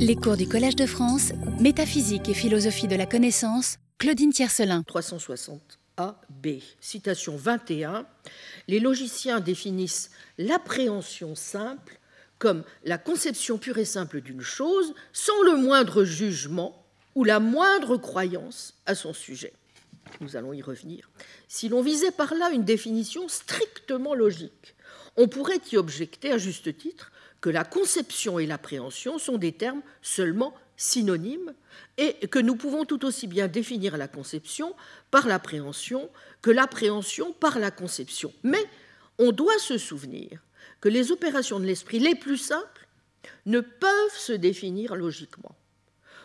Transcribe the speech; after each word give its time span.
Les 0.00 0.14
cours 0.14 0.36
du 0.36 0.46
Collège 0.46 0.76
de 0.76 0.86
France, 0.86 1.32
Métaphysique 1.58 2.28
et 2.28 2.34
philosophie 2.34 2.86
de 2.86 2.94
la 2.94 3.04
connaissance, 3.04 3.78
Claudine 3.98 4.32
Tiercelin. 4.32 4.84
360 4.84 5.78
A, 5.96 6.20
B. 6.30 6.60
Citation 6.80 7.36
21. 7.36 8.06
Les 8.68 8.78
logiciens 8.78 9.40
définissent 9.40 10.10
l'appréhension 10.38 11.34
simple 11.34 11.98
comme 12.38 12.62
la 12.84 12.96
conception 12.96 13.58
pure 13.58 13.78
et 13.78 13.84
simple 13.84 14.20
d'une 14.20 14.40
chose 14.40 14.94
sans 15.12 15.42
le 15.42 15.56
moindre 15.56 16.04
jugement 16.04 16.84
ou 17.16 17.24
la 17.24 17.40
moindre 17.40 17.96
croyance 17.96 18.74
à 18.86 18.94
son 18.94 19.12
sujet. 19.12 19.52
Nous 20.20 20.36
allons 20.36 20.52
y 20.52 20.62
revenir. 20.62 21.10
Si 21.48 21.68
l'on 21.68 21.82
visait 21.82 22.12
par 22.12 22.34
là 22.34 22.50
une 22.50 22.64
définition 22.64 23.28
strictement 23.28 24.14
logique, 24.14 24.76
on 25.16 25.26
pourrait 25.26 25.60
y 25.72 25.76
objecter 25.76 26.30
à 26.30 26.38
juste 26.38 26.76
titre 26.78 27.10
que 27.40 27.50
la 27.50 27.64
conception 27.64 28.38
et 28.38 28.46
l'appréhension 28.46 29.18
sont 29.18 29.38
des 29.38 29.52
termes 29.52 29.82
seulement 30.02 30.54
synonymes 30.76 31.54
et 31.96 32.14
que 32.28 32.38
nous 32.38 32.56
pouvons 32.56 32.84
tout 32.84 33.04
aussi 33.04 33.26
bien 33.26 33.48
définir 33.48 33.96
la 33.96 34.08
conception 34.08 34.74
par 35.10 35.26
l'appréhension 35.26 36.08
que 36.42 36.50
l'appréhension 36.50 37.32
par 37.32 37.58
la 37.58 37.70
conception. 37.70 38.32
Mais 38.42 38.64
on 39.18 39.32
doit 39.32 39.58
se 39.58 39.78
souvenir 39.78 40.40
que 40.80 40.88
les 40.88 41.10
opérations 41.10 41.60
de 41.60 41.66
l'esprit 41.66 41.98
les 41.98 42.14
plus 42.14 42.38
simples 42.38 42.88
ne 43.46 43.60
peuvent 43.60 44.16
se 44.16 44.32
définir 44.32 44.94
logiquement. 44.94 45.56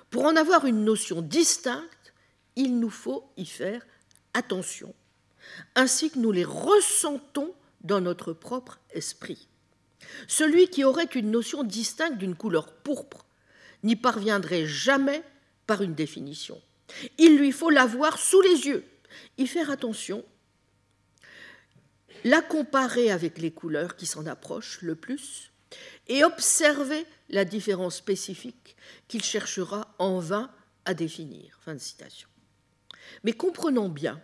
Pour 0.10 0.26
en 0.26 0.36
avoir 0.36 0.66
une 0.66 0.84
notion 0.84 1.22
distincte, 1.22 2.14
il 2.56 2.80
nous 2.80 2.92
faut 2.92 3.32
y 3.36 3.46
faire 3.46 3.84
attention, 4.36 4.94
ainsi 5.76 6.12
que 6.12 6.20
nous 6.20 6.32
les 6.32 6.46
ressentons 6.46 7.54
dans 7.82 8.00
notre 8.00 8.34
propre 8.34 8.80
esprit. 8.92 9.48
Celui 10.28 10.68
qui 10.70 10.84
aurait 10.84 11.04
une 11.06 11.32
notion 11.32 11.64
distincte 11.64 12.18
d'une 12.18 12.36
couleur 12.36 12.72
pourpre 12.72 13.26
n'y 13.84 13.96
parviendrait 13.96 14.66
jamais 14.66 15.24
par 15.68 15.82
une 15.82 15.96
définition. 15.96 16.62
Il 17.18 17.38
lui 17.38 17.52
faut 17.52 17.70
la 17.70 17.86
voir 17.86 18.18
sous 18.18 18.42
les 18.42 18.68
yeux, 18.68 18.86
y 19.38 19.48
faire 19.48 19.70
attention, 19.70 20.24
la 22.24 22.42
comparer 22.42 23.12
avec 23.12 23.38
les 23.38 23.52
couleurs 23.52 23.96
qui 23.96 24.06
s'en 24.06 24.26
approchent 24.26 24.82
le 24.82 24.96
plus 24.96 25.52
et 26.08 26.24
observer 26.24 27.06
la 27.30 27.46
différence 27.46 27.98
spécifique 27.98 28.76
qu'il 29.08 29.24
cherchera 29.24 29.94
en 30.00 30.20
vain 30.20 30.52
à 30.86 30.94
définir. 30.94 31.60
Mais 33.24 33.34
comprenons 33.34 33.90
bien, 33.90 34.22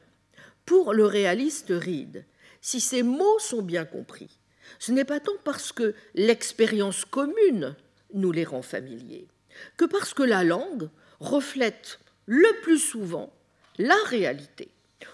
pour 0.66 0.94
le 0.94 1.06
réaliste 1.06 1.70
Reed, 1.72 2.26
si 2.61 2.80
ces 2.80 3.04
mots 3.04 3.39
sont 3.39 3.61
bien 3.61 3.86
compris, 3.86 4.39
ce 4.78 4.92
n'est 4.92 5.06
pas 5.06 5.20
tant 5.20 5.38
parce 5.44 5.72
que 5.72 5.95
l'expérience 6.14 7.06
commune 7.06 7.75
nous 8.14 8.31
les 8.31 8.44
rend 8.44 8.62
familiers, 8.62 9.28
que 9.78 9.86
parce 9.86 10.14
que 10.14 10.23
la 10.23 10.44
langue 10.44 10.89
reflète 11.20 12.00
le 12.26 12.61
plus 12.61 12.80
souvent 12.80 13.34
la 13.78 13.98
réalité. 14.06 14.70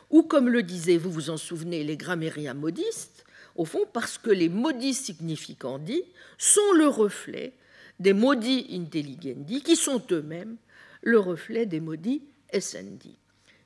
Ou 0.09 0.23
comme 0.23 0.49
le 0.49 0.63
disaient, 0.63 0.97
vous 0.97 1.11
vous 1.11 1.29
en 1.29 1.37
souvenez, 1.37 1.83
les 1.83 1.97
grammairiens 1.97 2.53
modistes, 2.53 3.25
au 3.55 3.65
fond 3.65 3.85
parce 3.93 4.17
que 4.17 4.31
les 4.31 4.49
modis 4.49 4.93
significandi 4.93 6.03
sont 6.37 6.73
le 6.73 6.87
reflet 6.87 7.53
des 7.99 8.13
modis 8.13 8.67
intelligendi, 8.71 9.61
qui 9.61 9.75
sont 9.75 10.01
eux-mêmes 10.11 10.57
le 11.01 11.19
reflet 11.19 11.65
des 11.65 11.79
modis 11.79 12.23
essendi. 12.49 13.17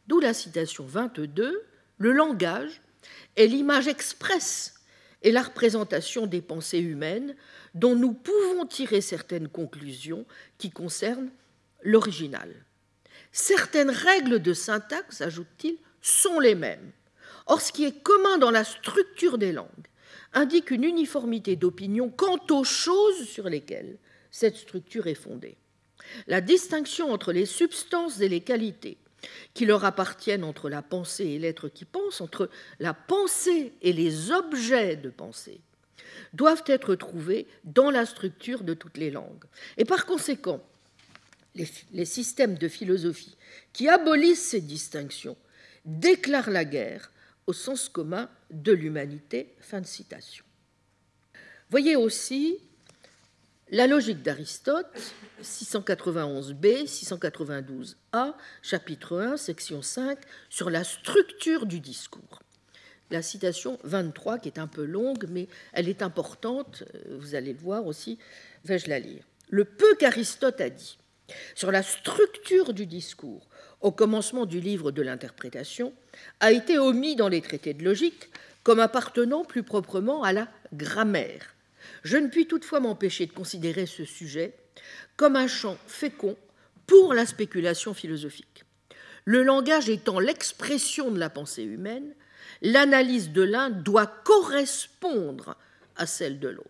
D'où 0.08 0.20
la 0.20 0.34
citation 0.34 0.86
22, 0.86 1.64
le 1.98 2.12
langage 2.12 2.82
est 3.36 3.48
l'image 3.48 3.88
expresse 3.88 4.79
et 5.22 5.32
la 5.32 5.44
représentation 5.44 6.28
des 6.28 6.42
pensées 6.42 6.80
humaines 6.80 7.36
dont 7.74 7.96
nous 7.96 8.14
pouvons 8.14 8.66
tirer 8.66 9.02
certaines 9.02 9.50
conclusions 9.50 10.26
qui 10.58 10.72
concernent 10.72 11.32
l'original. 11.84 12.54
Certaines 13.32 13.90
règles 13.90 14.42
de 14.42 14.54
syntaxe, 14.54 15.22
ajoute-t-il, 15.22 15.78
sont 16.02 16.40
les 16.40 16.56
mêmes. 16.56 16.92
Or, 17.48 17.62
ce 17.62 17.72
qui 17.72 17.86
est 17.86 18.02
commun 18.04 18.38
dans 18.38 18.52
la 18.52 18.64
structure 18.64 19.38
des 19.38 19.52
langues 19.52 19.68
indique 20.34 20.72
une 20.72 20.84
uniformité 20.84 21.56
d'opinion 21.56 22.10
quant 22.10 22.40
aux 22.52 22.64
choses 22.64 23.28
sur 23.28 23.50
lesquelles 23.50 23.98
cette 24.32 24.58
structure 24.58 25.08
est 25.08 25.16
fondée. 25.16 25.58
La 26.28 26.42
distinction 26.42 27.12
entre 27.12 27.34
les 27.34 27.46
substances 27.46 28.22
et 28.22 28.30
les 28.30 28.42
qualités 28.42 28.98
qui 29.54 29.66
leur 29.66 29.86
appartiennent 29.86 30.44
entre 30.44 30.70
la 30.70 30.82
pensée 30.82 31.26
et 31.26 31.40
l'être 31.40 31.70
qui 31.70 31.86
pense, 31.86 32.22
entre 32.22 32.50
la 32.80 32.94
pensée 32.94 33.74
et 33.82 33.94
les 33.94 34.32
objets 34.32 34.96
de 34.96 35.10
pensée, 35.10 35.62
doivent 36.34 36.64
être 36.68 36.96
trouvés 36.96 37.48
dans 37.64 37.92
la 37.92 38.06
structure 38.06 38.64
de 38.64 38.74
toutes 38.74 38.98
les 38.98 39.12
langues. 39.12 39.46
Et 39.78 39.86
par 39.86 40.06
conséquent, 40.06 40.62
les, 41.56 42.06
systèmes 42.06 42.58
de 42.58 42.68
philosophie 42.68 43.36
qui 43.74 43.90
abolissent 43.90 44.50
ces 44.50 44.62
distinctions 44.62 45.38
déclarent 45.86 46.52
la 46.52 46.66
guerre 46.66 47.12
au 47.48 47.54
sens 47.54 47.90
commun 47.90 48.30
de 48.52 48.72
l'humanité. 48.72 49.56
Fin 49.60 49.82
de 49.82 49.86
citation. 49.86 50.46
Voyez 51.70 51.96
aussi 51.96 52.60
la 53.72 53.88
logique 53.88 54.22
d'Aristote, 54.22 54.88
691b, 55.44 56.86
692a, 56.88 58.34
chapitre 58.62 59.20
1, 59.20 59.38
section 59.38 59.82
5, 59.82 60.18
sur 60.50 60.70
la 60.70 60.84
structure 60.84 61.66
du 61.66 61.80
discours. 61.80 62.42
La 63.12 63.22
citation 63.22 63.80
23, 63.84 64.40
qui 64.40 64.50
est 64.50 64.60
un 64.60 64.68
peu 64.68 64.86
longue, 64.86 65.26
mais 65.30 65.48
elle 65.74 65.90
est 65.90 66.02
importante, 66.02 66.84
euh, 66.96 67.18
vous 67.20 67.36
allez 67.36 67.54
le 67.54 67.60
voir 67.60 67.86
aussi, 67.86 68.20
vais-je 68.66 68.90
la 68.90 69.00
lire. 69.00 69.24
Le 69.50 69.66
peu 69.66 69.96
qu'Aristote 69.96 70.62
a 70.62 70.70
dit 70.70 70.98
sur 71.54 71.72
la 71.72 71.84
structure 71.84 72.74
du 72.74 72.88
discours 72.88 73.48
au 73.82 73.92
commencement 73.92 74.48
du 74.48 74.60
livre 74.60 74.92
de 74.92 75.04
l'interprétation 75.04 75.94
a 76.40 76.52
été 76.52 76.80
omis 76.80 77.16
dans 77.16 77.30
les 77.30 77.42
traités 77.42 77.76
de 77.76 77.84
logique 77.84 78.30
comme 78.64 78.80
appartenant 78.80 79.46
plus 79.46 79.64
proprement 79.64 80.24
à 80.24 80.34
la 80.34 80.48
grammaire 80.74 81.56
je 82.04 82.18
ne 82.18 82.28
puis 82.28 82.48
toutefois 82.48 82.80
m'empêcher 82.80 83.26
de 83.26 83.34
considérer 83.34 83.86
ce 83.86 84.06
sujet 84.06 84.54
comme 85.18 85.36
un 85.36 85.48
champ 85.48 85.78
fécond 85.88 86.38
pour 86.88 87.14
la 87.14 87.26
spéculation 87.26 87.94
philosophique. 87.94 88.64
Le 89.26 89.44
langage 89.44 89.90
étant 89.90 90.20
l'expression 90.20 91.12
de 91.12 91.20
la 91.20 91.30
pensée 91.30 91.64
humaine, 91.64 92.16
l'analyse 92.62 93.32
de 93.32 93.44
l'un 93.44 93.70
doit 93.70 94.08
correspondre 94.08 95.56
à 95.96 96.06
celle 96.06 96.40
de 96.40 96.48
l'autre. 96.48 96.70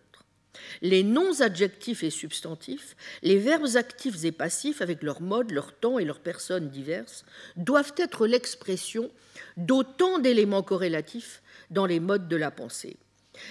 Les 0.82 1.02
noms 1.02 1.40
adjectifs 1.40 2.02
et 2.02 2.10
substantifs, 2.10 2.96
les 3.22 3.38
verbes 3.38 3.76
actifs 3.76 4.24
et 4.24 4.32
passifs 4.32 4.82
avec 4.82 5.02
leur 5.02 5.22
mode, 5.22 5.52
leur 5.52 5.72
temps 5.72 5.98
et 5.98 6.04
leurs 6.04 6.20
personnes 6.20 6.68
diverses, 6.68 7.24
doivent 7.56 7.94
être 7.96 8.26
l'expression 8.26 9.10
d'autant 9.56 10.18
d'éléments 10.18 10.62
corrélatifs 10.62 11.42
dans 11.70 11.86
les 11.86 12.00
modes 12.00 12.28
de 12.28 12.36
la 12.36 12.50
pensée 12.50 12.96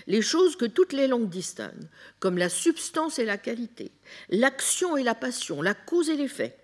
les 0.07 0.22
choses 0.22 0.55
que 0.55 0.66
toutes 0.66 0.94
les 0.94 1.07
langues 1.07 1.29
distinguent, 1.29 1.88
comme 2.19 2.38
la 2.38 2.50
substance 2.50 3.19
et 3.19 3.25
la 3.25 3.38
qualité, 3.38 3.91
l'action 4.29 4.97
et 4.97 5.03
la 5.03 5.16
passion, 5.16 5.61
la 5.61 5.73
cause 5.73 6.09
et 6.09 6.16
l'effet, 6.16 6.57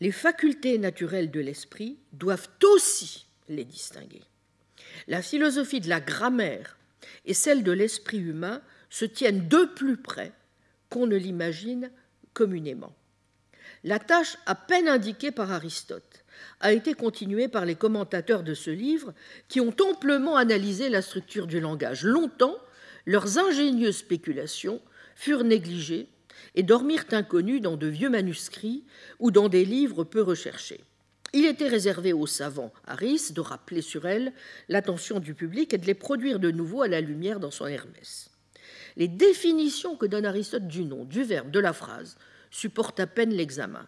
les 0.00 0.12
facultés 0.12 0.78
naturelles 0.78 1.30
de 1.30 1.40
l'esprit 1.40 1.98
doivent 2.12 2.48
aussi 2.64 3.26
les 3.48 3.64
distinguer. 3.64 4.22
La 5.06 5.22
philosophie 5.22 5.80
de 5.80 5.88
la 5.88 6.00
grammaire 6.00 6.76
et 7.24 7.34
celle 7.34 7.62
de 7.62 7.72
l'esprit 7.72 8.18
humain 8.18 8.62
se 8.90 9.04
tiennent 9.04 9.48
de 9.48 9.64
plus 9.64 9.96
près 9.96 10.32
qu'on 10.88 11.06
ne 11.06 11.16
l'imagine 11.16 11.90
communément. 12.32 12.94
La 13.84 13.98
tâche 13.98 14.36
à 14.46 14.54
peine 14.54 14.88
indiquée 14.88 15.30
par 15.30 15.52
Aristote 15.52 16.24
a 16.60 16.72
été 16.72 16.94
continuée 16.94 17.48
par 17.48 17.64
les 17.64 17.74
commentateurs 17.74 18.42
de 18.42 18.54
ce 18.54 18.70
livre 18.70 19.14
qui 19.48 19.60
ont 19.60 19.74
amplement 19.90 20.36
analysé 20.36 20.88
la 20.88 21.02
structure 21.02 21.46
du 21.46 21.60
langage. 21.60 22.04
Longtemps, 22.04 22.56
leurs 23.06 23.38
ingénieuses 23.38 23.98
spéculations 23.98 24.80
furent 25.14 25.44
négligées 25.44 26.08
et 26.54 26.62
dormirent 26.62 27.06
inconnues 27.12 27.60
dans 27.60 27.76
de 27.76 27.86
vieux 27.86 28.10
manuscrits 28.10 28.84
ou 29.18 29.30
dans 29.30 29.48
des 29.48 29.64
livres 29.64 30.04
peu 30.04 30.22
recherchés. 30.22 30.80
Il 31.32 31.44
était 31.44 31.68
réservé 31.68 32.12
aux 32.12 32.26
savants 32.26 32.72
Aris 32.86 33.32
de 33.32 33.40
rappeler 33.40 33.82
sur 33.82 34.06
elles 34.06 34.32
l'attention 34.68 35.20
du 35.20 35.34
public 35.34 35.74
et 35.74 35.78
de 35.78 35.86
les 35.86 35.94
produire 35.94 36.38
de 36.38 36.50
nouveau 36.50 36.82
à 36.82 36.88
la 36.88 37.00
lumière 37.00 37.38
dans 37.38 37.50
son 37.50 37.66
Hermès. 37.66 38.30
Les 38.96 39.08
définitions 39.08 39.96
que 39.96 40.06
donne 40.06 40.26
Aristote 40.26 40.66
du 40.66 40.84
nom, 40.84 41.04
du 41.04 41.22
verbe, 41.22 41.50
de 41.50 41.60
la 41.60 41.72
phrase 41.72 42.16
supportent 42.50 43.00
à 43.00 43.06
peine 43.06 43.32
l'examen. 43.32 43.86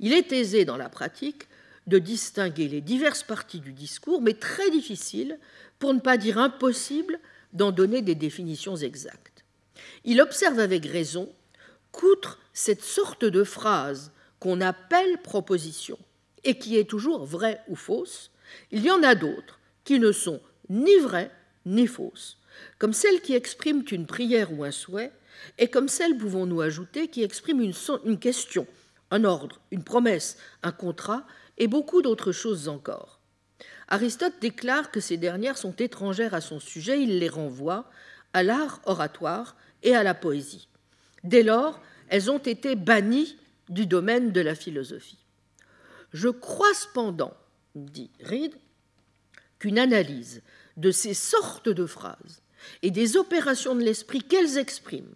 Il 0.00 0.12
est 0.12 0.32
aisé 0.32 0.64
dans 0.64 0.76
la 0.76 0.88
pratique 0.88 1.48
de 1.86 1.98
distinguer 1.98 2.68
les 2.68 2.80
diverses 2.80 3.22
parties 3.22 3.60
du 3.60 3.72
discours, 3.72 4.20
mais 4.20 4.34
très 4.34 4.70
difficile, 4.70 5.38
pour 5.78 5.94
ne 5.94 6.00
pas 6.00 6.16
dire 6.16 6.38
impossible, 6.38 7.18
d'en 7.52 7.72
donner 7.72 8.02
des 8.02 8.14
définitions 8.14 8.76
exactes. 8.76 9.44
Il 10.04 10.20
observe 10.20 10.58
avec 10.58 10.84
raison 10.84 11.32
qu'outre 11.92 12.38
cette 12.52 12.82
sorte 12.82 13.24
de 13.24 13.44
phrase 13.44 14.12
qu'on 14.40 14.60
appelle 14.60 15.18
proposition, 15.22 15.98
et 16.44 16.58
qui 16.58 16.76
est 16.76 16.88
toujours 16.88 17.24
vraie 17.24 17.60
ou 17.68 17.76
fausse, 17.76 18.30
il 18.70 18.84
y 18.84 18.90
en 18.90 19.02
a 19.02 19.14
d'autres 19.14 19.58
qui 19.84 19.98
ne 19.98 20.12
sont 20.12 20.40
ni 20.68 20.96
vraies 20.98 21.30
ni 21.64 21.86
fausses, 21.86 22.38
comme 22.78 22.92
celles 22.92 23.20
qui 23.20 23.34
expriment 23.34 23.84
une 23.90 24.06
prière 24.06 24.52
ou 24.52 24.64
un 24.64 24.70
souhait, 24.70 25.12
et 25.58 25.68
comme 25.68 25.88
celle, 25.88 26.16
pouvons-nous 26.16 26.60
ajouter, 26.60 27.08
qui 27.08 27.22
exprime 27.22 27.60
une, 27.60 27.74
une 28.04 28.18
question, 28.18 28.66
un 29.10 29.24
ordre, 29.24 29.60
une 29.70 29.84
promesse, 29.84 30.38
un 30.62 30.72
contrat 30.72 31.26
et 31.58 31.68
beaucoup 31.68 32.02
d'autres 32.02 32.32
choses 32.32 32.68
encore. 32.68 33.20
Aristote 33.88 34.34
déclare 34.40 34.90
que 34.90 35.00
ces 35.00 35.16
dernières 35.16 35.58
sont 35.58 35.74
étrangères 35.76 36.34
à 36.34 36.40
son 36.40 36.58
sujet, 36.58 37.02
il 37.02 37.18
les 37.18 37.28
renvoie 37.28 37.88
à 38.32 38.42
l'art 38.42 38.80
oratoire 38.84 39.56
et 39.82 39.94
à 39.94 40.02
la 40.02 40.14
poésie. 40.14 40.68
Dès 41.24 41.42
lors, 41.42 41.80
elles 42.08 42.30
ont 42.30 42.38
été 42.38 42.74
bannies 42.74 43.36
du 43.68 43.86
domaine 43.86 44.32
de 44.32 44.40
la 44.40 44.54
philosophie. 44.54 45.18
Je 46.12 46.28
crois 46.28 46.74
cependant, 46.74 47.34
dit 47.74 48.10
Reed, 48.20 48.54
qu'une 49.58 49.78
analyse 49.78 50.42
de 50.76 50.90
ces 50.90 51.14
sortes 51.14 51.68
de 51.68 51.86
phrases 51.86 52.42
et 52.82 52.90
des 52.90 53.16
opérations 53.16 53.74
de 53.74 53.82
l'esprit 53.82 54.22
qu'elles 54.22 54.58
expriment 54.58 55.14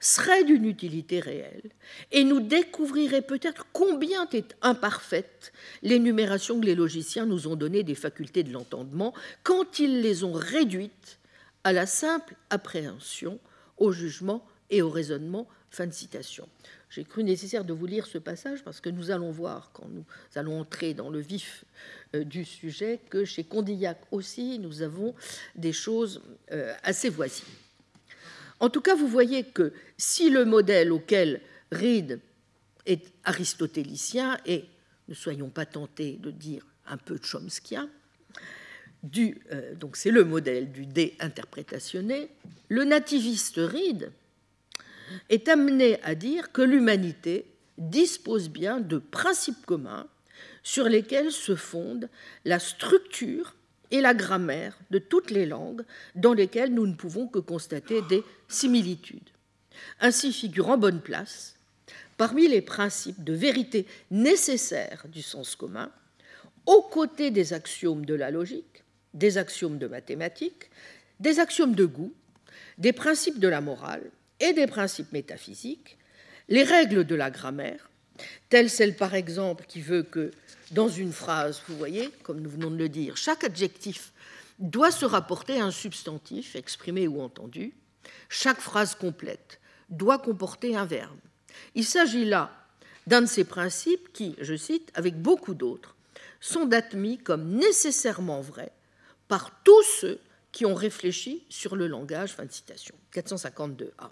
serait 0.00 0.44
d'une 0.44 0.64
utilité 0.64 1.20
réelle 1.20 1.70
et 2.12 2.24
nous 2.24 2.40
découvrirait 2.40 3.22
peut-être 3.22 3.66
combien 3.72 4.28
est 4.30 4.56
imparfaite 4.62 5.52
l'énumération 5.82 6.60
que 6.60 6.66
les 6.66 6.74
logiciens 6.74 7.26
nous 7.26 7.48
ont 7.48 7.56
donnée 7.56 7.82
des 7.82 7.94
facultés 7.94 8.42
de 8.42 8.52
l'entendement 8.52 9.12
quand 9.42 9.78
ils 9.78 10.00
les 10.00 10.24
ont 10.24 10.32
réduites 10.32 11.18
à 11.64 11.72
la 11.72 11.86
simple 11.86 12.34
appréhension, 12.50 13.38
au 13.76 13.92
jugement 13.92 14.46
et 14.70 14.82
au 14.82 14.90
raisonnement. 14.90 15.46
Fin 15.70 15.86
de 15.86 15.92
citation. 15.92 16.48
J'ai 16.88 17.04
cru 17.04 17.22
nécessaire 17.22 17.64
de 17.64 17.74
vous 17.74 17.84
lire 17.84 18.06
ce 18.06 18.16
passage 18.16 18.64
parce 18.64 18.80
que 18.80 18.88
nous 18.88 19.10
allons 19.10 19.30
voir, 19.30 19.70
quand 19.74 19.86
nous 19.88 20.04
allons 20.34 20.60
entrer 20.60 20.94
dans 20.94 21.10
le 21.10 21.20
vif 21.20 21.66
euh, 22.14 22.24
du 22.24 22.46
sujet, 22.46 23.00
que 23.10 23.26
chez 23.26 23.44
Condillac 23.44 23.98
aussi, 24.10 24.58
nous 24.58 24.80
avons 24.80 25.14
des 25.56 25.74
choses 25.74 26.22
euh, 26.52 26.72
assez 26.82 27.10
voisines. 27.10 27.44
En 28.60 28.70
tout 28.70 28.80
cas, 28.80 28.94
vous 28.94 29.08
voyez 29.08 29.44
que 29.44 29.72
si 29.96 30.30
le 30.30 30.44
modèle 30.44 30.92
auquel 30.92 31.40
Reed 31.70 32.20
est 32.86 33.12
aristotélicien, 33.24 34.38
et 34.46 34.64
ne 35.08 35.14
soyons 35.14 35.50
pas 35.50 35.66
tentés 35.66 36.16
de 36.20 36.30
dire 36.30 36.66
un 36.86 36.96
peu 36.96 37.18
chomskien, 37.22 37.88
du, 39.02 39.38
euh, 39.52 39.74
donc 39.74 39.96
c'est 39.96 40.10
le 40.10 40.24
modèle 40.24 40.72
du 40.72 40.86
dé 40.86 41.14
interprétationné, 41.20 42.30
le 42.68 42.84
nativiste 42.84 43.56
Reed 43.58 44.10
est 45.28 45.48
amené 45.48 46.02
à 46.02 46.14
dire 46.14 46.52
que 46.52 46.62
l'humanité 46.62 47.46
dispose 47.78 48.48
bien 48.48 48.80
de 48.80 48.98
principes 48.98 49.64
communs 49.66 50.06
sur 50.62 50.84
lesquels 50.88 51.32
se 51.32 51.54
fondent 51.54 52.08
la 52.44 52.58
structure 52.58 53.54
et 53.90 54.00
la 54.00 54.14
grammaire 54.14 54.78
de 54.90 54.98
toutes 54.98 55.30
les 55.30 55.46
langues 55.46 55.82
dans 56.14 56.34
lesquelles 56.34 56.72
nous 56.72 56.86
ne 56.86 56.94
pouvons 56.94 57.26
que 57.26 57.38
constater 57.38 58.02
des 58.02 58.22
similitudes. 58.48 59.30
Ainsi 60.00 60.32
figure 60.32 60.68
en 60.68 60.78
bonne 60.78 61.00
place, 61.00 61.56
parmi 62.16 62.48
les 62.48 62.60
principes 62.60 63.22
de 63.22 63.32
vérité 63.32 63.86
nécessaires 64.10 65.04
du 65.08 65.22
sens 65.22 65.56
commun, 65.56 65.90
aux 66.66 66.82
côtés 66.82 67.30
des 67.30 67.52
axiomes 67.52 68.04
de 68.04 68.14
la 68.14 68.30
logique, 68.30 68.84
des 69.14 69.38
axiomes 69.38 69.78
de 69.78 69.86
mathématiques, 69.86 70.70
des 71.20 71.40
axiomes 71.40 71.74
de 71.74 71.86
goût, 71.86 72.12
des 72.76 72.92
principes 72.92 73.38
de 73.38 73.48
la 73.48 73.60
morale 73.60 74.10
et 74.40 74.52
des 74.52 74.66
principes 74.66 75.12
métaphysiques, 75.12 75.96
les 76.48 76.62
règles 76.62 77.04
de 77.04 77.14
la 77.14 77.30
grammaire, 77.30 77.90
telle 78.48 78.70
celle 78.70 78.96
par 78.96 79.14
exemple 79.14 79.64
qui 79.66 79.80
veut 79.80 80.02
que 80.02 80.30
dans 80.70 80.88
une 80.88 81.12
phrase, 81.12 81.62
vous 81.68 81.76
voyez, 81.76 82.10
comme 82.22 82.40
nous 82.40 82.50
venons 82.50 82.70
de 82.70 82.76
le 82.76 82.88
dire, 82.88 83.16
chaque 83.16 83.44
adjectif 83.44 84.12
doit 84.58 84.90
se 84.90 85.04
rapporter 85.04 85.60
à 85.60 85.64
un 85.64 85.70
substantif 85.70 86.56
exprimé 86.56 87.06
ou 87.06 87.20
entendu, 87.20 87.72
chaque 88.28 88.60
phrase 88.60 88.94
complète 88.94 89.60
doit 89.88 90.18
comporter 90.18 90.76
un 90.76 90.84
verbe. 90.84 91.18
Il 91.74 91.84
s'agit 91.84 92.24
là 92.24 92.52
d'un 93.06 93.22
de 93.22 93.26
ces 93.26 93.44
principes 93.44 94.12
qui, 94.12 94.36
je 94.40 94.54
cite, 94.54 94.90
avec 94.94 95.20
beaucoup 95.20 95.54
d'autres, 95.54 95.96
sont 96.40 96.72
admis 96.72 97.18
comme 97.18 97.56
nécessairement 97.56 98.40
vrais 98.40 98.72
par 99.28 99.62
tous 99.62 99.82
ceux 100.00 100.20
qui 100.52 100.66
ont 100.66 100.74
réfléchi 100.74 101.44
sur 101.48 101.76
le 101.76 101.86
langage. 101.86 102.32
Fin 102.32 102.44
de 102.44 102.52
citation. 102.52 102.94
452a. 103.12 104.10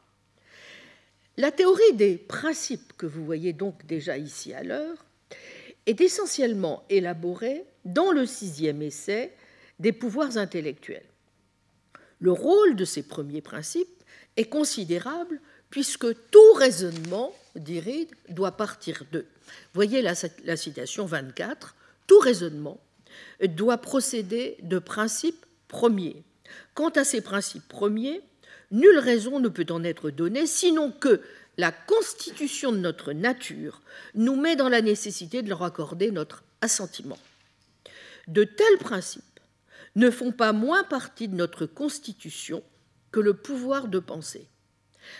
La 1.39 1.53
théorie 1.53 1.93
des 1.95 2.17
principes 2.17 2.95
que 2.97 3.05
vous 3.05 3.25
voyez 3.25 3.53
donc 3.53 3.85
déjà 3.85 4.17
ici 4.17 4.55
à 4.55 4.63
l'heure 4.63 5.05
est 5.85 6.01
essentiellement 6.01 6.85
élaborée 6.89 7.65
dans 7.85 8.11
le 8.11 8.25
sixième 8.25 8.81
essai 8.81 9.33
des 9.79 9.93
pouvoirs 9.93 10.39
intellectuels. 10.39 11.05
Le 12.21 12.33
rôle 12.33 12.75
de 12.75 12.87
ces 12.87 13.03
premiers 13.03 13.43
principes 13.43 14.03
est 14.39 14.47
considérable 14.47 15.41
puisque 15.69 16.07
tout 16.31 16.53
raisonnement, 16.55 17.35
dit 17.55 17.81
Reed, 17.81 18.09
doit 18.31 18.57
partir 18.57 19.05
d'eux. 19.13 19.27
Voyez 19.75 20.01
la, 20.01 20.15
la 20.45 20.57
citation 20.57 21.05
24, 21.05 21.77
tout 22.07 22.19
raisonnement 22.19 22.81
doit 23.43 23.79
procéder 23.79 24.57
de 24.63 24.79
principes 24.79 25.45
premiers. 25.69 26.23
Quant 26.75 26.91
à 26.91 27.05
ces 27.05 27.21
principes 27.21 27.69
premiers, 27.69 28.23
nulle 28.71 28.99
raison 28.99 29.41
ne 29.41 29.49
peut 29.49 29.67
en 29.71 29.85
être 29.85 30.11
donnée, 30.11 30.47
sinon 30.47 30.91
que 30.91 31.21
la 31.57 31.73
constitution 31.73 32.73
de 32.73 32.79
notre 32.79 33.13
nature 33.13 33.81
nous 34.15 34.37
met 34.37 34.57
dans 34.57 34.69
la 34.69 34.83
nécessité 34.83 35.43
de 35.43 35.49
leur 35.49 35.63
accorder 35.63 36.11
notre 36.11 36.45
assentiment. 36.61 37.19
De 38.29 38.45
tels 38.45 38.79
principes 38.79 39.23
ne 39.95 40.11
font 40.11 40.33
pas 40.33 40.53
moins 40.53 40.85
partie 40.85 41.29
de 41.29 41.37
notre 41.37 41.65
constitution 41.67 42.63
que 43.13 43.21
le 43.21 43.35
pouvoir 43.35 43.89
de 43.89 43.99
penser. 43.99 44.47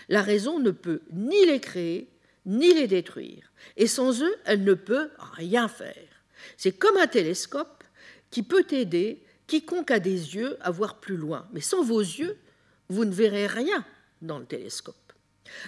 La 0.09 0.21
raison 0.21 0.59
ne 0.59 0.71
peut 0.71 1.01
ni 1.11 1.45
les 1.45 1.59
créer, 1.59 2.09
ni 2.45 2.73
les 2.73 2.87
détruire, 2.87 3.51
et 3.75 3.87
sans 3.87 4.21
eux, 4.21 4.35
elle 4.45 4.63
ne 4.63 4.73
peut 4.73 5.09
rien 5.17 5.67
faire. 5.67 5.95
C'est 6.57 6.73
comme 6.73 6.97
un 6.97 7.07
télescope 7.07 7.83
qui 8.29 8.43
peut 8.43 8.65
aider 8.71 9.23
quiconque 9.47 9.91
a 9.91 9.99
des 9.99 10.35
yeux 10.35 10.57
à 10.61 10.71
voir 10.71 10.99
plus 10.99 11.17
loin, 11.17 11.47
mais 11.53 11.61
sans 11.61 11.83
vos 11.83 12.01
yeux, 12.01 12.37
vous 12.89 13.05
ne 13.05 13.13
verrez 13.13 13.47
rien 13.47 13.85
dans 14.21 14.39
le 14.39 14.45
télescope. 14.45 14.95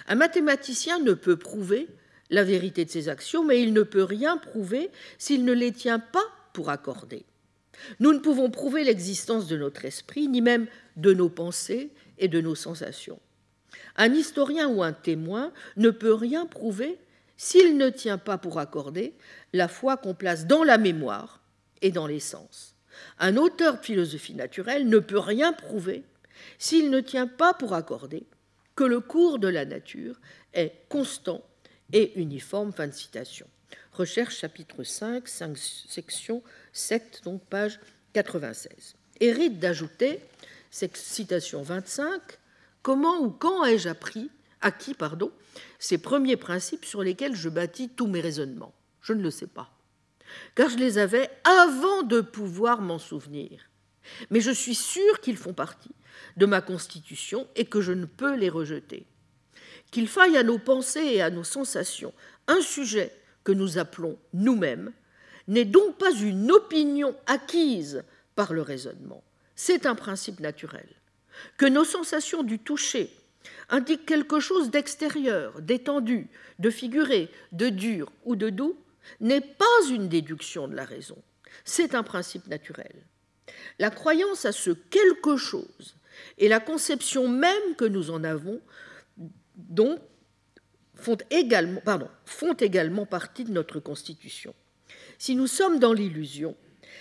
Un 0.06 0.14
mathématicien 0.14 0.98
ne 0.98 1.12
peut 1.12 1.36
prouver 1.36 1.88
la 2.30 2.44
vérité 2.44 2.84
de 2.84 2.90
ses 2.90 3.08
actions, 3.08 3.44
mais 3.44 3.62
il 3.62 3.72
ne 3.72 3.82
peut 3.82 4.04
rien 4.04 4.36
prouver 4.36 4.90
s'il 5.18 5.44
ne 5.44 5.52
les 5.52 5.72
tient 5.72 5.98
pas 5.98 6.24
pour 6.52 6.70
accorder. 6.70 7.24
Nous 7.98 8.12
ne 8.12 8.18
pouvons 8.18 8.50
prouver 8.50 8.84
l'existence 8.84 9.46
de 9.46 9.56
notre 9.56 9.84
esprit, 9.84 10.28
ni 10.28 10.40
même 10.40 10.66
de 10.96 11.12
nos 11.12 11.28
pensées 11.28 11.90
et 12.18 12.28
de 12.28 12.40
nos 12.40 12.54
sensations. 12.54 13.20
Un 13.96 14.12
historien 14.12 14.68
ou 14.68 14.82
un 14.82 14.92
témoin 14.92 15.52
ne 15.76 15.90
peut 15.90 16.14
rien 16.14 16.46
prouver 16.46 16.98
s'il 17.36 17.76
ne 17.76 17.88
tient 17.88 18.18
pas 18.18 18.38
pour 18.38 18.58
accorder 18.58 19.14
la 19.52 19.68
foi 19.68 19.96
qu'on 19.96 20.14
place 20.14 20.46
dans 20.46 20.62
la 20.62 20.78
mémoire 20.78 21.40
et 21.80 21.90
dans 21.90 22.06
les 22.06 22.20
sens. 22.20 22.74
Un 23.18 23.36
auteur 23.36 23.78
de 23.78 23.84
philosophie 23.84 24.34
naturelle 24.34 24.88
ne 24.88 24.98
peut 24.98 25.18
rien 25.18 25.52
prouver 25.52 26.04
s'il 26.58 26.90
ne 26.90 27.00
tient 27.00 27.26
pas 27.26 27.54
pour 27.54 27.74
accorder 27.74 28.26
que 28.76 28.84
le 28.84 29.00
cours 29.00 29.38
de 29.38 29.48
la 29.48 29.64
nature 29.64 30.20
est 30.54 30.72
constant 30.88 31.44
et 31.92 32.18
uniforme. 32.18 32.72
Fin 32.72 32.88
de 32.88 32.92
citation. 32.92 33.46
Recherche 33.92 34.38
chapitre 34.38 34.84
5, 34.84 35.28
5 35.28 35.58
section 35.58 36.42
7, 36.72 37.22
donc 37.24 37.44
page 37.44 37.80
96. 38.12 38.94
Hérite 39.20 39.58
d'ajouter, 39.58 40.20
citation 40.70 41.62
25, 41.62 42.20
comment 42.82 43.20
ou 43.20 43.30
quand 43.30 43.64
ai-je 43.64 43.88
appris, 43.88 44.30
acquis 44.60 44.94
pardon, 44.94 45.30
ces 45.78 45.98
premiers 45.98 46.36
principes 46.36 46.84
sur 46.84 47.02
lesquels 47.02 47.34
je 47.34 47.48
bâtis 47.48 47.90
tous 47.90 48.06
mes 48.06 48.20
raisonnements? 48.20 48.72
Je 49.02 49.12
ne 49.12 49.22
le 49.22 49.30
sais 49.30 49.46
pas, 49.46 49.70
car 50.54 50.70
je 50.70 50.78
les 50.78 50.98
avais 50.98 51.30
avant 51.44 52.02
de 52.02 52.20
pouvoir 52.20 52.80
m'en 52.80 52.98
souvenir. 52.98 53.69
Mais 54.30 54.40
je 54.40 54.50
suis 54.50 54.74
sûr 54.74 55.20
qu'ils 55.20 55.36
font 55.36 55.52
partie 55.52 55.94
de 56.36 56.46
ma 56.46 56.60
constitution 56.60 57.46
et 57.56 57.64
que 57.64 57.80
je 57.80 57.92
ne 57.92 58.06
peux 58.06 58.36
les 58.36 58.48
rejeter. 58.48 59.06
Qu'il 59.90 60.08
faille 60.08 60.36
à 60.36 60.42
nos 60.42 60.58
pensées 60.58 61.04
et 61.04 61.22
à 61.22 61.30
nos 61.30 61.44
sensations 61.44 62.12
un 62.46 62.60
sujet 62.60 63.12
que 63.44 63.52
nous 63.52 63.78
appelons 63.78 64.18
nous-mêmes 64.32 64.92
n'est 65.48 65.64
donc 65.64 65.98
pas 65.98 66.12
une 66.12 66.50
opinion 66.50 67.16
acquise 67.26 68.04
par 68.36 68.52
le 68.52 68.62
raisonnement, 68.62 69.22
c'est 69.56 69.86
un 69.86 69.94
principe 69.94 70.40
naturel. 70.40 70.88
Que 71.56 71.66
nos 71.66 71.84
sensations 71.84 72.42
du 72.42 72.58
toucher 72.58 73.10
indiquent 73.68 74.06
quelque 74.06 74.40
chose 74.40 74.70
d'extérieur, 74.70 75.60
d'étendu, 75.60 76.28
de 76.58 76.70
figuré, 76.70 77.30
de 77.52 77.68
dur 77.68 78.12
ou 78.24 78.36
de 78.36 78.50
doux 78.50 78.76
n'est 79.20 79.40
pas 79.40 79.88
une 79.90 80.08
déduction 80.08 80.68
de 80.68 80.74
la 80.74 80.84
raison, 80.84 81.16
c'est 81.64 81.94
un 81.94 82.02
principe 82.02 82.46
naturel. 82.46 82.94
La 83.78 83.90
croyance 83.90 84.44
à 84.44 84.52
ce 84.52 84.70
quelque 84.70 85.36
chose 85.36 85.96
et 86.38 86.48
la 86.48 86.60
conception 86.60 87.28
même 87.28 87.74
que 87.76 87.84
nous 87.84 88.10
en 88.10 88.24
avons 88.24 88.60
donc, 89.56 90.00
font, 90.94 91.18
également, 91.30 91.80
pardon, 91.80 92.08
font 92.24 92.54
également 92.54 93.06
partie 93.06 93.44
de 93.44 93.52
notre 93.52 93.80
constitution. 93.80 94.54
Si 95.18 95.34
nous 95.34 95.46
sommes 95.46 95.78
dans 95.78 95.92
l'illusion, 95.92 96.56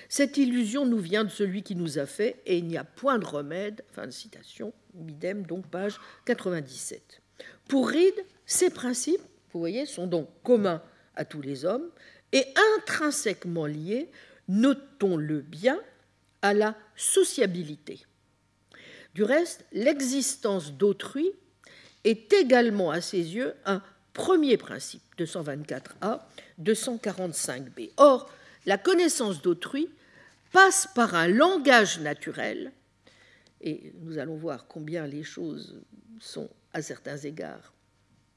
cette 0.07 0.37
illusion 0.37 0.85
nous 0.85 0.99
vient 0.99 1.23
de 1.23 1.29
celui 1.29 1.63
qui 1.63 1.75
nous 1.75 1.99
a 1.99 2.05
fait 2.05 2.41
et 2.45 2.57
il 2.57 2.65
n'y 2.65 2.77
a 2.77 2.83
point 2.83 3.19
de 3.19 3.25
remède. 3.25 3.83
Fin 3.91 4.07
de 4.07 4.11
citation, 4.11 4.73
Bidem, 4.93 5.45
donc 5.45 5.67
page 5.67 5.99
97. 6.25 7.21
Pour 7.67 7.89
Reed, 7.89 8.13
ces 8.45 8.69
principes, 8.69 9.21
vous 9.51 9.59
voyez, 9.59 9.85
sont 9.85 10.07
donc 10.07 10.29
communs 10.43 10.81
à 11.15 11.25
tous 11.25 11.41
les 11.41 11.65
hommes 11.65 11.89
et 12.31 12.45
intrinsèquement 12.77 13.65
liés, 13.65 14.09
notons-le 14.47 15.41
bien, 15.41 15.79
à 16.41 16.53
la 16.53 16.75
sociabilité. 16.95 18.05
Du 19.13 19.23
reste, 19.23 19.65
l'existence 19.71 20.71
d'autrui 20.73 21.31
est 22.03 22.31
également 22.33 22.91
à 22.91 23.01
ses 23.01 23.35
yeux 23.35 23.53
un 23.65 23.81
premier 24.13 24.57
principe, 24.57 25.01
224A, 25.17 26.21
245B. 26.61 27.91
Or, 27.97 28.29
la 28.65 28.77
connaissance 28.77 29.41
d'autrui 29.41 29.89
passe 30.51 30.87
par 30.95 31.15
un 31.15 31.27
langage 31.27 31.99
naturel, 31.99 32.71
et 33.61 33.93
nous 34.01 34.17
allons 34.17 34.37
voir 34.37 34.67
combien 34.67 35.05
les 35.05 35.23
choses 35.23 35.81
sont 36.19 36.49
à 36.73 36.81
certains 36.81 37.17
égards 37.17 37.73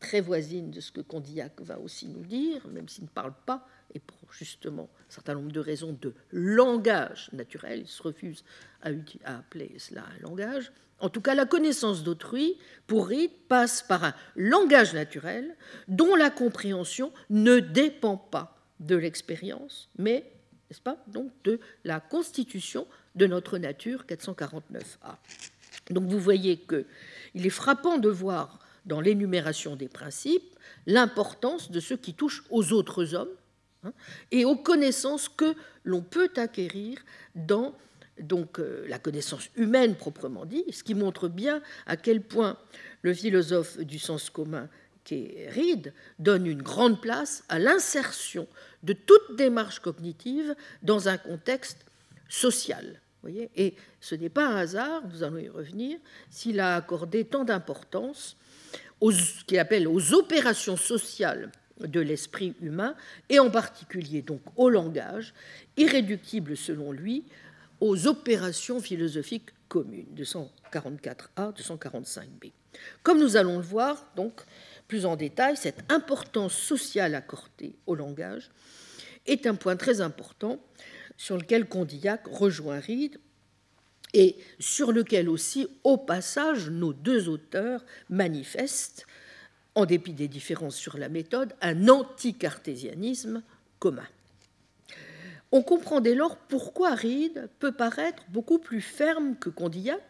très 0.00 0.21
voisines 0.21 0.71
de 0.71 0.80
ce 0.80 0.90
que 0.90 1.00
Condillac 1.00 1.61
va 1.61 1.78
aussi 1.78 2.09
nous 2.09 2.25
dire, 2.25 2.66
même 2.68 2.88
s'il 2.88 3.04
ne 3.04 3.09
parle 3.09 3.35
pas, 3.47 3.66
et 3.94 3.99
pour 3.99 4.32
justement 4.32 4.88
un 5.08 5.12
certain 5.12 5.34
nombre 5.34 5.52
de 5.52 5.61
raisons 5.61 5.96
de 6.00 6.14
langage 6.30 7.28
naturel, 7.32 7.80
il 7.80 7.88
se 7.88 8.02
refuse 8.02 8.44
à, 8.82 8.90
appeler 9.25 9.75
cela 9.78 10.04
un 10.04 10.22
langage. 10.22 10.72
En 10.99 11.08
tout 11.08 11.20
cas, 11.20 11.34
la 11.34 11.46
connaissance 11.46 12.02
d'autrui, 12.02 12.56
pour 12.87 13.08
Reed, 13.08 13.30
passe 13.49 13.82
par 13.82 14.04
un 14.04 14.14
langage 14.37 14.94
naturel 14.94 15.56
dont 15.88 16.14
la 16.14 16.30
compréhension 16.30 17.12
ne 17.28 17.58
dépend 17.58 18.16
pas 18.16 18.56
de 18.80 18.96
l'expérience, 18.96 19.88
mais 19.99 20.32
n'est-ce 20.70 20.80
pas, 20.80 21.02
donc 21.08 21.30
de 21.44 21.61
la 21.84 22.00
constitution 22.00 22.87
de 23.14 23.26
notre 23.26 23.58
nature 23.58 24.04
449A. 24.08 25.16
Donc 25.90 26.04
vous 26.04 26.20
voyez 26.20 26.58
qu'il 26.58 27.46
est 27.46 27.50
frappant 27.50 27.99
de 27.99 28.08
voir 28.08 28.61
dans 28.87 29.00
l'énumération 29.00 29.76
des 29.76 29.88
principes 29.88 30.56
l'importance 30.87 31.70
de 31.70 31.80
ce 31.80 31.94
qui 31.94 32.14
touche 32.14 32.44
aux 32.50 32.72
autres 32.72 33.14
hommes 33.14 33.28
hein, 33.85 33.93
et 34.31 34.45
aux 34.45 34.57
connaissances 34.57 35.29
que 35.29 35.55
l'on 35.85 36.03
peut 36.03 36.31
acquérir 36.37 36.99
dans 37.35 37.75
euh, 38.59 38.87
la 38.89 38.99
connaissance 38.99 39.49
humaine 39.57 39.95
proprement 39.95 40.45
dit, 40.45 40.65
ce 40.71 40.83
qui 40.85 40.95
montre 40.95 41.29
bien 41.29 41.62
à 41.87 41.97
quel 41.97 42.23
point 42.23 42.59
le 43.03 43.15
philosophe 43.15 43.79
du 43.79 43.99
sens 43.99 44.31
commun 44.31 44.69
qu'est 45.05 45.49
Reed 45.51 45.93
donne 46.19 46.47
une 46.47 46.62
grande 46.62 47.01
place 47.01 47.43
à 47.49 47.59
l'insertion 47.59 48.47
de 48.83 48.93
toute 48.93 49.37
démarche 49.37 49.81
cognitive 49.81 50.55
dans 50.83 51.09
un 51.09 51.19
contexte 51.19 51.85
social. 52.29 53.01
Voyez 53.23 53.51
Et 53.57 53.75
ce 54.01 54.15
n'est 54.15 54.29
pas 54.29 54.47
un 54.47 54.57
hasard, 54.57 55.03
nous 55.09 55.23
allons 55.23 55.39
y 55.39 55.49
revenir, 55.49 55.99
s'il 56.31 56.61
a 56.61 56.77
accordé 56.77 57.25
tant 57.25 57.45
d'importance 57.45 58.37
aux, 59.01 59.12
ce 59.12 59.45
qu'il 59.45 59.59
appelle 59.59 59.89
aux 59.89 60.15
opérations 60.15 60.77
sociales 60.77 61.51
de 61.87 62.01
l'esprit 62.01 62.55
humain, 62.61 62.95
et 63.29 63.39
en 63.39 63.51
particulier 63.51 64.23
donc 64.23 64.41
au 64.57 64.69
langage, 64.69 65.35
irréductible 65.77 66.57
selon 66.57 66.93
lui 66.93 67.25
aux 67.81 68.07
opérations 68.07 68.81
philosophiques 68.81 69.51
communes, 69.69 70.07
244A, 70.17 71.53
245B. 71.55 72.53
Comme 73.03 73.21
nous 73.21 73.37
allons 73.37 73.57
le 73.57 73.65
voir, 73.65 74.07
donc, 74.17 74.43
plus 74.87 75.07
en 75.07 75.17
détail, 75.17 75.57
cette 75.57 75.91
importance 75.91 76.55
sociale 76.55 77.15
accordée 77.15 77.75
au 77.87 77.95
langage 77.95 78.51
est 79.27 79.47
un 79.47 79.55
point 79.55 79.77
très 79.77 80.01
important 80.01 80.61
sur 81.17 81.37
lequel 81.37 81.67
Condillac 81.67 82.27
rejoint 82.27 82.81
Reed 82.81 83.19
et 84.15 84.37
sur 84.59 84.93
lequel 84.93 85.29
aussi, 85.29 85.69
au 85.85 85.97
passage, 85.97 86.69
nos 86.69 86.93
deux 86.93 87.29
auteurs 87.29 87.85
manifestent, 88.11 89.07
en 89.75 89.87
dépit 89.87 90.12
des 90.12 90.29
différences 90.29 90.76
sur 90.76 90.99
la 90.99 91.09
méthode, 91.09 91.55
un 91.61 91.88
anti-cartésianisme 91.88 93.43
commun. 93.79 94.07
On 95.50 95.62
comprend 95.62 96.00
dès 96.00 96.14
lors 96.14 96.37
pourquoi 96.37 96.95
Reed 96.95 97.49
peut 97.59 97.73
paraître 97.73 98.23
beaucoup 98.31 98.59
plus 98.59 98.81
ferme 98.81 99.37
que 99.37 99.50
Condillac, 99.50 100.00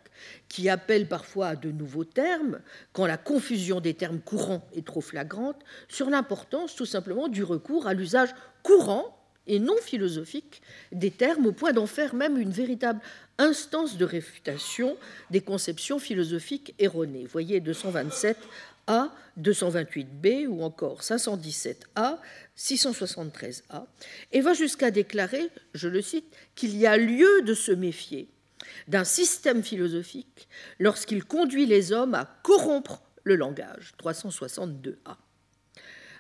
qui 0.48 0.68
appelle 0.68 1.08
parfois 1.08 1.48
à 1.48 1.56
de 1.56 1.72
nouveaux 1.72 2.04
termes, 2.04 2.60
quand 2.92 3.06
la 3.06 3.16
confusion 3.16 3.80
des 3.80 3.94
termes 3.94 4.20
courants 4.20 4.64
est 4.74 4.86
trop 4.86 5.00
flagrante, 5.00 5.60
sur 5.88 6.10
l'importance 6.10 6.76
tout 6.76 6.86
simplement 6.86 7.28
du 7.28 7.42
recours 7.42 7.86
à 7.86 7.94
l'usage 7.94 8.34
courant 8.62 9.18
et 9.48 9.58
non 9.58 9.76
philosophique 9.82 10.62
des 10.92 11.10
termes, 11.10 11.46
au 11.46 11.52
point 11.52 11.72
d'en 11.72 11.86
faire 11.86 12.14
même 12.14 12.38
une 12.38 12.52
véritable 12.52 13.00
instance 13.38 13.96
de 13.96 14.04
réfutation 14.04 14.96
des 15.30 15.40
conceptions 15.40 15.98
philosophiques 15.98 16.74
erronées. 16.78 17.26
Voyez 17.26 17.58
227 17.58 18.36
A, 18.92 19.10
228B 19.40 20.46
ou 20.46 20.62
encore 20.62 21.00
517A, 21.00 22.18
673A, 22.58 23.86
et 24.32 24.42
va 24.42 24.52
jusqu'à 24.52 24.90
déclarer, 24.90 25.48
je 25.72 25.88
le 25.88 26.02
cite, 26.02 26.26
qu'il 26.54 26.76
y 26.76 26.86
a 26.86 26.98
lieu 26.98 27.40
de 27.42 27.54
se 27.54 27.72
méfier 27.72 28.28
d'un 28.88 29.04
système 29.04 29.62
philosophique 29.62 30.46
lorsqu'il 30.78 31.24
conduit 31.24 31.64
les 31.64 31.92
hommes 31.92 32.14
à 32.14 32.26
corrompre 32.42 33.02
le 33.24 33.36
langage, 33.36 33.94
362A. 33.98 35.16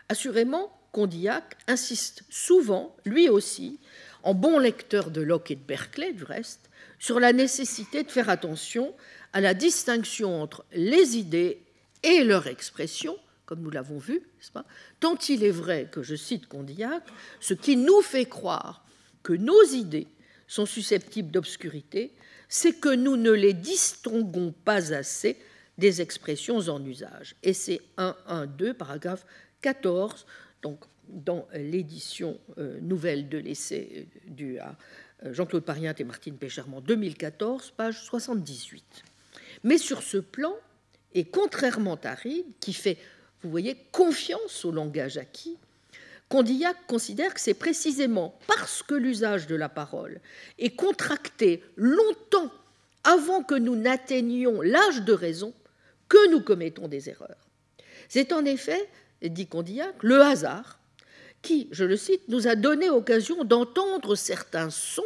Assurément, 0.08 0.72
Condillac 0.92 1.56
insiste 1.68 2.22
souvent, 2.30 2.96
lui 3.04 3.28
aussi, 3.28 3.80
en 4.22 4.32
bon 4.32 4.58
lecteur 4.58 5.10
de 5.10 5.20
Locke 5.20 5.50
et 5.50 5.56
de 5.56 5.60
Berkeley 5.60 6.14
du 6.14 6.24
reste, 6.24 6.70
sur 6.98 7.20
la 7.20 7.34
nécessité 7.34 8.02
de 8.02 8.10
faire 8.10 8.30
attention 8.30 8.94
à 9.34 9.42
la 9.42 9.52
distinction 9.52 10.40
entre 10.40 10.64
les 10.72 11.18
idées 11.18 11.62
et 12.02 12.24
leur 12.24 12.46
expression, 12.46 13.16
comme 13.46 13.60
nous 13.60 13.70
l'avons 13.70 13.98
vu, 13.98 14.22
tant 15.00 15.16
il 15.28 15.44
est 15.44 15.50
vrai 15.50 15.88
que, 15.90 16.02
je 16.02 16.14
cite 16.14 16.46
Condillac, 16.46 17.02
ce 17.40 17.54
qui 17.54 17.76
nous 17.76 18.00
fait 18.02 18.26
croire 18.26 18.84
que 19.22 19.32
nos 19.32 19.62
idées 19.64 20.08
sont 20.46 20.66
susceptibles 20.66 21.30
d'obscurité, 21.30 22.12
c'est 22.48 22.74
que 22.74 22.94
nous 22.94 23.16
ne 23.16 23.30
les 23.30 23.54
distinguons 23.54 24.52
pas 24.64 24.92
assez 24.92 25.38
des 25.78 26.02
expressions 26.02 26.58
en 26.68 26.84
usage. 26.84 27.34
Et 27.42 27.54
c'est 27.54 27.80
1.1.2, 27.96 28.74
paragraphe 28.74 29.24
14 29.62 30.26
donc, 30.62 30.78
dans 31.08 31.46
l'édition 31.54 32.38
euh, 32.58 32.78
nouvelle 32.80 33.28
de 33.28 33.38
l'essai 33.38 33.90
euh, 33.96 34.30
du 34.30 34.58
à 34.58 34.76
euh, 35.24 35.34
Jean-Claude 35.34 35.64
Parient 35.64 35.94
et 35.98 36.04
Martine 36.04 36.36
Péchermont 36.36 36.80
2014, 36.80 37.72
page 37.76 38.02
78. 38.04 39.02
Mais 39.64 39.78
sur 39.78 40.02
ce 40.02 40.18
plan, 40.18 40.54
et 41.14 41.24
contrairement 41.24 41.98
à 42.04 42.14
Reed, 42.14 42.44
qui 42.60 42.72
fait, 42.72 42.98
vous 43.42 43.50
voyez, 43.50 43.76
confiance 43.92 44.64
au 44.64 44.72
langage 44.72 45.18
acquis, 45.18 45.58
Condillac 46.28 46.86
considère 46.86 47.34
que 47.34 47.40
c'est 47.40 47.52
précisément 47.52 48.38
parce 48.46 48.82
que 48.82 48.94
l'usage 48.94 49.46
de 49.46 49.54
la 49.54 49.68
parole 49.68 50.20
est 50.58 50.74
contracté 50.74 51.62
longtemps 51.76 52.50
avant 53.04 53.42
que 53.42 53.54
nous 53.54 53.76
n'atteignions 53.76 54.62
l'âge 54.62 55.02
de 55.02 55.12
raison 55.12 55.52
que 56.08 56.30
nous 56.30 56.40
commettons 56.40 56.88
des 56.88 57.10
erreurs. 57.10 57.48
C'est 58.08 58.32
en 58.32 58.46
effet 58.46 58.88
dit 59.28 59.46
Condillac, 59.46 60.02
le 60.02 60.20
hasard, 60.20 60.78
qui, 61.42 61.68
je 61.70 61.84
le 61.84 61.96
cite, 61.96 62.22
nous 62.28 62.48
a 62.48 62.54
donné 62.54 62.88
occasion 62.88 63.44
d'entendre 63.44 64.14
certains 64.14 64.70
sons 64.70 65.02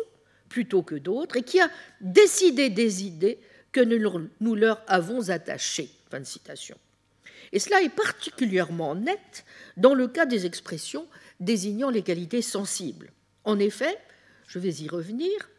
plutôt 0.49 0.83
que 0.83 0.95
d'autres 0.95 1.37
et 1.37 1.43
qui 1.43 1.61
a 1.61 1.71
décidé 2.01 2.71
des 2.71 3.05
idées 3.05 3.41
que 3.73 3.81
nous 3.81 4.55
leur 4.55 4.83
avons 4.87 5.29
attachées. 5.31 5.91
Fin 6.11 6.21
de 6.21 6.25
citation. 6.25 6.77
Et 7.53 7.59
cela 7.59 7.83
est 7.83 7.95
particulièrement 7.95 8.95
net 8.95 9.45
dans 9.77 9.95
le 9.95 10.09
cas 10.09 10.27
des 10.27 10.47
expressions 10.47 11.07
désignant 11.41 11.91
les 11.91 12.03
qualités 12.03 12.43
sensibles. 12.43 13.13
En 13.45 13.59
effet, 13.59 13.99
je 14.47 14.59
vais 14.59 14.75
y 14.75 14.89
revenir, 14.89 15.51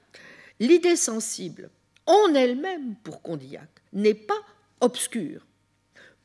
l'idée 0.59 0.95
sensible 0.95 1.69
en 2.05 2.33
elle-même, 2.33 2.95
pour 3.03 3.21
Condillac, 3.21 3.69
n'est 3.91 4.13
pas 4.13 4.41
obscure 4.79 5.45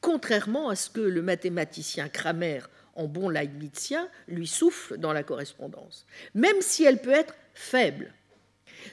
contrairement 0.03 0.69
à 0.69 0.77
ce 0.77 0.91
que 0.91 1.01
le 1.01 1.23
mathématicien 1.23 2.11
Kramer, 2.11 2.61
en 2.95 3.07
bon 3.07 3.31
leibnizien, 3.31 4.07
lui 4.29 4.47
souffle 4.47 4.99
dans 4.99 5.15
la 5.15 5.23
correspondance, 5.23 6.05
même 6.35 6.61
si 6.61 6.85
elle 6.85 7.01
peut 7.01 7.13
être 7.13 7.35
faible. 7.55 8.13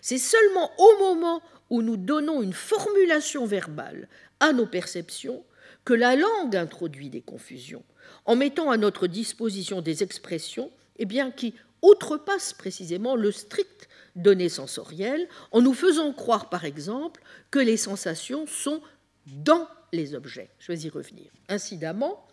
C'est 0.02 0.20
seulement 0.20 0.72
au 0.78 1.00
moment 1.00 1.42
où 1.70 1.82
nous 1.82 1.98
donnons 1.98 2.42
une 2.42 2.54
formulation 2.54 3.46
verbale 3.46 4.08
à 4.40 4.54
nos 4.54 4.66
perceptions 4.66 5.44
que 5.86 5.94
la 5.94 6.16
langue 6.16 6.56
introduit 6.56 7.10
des 7.10 7.22
confusions, 7.22 7.84
en 8.26 8.36
mettant 8.36 8.70
à 8.70 8.78
notre 8.78 9.08
disposition 9.08 9.82
des 9.82 10.04
expressions 10.04 10.72
eh 10.98 11.06
bien, 11.06 11.32
qui 11.32 11.54
outrepassent 11.82 12.54
précisément 12.54 13.16
le 13.16 13.32
strict 13.32 13.88
donné 14.16 14.50
sensoriel, 14.50 15.28
en 15.52 15.62
nous 15.62 15.74
faisant 15.74 16.12
croire, 16.12 16.50
par 16.50 16.66
exemple, 16.66 17.22
que 17.52 17.60
les 17.60 17.78
sensations 17.78 18.46
sont 18.46 18.82
dans 19.26 19.68
les 19.94 20.14
objets. 20.14 20.50
Je 20.60 20.72
vais 20.72 20.80
y 20.80 20.90
revenir. 20.90 21.32
Incidemment, 21.48 22.28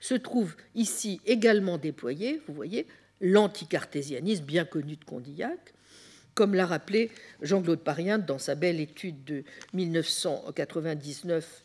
se 0.00 0.14
trouve 0.14 0.54
ici 0.74 1.20
également 1.26 1.78
déployé, 1.78 2.42
vous 2.46 2.54
voyez, 2.54 2.86
l'anticartésianisme 3.20 4.44
bien 4.44 4.64
connu 4.64 4.96
de 4.96 5.04
Condillac, 5.04 5.74
comme 6.34 6.54
l'a 6.54 6.66
rappelé 6.66 7.10
Jean-Claude 7.40 7.80
Parien 7.80 8.18
dans 8.18 8.38
sa 8.38 8.54
belle 8.54 8.80
étude 8.80 9.24
de 9.24 9.44
1999 9.74 11.64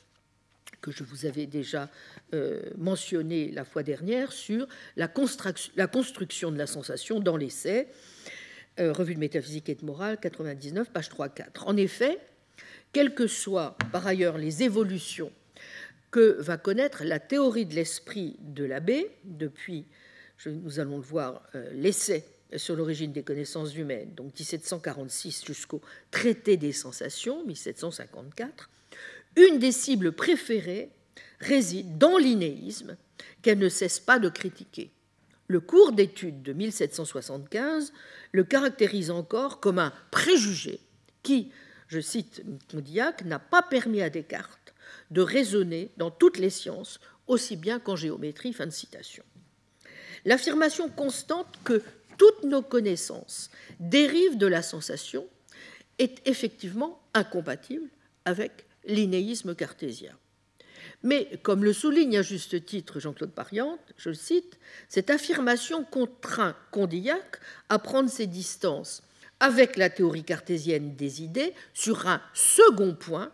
que 0.82 0.92
je 0.92 1.04
vous 1.04 1.26
avais 1.26 1.46
déjà 1.46 1.90
euh, 2.34 2.62
mentionné 2.78 3.52
la 3.52 3.66
fois 3.66 3.84
dernière 3.84 4.32
sur 4.32 4.68
la, 4.96 5.08
construction 5.08 6.52
de 6.52 6.58
la 6.58 6.68
sensation 6.68 7.20
dans 7.20 7.38
l'essai, 7.38 7.88
euh, 8.80 8.94
Revue 8.94 9.16
de 9.16 9.20
métaphysique 9.20 9.70
et 9.70 9.76
de 9.76 9.86
morale, 9.86 10.20
99, 10.20 10.92
page 10.92 11.10
3-4. 11.10 11.64
En 11.66 11.76
effet, 11.78 12.20
quelles 12.94 13.16
que 13.16 13.28
soient 13.28 13.76
par 13.92 14.06
ailleurs 14.06 14.38
les 14.38 14.64
évolutions 14.64 15.32
que 16.12 16.38
va 16.40 16.58
connaître 16.58 17.04
la 17.04 17.20
théorie 17.20 17.66
de 17.66 17.74
l'esprit 17.74 18.38
de 18.40 18.64
l'abbé 18.64 19.10
depuis, 19.24 19.86
nous 20.46 20.80
allons 20.80 20.98
le 20.98 21.04
voir, 21.04 21.42
euh, 21.56 21.70
l'essai 21.74 22.24
sur 22.56 22.76
l'origine 22.76 23.12
des 23.12 23.24
connaissances 23.24 23.76
humaines, 23.76 24.14
donc 24.16 24.28
1746 24.28 25.46
jusqu'au 25.46 25.82
traité 26.12 26.58
des 26.58 26.72
sensations, 26.72 27.46
1754, 27.46 28.70
une 29.36 29.60
des 29.60 29.72
cibles 29.72 30.14
préférées 30.14 30.90
réside 31.40 31.98
dans 31.98 32.18
l'inéisme 32.18 32.98
qu'elle 33.42 33.60
ne 33.60 33.70
cesse 33.70 34.00
pas 34.00 34.20
de 34.20 34.30
critiquer. 34.30 34.92
Le 35.48 35.60
cours 35.60 35.92
d'étude 35.92 36.42
de 36.42 36.54
1775 36.54 37.94
le 38.32 38.44
caractérise 38.44 39.12
encore 39.12 39.60
comme 39.60 39.80
un 39.80 39.94
préjugé 40.12 40.80
qui, 41.24 41.52
je 41.88 42.00
cite 42.00 42.44
Condillac, 42.70 43.24
n'a 43.26 43.40
pas 43.40 43.62
permis 43.62 44.02
à 44.02 44.10
Descartes 44.10 44.74
de 45.12 45.22
raisonner 45.22 45.92
dans 45.98 46.12
toutes 46.12 46.38
les 46.38 46.50
sciences, 46.50 47.00
aussi 47.28 47.56
bien 47.56 47.80
qu'en 47.80 47.96
géométrie. 47.96 48.54
Fin 48.54 48.66
de 48.66 48.72
citation. 48.72 49.24
L'affirmation 50.26 50.90
constante 50.90 51.48
que 51.64 51.82
toutes 52.18 52.44
nos 52.44 52.62
connaissances 52.62 53.50
dérivent 53.80 54.38
de 54.38 54.48
la 54.48 54.62
sensation 54.62 55.28
est 56.00 56.28
effectivement 56.28 57.02
incompatible 57.14 57.90
avec 58.26 58.66
l'inéisme 58.86 59.56
cartésien. 59.56 60.16
Mais, 61.04 61.40
comme 61.44 61.64
le 61.64 61.74
souligne 61.74 62.18
à 62.18 62.22
juste 62.22 62.66
titre 62.66 63.00
Jean-Claude 63.00 63.32
Pariante, 63.32 63.80
je 63.98 64.10
le 64.10 64.16
cite, 64.16 64.58
cette 64.90 65.10
affirmation 65.10 65.84
contraint 65.84 66.56
Condillac 66.72 67.40
à 67.70 67.80
prendre 67.80 68.10
ses 68.10 68.28
distances 68.28 69.04
avec 69.40 69.78
la 69.78 69.90
théorie 69.90 70.24
cartésienne 70.24 70.96
des 70.96 71.22
idées 71.22 71.54
sur 71.74 72.08
un 72.08 72.22
second 72.34 72.96
point 72.96 73.32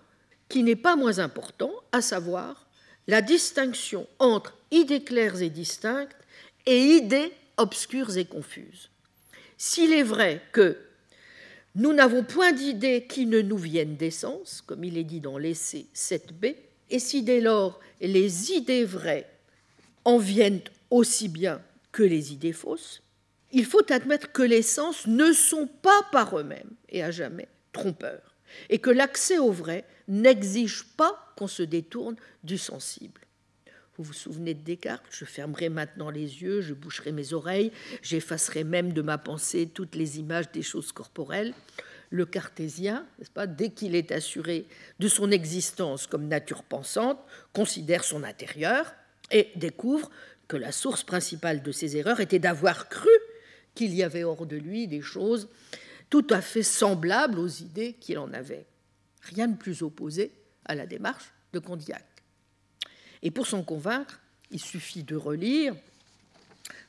qui 0.49 0.63
n'est 0.63 0.75
pas 0.75 0.95
moins 0.95 1.19
important, 1.19 1.71
à 1.91 2.01
savoir 2.01 2.67
la 3.07 3.21
distinction 3.21 4.07
entre 4.19 4.57
idées 4.71 5.03
claires 5.03 5.41
et 5.41 5.49
distinctes 5.49 6.17
et 6.65 6.79
idées 6.79 7.31
obscures 7.57 8.17
et 8.17 8.25
confuses. 8.25 8.89
S'il 9.57 9.93
est 9.93 10.03
vrai 10.03 10.41
que 10.51 10.77
nous 11.75 11.93
n'avons 11.93 12.23
point 12.23 12.51
d'idées 12.51 13.07
qui 13.07 13.25
ne 13.25 13.41
nous 13.41 13.57
viennent 13.57 13.95
d'essence, 13.95 14.61
comme 14.65 14.83
il 14.83 14.97
est 14.97 15.03
dit 15.03 15.21
dans 15.21 15.37
l'essai 15.37 15.87
7b, 15.95 16.55
et 16.89 16.99
si 16.99 17.23
dès 17.23 17.41
lors 17.41 17.79
les 17.99 18.51
idées 18.51 18.85
vraies 18.85 19.29
en 20.05 20.17
viennent 20.17 20.61
aussi 20.91 21.29
bien 21.29 21.61
que 21.91 22.03
les 22.03 22.33
idées 22.33 22.53
fausses, 22.53 23.01
il 23.51 23.65
faut 23.65 23.91
admettre 23.91 24.31
que 24.31 24.43
les 24.43 24.61
sens 24.61 25.07
ne 25.07 25.31
sont 25.31 25.67
pas 25.67 26.03
par 26.11 26.37
eux-mêmes 26.37 26.71
et 26.89 27.03
à 27.03 27.11
jamais 27.11 27.47
trompeurs, 27.71 28.35
et 28.69 28.79
que 28.79 28.89
l'accès 28.89 29.37
au 29.37 29.51
vrai 29.51 29.85
n'exige 30.07 30.83
pas 30.97 31.33
qu'on 31.37 31.47
se 31.47 31.63
détourne 31.63 32.15
du 32.43 32.57
sensible. 32.57 33.21
Vous 33.97 34.03
vous 34.03 34.13
souvenez 34.13 34.55
de 34.55 34.61
Descartes? 34.61 35.05
Je 35.11 35.23
fermerai 35.23 35.69
maintenant 35.69 36.09
les 36.09 36.41
yeux, 36.41 36.61
je 36.61 36.73
boucherai 36.73 37.11
mes 37.11 37.33
oreilles, 37.33 37.71
j'effacerai 38.01 38.63
même 38.63 38.91
de 38.91 39.03
ma 39.03 39.19
pensée 39.19 39.67
toutes 39.67 39.95
les 39.95 40.19
images 40.19 40.51
des 40.51 40.63
choses 40.63 40.91
corporelles. 40.91 41.53
Le 42.09 42.25
cartésien, 42.25 43.05
n'est-ce 43.19 43.29
pas, 43.29 43.45
dès 43.45 43.69
qu'il 43.69 43.95
est 43.95 44.11
assuré 44.11 44.65
de 44.99 45.07
son 45.07 45.29
existence 45.29 46.07
comme 46.07 46.27
nature 46.27 46.63
pensante, 46.63 47.19
considère 47.53 48.03
son 48.03 48.23
intérieur 48.23 48.93
et 49.31 49.51
découvre 49.55 50.09
que 50.47 50.57
la 50.57 50.71
source 50.71 51.03
principale 51.03 51.61
de 51.61 51.71
ses 51.71 51.95
erreurs 51.95 52.19
était 52.19 52.39
d'avoir 52.39 52.89
cru 52.89 53.09
qu'il 53.75 53.93
y 53.93 54.03
avait 54.03 54.23
hors 54.23 54.45
de 54.45 54.57
lui 54.57 54.87
des 54.87 55.01
choses 55.01 55.49
tout 56.09 56.27
à 56.29 56.41
fait 56.41 56.63
semblables 56.63 57.39
aux 57.39 57.47
idées 57.47 57.93
qu'il 57.93 58.19
en 58.19 58.33
avait. 58.33 58.65
Rien 59.21 59.47
de 59.47 59.57
plus 59.57 59.81
opposé 59.81 60.31
à 60.65 60.75
la 60.75 60.85
démarche 60.85 61.33
de 61.53 61.59
Condillac. 61.59 62.12
Et 63.23 63.31
pour 63.31 63.47
s'en 63.47 63.63
convaincre, 63.63 64.19
il 64.51 64.59
suffit 64.59 65.03
de 65.03 65.15
relire, 65.15 65.75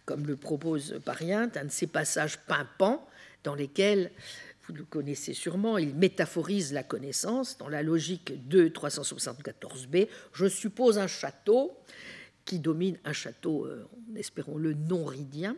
comme 0.04 0.26
le 0.26 0.36
propose 0.36 1.00
Pariente, 1.04 1.56
un 1.56 1.64
de 1.64 1.70
ces 1.70 1.86
passages 1.86 2.38
pimpants 2.40 3.08
dans 3.44 3.54
lesquels, 3.54 4.10
vous 4.66 4.74
le 4.74 4.84
connaissez 4.84 5.32
sûrement, 5.32 5.78
il 5.78 5.94
métaphorise 5.94 6.72
la 6.72 6.82
connaissance 6.82 7.56
dans 7.56 7.68
la 7.68 7.82
logique 7.82 8.48
de 8.48 8.68
374b. 8.68 10.08
Je 10.32 10.46
suppose 10.46 10.98
un 10.98 11.06
château 11.06 11.76
qui 12.44 12.58
domine 12.58 12.98
un 13.04 13.12
château, 13.12 13.64
euh, 13.64 13.88
espérons-le, 14.16 14.74
non-ridien, 14.74 15.56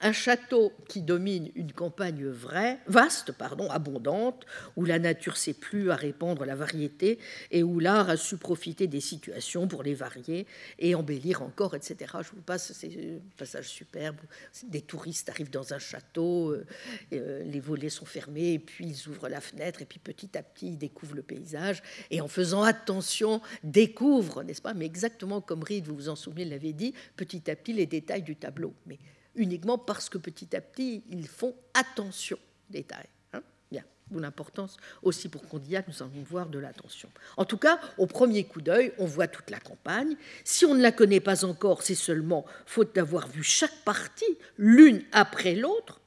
un 0.00 0.12
château 0.12 0.72
qui 0.88 1.02
domine 1.02 1.50
une 1.54 1.72
campagne 1.72 2.26
vraie, 2.26 2.78
vaste, 2.86 3.32
pardon, 3.32 3.70
abondante, 3.70 4.46
où 4.76 4.84
la 4.84 4.98
nature 4.98 5.36
s'est 5.36 5.54
plu 5.54 5.90
à 5.90 5.96
répandre 5.96 6.44
la 6.44 6.54
variété 6.54 7.18
et 7.50 7.62
où 7.62 7.80
l'art 7.80 8.10
a 8.10 8.16
su 8.16 8.36
profiter 8.36 8.86
des 8.86 9.00
situations 9.00 9.68
pour 9.68 9.82
les 9.82 9.94
varier 9.94 10.46
et 10.78 10.94
embellir 10.94 11.42
encore, 11.42 11.74
etc. 11.74 12.14
Je 12.22 12.30
vous 12.30 12.42
passe 12.42 12.72
ces 12.72 13.20
passages 13.36 13.68
superbes. 13.68 14.20
Des 14.64 14.82
touristes 14.82 15.28
arrivent 15.28 15.50
dans 15.50 15.74
un 15.74 15.78
château, 15.78 16.50
euh, 16.50 16.66
euh, 17.12 17.42
les 17.44 17.60
volets 17.60 17.90
sont 17.90 18.06
fermés, 18.06 18.54
et 18.54 18.58
puis 18.58 18.86
ils 18.86 19.08
ouvrent 19.08 19.28
la 19.28 19.40
fenêtre, 19.40 19.82
et 19.82 19.86
puis 19.86 19.98
petit 19.98 20.36
à 20.36 20.42
petit 20.42 20.68
ils 20.68 20.78
découvrent 20.78 21.16
le 21.16 21.22
paysage, 21.22 21.82
et 22.10 22.20
en 22.20 22.28
faisant 22.28 22.62
attention, 22.62 23.40
découvrent, 23.64 24.42
n'est-ce 24.42 24.62
pas? 24.62 24.74
Mais 24.74 24.86
exactement 24.86 25.40
comme 25.40 25.62
Reed, 25.62 25.86
vous 25.86 25.94
vous 25.94 26.08
en 26.08 26.16
souvenez, 26.16 26.44
l'avait 26.44 26.72
dit, 26.72 26.94
petit 27.16 27.50
à 27.50 27.56
petit 27.56 27.72
les 27.72 27.86
détails 27.86 28.22
du 28.22 28.36
tableau. 28.36 28.74
Mais 28.86 28.98
uniquement 29.34 29.78
parce 29.78 30.08
que 30.08 30.18
petit 30.18 30.54
à 30.56 30.60
petit, 30.60 31.02
ils 31.10 31.28
font 31.28 31.54
attention 31.74 32.38
aux. 32.68 33.08
Hein 33.32 33.42
Bien, 33.70 33.84
d'où 34.10 34.18
l'importance 34.18 34.76
aussi 35.02 35.28
pour 35.28 35.46
Condillac, 35.48 35.86
nous 35.88 36.02
allons 36.02 36.22
voir 36.28 36.48
de 36.48 36.58
l'attention. 36.58 37.08
En 37.36 37.44
tout 37.44 37.58
cas, 37.58 37.80
au 37.98 38.06
premier 38.06 38.44
coup 38.44 38.60
d'œil, 38.60 38.92
on 38.98 39.06
voit 39.06 39.28
toute 39.28 39.50
la 39.50 39.60
campagne. 39.60 40.16
Si 40.44 40.64
on 40.64 40.74
ne 40.74 40.82
la 40.82 40.92
connaît 40.92 41.20
pas 41.20 41.44
encore, 41.44 41.82
c'est 41.82 41.94
seulement 41.94 42.44
faute 42.66 42.94
d'avoir 42.94 43.28
vu 43.28 43.42
chaque 43.42 43.84
partie 43.84 44.38
l'une 44.56 45.02
après 45.12 45.54
l'autre, 45.54 46.00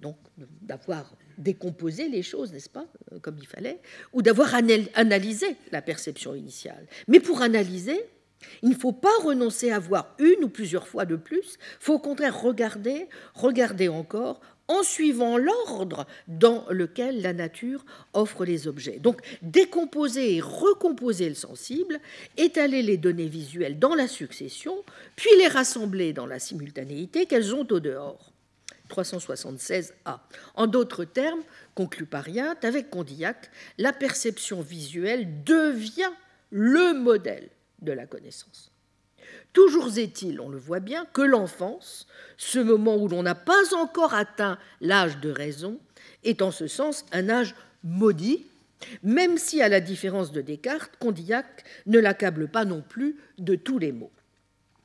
donc 0.00 0.16
d'avoir 0.62 1.14
décomposé 1.38 2.08
les 2.08 2.22
choses, 2.22 2.52
n'est-ce 2.52 2.70
pas, 2.70 2.86
euh, 3.12 3.18
comme 3.18 3.38
il 3.38 3.46
fallait, 3.46 3.80
ou 4.12 4.22
d'avoir 4.22 4.54
analysé 4.54 5.56
la 5.70 5.82
perception 5.82 6.34
initiale. 6.34 6.86
Mais 7.08 7.20
pour 7.20 7.42
analyser, 7.42 8.04
il 8.62 8.70
ne 8.70 8.74
faut 8.74 8.92
pas 8.92 9.16
renoncer 9.22 9.70
à 9.70 9.78
voir 9.78 10.14
une 10.18 10.44
ou 10.44 10.48
plusieurs 10.48 10.88
fois 10.88 11.04
de 11.04 11.16
plus, 11.16 11.54
il 11.54 11.76
faut 11.80 11.94
au 11.94 11.98
contraire 11.98 12.40
regarder, 12.40 13.08
regarder 13.34 13.88
encore, 13.88 14.40
en 14.68 14.82
suivant 14.82 15.38
l'ordre 15.38 16.06
dans 16.26 16.64
lequel 16.70 17.22
la 17.22 17.32
nature 17.32 17.84
offre 18.14 18.44
les 18.44 18.66
objets. 18.66 18.98
Donc 18.98 19.20
décomposer 19.42 20.36
et 20.36 20.40
recomposer 20.40 21.28
le 21.28 21.34
sensible, 21.34 22.00
étaler 22.36 22.82
les 22.82 22.96
données 22.96 23.28
visuelles 23.28 23.78
dans 23.78 23.94
la 23.94 24.08
succession, 24.08 24.74
puis 25.14 25.30
les 25.38 25.48
rassembler 25.48 26.12
dans 26.12 26.26
la 26.26 26.38
simultanéité 26.38 27.26
qu'elles 27.26 27.54
ont 27.54 27.66
au 27.70 27.80
dehors. 27.80 28.32
376a. 28.90 30.18
En 30.54 30.66
d'autres 30.66 31.04
termes, 31.04 31.42
conclut 31.74 32.06
Pariat, 32.06 32.54
avec 32.62 32.90
Condillac, 32.90 33.50
la 33.78 33.92
perception 33.92 34.60
visuelle 34.60 35.44
devient 35.44 36.12
le 36.50 36.92
modèle 36.92 37.48
de 37.86 37.92
la 37.92 38.06
connaissance. 38.06 38.70
Toujours 39.54 39.96
est-il, 39.96 40.40
on 40.40 40.50
le 40.50 40.58
voit 40.58 40.80
bien, 40.80 41.06
que 41.06 41.22
l'enfance, 41.22 42.06
ce 42.36 42.58
moment 42.58 42.96
où 42.96 43.08
l'on 43.08 43.22
n'a 43.22 43.34
pas 43.34 43.74
encore 43.74 44.12
atteint 44.12 44.58
l'âge 44.82 45.18
de 45.18 45.30
raison, 45.30 45.80
est 46.24 46.42
en 46.42 46.50
ce 46.50 46.66
sens 46.66 47.06
un 47.12 47.30
âge 47.30 47.54
maudit, 47.82 48.44
même 49.02 49.38
si, 49.38 49.62
à 49.62 49.70
la 49.70 49.80
différence 49.80 50.32
de 50.32 50.42
Descartes, 50.42 50.92
Condillac 50.98 51.64
ne 51.86 51.98
l'accable 51.98 52.48
pas 52.48 52.66
non 52.66 52.82
plus 52.86 53.16
de 53.38 53.54
tous 53.54 53.78
les 53.78 53.92
mots. 53.92 54.12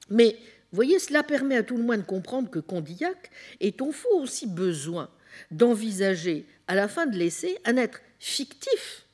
Mais, 0.09 0.37
voyez, 0.71 0.99
cela 0.99 1.23
permet 1.23 1.57
à 1.57 1.63
tout 1.63 1.75
le 1.75 1.83
moins 1.83 1.97
de 1.97 2.03
comprendre 2.03 2.49
que 2.49 2.59
Condillac 2.59 3.29
est 3.59 3.81
au 3.81 3.91
fond 3.91 4.21
aussi 4.21 4.47
besoin 4.47 5.09
d'envisager, 5.49 6.45
à 6.67 6.75
la 6.75 6.87
fin 6.87 7.05
de 7.05 7.17
l'essai, 7.17 7.59
un 7.65 7.75
être 7.75 7.99
fictif 8.19 9.05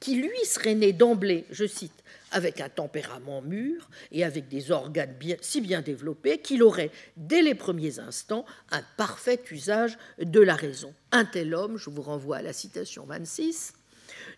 qui, 0.00 0.16
lui, 0.16 0.44
serait 0.44 0.74
né 0.74 0.92
d'emblée, 0.92 1.46
je 1.50 1.66
cite, 1.66 2.04
avec 2.32 2.60
un 2.60 2.68
tempérament 2.68 3.42
mûr 3.42 3.88
et 4.12 4.24
avec 4.24 4.48
des 4.48 4.70
organes 4.70 5.14
si 5.40 5.60
bien 5.60 5.80
développés 5.80 6.38
qu'il 6.38 6.62
aurait, 6.62 6.90
dès 7.16 7.42
les 7.42 7.54
premiers 7.54 7.98
instants, 7.98 8.44
un 8.70 8.82
parfait 8.96 9.40
usage 9.50 9.98
de 10.20 10.40
la 10.40 10.54
raison. 10.54 10.94
Un 11.12 11.24
tel 11.24 11.54
homme, 11.54 11.78
je 11.78 11.90
vous 11.90 12.02
renvoie 12.02 12.38
à 12.38 12.42
la 12.42 12.52
citation 12.52 13.04
26, 13.04 13.72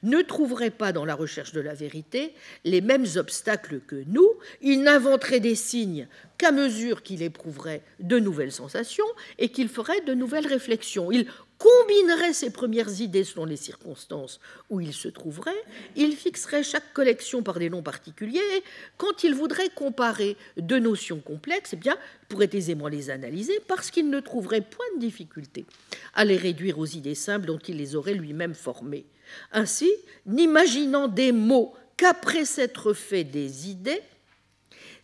ne 0.03 0.23
trouverait 0.23 0.71
pas 0.71 0.93
dans 0.93 1.05
la 1.05 1.15
recherche 1.15 1.53
de 1.53 1.61
la 1.61 1.75
vérité 1.75 2.35
les 2.65 2.81
mêmes 2.81 3.07
obstacles 3.17 3.81
que 3.81 4.03
nous, 4.07 4.29
il 4.63 4.83
n'inventerait 4.83 5.41
des 5.41 5.55
signes 5.55 6.09
qu'à 6.39 6.53
mesure 6.53 7.03
qu'il 7.03 7.23
éprouverait 7.23 7.83
de 8.01 8.19
nouvelles 8.19 8.53
sensations 8.53 9.05
et 9.39 9.51
qu'il 9.51 9.69
ferait 9.69 10.01
de 10.03 10.15
nouvelles 10.15 10.47
réflexions. 10.47 11.11
Combinerait 11.61 12.33
ses 12.33 12.49
premières 12.49 13.03
idées 13.03 13.23
selon 13.23 13.45
les 13.45 13.57
circonstances 13.57 14.41
où 14.71 14.81
il 14.81 14.95
se 14.95 15.09
trouverait, 15.09 15.63
il 15.95 16.17
fixerait 16.17 16.63
chaque 16.63 16.95
collection 16.95 17.43
par 17.43 17.59
des 17.59 17.69
noms 17.69 17.83
particuliers, 17.83 18.41
et 18.57 18.65
quand 18.97 19.25
il 19.25 19.35
voudrait 19.35 19.69
comparer 19.69 20.39
deux 20.57 20.79
notions 20.79 21.21
complexes, 21.21 21.75
eh 21.75 21.77
bien, 21.77 21.97
il 22.23 22.27
pourrait 22.29 22.49
aisément 22.55 22.89
les 22.89 23.11
analyser 23.11 23.61
parce 23.69 23.91
qu'il 23.91 24.09
ne 24.09 24.21
trouverait 24.21 24.63
point 24.63 24.87
de 24.95 25.01
difficulté 25.01 25.67
à 26.15 26.25
les 26.25 26.39
réduire 26.39 26.79
aux 26.79 26.87
idées 26.87 27.15
simples 27.15 27.47
dont 27.47 27.59
il 27.59 27.77
les 27.77 27.95
aurait 27.95 28.15
lui-même 28.15 28.55
formées. 28.55 29.05
Ainsi, 29.53 29.91
n'imaginant 30.25 31.09
des 31.09 31.31
mots 31.31 31.75
qu'après 31.99 32.47
s'être 32.47 32.95
fait 32.95 33.25
des 33.25 33.69
idées, 33.69 34.01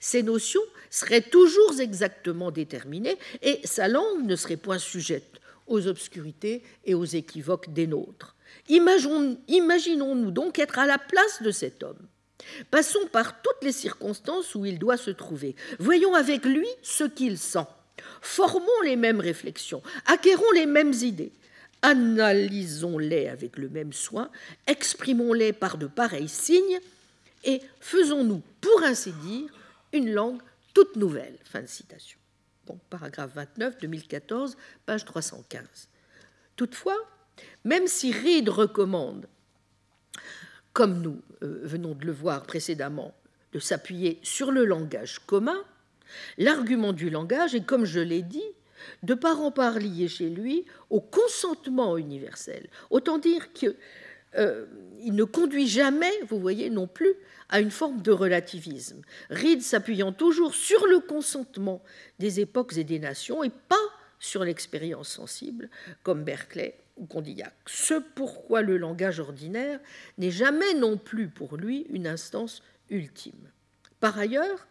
ces 0.01 0.23
notions 0.23 0.63
seraient 0.89 1.21
toujours 1.21 1.81
exactement 1.81 2.51
déterminées 2.51 3.19
et 3.43 3.61
sa 3.65 3.89
langue 3.89 4.25
ne 4.25 4.37
serait 4.37 4.57
point 4.57 4.79
sujette 4.79 5.39
aux 5.67 5.87
obscurités 5.87 6.63
et 6.85 6.95
aux 6.95 7.05
équivoques 7.05 7.73
des 7.73 7.87
nôtres. 7.87 8.37
Imaginons-nous 8.69 10.31
donc 10.31 10.59
être 10.59 10.79
à 10.79 10.87
la 10.87 10.99
place 10.99 11.43
de 11.43 11.51
cet 11.51 11.83
homme. 11.83 11.99
Passons 12.71 13.07
par 13.13 13.41
toutes 13.43 13.63
les 13.63 13.73
circonstances 13.73 14.55
où 14.55 14.65
il 14.67 14.79
doit 14.79 14.97
se 14.97 15.11
trouver. 15.11 15.57
Voyons 15.79 16.15
avec 16.15 16.45
lui 16.45 16.69
ce 16.83 17.05
qu'il 17.05 17.39
sent. 17.39 17.67
Formons 18.21 18.81
les 18.85 18.97
mêmes 18.97 19.21
réflexions, 19.21 19.83
acquérons 20.05 20.51
les 20.55 20.67
mêmes 20.67 20.93
idées, 20.93 21.33
analysons-les 21.83 23.29
avec 23.29 23.57
le 23.57 23.69
même 23.69 23.93
soin, 23.93 24.31
exprimons-les 24.67 25.53
par 25.53 25.79
de 25.79 25.87
pareils 25.87 26.29
signes 26.29 26.81
et 27.45 27.63
faisons-nous, 27.81 28.43
pour 28.61 28.83
ainsi 28.83 29.13
dire, 29.13 29.49
une 29.93 30.13
langue 30.13 30.43
toute 30.75 30.97
nouvelle. 30.97 31.39
Fin 31.45 31.63
de 31.63 31.69
citation 31.69 32.19
paragraphe 32.91 33.33
29, 33.35 33.79
2014, 33.79 34.57
page 34.85 35.05
315. 35.05 35.89
Toutefois, 36.57 36.97
même 37.65 37.87
si 37.87 38.13
Reed 38.13 38.49
recommande, 38.49 39.27
comme 40.73 41.01
nous 41.01 41.21
euh, 41.43 41.61
venons 41.63 41.95
de 41.95 42.05
le 42.05 42.13
voir 42.13 42.43
précédemment, 42.43 43.15
de 43.53 43.59
s'appuyer 43.59 44.19
sur 44.23 44.53
le 44.53 44.65
langage 44.65 45.21
commun, 45.21 45.59
l'argument 46.39 46.93
du 46.93 47.11
langage 47.11 47.55
est, 47.55 47.65
comme 47.65 47.85
je 47.85 48.01
l'ai 48.01 48.23
dit, 48.23 48.45
de 49.03 49.15
part 49.15 49.41
en 49.41 49.51
part 49.51 49.79
lié 49.79 50.09
chez 50.09 50.29
lui 50.29 50.65
au 50.91 51.01
consentement 51.01 51.97
universel. 51.97 52.69
Autant 52.91 53.19
dire 53.19 53.53
qu'il 53.53 53.75
euh, 54.37 54.67
ne 55.05 55.25
conduit 55.25 55.69
jamais, 55.69 56.13
vous 56.29 56.39
voyez, 56.39 56.71
non 56.71 56.87
plus 56.87 57.15
à 57.49 57.61
une 57.61 57.71
forme 57.71 58.03
de 58.03 58.11
relativisme, 58.11 59.03
Reed 59.31 59.63
s'appuyant 59.63 60.13
toujours 60.13 60.55
sur 60.55 60.87
le 60.87 61.01
consentement 61.01 61.83
des 62.19 62.41
époques 62.41 62.77
et 62.77 62.85
des 62.85 62.99
nations 62.99 63.45
et 63.45 63.51
pas 63.51 63.77
sur 64.19 64.45
l'expérience 64.45 65.09
sensible, 65.09 65.71
comme 66.03 66.25
Berkeley 66.25 66.77
ou 66.97 67.07
Condillac. 67.07 67.55
Ce 67.67 67.95
pourquoi 67.95 68.63
le 68.63 68.79
langage 68.79 69.21
ordinaire 69.21 69.79
n'est 70.19 70.31
jamais 70.31 70.75
non 70.75 70.97
plus 70.97 71.29
pour 71.29 71.57
lui 71.57 71.87
une 71.91 72.07
instance 72.07 72.63
ultime. 72.91 73.51
Par 74.01 74.19
ailleurs, 74.19 74.67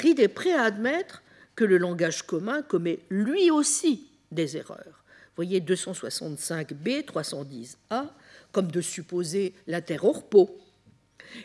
Reed 0.00 0.20
est 0.20 0.28
prêt 0.28 0.52
à 0.52 0.62
admettre 0.62 1.22
que 1.56 1.64
le 1.64 1.78
langage 1.78 2.22
commun 2.22 2.62
commet 2.62 3.00
lui 3.10 3.50
aussi 3.50 4.08
des 4.32 4.56
erreurs. 4.56 5.04
Voyez 5.36 5.60
265b, 5.60 7.04
310a, 7.06 8.08
comme 8.54 8.70
de 8.70 8.80
supposer 8.80 9.52
la 9.66 9.82
terre 9.82 10.04
hors 10.04 10.26
pot 10.26 10.58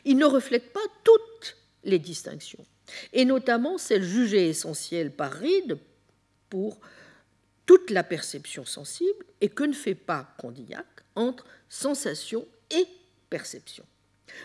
il 0.05 0.17
ne 0.17 0.25
reflète 0.25 0.71
pas 0.71 0.79
toutes 1.03 1.57
les 1.83 1.99
distinctions, 1.99 2.65
et 3.13 3.25
notamment 3.25 3.77
celles 3.77 4.03
jugées 4.03 4.49
essentielles 4.49 5.11
par 5.11 5.31
Reed 5.31 5.77
pour 6.49 6.79
toute 7.65 7.91
la 7.91 8.03
perception 8.03 8.65
sensible, 8.65 9.25
et 9.41 9.49
que 9.49 9.63
ne 9.63 9.73
fait 9.73 9.95
pas 9.95 10.33
Condillac 10.37 10.85
entre 11.15 11.45
sensation 11.69 12.47
et 12.71 12.85
perception. 13.29 13.85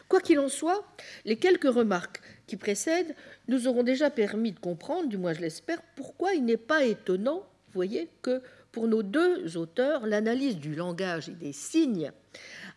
Quoi 0.08 0.20
qu'il 0.20 0.38
en 0.38 0.48
soit, 0.48 0.86
les 1.24 1.36
quelques 1.36 1.72
remarques 1.72 2.20
qui 2.46 2.56
précèdent 2.56 3.14
nous 3.48 3.66
auront 3.66 3.82
déjà 3.82 4.10
permis 4.10 4.52
de 4.52 4.58
comprendre, 4.58 5.08
du 5.08 5.18
moins 5.18 5.34
je 5.34 5.40
l'espère, 5.40 5.82
pourquoi 5.96 6.34
il 6.34 6.44
n'est 6.44 6.56
pas 6.56 6.84
étonnant, 6.84 7.46
voyez, 7.72 8.08
que 8.22 8.42
pour 8.74 8.88
nos 8.88 9.04
deux 9.04 9.56
auteurs, 9.56 10.04
l'analyse 10.04 10.56
du 10.56 10.74
langage 10.74 11.28
et 11.28 11.34
des 11.34 11.52
signes 11.52 12.10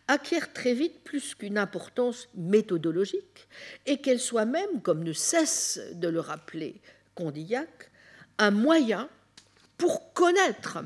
acquiert 0.06 0.52
très 0.52 0.72
vite 0.72 1.02
plus 1.02 1.34
qu'une 1.34 1.58
importance 1.58 2.28
méthodologique 2.36 3.48
et 3.84 3.98
qu'elle 3.98 4.20
soit 4.20 4.44
même, 4.44 4.80
comme 4.82 5.02
ne 5.02 5.12
cesse 5.12 5.80
de 5.94 6.06
le 6.06 6.20
rappeler 6.20 6.80
Condillac, 7.16 7.90
un 8.38 8.52
moyen 8.52 9.08
pour 9.76 10.12
connaître 10.12 10.78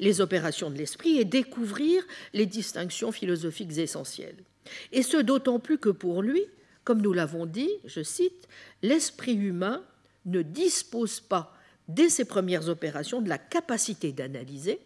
les 0.00 0.20
opérations 0.20 0.70
de 0.70 0.76
l'esprit 0.76 1.18
et 1.18 1.24
découvrir 1.24 2.02
les 2.34 2.46
distinctions 2.46 3.12
philosophiques 3.12 3.78
essentielles. 3.78 4.42
Et 4.90 5.04
ce 5.04 5.16
d'autant 5.16 5.60
plus 5.60 5.78
que 5.78 5.90
pour 5.90 6.22
lui, 6.22 6.42
comme 6.82 7.00
nous 7.00 7.12
l'avons 7.12 7.46
dit, 7.46 7.70
je 7.84 8.02
cite, 8.02 8.48
l'esprit 8.82 9.34
humain 9.34 9.84
ne 10.24 10.42
dispose 10.42 11.20
pas 11.20 11.55
dès 11.88 12.08
ses 12.08 12.24
premières 12.24 12.68
opérations 12.68 13.20
de 13.20 13.28
la 13.28 13.38
capacité 13.38 14.12
d'analyser, 14.12 14.80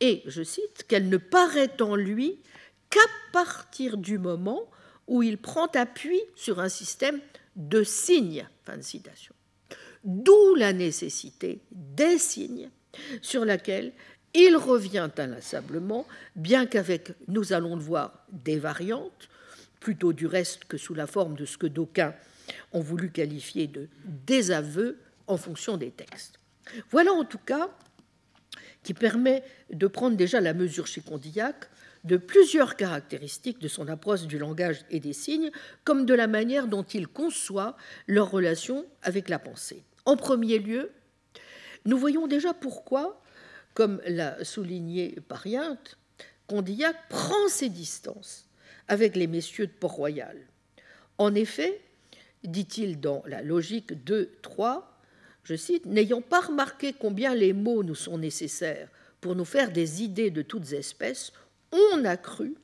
et, 0.00 0.22
je 0.26 0.42
cite, 0.42 0.84
qu'elle 0.88 1.08
ne 1.08 1.16
paraît 1.16 1.80
en 1.80 1.96
lui 1.96 2.38
qu'à 2.90 3.00
partir 3.32 3.96
du 3.96 4.18
moment 4.18 4.68
où 5.06 5.22
il 5.22 5.38
prend 5.38 5.66
appui 5.66 6.20
sur 6.34 6.60
un 6.60 6.68
système 6.68 7.20
de 7.56 7.82
signes. 7.82 8.46
Fin 8.64 8.76
de 8.76 8.82
citation. 8.82 9.34
D'où 10.02 10.54
la 10.56 10.72
nécessité 10.72 11.60
des 11.70 12.18
signes 12.18 12.70
sur 13.22 13.44
laquelle 13.44 13.92
il 14.34 14.56
revient 14.56 15.08
inlassablement, 15.16 16.06
bien 16.34 16.66
qu'avec, 16.66 17.12
nous 17.28 17.52
allons 17.52 17.76
le 17.76 17.82
voir, 17.82 18.26
des 18.32 18.58
variantes, 18.58 19.28
plutôt 19.80 20.12
du 20.12 20.26
reste 20.26 20.64
que 20.64 20.76
sous 20.76 20.94
la 20.94 21.06
forme 21.06 21.36
de 21.36 21.44
ce 21.44 21.56
que 21.56 21.66
d'aucuns 21.66 22.14
ont 22.72 22.80
voulu 22.80 23.10
qualifier 23.10 23.66
de 23.66 23.88
désaveu 24.04 24.98
en 25.26 25.36
fonction 25.36 25.76
des 25.76 25.90
textes. 25.90 26.38
Voilà 26.90 27.12
en 27.12 27.24
tout 27.24 27.38
cas 27.38 27.70
qui 28.82 28.94
permet 28.94 29.42
de 29.70 29.86
prendre 29.86 30.16
déjà 30.16 30.40
la 30.40 30.54
mesure 30.54 30.86
chez 30.86 31.00
Condillac 31.00 31.68
de 32.04 32.18
plusieurs 32.18 32.76
caractéristiques 32.76 33.58
de 33.58 33.68
son 33.68 33.88
approche 33.88 34.26
du 34.26 34.38
langage 34.38 34.84
et 34.90 35.00
des 35.00 35.14
signes, 35.14 35.50
comme 35.84 36.04
de 36.04 36.14
la 36.14 36.26
manière 36.26 36.68
dont 36.68 36.82
il 36.82 37.08
conçoit 37.08 37.76
leur 38.06 38.30
relation 38.30 38.86
avec 39.02 39.30
la 39.30 39.38
pensée. 39.38 39.82
En 40.04 40.16
premier 40.16 40.58
lieu, 40.58 40.92
nous 41.86 41.96
voyons 41.96 42.26
déjà 42.26 42.52
pourquoi, 42.52 43.22
comme 43.72 44.02
l'a 44.06 44.44
souligné 44.44 45.18
Pariente, 45.26 45.98
Condillac 46.46 46.96
prend 47.08 47.48
ses 47.48 47.70
distances 47.70 48.46
avec 48.86 49.16
les 49.16 49.26
messieurs 49.26 49.66
de 49.66 49.72
Port-Royal. 49.72 50.36
En 51.16 51.34
effet, 51.34 51.80
dit-il 52.42 53.00
dans 53.00 53.22
la 53.26 53.40
logique 53.40 53.92
2-3, 54.04 54.82
je 55.44 55.54
cite, 55.54 55.86
N'ayant 55.86 56.22
pas 56.22 56.40
remarqué 56.40 56.92
combien 56.92 57.34
les 57.34 57.52
mots 57.52 57.84
nous 57.84 57.94
sont 57.94 58.18
nécessaires 58.18 58.88
pour 59.20 59.36
nous 59.36 59.44
faire 59.44 59.70
des 59.70 60.02
idées 60.02 60.30
de 60.30 60.42
toutes 60.42 60.72
espèces, 60.72 61.32
on 61.72 62.04
a 62.04 62.16
cru 62.16 62.54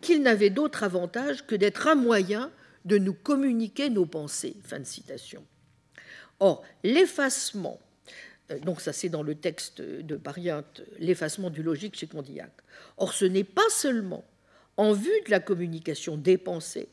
qu'il 0.00 0.22
n'avait 0.22 0.50
d'autre 0.50 0.82
avantage 0.82 1.46
que 1.46 1.54
d'être 1.54 1.86
un 1.86 1.94
moyen 1.94 2.50
de 2.84 2.98
nous 2.98 3.14
communiquer 3.14 3.90
nos 3.90 4.06
pensées. 4.06 4.56
Fin 4.64 4.80
de 4.80 4.84
citation. 4.84 5.44
Or, 6.40 6.64
l'effacement, 6.82 7.78
euh, 8.50 8.58
donc 8.58 8.80
ça 8.80 8.92
c'est 8.92 9.08
dans 9.08 9.22
le 9.22 9.36
texte 9.36 9.80
de 9.80 10.16
Pariente, 10.16 10.82
l'effacement 10.98 11.50
du 11.50 11.62
logique 11.62 11.96
chez 11.96 12.08
Condillac. 12.08 12.50
Or, 12.96 13.12
ce 13.12 13.24
n'est 13.24 13.44
pas 13.44 13.68
seulement 13.70 14.24
en 14.76 14.92
vue 14.92 15.20
de 15.26 15.30
la 15.30 15.38
communication 15.38 16.16
des 16.16 16.38
pensées, 16.38 16.88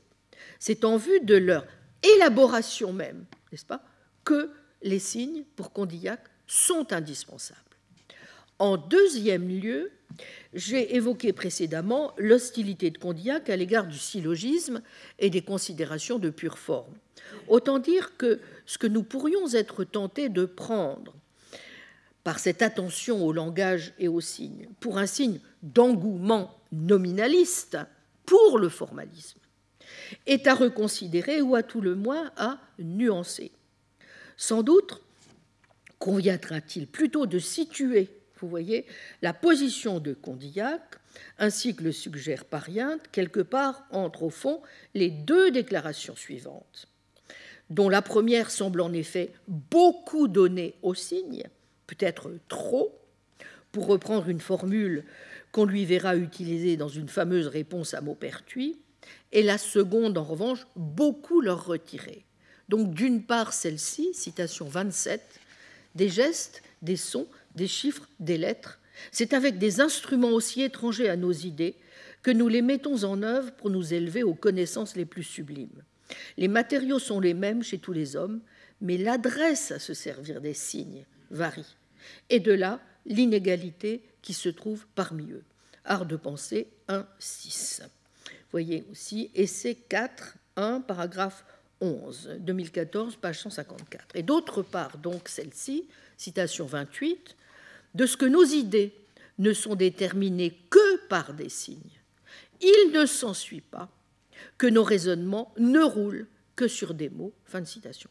c'est 0.60 0.86
en 0.86 0.98
vue 0.98 1.20
de 1.22 1.36
leur 1.36 1.66
élaboration 2.04 2.94
même, 2.94 3.26
n'est-ce 3.52 3.66
pas, 3.66 3.84
que 4.24 4.52
les 4.82 5.00
signes, 5.00 5.44
pour 5.56 5.72
Condillac, 5.72 6.22
sont 6.48 6.92
indispensables. 6.94 7.60
En 8.58 8.76
deuxième 8.76 9.48
lieu, 9.48 9.92
j'ai 10.54 10.96
évoqué 10.96 11.32
précédemment 11.32 12.14
l'hostilité 12.18 12.90
de 12.90 12.98
Condillac 12.98 13.50
à 13.50 13.56
l'égard 13.56 13.88
du 13.88 13.98
syllogisme 13.98 14.82
et 15.18 15.30
des 15.30 15.42
considérations 15.42 16.20
de 16.20 16.30
pure 16.30 16.58
forme. 16.58 16.94
Autant 17.48 17.80
dire 17.80 18.18
que 18.18 18.40
ce 18.66 18.78
que 18.78 18.88
nous 18.88 19.04
pourrions 19.04 19.54
être 19.54 19.84
tentés 19.84 20.30
de 20.30 20.46
prendre 20.46 21.14
par 22.24 22.40
cette 22.40 22.62
attention 22.62 23.26
au 23.26 23.32
langage 23.32 23.94
et 23.98 24.08
aux 24.08 24.22
signes, 24.22 24.68
pour 24.80 24.98
un 24.98 25.06
signe 25.06 25.40
d'engouement 25.64 26.60
nominaliste 26.72 27.78
pour 28.26 28.60
le 28.60 28.70
formalisme, 28.70 29.40
est 30.28 30.48
à 30.48 30.54
reconsidérer 30.54 31.42
ou 31.42 31.56
à 31.56 31.64
tout 31.64 31.82
le 31.82 31.96
moins 31.96 32.32
à 32.36 32.60
nuancer. 32.78 33.52
Sans 34.42 34.64
doute 34.64 35.02
conviendra-t-il 36.00 36.88
plutôt 36.88 37.26
de 37.26 37.40
situer 37.40 38.08
Vous 38.40 38.48
voyez, 38.48 38.86
la 39.22 39.34
position 39.34 40.00
de 40.00 40.14
Condillac, 40.14 40.82
ainsi 41.40 41.76
que 41.76 41.84
le 41.84 41.92
suggère 41.92 42.46
Pariente, 42.46 43.02
quelque 43.12 43.42
part 43.42 43.84
entre 43.92 44.24
au 44.24 44.30
fond 44.30 44.62
les 44.94 45.10
deux 45.10 45.52
déclarations 45.52 46.16
suivantes, 46.16 46.88
dont 47.70 47.90
la 47.90 48.02
première 48.02 48.50
semble 48.50 48.80
en 48.80 48.94
effet 48.94 49.34
beaucoup 49.50 50.30
donner 50.30 50.76
aux 50.84 50.96
signes, 50.96 51.50
peut-être 51.86 52.32
trop, 52.48 52.98
pour 53.74 53.88
reprendre 53.88 54.30
une 54.30 54.40
formule 54.40 55.04
qu'on 55.52 55.66
lui 55.66 55.84
verra 55.84 56.16
utiliser 56.16 56.78
dans 56.78 56.88
une 56.88 57.10
fameuse 57.10 57.48
réponse 57.48 57.94
à 57.94 58.00
Maupertuis, 58.00 58.80
et 59.34 59.44
la 59.44 59.58
seconde, 59.58 60.18
en 60.18 60.24
revanche, 60.24 60.66
beaucoup 60.78 61.42
leur 61.42 61.66
retirer. 61.66 62.24
Donc, 62.70 62.94
d'une 62.94 63.24
part, 63.24 63.52
celle-ci, 63.52 64.14
citation 64.14 64.66
27, 64.66 65.22
des 65.96 66.08
gestes, 66.08 66.62
des 66.82 66.96
sons, 66.96 67.28
des 67.56 67.68
chiffres, 67.68 68.08
des 68.20 68.38
lettres, 68.38 68.80
c'est 69.12 69.34
avec 69.34 69.58
des 69.58 69.82
instruments 69.82 70.30
aussi 70.30 70.62
étrangers 70.62 71.10
à 71.10 71.16
nos 71.16 71.32
idées 71.32 71.76
que 72.22 72.32
nous 72.32 72.48
les 72.48 72.62
mettons 72.62 73.04
en 73.04 73.24
œuvre 73.24 73.52
pour 73.54 73.70
nous 73.70 73.94
élever 73.94 74.24
aux 74.24 74.34
connaissances 74.34 74.96
les 74.96 75.06
plus 75.06 75.24
sublimes. 75.24 75.84
Les 76.38 76.48
matériaux 76.48 77.00
sont 77.00 77.20
les 77.20 77.34
mêmes 77.34 77.64
chez 77.64 77.80
tous 77.80 77.94
les 77.94 78.16
hommes, 78.16 78.42
mais 78.82 78.98
l'adresse 78.98 79.72
à 79.72 79.80
se 79.80 79.94
servir 79.94 80.42
des 80.42 80.54
signes 80.54 81.06
varie. 81.32 81.76
Et 82.30 82.40
de 82.40 82.52
là, 82.52 82.80
l'inégalité 83.06 84.04
qui 84.22 84.34
se 84.34 84.50
trouve 84.50 84.86
parmi 84.96 85.32
eux. 85.32 85.44
Art 85.86 86.06
de 86.06 86.18
pensée 86.18 86.68
1, 86.88 87.08
6. 87.20 87.82
Voyez 88.52 88.86
aussi 88.92 89.32
essai 89.34 89.76
4, 89.76 90.38
1, 90.56 90.82
paragraphe 90.82 91.46
11, 91.82 92.38
2014, 92.40 93.16
page 93.16 93.40
154. 93.40 94.16
Et 94.16 94.24
d'autre 94.24 94.62
part, 94.62 94.98
donc 94.98 95.30
celle-ci, 95.30 95.88
citation 96.18 96.66
28, 96.66 97.36
de 97.96 98.06
ce 98.06 98.18
que 98.18 98.26
nos 98.26 98.44
idées 98.44 98.94
ne 99.38 99.54
sont 99.54 99.76
déterminées 99.76 100.58
que 100.70 101.08
par 101.08 101.34
des 101.34 101.50
signes, 101.50 102.00
il 102.62 102.92
ne 102.94 103.06
s'ensuit 103.06 103.62
pas 103.62 103.90
que 104.58 104.68
nos 104.68 104.84
raisonnements 104.84 105.54
ne 105.58 105.80
roulent 105.80 106.28
que 106.56 106.68
sur 106.68 106.94
des 106.94 107.10
mots. 107.10 107.34
Fin 107.46 107.62
de 107.62 107.66
citation. 107.66 108.10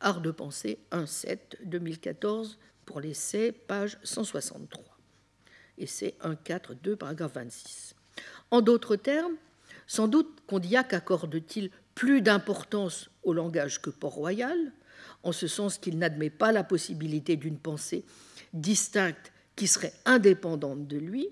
Art 0.00 0.20
de 0.20 0.30
pensée 0.30 0.78
1.7, 0.92 1.38
2014, 1.64 2.58
pour 2.86 3.00
l'essai, 3.00 3.52
page 3.52 3.98
163. 4.02 4.84
Essai 5.78 6.14
1.4, 6.22 6.74
2, 6.82 6.96
paragraphe 6.96 7.34
26. 7.34 7.94
En 8.50 8.60
d'autres 8.60 8.96
termes, 8.96 9.36
sans 9.86 10.08
doute 10.08 10.40
Condillac 10.46 10.92
accorde-t-il 10.94 11.70
plus 12.00 12.22
d'importance 12.22 13.10
au 13.24 13.34
langage 13.34 13.82
que 13.82 13.90
Port-Royal, 13.90 14.56
en 15.22 15.32
ce 15.32 15.46
sens 15.46 15.76
qu'il 15.76 15.98
n'admet 15.98 16.30
pas 16.30 16.50
la 16.50 16.64
possibilité 16.64 17.36
d'une 17.36 17.58
pensée 17.58 18.06
distincte 18.54 19.30
qui 19.54 19.66
serait 19.66 19.92
indépendante 20.06 20.88
de 20.88 20.96
lui. 20.96 21.28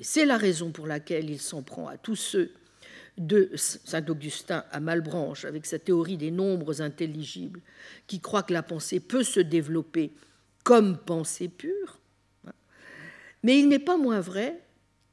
c'est 0.00 0.24
la 0.24 0.38
raison 0.38 0.72
pour 0.72 0.86
laquelle 0.86 1.28
il 1.28 1.42
s'en 1.42 1.62
prend 1.62 1.88
à 1.88 1.98
tous 1.98 2.16
ceux 2.16 2.54
de 3.18 3.50
Saint-Augustin 3.54 4.64
à 4.70 4.80
Malbranche 4.80 5.44
avec 5.44 5.66
sa 5.66 5.78
théorie 5.78 6.16
des 6.16 6.30
nombres 6.30 6.80
intelligibles 6.80 7.60
qui 8.06 8.18
croient 8.18 8.44
que 8.44 8.54
la 8.54 8.62
pensée 8.62 8.98
peut 8.98 9.24
se 9.24 9.40
développer 9.40 10.14
comme 10.64 10.96
pensée 10.96 11.48
pure. 11.48 12.00
Mais 13.42 13.58
il 13.58 13.68
n'est 13.68 13.78
pas 13.78 13.98
moins 13.98 14.20
vrai 14.20 14.58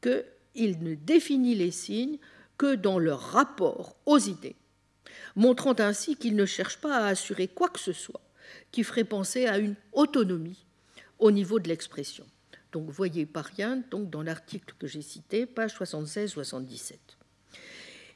qu'il 0.01 0.81
ne 0.81 0.95
définit 0.95 1.55
les 1.55 1.71
signes 1.71 2.17
que 2.57 2.75
dans 2.75 2.97
leur 2.97 3.19
rapport 3.19 3.97
aux 4.05 4.19
idées, 4.19 4.55
montrant 5.39 5.75
ainsi 5.79 6.17
qu'il 6.17 6.35
ne 6.35 6.45
cherche 6.45 6.77
pas 6.79 6.97
à 6.97 7.07
assurer 7.07 7.47
quoi 7.47 7.69
que 7.69 7.79
ce 7.79 7.93
soit 7.93 8.21
qui 8.71 8.83
ferait 8.83 9.05
penser 9.05 9.45
à 9.45 9.57
une 9.57 9.75
autonomie 9.93 10.65
au 11.17 11.31
niveau 11.31 11.59
de 11.59 11.69
l'expression. 11.69 12.25
Donc 12.73 12.89
voyez 12.89 13.25
par 13.25 13.45
rien 13.45 13.81
donc 13.89 14.09
dans 14.09 14.21
l'article 14.21 14.75
que 14.77 14.85
j'ai 14.85 15.01
cité, 15.01 15.45
page 15.45 15.75
76-77. 15.75 16.97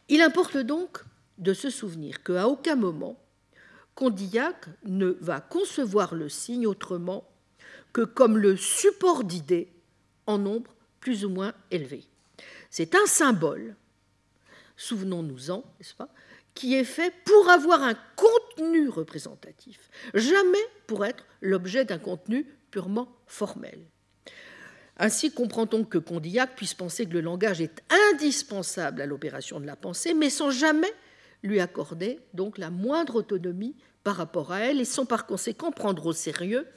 Il 0.10 0.22
importe 0.22 0.58
donc 0.58 1.00
de 1.38 1.54
se 1.54 1.70
souvenir 1.70 2.22
qu'à 2.24 2.48
aucun 2.48 2.76
moment 2.76 3.18
Condillac 3.96 4.66
ne 4.84 5.16
va 5.22 5.40
concevoir 5.40 6.16
le 6.16 6.28
signe 6.28 6.68
autrement 6.68 7.30
que 7.94 8.02
comme 8.02 8.38
le 8.38 8.58
support 8.58 9.24
d'idées 9.24 9.72
en 10.28 10.40
nombre 10.40 10.76
plus 11.00 11.24
ou 11.24 11.30
moins 11.30 11.54
élevé. 11.72 12.04
C'est 12.70 12.96
un 12.96 13.06
symbole, 13.06 13.76
souvenons-nous-en, 14.76 15.64
n'est-ce 15.80 15.94
pas, 15.94 16.10
qui 16.54 16.76
est 16.76 16.84
fait 16.84 17.14
pour 17.26 17.50
avoir 17.50 17.82
un 17.82 17.96
contenu 18.16 18.90
représentatif, 18.90 19.90
jamais 20.14 20.64
pour 20.88 21.06
être 21.06 21.26
l'objet 21.42 21.86
d'un 21.86 22.00
contenu 22.00 22.46
purement 22.72 23.10
formel. 23.28 23.80
Ainsi 24.98 25.32
comprend-on 25.32 25.84
que 25.84 25.98
Condillac 25.98 26.56
puisse 26.56 26.76
penser 26.76 27.06
que 27.06 27.14
le 27.14 27.22
langage 27.22 27.62
est 27.62 27.82
indispensable 28.12 29.02
à 29.02 29.06
l'opération 29.06 29.60
de 29.60 29.66
la 29.66 29.76
pensée, 29.76 30.14
mais 30.14 30.30
sans 30.30 30.52
jamais 30.52 30.92
lui 31.42 31.60
accorder 31.60 32.20
donc 32.34 32.58
la 32.58 32.70
moindre 32.70 33.16
autonomie 33.16 33.76
par 34.04 34.16
rapport 34.16 34.52
à 34.52 34.60
elle, 34.60 34.82
et 34.82 34.86
sans 34.86 35.06
par 35.06 35.26
conséquent 35.26 35.72
prendre 35.72 36.06
au 36.06 36.14
sérieux 36.14 36.68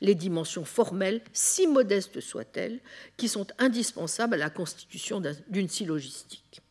les 0.00 0.14
dimensions 0.14 0.64
formelles, 0.64 1.22
si 1.32 1.66
modestes 1.66 2.20
soient-elles, 2.20 2.80
qui 3.16 3.28
sont 3.28 3.46
indispensables 3.58 4.34
à 4.34 4.38
la 4.38 4.50
constitution 4.50 5.20
d'une 5.48 5.68
syllogistique. 5.68 6.63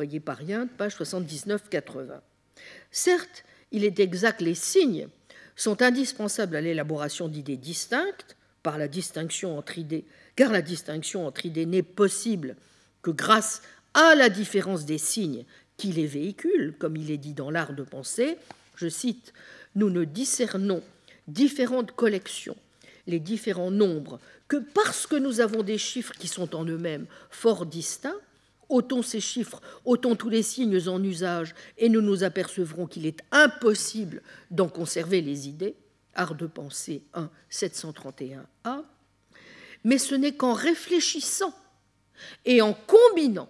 Voyez 0.00 0.18
par 0.18 0.38
rien, 0.38 0.66
page 0.66 0.96
79-80. 0.96 2.20
Certes, 2.90 3.44
il 3.70 3.84
est 3.84 4.00
exact 4.00 4.40
les 4.40 4.54
signes 4.54 5.08
sont 5.56 5.82
indispensables 5.82 6.56
à 6.56 6.62
l'élaboration 6.62 7.28
d'idées 7.28 7.58
distinctes 7.58 8.34
car 8.62 8.78
la 8.78 8.88
distinction 8.88 9.58
entre 9.58 9.76
idées 11.44 11.66
n'est 11.66 11.82
possible 11.82 12.56
que 13.02 13.10
grâce 13.10 13.60
à 13.92 14.14
la 14.14 14.30
différence 14.30 14.86
des 14.86 14.96
signes 14.96 15.44
qui 15.76 15.92
les 15.92 16.06
véhiculent, 16.06 16.74
comme 16.78 16.96
il 16.96 17.10
est 17.10 17.18
dit 17.18 17.34
dans 17.34 17.50
l'art 17.50 17.74
de 17.74 17.82
penser. 17.82 18.38
Je 18.76 18.88
cite 18.88 19.34
Nous 19.74 19.90
ne 19.90 20.04
discernons 20.04 20.82
différentes 21.28 21.92
collections, 21.92 22.56
les 23.06 23.20
différents 23.20 23.70
nombres, 23.70 24.18
que 24.48 24.56
parce 24.56 25.06
que 25.06 25.16
nous 25.16 25.40
avons 25.40 25.62
des 25.62 25.76
chiffres 25.76 26.14
qui 26.18 26.26
sont 26.26 26.56
en 26.56 26.64
eux-mêmes 26.64 27.04
fort 27.28 27.66
distincts, 27.66 28.16
Ôtons 28.70 29.02
ces 29.02 29.20
chiffres, 29.20 29.60
ôtons 29.84 30.14
tous 30.14 30.30
les 30.30 30.44
signes 30.44 30.88
en 30.88 31.02
usage, 31.02 31.54
et 31.76 31.88
nous 31.88 32.00
nous 32.00 32.22
apercevrons 32.22 32.86
qu'il 32.86 33.04
est 33.04 33.20
impossible 33.32 34.22
d'en 34.50 34.68
conserver 34.68 35.20
les 35.20 35.48
idées. 35.48 35.74
Art 36.14 36.36
de 36.36 36.46
pensée 36.46 37.02
1, 37.14 37.28
731a. 37.50 38.82
Mais 39.84 39.98
ce 39.98 40.14
n'est 40.14 40.34
qu'en 40.34 40.54
réfléchissant 40.54 41.54
et 42.44 42.62
en 42.62 42.74
combinant 42.74 43.48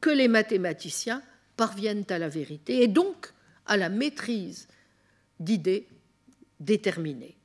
que 0.00 0.10
les 0.10 0.28
mathématiciens 0.28 1.22
parviennent 1.56 2.04
à 2.08 2.18
la 2.18 2.28
vérité 2.28 2.82
et 2.82 2.88
donc 2.88 3.32
à 3.66 3.76
la 3.76 3.88
maîtrise 3.88 4.68
d'idées 5.40 5.88
déterminées. 6.60 7.36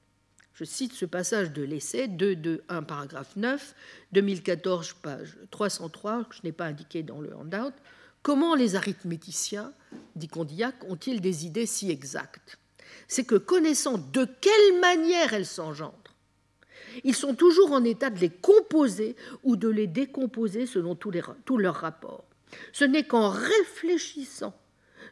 Je 0.57 0.63
cite 0.63 0.93
ce 0.93 1.05
passage 1.05 1.51
de 1.51 1.61
l'essai 1.61 2.07
2.2.1, 2.07 2.83
paragraphe 2.83 3.35
9, 3.35 3.75
2014, 4.13 4.93
page 5.03 5.37
303, 5.51 6.23
que 6.23 6.35
je 6.35 6.41
n'ai 6.43 6.51
pas 6.51 6.65
indiqué 6.65 7.03
dans 7.03 7.21
le 7.21 7.35
handout. 7.35 7.75
Comment 8.23 8.55
les 8.55 8.75
arithméticiens, 8.75 9.71
dit 10.15 10.27
Condillac, 10.27 10.73
ont-ils 10.89 11.21
des 11.21 11.45
idées 11.45 11.67
si 11.67 11.91
exactes? 11.91 12.57
C'est 13.07 13.23
que 13.23 13.35
connaissant 13.35 13.99
de 13.99 14.27
quelle 14.41 14.79
manière 14.81 15.35
elles 15.35 15.45
s'engendrent, 15.45 16.15
ils 17.03 17.13
sont 17.13 17.35
toujours 17.35 17.71
en 17.71 17.83
état 17.83 18.09
de 18.09 18.17
les 18.17 18.31
composer 18.31 19.15
ou 19.43 19.57
de 19.57 19.67
les 19.67 19.85
décomposer 19.85 20.65
selon 20.65 20.95
tous, 20.95 21.11
tous 21.45 21.59
leurs 21.59 21.75
rapports. 21.75 22.25
Ce 22.73 22.83
n'est 22.83 23.05
qu'en 23.05 23.29
réfléchissant 23.29 24.59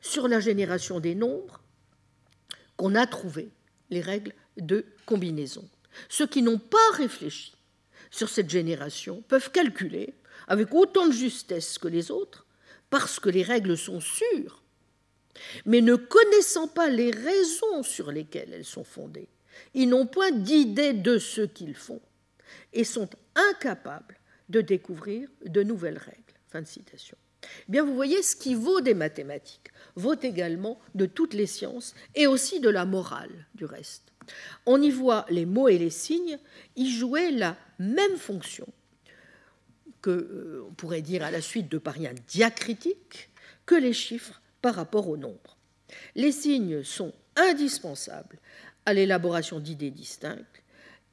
sur 0.01 0.27
la 0.27 0.39
génération 0.39 0.99
des 0.99 1.13
nombres 1.13 1.62
qu'on 2.77 2.95
a 2.95 3.05
trouvé 3.05 3.51
les 3.91 4.01
règles 4.01 4.34
de 4.58 4.86
combinaison. 5.06 5.68
Ceux 6.10 6.28
qui 6.28 6.41
n'ont 6.41 6.60
pas 6.60 6.91
réfléchi 6.94 7.54
sur 8.12 8.30
cette 8.30 8.50
génération 8.50 9.24
peuvent 9.28 9.52
calculer 9.52 10.13
avec 10.48 10.74
autant 10.74 11.08
de 11.08 11.13
justesse 11.13 11.78
que 11.78 11.88
les 11.88 12.12
autres, 12.12 12.46
parce 12.89 13.20
que 13.20 13.30
les 13.30 13.44
règles 13.44 13.78
sont 13.78 14.00
sûres, 14.00 14.63
mais 15.65 15.82
ne 15.82 15.96
connaissant 15.96 16.68
pas 16.68 16.89
les 16.89 17.12
raisons 17.12 17.84
sur 17.84 18.12
lesquelles 18.12 18.54
elles 18.54 18.65
sont 18.65 18.84
fondées, 18.84 19.30
ils 19.74 19.89
n'ont 19.89 20.06
point 20.06 20.32
d'idée 20.32 20.94
de 20.94 21.18
ce 21.18 21.41
qu'ils 21.41 21.76
font 21.76 22.02
et 22.74 22.84
sont 22.84 23.10
incapables 23.36 24.18
de 24.50 24.62
découvrir 24.62 25.30
de 25.46 25.63
nouvelles 25.63 25.98
règles. 25.98 26.22
Fin 26.48 26.62
de 26.62 26.68
citation. 26.68 27.18
Eh 27.67 27.71
bien, 27.71 27.84
vous 27.84 27.95
voyez, 27.95 28.21
ce 28.23 28.36
qui 28.36 28.55
vaut 28.55 28.81
des 28.81 28.93
mathématiques 28.93 29.71
vaut 29.95 30.15
également 30.21 30.79
de 30.93 31.05
toutes 31.05 31.34
les 31.34 31.47
sciences 31.47 31.95
et 32.15 32.27
aussi 32.27 32.60
de 32.60 32.69
la 32.69 32.86
morale 32.86 33.45
du 33.55 33.65
reste. 33.65 34.03
On 34.65 34.81
y 34.81 34.89
voit 34.89 35.25
les 35.29 35.45
mots 35.45 35.67
et 35.67 35.77
les 35.77 35.89
signes 35.89 36.39
y 36.75 36.89
jouer 36.89 37.31
la 37.31 37.55
même 37.79 38.17
fonction 38.17 38.67
que, 40.01 40.10
euh, 40.10 40.63
on 40.69 40.73
pourrait 40.73 41.01
dire 41.01 41.23
à 41.23 41.31
la 41.31 41.41
suite 41.41 41.69
de 41.69 41.77
parien 41.77 42.13
diacritique, 42.27 43.29
que 43.65 43.75
les 43.75 43.93
chiffres 43.93 44.41
par 44.62 44.75
rapport 44.75 45.10
au 45.10 45.17
nombre. 45.17 45.58
Les 46.15 46.31
signes 46.31 46.84
sont 46.84 47.13
indispensables 47.36 48.38
à 48.86 48.93
l'élaboration 48.93 49.60
d'idées 49.60 49.91
distinctes 49.91 50.63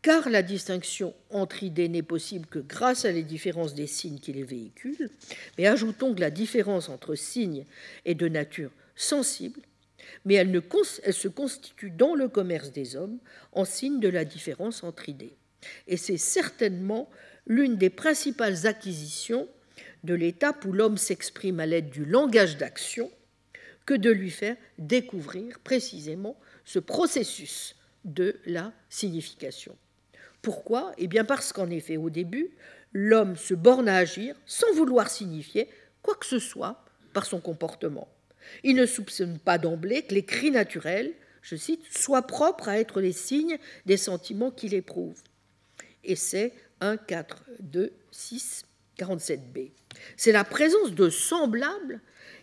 car 0.02 0.28
la 0.28 0.42
distinction 0.42 1.14
entre 1.30 1.62
idées 1.62 1.88
n'est 1.88 2.02
possible 2.02 2.46
que 2.46 2.58
grâce 2.58 3.04
à 3.04 3.12
les 3.12 3.22
différences 3.22 3.74
des 3.74 3.86
signes 3.86 4.18
qui 4.18 4.32
les 4.32 4.42
véhiculent, 4.42 5.10
mais 5.56 5.66
ajoutons 5.66 6.12
que 6.14 6.20
la 6.20 6.30
différence 6.30 6.88
entre 6.88 7.14
signes 7.14 7.64
est 8.04 8.16
de 8.16 8.28
nature 8.28 8.72
sensible, 8.96 9.60
mais 10.24 10.34
elle, 10.34 10.60
se 11.12 11.28
constitue 11.28 11.90
dans 11.90 12.16
le 12.16 12.28
commerce 12.28 12.72
des 12.72 12.96
hommes 12.96 13.18
en 13.52 13.64
signe 13.64 14.00
de 14.00 14.08
la 14.08 14.24
différence 14.24 14.82
entre 14.82 15.08
idées. 15.08 15.36
Et 15.86 15.96
c'est 15.96 16.18
certainement 16.18 17.08
l'une 17.46 17.76
des 17.76 17.90
principales 17.90 18.66
acquisitions 18.66 19.48
de 20.02 20.14
l'étape 20.14 20.64
où 20.64 20.72
l'homme 20.72 20.98
s'exprime 20.98 21.60
à 21.60 21.66
l'aide 21.66 21.90
du 21.90 22.04
langage 22.04 22.56
d'action 22.56 23.08
que 23.86 23.94
de 23.94 24.10
lui 24.10 24.30
faire 24.30 24.56
découvrir 24.78 25.60
précisément 25.60 26.36
ce 26.64 26.80
processus 26.80 27.76
de 28.04 28.36
la 28.46 28.72
signification. 28.88 29.76
Pourquoi? 30.42 30.92
Eh 30.98 31.06
bien 31.06 31.24
parce 31.24 31.52
qu'en 31.52 31.70
effet, 31.70 31.96
au 31.96 32.10
début, 32.10 32.50
l'homme 32.92 33.36
se 33.36 33.54
borne 33.54 33.88
à 33.88 33.96
agir 33.96 34.34
sans 34.44 34.72
vouloir 34.74 35.08
signifier 35.08 35.68
quoi 36.02 36.16
que 36.16 36.26
ce 36.26 36.40
soit 36.40 36.84
par 37.12 37.26
son 37.26 37.40
comportement. 37.40 38.08
Il 38.64 38.74
ne 38.74 38.86
soupçonne 38.86 39.38
pas 39.38 39.58
d'emblée 39.58 40.02
que 40.02 40.14
les 40.14 40.24
cris 40.24 40.50
naturels, 40.50 41.12
je 41.42 41.54
cite, 41.54 41.84
soient 41.96 42.26
propres 42.26 42.68
à 42.68 42.78
être 42.78 43.00
les 43.00 43.12
signes 43.12 43.58
des 43.86 43.96
sentiments 43.96 44.50
qu'il 44.50 44.74
éprouve. 44.74 45.20
Et 46.02 46.16
c'est 46.16 46.52
1, 46.80 46.96
4, 46.96 47.44
2, 47.60 47.92
6, 48.10 48.64
47b. 48.98 49.70
C'est 50.16 50.32
la 50.32 50.44
présence 50.44 50.92
de 50.92 51.08
semblables 51.08 52.00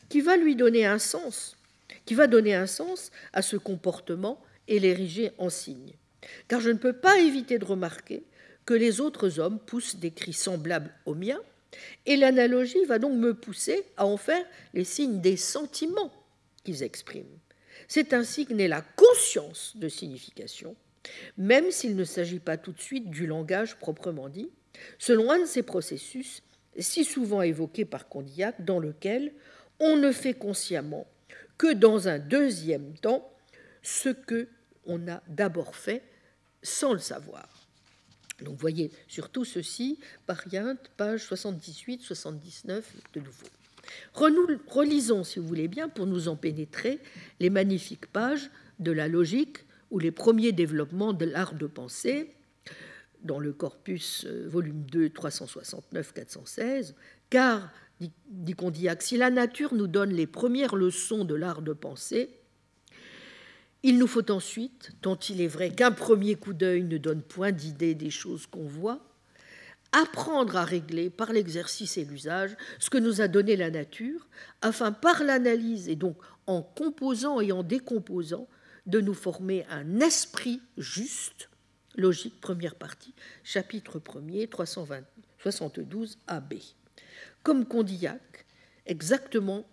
qui 0.07 0.21
va 0.21 0.37
lui 0.37 0.55
donner 0.55 0.85
un 0.85 0.99
sens, 0.99 1.57
qui 2.05 2.15
va 2.15 2.27
donner 2.27 2.55
un 2.55 2.67
sens 2.67 3.11
à 3.33 3.41
ce 3.41 3.57
comportement 3.57 4.41
et 4.67 4.79
l'ériger 4.79 5.31
en 5.37 5.49
signe. 5.49 5.93
Car 6.47 6.59
je 6.59 6.69
ne 6.69 6.77
peux 6.77 6.93
pas 6.93 7.19
éviter 7.19 7.59
de 7.59 7.65
remarquer 7.65 8.23
que 8.65 8.73
les 8.73 9.01
autres 9.01 9.39
hommes 9.39 9.59
poussent 9.59 9.95
des 9.95 10.11
cris 10.11 10.33
semblables 10.33 10.93
aux 11.05 11.15
miens, 11.15 11.41
et 12.05 12.17
l'analogie 12.17 12.83
va 12.85 12.99
donc 12.99 13.13
me 13.13 13.33
pousser 13.33 13.83
à 13.97 14.05
en 14.05 14.17
faire 14.17 14.43
les 14.73 14.83
signes 14.83 15.21
des 15.21 15.37
sentiments 15.37 16.11
qu'ils 16.63 16.83
expriment. 16.83 17.39
C'est 17.87 18.13
ainsi 18.13 18.45
que 18.45 18.53
naît 18.53 18.67
la 18.67 18.81
conscience 18.81 19.73
de 19.75 19.87
signification, 19.87 20.75
même 21.37 21.71
s'il 21.71 21.95
ne 21.95 22.03
s'agit 22.03 22.39
pas 22.39 22.57
tout 22.57 22.71
de 22.71 22.81
suite 22.81 23.09
du 23.09 23.25
langage 23.25 23.77
proprement 23.77 24.29
dit, 24.29 24.49
selon 24.97 25.31
un 25.31 25.39
de 25.39 25.45
ces 25.45 25.63
processus 25.63 26.43
si 26.77 27.03
souvent 27.03 27.41
évoqué 27.41 27.85
par 27.85 28.07
Condillac, 28.07 28.63
dans 28.63 28.79
lequel 28.79 29.33
on 29.79 29.97
ne 29.97 30.11
fait 30.11 30.33
consciemment 30.33 31.07
que 31.57 31.73
dans 31.73 32.07
un 32.07 32.19
deuxième 32.19 32.93
temps 32.97 33.29
ce 33.81 34.09
que 34.09 34.47
on 34.85 35.07
a 35.07 35.21
d'abord 35.27 35.75
fait 35.75 36.03
sans 36.61 36.93
le 36.93 36.99
savoir. 36.99 37.47
Donc 38.41 38.57
voyez 38.57 38.91
surtout 39.07 39.45
ceci, 39.45 39.99
Pariente, 40.25 40.91
page 40.97 41.25
78-79 41.29 42.83
de 43.13 43.19
nouveau. 43.19 43.47
relisons, 44.67 45.23
si 45.23 45.39
vous 45.39 45.47
voulez 45.47 45.67
bien, 45.67 45.89
pour 45.89 46.05
nous 46.05 46.27
en 46.27 46.35
pénétrer, 46.35 46.99
les 47.39 47.49
magnifiques 47.49 48.07
pages 48.07 48.49
de 48.79 48.91
la 48.91 49.07
logique 49.07 49.65
ou 49.91 49.99
les 49.99 50.11
premiers 50.11 50.51
développements 50.51 51.13
de 51.13 51.25
l'art 51.25 51.53
de 51.53 51.67
penser, 51.67 52.33
dans 53.21 53.39
le 53.39 53.51
corpus 53.51 54.25
euh, 54.25 54.47
volume 54.47 54.83
2, 54.83 55.09
369-416, 55.09 56.93
car, 57.29 57.69
dit 57.99 58.53
Condillac, 58.53 59.01
si 59.01 59.17
la 59.17 59.29
nature 59.29 59.73
nous 59.73 59.87
donne 59.87 60.11
les 60.11 60.27
premières 60.27 60.75
leçons 60.75 61.25
de 61.25 61.35
l'art 61.35 61.61
de 61.61 61.73
penser, 61.73 62.38
il 63.83 63.97
nous 63.97 64.07
faut 64.07 64.29
ensuite, 64.31 64.91
tant 65.01 65.17
il 65.29 65.41
est 65.41 65.47
vrai 65.47 65.69
qu'un 65.69 65.91
premier 65.91 66.35
coup 66.35 66.53
d'œil 66.53 66.83
ne 66.83 66.97
donne 66.97 67.21
point 67.21 67.51
d'idée 67.51 67.95
des 67.95 68.09
choses 68.09 68.45
qu'on 68.45 68.67
voit, 68.67 68.99
apprendre 69.91 70.57
à 70.57 70.65
régler 70.65 71.09
par 71.09 71.31
l'exercice 71.31 71.97
et 71.97 72.05
l'usage 72.05 72.55
ce 72.79 72.89
que 72.89 72.97
nous 72.97 73.21
a 73.21 73.27
donné 73.27 73.55
la 73.55 73.71
nature, 73.71 74.27
afin 74.61 74.91
par 74.91 75.23
l'analyse 75.23 75.89
et 75.89 75.95
donc 75.95 76.17
en 76.45 76.61
composant 76.61 77.39
et 77.39 77.51
en 77.51 77.63
décomposant, 77.63 78.47
de 78.85 78.99
nous 79.01 79.13
former 79.13 79.65
un 79.69 79.99
esprit 79.99 80.61
juste, 80.77 81.49
logique, 81.95 82.41
première 82.41 82.75
partie, 82.75 83.13
chapitre 83.43 83.99
1er, 83.99 84.49
372 84.49 86.17
AB. 86.27 86.55
Comme 87.43 87.65
Condillac, 87.65 88.45
exactement, 88.87 89.67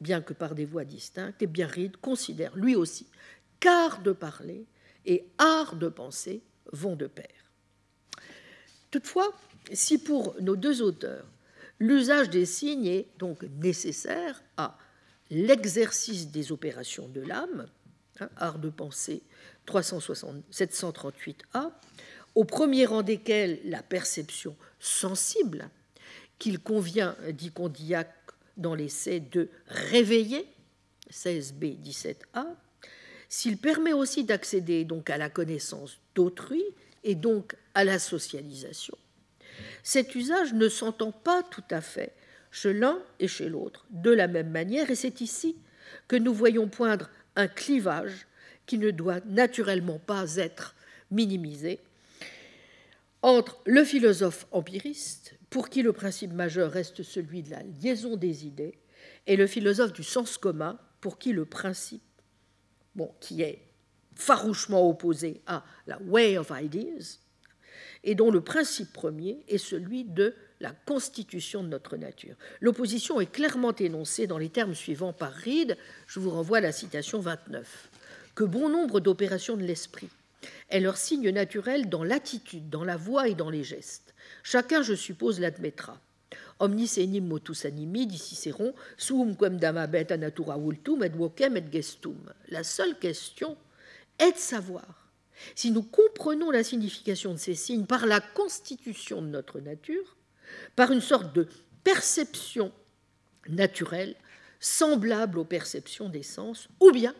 bien 0.00 0.22
que 0.22 0.32
par 0.32 0.54
des 0.54 0.64
voies 0.64 0.84
distinctes, 0.84 1.42
et 1.42 1.46
Biarritz 1.46 1.96
considère 2.00 2.54
lui 2.56 2.76
aussi 2.76 3.06
qu'art 3.60 4.02
de 4.02 4.12
parler 4.12 4.66
et 5.06 5.26
art 5.38 5.76
de 5.76 5.88
penser 5.88 6.42
vont 6.72 6.96
de 6.96 7.06
pair. 7.06 7.26
Toutefois, 8.90 9.32
si 9.72 9.98
pour 9.98 10.34
nos 10.40 10.56
deux 10.56 10.82
auteurs, 10.82 11.26
l'usage 11.78 12.30
des 12.30 12.46
signes 12.46 12.86
est 12.86 13.06
donc 13.18 13.42
nécessaire 13.60 14.42
à 14.56 14.78
l'exercice 15.30 16.30
des 16.30 16.52
opérations 16.52 17.08
de 17.08 17.20
l'âme, 17.20 17.68
hein, 18.20 18.30
art 18.36 18.58
de 18.58 18.70
penser 18.70 19.22
738a, 19.66 21.70
au 22.34 22.44
premier 22.44 22.86
rang 22.86 23.02
desquels 23.02 23.60
la 23.64 23.82
perception 23.82 24.56
sensible, 24.80 25.68
qu'il 26.38 26.60
convient, 26.60 27.16
dit 27.32 27.50
Condillac 27.50 28.14
dans 28.58 28.74
l'essai, 28.74 29.20
de 29.20 29.48
réveiller, 29.66 30.46
16b 31.10 31.80
17a, 31.82 32.44
s'il 33.28 33.58
permet 33.58 33.92
aussi 33.92 34.24
d'accéder 34.24 34.84
donc 34.84 35.10
à 35.10 35.16
la 35.18 35.30
connaissance 35.30 35.98
d'autrui 36.14 36.62
et 37.04 37.14
donc 37.14 37.56
à 37.74 37.84
la 37.84 37.98
socialisation, 37.98 38.96
cet 39.82 40.14
usage 40.14 40.52
ne 40.54 40.68
s'entend 40.68 41.12
pas 41.12 41.42
tout 41.42 41.64
à 41.70 41.80
fait 41.80 42.12
chez 42.50 42.72
l'un 42.72 43.00
et 43.20 43.28
chez 43.28 43.48
l'autre. 43.48 43.86
De 43.90 44.10
la 44.10 44.28
même 44.28 44.50
manière, 44.50 44.90
et 44.90 44.94
c'est 44.94 45.20
ici 45.20 45.56
que 46.06 46.16
nous 46.16 46.34
voyons 46.34 46.68
poindre 46.68 47.10
un 47.36 47.48
clivage 47.48 48.26
qui 48.66 48.78
ne 48.78 48.90
doit 48.90 49.20
naturellement 49.26 49.98
pas 49.98 50.36
être 50.36 50.74
minimisé 51.10 51.80
entre 53.22 53.58
le 53.64 53.84
philosophe 53.84 54.46
empiriste, 54.52 55.37
pour 55.50 55.68
qui 55.68 55.82
le 55.82 55.92
principe 55.92 56.32
majeur 56.32 56.70
reste 56.70 57.02
celui 57.02 57.42
de 57.42 57.50
la 57.50 57.62
liaison 57.62 58.16
des 58.16 58.46
idées, 58.46 58.78
et 59.26 59.36
le 59.36 59.46
philosophe 59.46 59.92
du 59.92 60.02
sens 60.02 60.38
commun, 60.38 60.78
pour 61.00 61.18
qui 61.18 61.32
le 61.32 61.44
principe 61.44 62.02
qui 63.20 63.42
est 63.42 63.62
farouchement 64.14 64.88
opposé 64.88 65.40
à 65.46 65.64
la 65.86 66.00
way 66.02 66.36
of 66.36 66.52
ideas, 66.52 67.20
et 68.02 68.14
dont 68.14 68.30
le 68.30 68.40
principe 68.40 68.92
premier 68.92 69.44
est 69.48 69.58
celui 69.58 70.04
de 70.04 70.34
la 70.60 70.72
constitution 70.72 71.62
de 71.62 71.68
notre 71.68 71.96
nature. 71.96 72.34
L'opposition 72.60 73.20
est 73.20 73.30
clairement 73.30 73.74
énoncée 73.74 74.26
dans 74.26 74.38
les 74.38 74.48
termes 74.48 74.74
suivants 74.74 75.12
par 75.12 75.32
Reed, 75.32 75.76
je 76.08 76.18
vous 76.18 76.30
renvoie 76.30 76.58
à 76.58 76.62
la 76.62 76.72
citation 76.72 77.20
29, 77.20 77.88
que 78.34 78.44
bon 78.44 78.68
nombre 78.68 78.98
d'opérations 78.98 79.56
de 79.56 79.62
l'esprit 79.62 80.10
est 80.68 80.80
leur 80.80 80.96
signe 80.96 81.30
naturel 81.30 81.88
dans 81.88 82.04
l'attitude, 82.04 82.70
dans 82.70 82.84
la 82.84 82.96
voix 82.96 83.28
et 83.28 83.34
dans 83.34 83.50
les 83.50 83.64
gestes. 83.64 84.14
Chacun, 84.42 84.82
je 84.82 84.94
suppose, 84.94 85.40
l'admettra. 85.40 86.00
Omnis 86.60 86.98
enim 86.98 87.26
motus 87.26 87.64
animi, 87.64 88.06
dit 88.06 88.18
Cicéron, 88.18 88.74
sum 88.96 89.36
quem 89.36 89.58
damabet 89.58 90.16
natura 90.18 90.58
vultum 90.58 91.04
et 91.04 91.08
vocem 91.08 91.56
et 91.56 91.64
gestum. 91.72 92.18
La 92.48 92.64
seule 92.64 92.98
question 92.98 93.56
est 94.18 94.32
de 94.32 94.38
savoir 94.38 95.12
si 95.54 95.70
nous 95.70 95.82
comprenons 95.82 96.50
la 96.50 96.64
signification 96.64 97.32
de 97.32 97.38
ces 97.38 97.54
signes 97.54 97.86
par 97.86 98.06
la 98.06 98.20
constitution 98.20 99.22
de 99.22 99.28
notre 99.28 99.60
nature, 99.60 100.16
par 100.74 100.90
une 100.90 101.00
sorte 101.00 101.32
de 101.34 101.46
perception 101.84 102.72
naturelle 103.48 104.16
semblable 104.58 105.38
aux 105.38 105.44
perceptions 105.44 106.08
des 106.08 106.24
sens, 106.24 106.68
ou 106.80 106.90
bien 106.90 107.14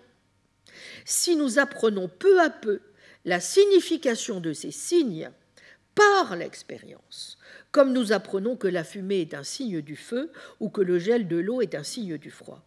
si 1.04 1.37
nous 1.37 1.59
apprenons 1.61 2.09
peu 2.09 2.40
à 2.40 2.50
peu 2.50 2.81
la 3.24 3.40
signification 3.40 4.40
de 4.40 4.52
ces 4.52 4.70
signes 4.70 5.31
par 5.94 6.37
l'expérience, 6.37 7.38
comme 7.72 7.92
nous 7.92 8.12
apprenons 8.12 8.57
que 8.57 8.68
la 8.68 8.85
fumée 8.85 9.20
est 9.20 9.35
un 9.35 9.42
signe 9.42 9.81
du 9.81 9.96
feu 9.96 10.31
ou 10.61 10.70
que 10.70 10.81
le 10.81 10.98
gel 10.98 11.26
de 11.26 11.37
l'eau 11.37 11.61
est 11.61 11.74
un 11.74 11.83
signe 11.83 12.18
du 12.18 12.31
froid. 12.31 12.64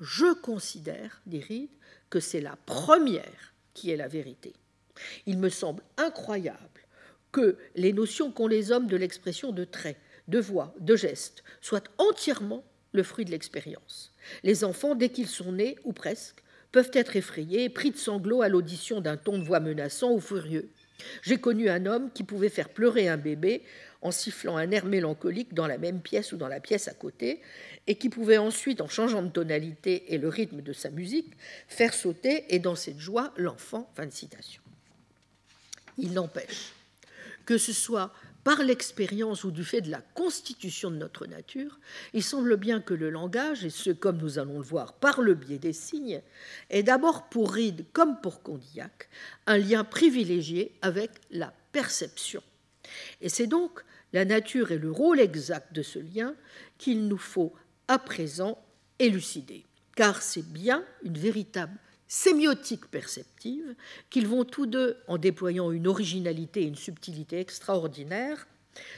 Je 0.00 0.34
considère, 0.34 1.22
dit 1.26 1.40
Reed, 1.40 1.70
que 2.10 2.20
c'est 2.20 2.40
la 2.40 2.56
première 2.66 3.54
qui 3.74 3.90
est 3.90 3.96
la 3.96 4.08
vérité. 4.08 4.54
Il 5.26 5.38
me 5.38 5.48
semble 5.48 5.82
incroyable 5.96 6.58
que 7.32 7.56
les 7.74 7.92
notions 7.92 8.32
qu'ont 8.32 8.46
les 8.46 8.72
hommes 8.72 8.86
de 8.86 8.96
l'expression 8.96 9.52
de 9.52 9.64
traits, 9.64 9.98
de 10.28 10.38
voix, 10.38 10.74
de 10.80 10.96
gestes, 10.96 11.42
soient 11.60 11.84
entièrement 11.98 12.64
le 12.92 13.02
fruit 13.02 13.24
de 13.24 13.30
l'expérience. 13.30 14.12
Les 14.42 14.64
enfants, 14.64 14.94
dès 14.94 15.10
qu'ils 15.10 15.28
sont 15.28 15.52
nés, 15.52 15.76
ou 15.84 15.92
presque, 15.92 16.42
peuvent 16.72 16.90
être 16.92 17.16
effrayés, 17.16 17.68
pris 17.68 17.90
de 17.90 17.96
sanglots 17.96 18.42
à 18.42 18.48
l'audition 18.48 19.00
d'un 19.00 19.16
ton 19.16 19.38
de 19.38 19.44
voix 19.44 19.60
menaçant 19.60 20.12
ou 20.12 20.20
furieux. 20.20 20.68
J'ai 21.22 21.38
connu 21.38 21.68
un 21.68 21.86
homme 21.86 22.10
qui 22.12 22.24
pouvait 22.24 22.48
faire 22.48 22.68
pleurer 22.68 23.08
un 23.08 23.16
bébé 23.16 23.62
en 24.02 24.10
sifflant 24.10 24.56
un 24.56 24.70
air 24.70 24.84
mélancolique 24.84 25.54
dans 25.54 25.66
la 25.66 25.78
même 25.78 26.00
pièce 26.00 26.32
ou 26.32 26.36
dans 26.36 26.48
la 26.48 26.60
pièce 26.60 26.88
à 26.88 26.94
côté, 26.94 27.40
et 27.86 27.96
qui 27.96 28.08
pouvait 28.08 28.38
ensuite, 28.38 28.80
en 28.80 28.88
changeant 28.88 29.22
de 29.22 29.28
tonalité 29.28 30.14
et 30.14 30.18
le 30.18 30.28
rythme 30.28 30.62
de 30.62 30.72
sa 30.72 30.90
musique, 30.90 31.32
faire 31.66 31.94
sauter 31.94 32.44
et 32.54 32.58
dans 32.58 32.76
cette 32.76 32.98
joie 32.98 33.32
l'enfant. 33.36 33.90
Fin 33.96 34.06
de 34.06 34.12
citation. 34.12 34.62
Il 35.96 36.12
n'empêche 36.12 36.72
que 37.44 37.58
ce 37.58 37.72
soit 37.72 38.12
par 38.48 38.62
l'expérience 38.62 39.44
ou 39.44 39.50
du 39.50 39.62
fait 39.62 39.82
de 39.82 39.90
la 39.90 40.00
constitution 40.00 40.90
de 40.90 40.96
notre 40.96 41.26
nature, 41.26 41.78
il 42.14 42.22
semble 42.22 42.56
bien 42.56 42.80
que 42.80 42.94
le 42.94 43.10
langage, 43.10 43.62
et 43.62 43.68
ce 43.68 43.90
comme 43.90 44.16
nous 44.16 44.38
allons 44.38 44.56
le 44.56 44.64
voir 44.64 44.94
par 44.94 45.20
le 45.20 45.34
biais 45.34 45.58
des 45.58 45.74
signes, 45.74 46.22
est 46.70 46.82
d'abord 46.82 47.28
pour 47.28 47.52
Ride 47.52 47.84
comme 47.92 48.18
pour 48.22 48.42
Condillac 48.42 49.10
un 49.46 49.58
lien 49.58 49.84
privilégié 49.84 50.72
avec 50.80 51.10
la 51.30 51.52
perception. 51.72 52.42
Et 53.20 53.28
c'est 53.28 53.48
donc 53.48 53.84
la 54.14 54.24
nature 54.24 54.72
et 54.72 54.78
le 54.78 54.90
rôle 54.90 55.20
exact 55.20 55.74
de 55.74 55.82
ce 55.82 55.98
lien 55.98 56.34
qu'il 56.78 57.06
nous 57.06 57.18
faut 57.18 57.52
à 57.86 57.98
présent 57.98 58.64
élucider, 58.98 59.66
car 59.94 60.22
c'est 60.22 60.50
bien 60.54 60.86
une 61.02 61.18
véritable 61.18 61.78
sémiotique 62.08 62.90
perceptive 62.90 63.74
qu'ils 64.10 64.26
vont 64.26 64.44
tous 64.44 64.66
deux, 64.66 64.96
en 65.06 65.18
déployant 65.18 65.70
une 65.70 65.86
originalité 65.86 66.62
et 66.62 66.66
une 66.66 66.74
subtilité 66.74 67.38
extraordinaires, 67.38 68.48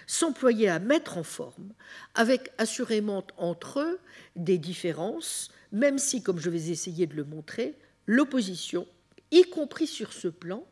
s'employer 0.07 0.69
à 0.69 0.79
mettre 0.79 1.19
en 1.19 1.23
forme, 1.23 1.73
avec 2.15 2.51
assurément 2.59 3.25
entre 3.37 3.81
eux 3.81 3.99
des 4.37 4.59
différences, 4.59 5.51
même 5.73 5.99
si, 5.99 6.23
comme 6.23 6.39
je 6.39 6.51
vais 6.51 6.71
essayer 6.71 7.07
de 7.07 7.17
le 7.17 7.25
montrer, 7.25 7.75
l'opposition, 8.07 8.87
y 9.31 9.43
compris 9.43 9.87
sur 9.87 10.13
ce 10.13 10.29
plan, 10.29 10.65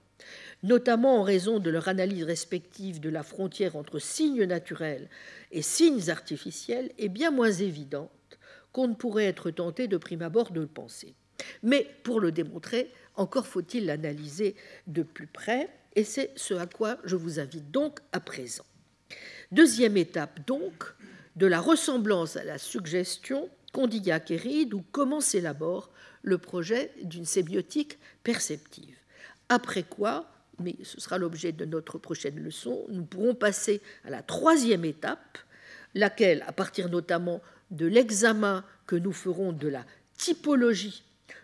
notamment 0.62 1.20
en 1.20 1.22
raison 1.22 1.58
de 1.58 1.70
leur 1.70 1.88
analyse 1.88 2.24
respective 2.24 3.00
de 3.00 3.08
la 3.08 3.22
frontière 3.22 3.76
entre 3.76 3.98
signes 3.98 4.44
naturels 4.44 5.08
et 5.52 5.62
signes 5.62 6.10
artificiels, 6.10 6.92
est 6.98 7.08
bien 7.08 7.30
moins 7.30 7.52
évidente 7.52 8.10
qu'on 8.72 8.88
ne 8.88 8.94
pourrait 8.94 9.26
être 9.26 9.50
tenté 9.50 9.88
de 9.88 9.96
prime 9.96 10.22
abord 10.22 10.50
de 10.50 10.60
le 10.60 10.66
penser. 10.66 11.14
Mais 11.62 11.86
pour 12.02 12.20
le 12.20 12.32
démontrer, 12.32 12.92
encore 13.14 13.46
faut-il 13.46 13.86
l'analyser 13.86 14.56
de 14.86 15.02
plus 15.02 15.26
près, 15.26 15.68
et 15.96 16.04
c'est 16.04 16.30
ce 16.36 16.54
à 16.54 16.66
quoi 16.66 16.98
je 17.04 17.16
vous 17.16 17.40
invite 17.40 17.70
donc 17.70 17.98
à 18.12 18.20
présent. 18.20 18.64
Deuxième 19.50 19.96
étape 19.96 20.46
donc 20.46 20.84
de 21.36 21.46
la 21.46 21.60
ressemblance 21.60 22.36
à 22.36 22.44
la 22.44 22.58
suggestion 22.58 23.48
Condillac 23.72 24.30
et 24.30 24.36
Reed, 24.36 24.74
ou 24.74 24.84
comment 24.92 25.20
s'élabore 25.20 25.90
le 26.22 26.38
projet 26.38 26.92
d'une 27.02 27.24
sémiotique 27.24 27.98
perceptive. 28.22 28.96
Après 29.48 29.82
quoi, 29.82 30.30
mais 30.58 30.76
ce 30.82 31.00
sera 31.00 31.18
l'objet 31.18 31.52
de 31.52 31.64
notre 31.64 31.98
prochaine 31.98 32.38
leçon, 32.38 32.86
nous 32.88 33.04
pourrons 33.04 33.34
passer 33.34 33.80
à 34.04 34.10
la 34.10 34.22
troisième 34.22 34.84
étape, 34.84 35.38
laquelle, 35.94 36.44
à 36.46 36.52
partir 36.52 36.88
notamment 36.88 37.40
de 37.70 37.86
l'examen 37.86 38.64
que 38.86 38.96
nous 38.96 39.12
ferons 39.12 39.52
de 39.52 39.68
la 39.68 39.84
typologie 40.16 41.02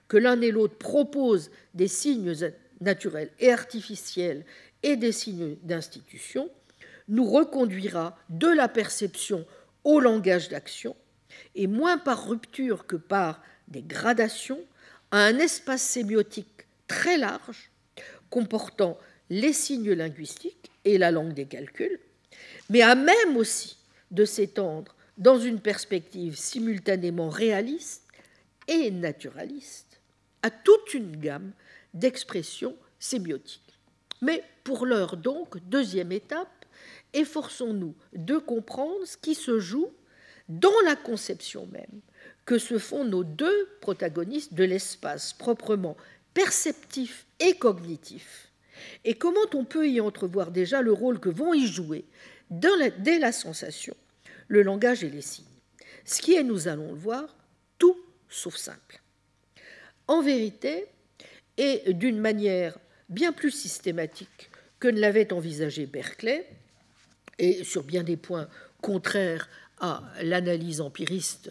que 0.09 0.17
l'un 0.17 0.41
et 0.41 0.51
l'autre 0.51 0.77
proposent 0.77 1.51
des 1.75 1.89
signes 1.89 2.35
naturels 2.81 3.31
et 3.39 3.51
artificiels 3.51 4.45
et 4.83 4.97
des 4.97 5.13
signes 5.13 5.57
d'institution, 5.63 6.51
nous 7.09 7.25
reconduira 7.25 8.19
de 8.29 8.49
la 8.49 8.69
perception 8.69 9.47
au 9.85 10.01
langage 10.01 10.49
d'action, 10.49 10.97
et 11.55 11.67
moins 11.67 11.99
par 11.99 12.29
rupture 12.29 12.87
que 12.87 12.97
par 12.97 13.43
des 13.69 13.83
gradations, 13.83 14.61
à 15.11 15.25
un 15.25 15.39
espace 15.39 15.83
sémiotique 15.83 16.67
très 16.87 17.19
large, 17.19 17.71
comportant 18.31 18.99
les 19.31 19.53
signes 19.53 19.93
linguistiques 19.93 20.71
et 20.85 20.99
la 20.99 21.11
langue 21.11 21.35
des 21.35 21.47
calculs, 21.47 22.01
mais 22.69 22.83
à 22.83 22.95
même 22.95 23.37
aussi 23.37 23.77
de 24.11 24.25
s'étendre 24.25 24.95
dans 25.19 25.39
une 25.39 25.61
perspective 25.61 26.37
simultanément 26.37 27.29
réaliste 27.29 28.03
et 28.69 28.91
naturaliste 28.91 29.94
à 30.45 30.51
toute 30.51 30.93
une 30.93 31.17
gamme 31.17 31.53
d'expressions 31.95 32.77
sémiotiques. 32.99 33.81
Mais 34.21 34.45
pour 34.63 34.85
l'heure 34.85 35.17
donc, 35.17 35.57
deuxième 35.67 36.13
étape, 36.13 36.67
efforçons-nous 37.15 37.95
de 38.13 38.37
comprendre 38.37 39.07
ce 39.07 39.17
qui 39.17 39.35
se 39.35 39.59
joue 39.59 39.91
dans 40.51 40.79
la 40.85 40.97
conception 40.97 41.67
même 41.73 42.03
que 42.45 42.59
se 42.59 42.77
font 42.77 43.05
nos 43.05 43.25
deux 43.25 43.71
protagonistes 43.81 44.53
de 44.53 44.65
l'espace 44.65 45.33
proprement 45.33 45.97
perceptif 46.35 47.27
et 47.41 47.57
cognitif, 47.57 48.53
et 49.05 49.15
comment 49.15 49.47
on 49.55 49.65
peut 49.65 49.89
y 49.89 49.99
entrevoir 49.99 50.51
déjà 50.51 50.83
le 50.83 50.93
rôle 50.93 51.21
que 51.21 51.31
vont 51.31 51.55
y 51.55 51.67
jouer 51.67 52.05
dès 52.51 53.19
la 53.19 53.33
sensation, 53.33 53.97
le 54.49 54.63
langage 54.63 55.05
et 55.05 55.11
les 55.11 55.23
signes. 55.23 55.47
Ce 56.05 56.21
qui 56.21 56.35
est, 56.35 56.43
nous 56.43 56.69
allons 56.69 56.93
le 56.93 56.99
voir, 56.99 57.35
tout 57.79 57.97
sauf 58.29 58.57
simple. 58.57 59.01
En 60.07 60.23
vérité, 60.23 60.87
et 61.57 61.93
d'une 61.93 62.19
manière 62.19 62.79
bien 63.09 63.33
plus 63.33 63.51
systématique 63.51 64.51
que 64.81 64.89
ne 64.89 65.01
l'avait 65.01 65.33
envisagé 65.33 65.87
Berkeley, 65.87 66.47
et 67.39 67.65
sur 67.65 67.83
bien 67.83 68.03
des 68.03 68.17
points 68.17 68.49
contraires 68.81 69.49
à 69.81 70.03
l'analyse 70.23 70.81
empiriste 70.81 71.51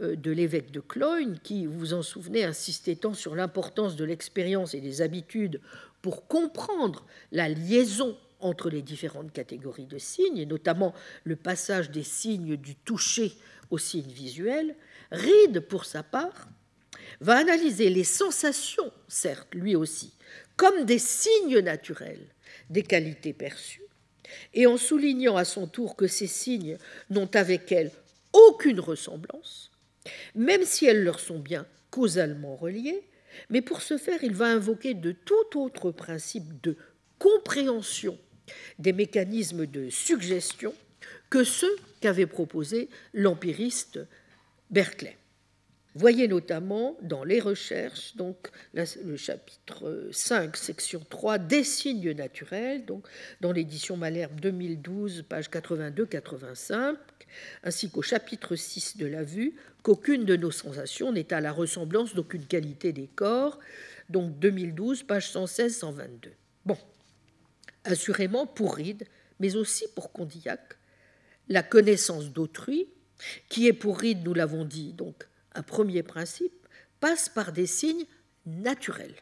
euh, 0.00 0.16
de 0.16 0.30
l'évêque 0.30 0.70
de 0.70 0.80
Cloyne, 0.80 1.38
qui, 1.42 1.66
vous 1.66 1.78
vous 1.78 1.94
en 1.94 2.02
souvenez, 2.02 2.44
insistait 2.44 2.96
tant 2.96 3.14
sur 3.14 3.34
l'importance 3.34 3.96
de 3.96 4.04
l'expérience 4.04 4.74
et 4.74 4.80
des 4.80 5.02
habitudes 5.02 5.60
pour 6.02 6.26
comprendre 6.28 7.04
la 7.32 7.48
liaison 7.48 8.16
entre 8.40 8.70
les 8.70 8.82
différentes 8.82 9.32
catégories 9.32 9.86
de 9.86 9.98
signes, 9.98 10.38
et 10.38 10.46
notamment 10.46 10.94
le 11.24 11.36
passage 11.36 11.90
des 11.90 12.04
signes 12.04 12.56
du 12.56 12.76
toucher 12.76 13.32
aux 13.70 13.78
signes 13.78 14.12
visuels, 14.12 14.76
Reed, 15.10 15.60
pour 15.60 15.84
sa 15.84 16.02
part, 16.02 16.48
va 17.20 17.36
analyser 17.38 17.90
les 17.90 18.04
sensations, 18.04 18.92
certes, 19.08 19.54
lui 19.54 19.74
aussi, 19.76 20.12
comme 20.56 20.84
des 20.84 20.98
signes 20.98 21.60
naturels 21.60 22.26
des 22.70 22.82
qualités 22.82 23.32
perçues, 23.32 23.82
et 24.54 24.66
en 24.66 24.76
soulignant 24.76 25.36
à 25.36 25.44
son 25.44 25.66
tour 25.66 25.96
que 25.96 26.06
ces 26.06 26.26
signes 26.26 26.78
n'ont 27.10 27.30
avec 27.34 27.72
elles 27.72 27.92
aucune 28.32 28.80
ressemblance, 28.80 29.70
même 30.34 30.64
si 30.64 30.86
elles 30.86 31.02
leur 31.02 31.20
sont 31.20 31.38
bien 31.38 31.66
causalement 31.90 32.56
reliées, 32.56 33.02
mais 33.50 33.62
pour 33.62 33.82
ce 33.82 33.96
faire, 33.96 34.22
il 34.22 34.34
va 34.34 34.46
invoquer 34.46 34.94
de 34.94 35.12
tout 35.12 35.58
autre 35.58 35.90
principe 35.90 36.60
de 36.62 36.76
compréhension 37.18 38.18
des 38.78 38.92
mécanismes 38.92 39.66
de 39.66 39.90
suggestion 39.90 40.74
que 41.30 41.44
ceux 41.44 41.74
qu'avait 42.00 42.26
proposés 42.26 42.88
l'empiriste 43.12 44.00
Berkeley. 44.70 45.16
Voyez 45.98 46.28
notamment 46.28 46.96
dans 47.02 47.24
les 47.24 47.40
recherches, 47.40 48.14
donc 48.14 48.50
le 48.72 49.16
chapitre 49.16 50.08
5, 50.12 50.56
section 50.56 51.04
3, 51.10 51.38
des 51.38 51.64
signes 51.64 52.12
naturels, 52.12 52.84
donc 52.84 53.04
dans 53.40 53.50
l'édition 53.50 53.96
Malherbe 53.96 54.38
2012, 54.38 55.24
page 55.28 55.50
82-85, 55.50 56.94
ainsi 57.64 57.90
qu'au 57.90 58.02
chapitre 58.02 58.54
6 58.54 58.96
de 58.96 59.06
la 59.06 59.24
vue, 59.24 59.56
qu'aucune 59.82 60.24
de 60.24 60.36
nos 60.36 60.52
sensations 60.52 61.10
n'est 61.10 61.32
à 61.32 61.40
la 61.40 61.50
ressemblance 61.50 62.14
d'aucune 62.14 62.46
qualité 62.46 62.92
des 62.92 63.08
corps, 63.08 63.58
donc 64.08 64.38
2012, 64.38 65.02
page 65.02 65.32
116-122. 65.32 66.28
Bon, 66.64 66.78
assurément 67.82 68.46
pour 68.46 68.76
Ride, 68.76 69.04
mais 69.40 69.56
aussi 69.56 69.86
pour 69.96 70.12
Condillac, 70.12 70.60
la 71.48 71.64
connaissance 71.64 72.30
d'autrui, 72.30 72.86
qui 73.48 73.66
est 73.66 73.72
pour 73.72 73.98
Ride, 73.98 74.22
nous 74.24 74.34
l'avons 74.34 74.64
dit, 74.64 74.92
donc 74.92 75.24
un 75.58 75.62
premier 75.62 76.02
principe, 76.02 76.52
passe 77.00 77.28
par 77.28 77.52
des 77.52 77.66
signes 77.66 78.06
naturels. 78.46 79.14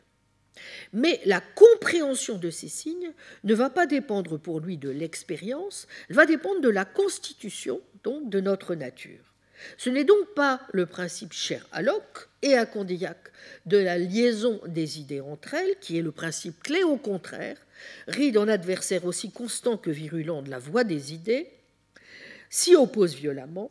Mais 0.92 1.20
la 1.26 1.40
compréhension 1.40 2.38
de 2.38 2.50
ces 2.50 2.68
signes 2.68 3.12
ne 3.44 3.54
va 3.54 3.68
pas 3.68 3.86
dépendre 3.86 4.38
pour 4.38 4.60
lui 4.60 4.78
de 4.78 4.88
l'expérience, 4.88 5.86
elle 6.08 6.16
va 6.16 6.26
dépendre 6.26 6.60
de 6.60 6.68
la 6.68 6.84
constitution 6.84 7.80
donc 8.04 8.30
de 8.30 8.40
notre 8.40 8.74
nature. 8.74 9.20
Ce 9.78 9.90
n'est 9.90 10.04
donc 10.04 10.34
pas 10.34 10.60
le 10.72 10.86
principe 10.86 11.32
cher 11.32 11.66
à 11.72 11.82
Locke 11.82 12.28
et 12.42 12.54
à 12.54 12.66
Condillac 12.66 13.18
de 13.64 13.78
la 13.78 13.98
liaison 13.98 14.60
des 14.66 15.00
idées 15.00 15.20
entre 15.20 15.54
elles 15.54 15.78
qui 15.80 15.98
est 15.98 16.02
le 16.02 16.12
principe 16.12 16.62
clé, 16.62 16.82
au 16.82 16.96
contraire, 16.96 17.56
ride 18.06 18.38
en 18.38 18.48
adversaire 18.48 19.04
aussi 19.04 19.30
constant 19.30 19.76
que 19.76 19.90
virulent 19.90 20.42
de 20.42 20.50
la 20.50 20.58
voix 20.58 20.84
des 20.84 21.14
idées, 21.14 21.50
s'y 22.50 22.76
oppose 22.76 23.14
violemment 23.14 23.70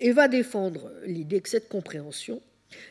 et 0.00 0.12
va 0.12 0.28
défendre 0.28 0.90
l'idée 1.04 1.40
que 1.40 1.48
cette 1.48 1.68
compréhension 1.68 2.42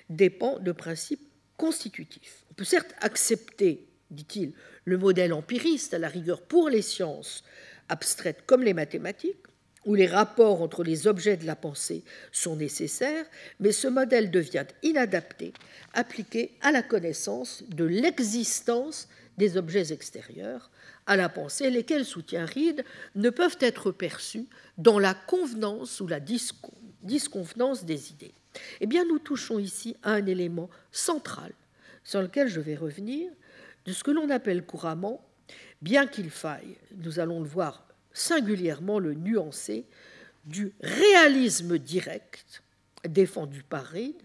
dépend 0.09 0.59
de 0.59 0.71
principes 0.71 1.27
constitutifs. 1.57 2.45
On 2.51 2.53
peut 2.53 2.63
certes 2.63 2.93
accepter, 3.01 3.87
dit-il, 4.11 4.53
le 4.85 4.97
modèle 4.97 5.33
empiriste 5.33 5.93
à 5.93 5.99
la 5.99 6.07
rigueur 6.07 6.41
pour 6.41 6.69
les 6.69 6.81
sciences 6.81 7.43
abstraites 7.89 8.43
comme 8.45 8.63
les 8.63 8.73
mathématiques, 8.73 9.45
où 9.85 9.95
les 9.95 10.07
rapports 10.07 10.61
entre 10.61 10.83
les 10.83 11.07
objets 11.07 11.37
de 11.37 11.45
la 11.45 11.55
pensée 11.55 12.03
sont 12.31 12.55
nécessaires, 12.55 13.25
mais 13.59 13.71
ce 13.71 13.87
modèle 13.87 14.29
devient 14.29 14.65
inadapté, 14.83 15.53
appliqué 15.93 16.51
à 16.61 16.71
la 16.71 16.83
connaissance 16.83 17.63
de 17.69 17.85
l'existence 17.85 19.07
des 19.37 19.57
objets 19.57 19.93
extérieurs 19.93 20.69
à 21.07 21.15
la 21.15 21.29
pensée, 21.29 21.71
lesquels, 21.71 22.05
soutient 22.05 22.45
Reed, 22.45 22.83
ne 23.15 23.29
peuvent 23.29 23.57
être 23.61 23.91
perçus 23.91 24.47
dans 24.77 24.99
la 24.99 25.13
convenance 25.13 26.01
ou 26.01 26.07
la 26.07 26.19
disconvenance 27.01 27.85
des 27.85 28.11
idées. 28.11 28.33
Eh 28.81 28.87
bien, 28.87 29.05
nous 29.05 29.19
touchons 29.19 29.59
ici 29.59 29.95
à 30.03 30.13
un 30.13 30.25
élément 30.25 30.69
central 30.91 31.51
sur 32.03 32.21
lequel 32.21 32.47
je 32.47 32.59
vais 32.59 32.75
revenir, 32.75 33.31
de 33.85 33.93
ce 33.93 34.03
que 34.03 34.11
l'on 34.11 34.29
appelle 34.29 34.65
couramment 34.65 35.23
bien 35.81 36.07
qu'il 36.07 36.29
faille, 36.29 36.77
nous 36.97 37.19
allons 37.19 37.41
le 37.41 37.47
voir 37.47 37.87
singulièrement, 38.13 38.99
le 38.99 39.13
nuancer, 39.13 39.85
du 40.45 40.73
réalisme 40.81 41.77
direct 41.77 42.63
défendu 43.07 43.63
par 43.63 43.85
Reid 43.85 44.15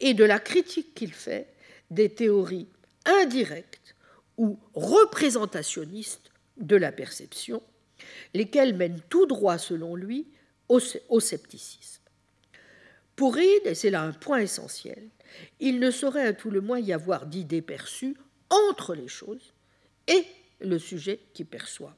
et 0.00 0.14
de 0.14 0.24
la 0.24 0.38
critique 0.38 0.94
qu'il 0.94 1.12
fait 1.12 1.48
des 1.90 2.08
théories 2.08 2.68
indirectes 3.04 3.96
ou 4.36 4.58
représentationnistes 4.74 6.30
de 6.58 6.76
la 6.76 6.92
perception, 6.92 7.62
lesquelles 8.34 8.76
mènent 8.76 9.00
tout 9.08 9.26
droit, 9.26 9.58
selon 9.58 9.96
lui, 9.96 10.28
au, 10.68 10.80
scepticisme. 11.20 11.97
Pour 13.18 13.34
Reid, 13.34 13.66
et 13.66 13.74
c'est 13.74 13.90
là 13.90 14.02
un 14.02 14.12
point 14.12 14.38
essentiel, 14.38 15.08
il 15.58 15.80
ne 15.80 15.90
saurait 15.90 16.24
à 16.24 16.32
tout 16.32 16.52
le 16.52 16.60
moins 16.60 16.78
y 16.78 16.92
avoir 16.92 17.26
d'idées 17.26 17.62
perçues 17.62 18.16
entre 18.48 18.94
les 18.94 19.08
choses 19.08 19.54
et 20.06 20.24
le 20.60 20.78
sujet 20.78 21.18
qui 21.34 21.42
perçoit. 21.42 21.96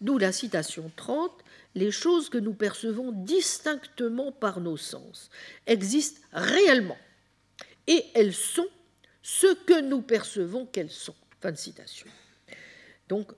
D'où 0.00 0.16
la 0.16 0.32
citation 0.32 0.90
30 0.96 1.30
Les 1.74 1.90
choses 1.90 2.30
que 2.30 2.38
nous 2.38 2.54
percevons 2.54 3.12
distinctement 3.12 4.32
par 4.32 4.60
nos 4.60 4.78
sens 4.78 5.28
existent 5.66 6.22
réellement 6.32 6.98
et 7.86 8.02
elles 8.14 8.32
sont 8.32 8.68
ce 9.20 9.52
que 9.66 9.78
nous 9.78 10.00
percevons 10.00 10.64
qu'elles 10.64 10.90
sont. 10.90 11.14
Fin 11.42 11.52
de 11.52 11.58
citation. 11.58 12.08
Donc, 13.10 13.30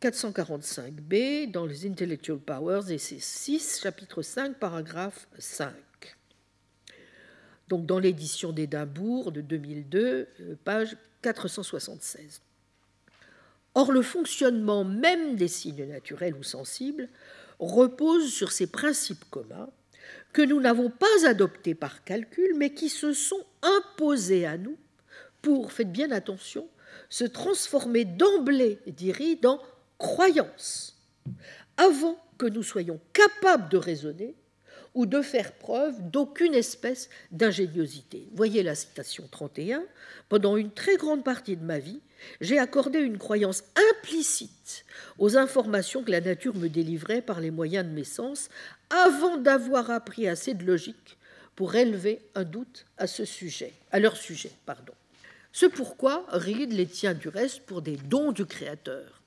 445b 0.00 1.48
euh, 1.48 1.50
dans 1.50 1.66
les 1.66 1.86
Intellectual 1.86 2.38
Powers, 2.38 2.90
et 2.90 2.98
c'est 2.98 3.20
6, 3.20 3.80
chapitre 3.82 4.22
5, 4.22 4.58
paragraphe 4.58 5.26
5. 5.38 5.72
Donc, 7.68 7.84
dans 7.84 7.98
l'édition 7.98 8.52
d'Édimbourg 8.52 9.32
de 9.32 9.40
2002, 9.40 10.28
euh, 10.40 10.54
page 10.64 10.96
476. 11.22 12.40
Or, 13.74 13.92
le 13.92 14.02
fonctionnement 14.02 14.84
même 14.84 15.36
des 15.36 15.48
signes 15.48 15.86
naturels 15.86 16.34
ou 16.34 16.42
sensibles 16.42 17.08
repose 17.58 18.32
sur 18.32 18.52
ces 18.52 18.66
principes 18.68 19.24
communs 19.30 19.68
que 20.32 20.42
nous 20.42 20.60
n'avons 20.60 20.90
pas 20.90 21.26
adoptés 21.26 21.74
par 21.74 22.04
calcul, 22.04 22.54
mais 22.56 22.72
qui 22.72 22.88
se 22.88 23.12
sont 23.12 23.44
imposés 23.62 24.46
à 24.46 24.56
nous 24.56 24.76
pour, 25.42 25.72
faites 25.72 25.92
bien 25.92 26.10
attention, 26.10 26.68
se 27.08 27.24
transformer 27.24 28.04
d'emblée, 28.04 28.78
dirait, 28.86 29.36
dans 29.36 29.60
croyance, 29.98 30.96
avant 31.76 32.16
que 32.38 32.46
nous 32.46 32.62
soyons 32.62 33.00
capables 33.12 33.68
de 33.68 33.76
raisonner 33.76 34.34
ou 34.94 35.06
de 35.06 35.22
faire 35.22 35.52
preuve 35.52 36.10
d'aucune 36.10 36.54
espèce 36.54 37.08
d'ingéniosité. 37.30 38.28
Voyez 38.32 38.62
la 38.62 38.74
citation 38.74 39.28
31. 39.30 39.84
Pendant 40.28 40.56
une 40.56 40.70
très 40.70 40.96
grande 40.96 41.24
partie 41.24 41.56
de 41.56 41.64
ma 41.64 41.78
vie, 41.78 42.00
j'ai 42.40 42.58
accordé 42.58 42.98
une 42.98 43.18
croyance 43.18 43.64
implicite 43.92 44.84
aux 45.18 45.36
informations 45.36 46.02
que 46.02 46.10
la 46.10 46.20
nature 46.20 46.56
me 46.56 46.68
délivrait 46.68 47.22
par 47.22 47.40
les 47.40 47.50
moyens 47.50 47.86
de 47.86 47.92
mes 47.92 48.04
sens, 48.04 48.48
avant 48.90 49.36
d'avoir 49.36 49.90
appris 49.90 50.26
assez 50.26 50.54
de 50.54 50.64
logique 50.64 51.18
pour 51.54 51.74
élever 51.74 52.20
un 52.34 52.44
doute 52.44 52.86
à 52.96 53.06
ce 53.06 53.24
sujet, 53.24 53.72
à 53.92 54.00
leur 54.00 54.16
sujet, 54.16 54.52
pardon. 54.64 54.94
Ce 55.52 55.66
pourquoi 55.66 56.24
Reed 56.28 56.72
les 56.72 56.86
tient 56.86 57.14
du 57.14 57.28
reste 57.28 57.60
pour 57.66 57.82
des 57.82 57.96
dons 57.96 58.32
du 58.32 58.46
Créateur 58.46 59.17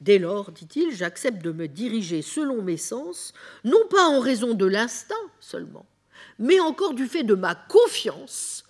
Dès 0.00 0.18
lors, 0.18 0.52
dit-il, 0.52 0.94
j'accepte 0.94 1.42
de 1.42 1.52
me 1.52 1.68
diriger 1.68 2.22
selon 2.22 2.62
mes 2.62 2.76
sens, 2.76 3.32
non 3.64 3.86
pas 3.90 4.06
en 4.06 4.20
raison 4.20 4.54
de 4.54 4.66
l'instinct 4.66 5.14
seulement, 5.40 5.86
mais 6.38 6.60
encore 6.60 6.94
du 6.94 7.06
fait 7.06 7.24
de 7.24 7.34
ma 7.34 7.54
confiance 7.54 8.64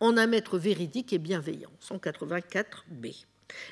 en 0.00 0.16
un 0.16 0.26
maître 0.26 0.58
véridique 0.58 1.12
et 1.12 1.18
bienveillant. 1.18 1.70
184b. 1.82 3.24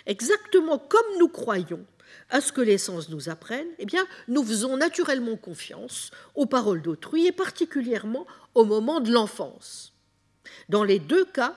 Exactement 0.07 0.79
comme 0.79 1.19
nous 1.19 1.29
croyons 1.29 1.85
à 2.31 2.41
ce 2.41 2.53
que 2.53 2.61
les 2.61 2.79
sens 2.79 3.09
nous 3.09 3.29
apprennent, 3.29 3.71
eh 3.79 3.87
bien, 3.87 4.07
nous 4.29 4.45
faisons 4.45 4.77
naturellement 4.77 5.37
confiance 5.37 6.11
aux 6.35 6.47
paroles 6.47 6.83
d'autrui 6.83 7.27
et 7.27 7.33
particulièrement 7.33 8.27
au 8.55 8.65
moment 8.65 9.01
de 9.01 9.11
l'enfance. 9.11 9.93
Dans 10.69 10.85
les 10.85 10.99
deux 10.99 11.25
cas, 11.25 11.55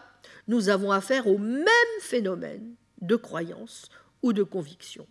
nous 0.48 0.70
avons 0.70 0.92
affaire 0.92 1.28
au 1.28 1.38
même 1.38 1.68
phénomène 2.00 2.76
de 3.02 3.16
croyance 3.16 3.90
ou 4.22 4.34
de 4.34 4.44
conviction. 4.44 5.08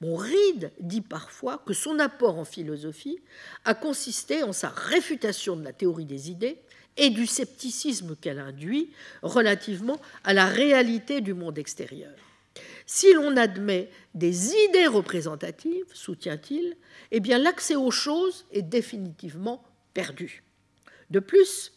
Bon, 0.00 0.16
Reed 0.16 0.70
dit 0.78 1.00
parfois 1.00 1.62
que 1.66 1.74
son 1.74 1.98
apport 1.98 2.38
en 2.38 2.44
philosophie 2.44 3.18
a 3.64 3.74
consisté 3.74 4.44
en 4.44 4.52
sa 4.52 4.68
réfutation 4.68 5.56
de 5.56 5.64
la 5.64 5.72
théorie 5.72 6.04
des 6.04 6.30
idées 6.30 6.58
et 6.96 7.10
du 7.10 7.26
scepticisme 7.26 8.16
qu'elle 8.16 8.38
induit 8.38 8.90
relativement 9.22 10.00
à 10.22 10.34
la 10.34 10.46
réalité 10.46 11.20
du 11.20 11.34
monde 11.34 11.58
extérieur. 11.58 12.14
Si 12.86 13.12
l'on 13.12 13.36
admet 13.36 13.90
des 14.14 14.50
idées 14.68 14.86
représentatives, 14.86 15.86
soutient-il, 15.92 16.76
eh 17.10 17.20
l'accès 17.20 17.76
aux 17.76 17.90
choses 17.90 18.46
est 18.52 18.62
définitivement 18.62 19.62
perdu. 19.94 20.42
De 21.10 21.20
plus, 21.20 21.72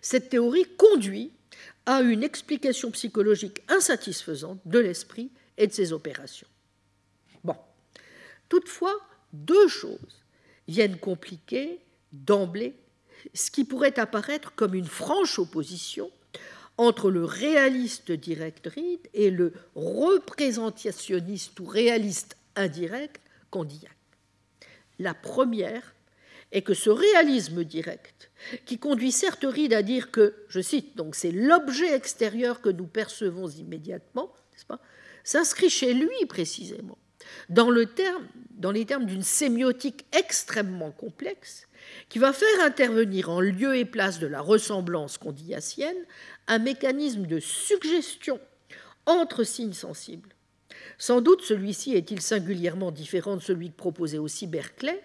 cette 0.00 0.30
théorie 0.30 0.66
conduit 0.76 1.32
à 1.84 2.00
une 2.00 2.22
explication 2.22 2.90
psychologique 2.90 3.62
insatisfaisante 3.68 4.60
de 4.64 4.78
l'esprit 4.78 5.30
et 5.56 5.66
de 5.66 5.72
ses 5.72 5.92
opérations. 5.92 6.48
Toutefois, 8.48 8.94
deux 9.32 9.68
choses 9.68 10.24
viennent 10.68 10.98
compliquer 10.98 11.80
d'emblée 12.12 12.74
ce 13.34 13.50
qui 13.50 13.64
pourrait 13.64 13.98
apparaître 13.98 14.54
comme 14.54 14.74
une 14.74 14.86
franche 14.86 15.38
opposition 15.38 16.10
entre 16.78 17.10
le 17.10 17.24
réaliste 17.24 18.12
direct 18.12 18.66
Reed 18.66 19.00
et 19.14 19.30
le 19.30 19.52
représentationniste 19.74 21.58
ou 21.60 21.64
réaliste 21.64 22.36
indirect 22.54 23.20
Condillac. 23.50 23.96
La 24.98 25.14
première 25.14 25.94
est 26.52 26.62
que 26.62 26.74
ce 26.74 26.90
réalisme 26.90 27.64
direct, 27.64 28.30
qui 28.66 28.78
conduit 28.78 29.12
certes 29.12 29.44
Reed 29.44 29.72
à 29.72 29.82
dire 29.82 30.10
que, 30.10 30.34
je 30.48 30.60
cite, 30.60 30.96
donc 30.96 31.14
c'est 31.14 31.32
l'objet 31.32 31.94
extérieur 31.94 32.60
que 32.60 32.68
nous 32.68 32.86
percevons 32.86 33.48
immédiatement, 33.48 34.32
s'inscrit 35.24 35.70
chez 35.70 35.92
lui 35.92 36.26
précisément 36.28 36.98
dans, 37.48 37.70
les 37.70 37.86
termes 37.86 39.06
d'une 39.06 39.22
sémiotique 39.22 40.06
extrêmement 40.12 40.90
complexe 40.90 41.66
qui 42.08 42.18
va 42.18 42.32
faire 42.32 42.64
intervenir 42.64 43.30
en 43.30 43.40
lieu 43.40 43.76
et 43.76 43.84
place 43.84 44.18
de 44.18 44.26
la 44.26 44.40
ressemblance 44.40 45.18
condillacienne 45.18 45.96
un 46.46 46.58
mécanisme 46.58 47.26
de 47.26 47.38
suggestion 47.38 48.40
entre 49.06 49.44
signes 49.44 49.72
sensibles. 49.72 50.30
Sans 50.98 51.20
doute 51.20 51.42
celui-ci 51.42 51.94
est-il 51.94 52.20
singulièrement 52.20 52.90
différent 52.90 53.36
de 53.36 53.42
celui 53.42 53.70
que 53.70 53.76
proposait 53.76 54.18
aussi 54.18 54.46
Berkeley, 54.46 55.00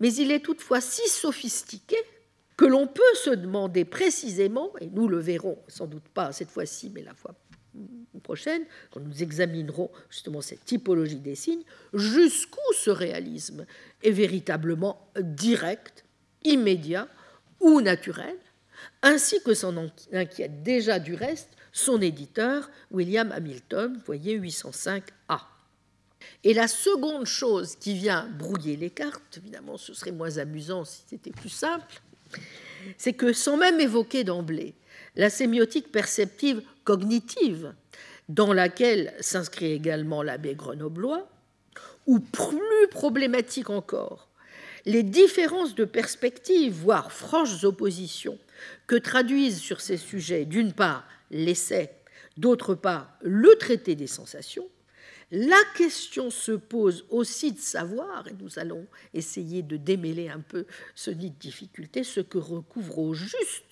mais 0.00 0.12
il 0.14 0.30
est 0.30 0.44
toutefois 0.44 0.80
si 0.80 1.08
sophistiqué 1.08 1.96
que 2.56 2.64
l'on 2.64 2.86
peut 2.88 3.02
se 3.14 3.30
demander 3.30 3.84
précisément, 3.84 4.72
et 4.80 4.88
nous 4.88 5.06
le 5.06 5.18
verrons 5.18 5.58
sans 5.68 5.86
doute 5.86 6.08
pas 6.12 6.32
cette 6.32 6.50
fois-ci, 6.50 6.90
mais 6.90 7.02
la 7.02 7.14
fois 7.14 7.34
prochaine, 8.22 8.62
quand 8.90 9.00
nous 9.00 9.22
examinerons 9.22 9.90
justement 10.10 10.40
cette 10.40 10.64
typologie 10.64 11.16
des 11.16 11.34
signes, 11.34 11.62
jusqu'où 11.94 12.72
ce 12.76 12.90
réalisme 12.90 13.66
est 14.02 14.10
véritablement 14.10 15.10
direct, 15.18 16.04
immédiat 16.44 17.08
ou 17.60 17.80
naturel, 17.80 18.36
ainsi 19.02 19.40
que 19.42 19.54
s'en 19.54 19.74
inquiète 20.12 20.62
déjà 20.62 20.98
du 20.98 21.14
reste 21.14 21.50
son 21.72 22.00
éditeur, 22.00 22.70
William 22.90 23.30
Hamilton, 23.32 24.00
voyez 24.04 24.38
805a. 24.38 25.40
Et 26.44 26.54
la 26.54 26.66
seconde 26.66 27.26
chose 27.26 27.76
qui 27.76 27.94
vient 27.94 28.28
brouiller 28.38 28.76
les 28.76 28.90
cartes, 28.90 29.36
évidemment 29.36 29.76
ce 29.76 29.94
serait 29.94 30.12
moins 30.12 30.38
amusant 30.38 30.84
si 30.84 31.02
c'était 31.06 31.30
plus 31.30 31.48
simple, 31.48 32.00
c'est 32.96 33.12
que 33.12 33.32
sans 33.32 33.56
même 33.56 33.80
évoquer 33.80 34.24
d'emblée 34.24 34.74
la 35.18 35.30
sémiotique 35.30 35.92
perceptive 35.92 36.62
cognitive, 36.84 37.74
dans 38.28 38.52
laquelle 38.52 39.12
s'inscrit 39.20 39.72
également 39.72 40.22
l'abbé 40.22 40.54
grenoblois, 40.54 41.28
ou 42.06 42.20
plus 42.20 42.88
problématique 42.90 43.68
encore, 43.68 44.28
les 44.86 45.02
différences 45.02 45.74
de 45.74 45.84
perspective, 45.84 46.72
voire 46.72 47.12
franches 47.12 47.64
oppositions, 47.64 48.38
que 48.86 48.96
traduisent 48.96 49.58
sur 49.58 49.80
ces 49.80 49.98
sujets, 49.98 50.44
d'une 50.44 50.72
part, 50.72 51.04
l'essai, 51.30 51.90
d'autre 52.36 52.74
part, 52.74 53.12
le 53.20 53.54
traité 53.56 53.96
des 53.96 54.06
sensations, 54.06 54.68
la 55.30 55.60
question 55.76 56.30
se 56.30 56.52
pose 56.52 57.04
aussi 57.10 57.52
de 57.52 57.58
savoir, 57.58 58.26
et 58.28 58.34
nous 58.40 58.58
allons 58.58 58.86
essayer 59.12 59.62
de 59.62 59.76
démêler 59.76 60.30
un 60.30 60.40
peu 60.40 60.64
ce 60.94 61.10
nid 61.10 61.30
de 61.30 61.38
difficulté, 61.38 62.02
ce 62.04 62.20
que 62.20 62.38
recouvre 62.38 62.98
au 62.98 63.14
juste 63.14 63.67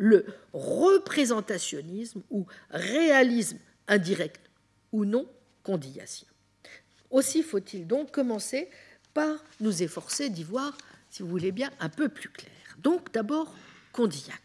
le 0.00 0.24
représentationnisme 0.54 2.22
ou 2.30 2.46
réalisme 2.70 3.58
indirect 3.86 4.40
ou 4.92 5.04
non 5.04 5.28
condillassien. 5.62 6.26
Aussi 7.10 7.42
faut-il 7.42 7.86
donc 7.86 8.10
commencer 8.10 8.70
par 9.12 9.44
nous 9.60 9.82
efforcer 9.82 10.30
d'y 10.30 10.42
voir, 10.42 10.76
si 11.10 11.22
vous 11.22 11.28
voulez 11.28 11.52
bien, 11.52 11.70
un 11.80 11.90
peu 11.90 12.08
plus 12.08 12.30
clair. 12.30 12.50
Donc 12.78 13.12
d'abord, 13.12 13.54
Condillac. 13.92 14.40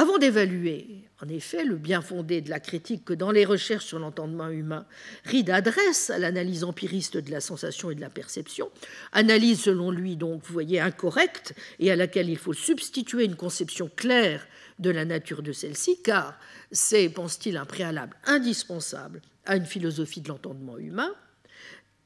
Avant 0.00 0.16
d'évaluer, 0.16 1.04
en 1.20 1.28
effet, 1.28 1.62
le 1.62 1.76
bien 1.76 2.00
fondé 2.00 2.40
de 2.40 2.48
la 2.48 2.58
critique 2.58 3.04
que 3.04 3.12
dans 3.12 3.30
les 3.30 3.44
recherches 3.44 3.84
sur 3.84 3.98
l'entendement 3.98 4.48
humain, 4.48 4.86
Reed 5.26 5.50
adresse 5.50 6.08
à 6.08 6.16
l'analyse 6.16 6.64
empiriste 6.64 7.18
de 7.18 7.30
la 7.30 7.42
sensation 7.42 7.90
et 7.90 7.94
de 7.94 8.00
la 8.00 8.08
perception, 8.08 8.70
analyse 9.12 9.60
selon 9.60 9.90
lui 9.90 10.16
donc, 10.16 10.42
vous 10.42 10.54
voyez, 10.54 10.80
incorrecte, 10.80 11.54
et 11.80 11.90
à 11.90 11.96
laquelle 11.96 12.30
il 12.30 12.38
faut 12.38 12.54
substituer 12.54 13.26
une 13.26 13.36
conception 13.36 13.90
claire 13.94 14.46
de 14.78 14.88
la 14.88 15.04
nature 15.04 15.42
de 15.42 15.52
celle-ci, 15.52 16.00
car 16.02 16.32
c'est, 16.72 17.10
pense-t-il, 17.10 17.58
un 17.58 17.66
préalable 17.66 18.16
indispensable 18.24 19.20
à 19.44 19.56
une 19.56 19.66
philosophie 19.66 20.22
de 20.22 20.28
l'entendement 20.28 20.78
humain, 20.78 21.14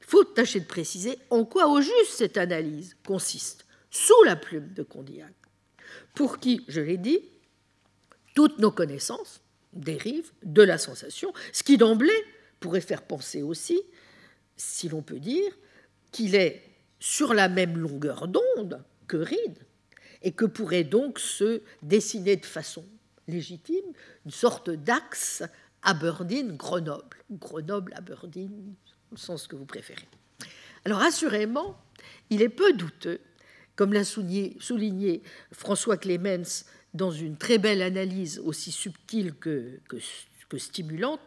il 0.01 0.05
faut 0.05 0.25
tâcher 0.25 0.59
de 0.59 0.65
préciser 0.65 1.17
en 1.29 1.45
quoi 1.45 1.69
au 1.69 1.79
juste 1.79 2.11
cette 2.11 2.35
analyse 2.35 2.97
consiste, 3.07 3.65
sous 3.89 4.21
la 4.25 4.35
plume 4.35 4.73
de 4.73 4.83
Condillac, 4.83 5.31
pour 6.13 6.39
qui, 6.39 6.65
je 6.67 6.81
l'ai 6.81 6.97
dit, 6.97 7.21
toutes 8.35 8.59
nos 8.59 8.71
connaissances 8.71 9.41
dérivent 9.73 10.31
de 10.43 10.61
la 10.61 10.77
sensation, 10.77 11.33
ce 11.51 11.63
qui 11.63 11.77
d'emblée 11.77 12.23
pourrait 12.59 12.81
faire 12.81 13.01
penser 13.01 13.41
aussi, 13.41 13.81
si 14.55 14.87
l'on 14.87 15.01
peut 15.01 15.19
dire, 15.19 15.51
qu'il 16.11 16.35
est 16.35 16.61
sur 16.99 17.33
la 17.33 17.49
même 17.49 17.77
longueur 17.77 18.27
d'onde 18.27 18.83
que 19.07 19.17
Reed, 19.17 19.57
et 20.21 20.31
que 20.31 20.45
pourrait 20.45 20.83
donc 20.83 21.19
se 21.19 21.61
dessiner 21.81 22.35
de 22.35 22.45
façon 22.45 22.85
légitime 23.27 23.85
une 24.25 24.31
sorte 24.31 24.69
d'axe 24.69 25.43
Aberdeen-Grenoble, 25.83 27.17
Grenoble-Aberdeen, 27.31 28.75
le 29.11 29.17
sens 29.17 29.47
que 29.47 29.55
vous 29.55 29.65
préférez. 29.65 30.07
Alors 30.83 31.01
assurément, 31.01 31.77
il 32.29 32.41
est 32.41 32.49
peu 32.49 32.73
douteux, 32.73 33.19
comme 33.75 33.93
l'a 33.93 34.03
souligné 34.03 35.21
François 35.51 35.97
Clemens 35.97 36.65
dans 36.95 37.11
une 37.11 37.37
très 37.37 37.57
belle 37.57 37.81
analyse 37.81 38.39
aussi 38.39 38.71
subtile 38.71 39.33
que, 39.33 39.79
que, 39.87 40.57
stimulante, 40.57 41.21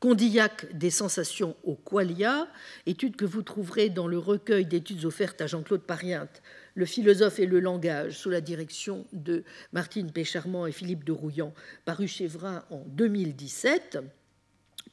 Condillac 0.00 0.76
des 0.76 0.90
sensations 0.90 1.56
au 1.64 1.74
qualia, 1.76 2.46
étude 2.84 3.16
que 3.16 3.24
vous 3.24 3.42
trouverez 3.42 3.88
dans 3.88 4.06
le 4.06 4.18
recueil 4.18 4.66
d'études 4.66 5.04
offertes 5.06 5.40
à 5.40 5.46
Jean-Claude 5.46 5.82
Pariente, 5.82 6.42
Le 6.74 6.84
philosophe 6.84 7.38
et 7.38 7.46
le 7.46 7.58
langage, 7.58 8.18
sous 8.18 8.30
la 8.30 8.40
direction 8.40 9.06
de 9.12 9.44
Martine 9.72 10.12
Pécharmant 10.12 10.66
et 10.66 10.72
Philippe 10.72 11.04
de 11.04 11.12
Rouillan, 11.12 11.54
paru 11.84 12.06
chez 12.06 12.26
Vrin 12.26 12.64
en 12.70 12.84
2017, 12.88 13.98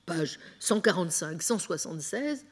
page 0.05 0.39
145-176, 0.61 2.45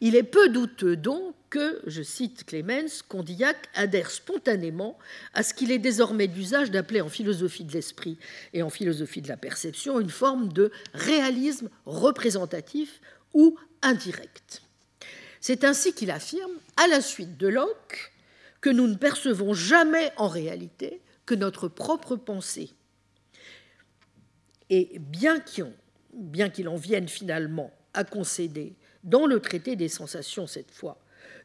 il 0.00 0.16
est 0.16 0.22
peu 0.22 0.48
douteux 0.48 0.96
donc 0.96 1.34
que, 1.50 1.82
je 1.86 2.02
cite 2.02 2.44
Clemens, 2.44 3.02
Condillac 3.08 3.56
adhère 3.74 4.10
spontanément 4.10 4.96
à 5.34 5.42
ce 5.42 5.52
qu'il 5.52 5.72
est 5.72 5.78
désormais 5.78 6.28
d'usage 6.28 6.70
d'appeler 6.70 7.00
en 7.00 7.08
philosophie 7.08 7.64
de 7.64 7.72
l'esprit 7.72 8.18
et 8.54 8.62
en 8.62 8.70
philosophie 8.70 9.20
de 9.20 9.28
la 9.28 9.36
perception 9.36 10.00
une 10.00 10.10
forme 10.10 10.52
de 10.52 10.70
réalisme 10.94 11.68
représentatif 11.86 13.00
ou 13.34 13.58
indirect. 13.82 14.62
C'est 15.40 15.64
ainsi 15.64 15.92
qu'il 15.92 16.10
affirme, 16.10 16.52
à 16.76 16.86
la 16.86 17.00
suite 17.00 17.36
de 17.36 17.48
Locke, 17.48 18.12
que 18.60 18.70
nous 18.70 18.86
ne 18.86 18.94
percevons 18.94 19.54
jamais 19.54 20.12
en 20.16 20.28
réalité 20.28 21.00
que 21.26 21.34
notre 21.34 21.68
propre 21.68 22.16
pensée. 22.16 22.70
Et 24.68 24.98
bien 24.98 25.40
qu'il 25.40 26.68
en 26.68 26.76
vienne 26.76 27.08
finalement 27.08 27.72
à 27.94 28.04
concéder 28.04 28.74
dans 29.04 29.26
le 29.26 29.40
traité 29.40 29.76
des 29.76 29.88
sensations 29.88 30.46
cette 30.46 30.70
fois, 30.70 30.98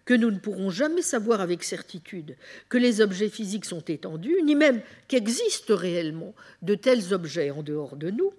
que 0.05 0.13
nous 0.13 0.31
ne 0.31 0.37
pourrons 0.37 0.69
jamais 0.69 1.01
savoir 1.01 1.41
avec 1.41 1.63
certitude 1.63 2.37
que 2.69 2.77
les 2.77 3.01
objets 3.01 3.29
physiques 3.29 3.65
sont 3.65 3.83
étendus, 3.83 4.41
ni 4.43 4.55
même 4.55 4.81
qu'existent 5.07 5.75
réellement 5.75 6.33
de 6.61 6.75
tels 6.75 7.13
objets 7.13 7.49
en 7.49 7.63
dehors 7.63 7.95
de 7.95 8.11
nous, 8.11 8.31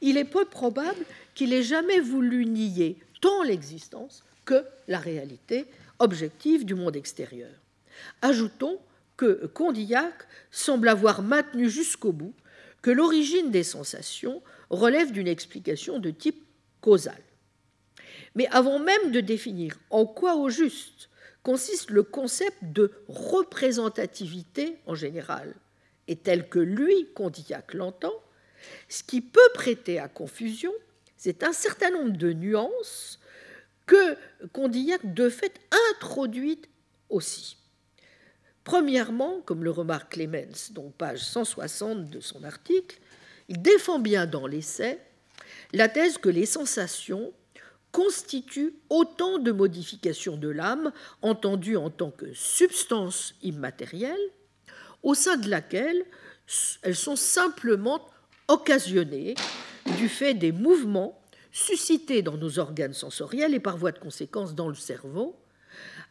il 0.00 0.18
est 0.18 0.24
peu 0.24 0.44
probable 0.44 1.04
qu'il 1.34 1.52
ait 1.52 1.62
jamais 1.62 2.00
voulu 2.00 2.46
nier 2.46 2.98
tant 3.20 3.42
l'existence 3.42 4.24
que 4.44 4.64
la 4.88 4.98
réalité 4.98 5.66
objective 5.98 6.64
du 6.64 6.74
monde 6.74 6.96
extérieur. 6.96 7.50
Ajoutons 8.20 8.78
que 9.16 9.46
Condillac 9.46 10.14
semble 10.50 10.88
avoir 10.88 11.22
maintenu 11.22 11.70
jusqu'au 11.70 12.12
bout 12.12 12.34
que 12.82 12.90
l'origine 12.90 13.50
des 13.50 13.62
sensations 13.62 14.42
relève 14.68 15.12
d'une 15.12 15.28
explication 15.28 15.98
de 15.98 16.10
type 16.10 16.44
causal. 16.80 17.20
Mais 18.34 18.46
avant 18.50 18.78
même 18.78 19.12
de 19.12 19.20
définir 19.20 19.78
en 19.90 20.06
quoi 20.06 20.36
au 20.36 20.48
juste 20.48 21.08
consiste 21.42 21.90
le 21.90 22.02
concept 22.02 22.56
de 22.62 22.92
représentativité 23.08 24.78
en 24.86 24.94
général, 24.94 25.54
et 26.08 26.16
tel 26.16 26.48
que 26.48 26.58
lui, 26.58 27.08
Condillac, 27.14 27.74
l'entend, 27.74 28.14
ce 28.88 29.02
qui 29.02 29.20
peut 29.20 29.40
prêter 29.52 29.98
à 29.98 30.08
confusion, 30.08 30.72
c'est 31.16 31.42
un 31.42 31.52
certain 31.52 31.90
nombre 31.90 32.16
de 32.16 32.32
nuances 32.32 33.20
que 33.86 34.16
Condillac 34.52 35.14
de 35.14 35.28
fait 35.28 35.60
introduit 35.92 36.60
aussi. 37.10 37.58
Premièrement, 38.64 39.40
comme 39.42 39.62
le 39.62 39.70
remarque 39.70 40.12
Clemens, 40.12 40.72
donc 40.72 40.94
page 40.94 41.20
160 41.20 42.08
de 42.08 42.20
son 42.20 42.44
article, 42.44 42.98
il 43.48 43.60
défend 43.60 43.98
bien 43.98 44.26
dans 44.26 44.46
l'essai 44.46 44.98
la 45.74 45.88
thèse 45.88 46.16
que 46.18 46.30
les 46.30 46.46
sensations 46.46 47.32
constitue 47.94 48.74
autant 48.90 49.38
de 49.38 49.52
modifications 49.52 50.36
de 50.36 50.48
l'âme, 50.48 50.90
entendues 51.22 51.76
en 51.76 51.90
tant 51.90 52.10
que 52.10 52.34
substance 52.34 53.36
immatérielle, 53.40 54.18
au 55.04 55.14
sein 55.14 55.36
de 55.36 55.48
laquelle 55.48 56.04
elles 56.82 56.96
sont 56.96 57.14
simplement 57.14 58.04
occasionnées 58.48 59.36
du 59.96 60.08
fait 60.08 60.34
des 60.34 60.50
mouvements 60.50 61.22
suscités 61.52 62.22
dans 62.22 62.36
nos 62.36 62.58
organes 62.58 62.94
sensoriels 62.94 63.54
et 63.54 63.60
par 63.60 63.76
voie 63.76 63.92
de 63.92 64.00
conséquence 64.00 64.56
dans 64.56 64.68
le 64.68 64.74
cerveau, 64.74 65.36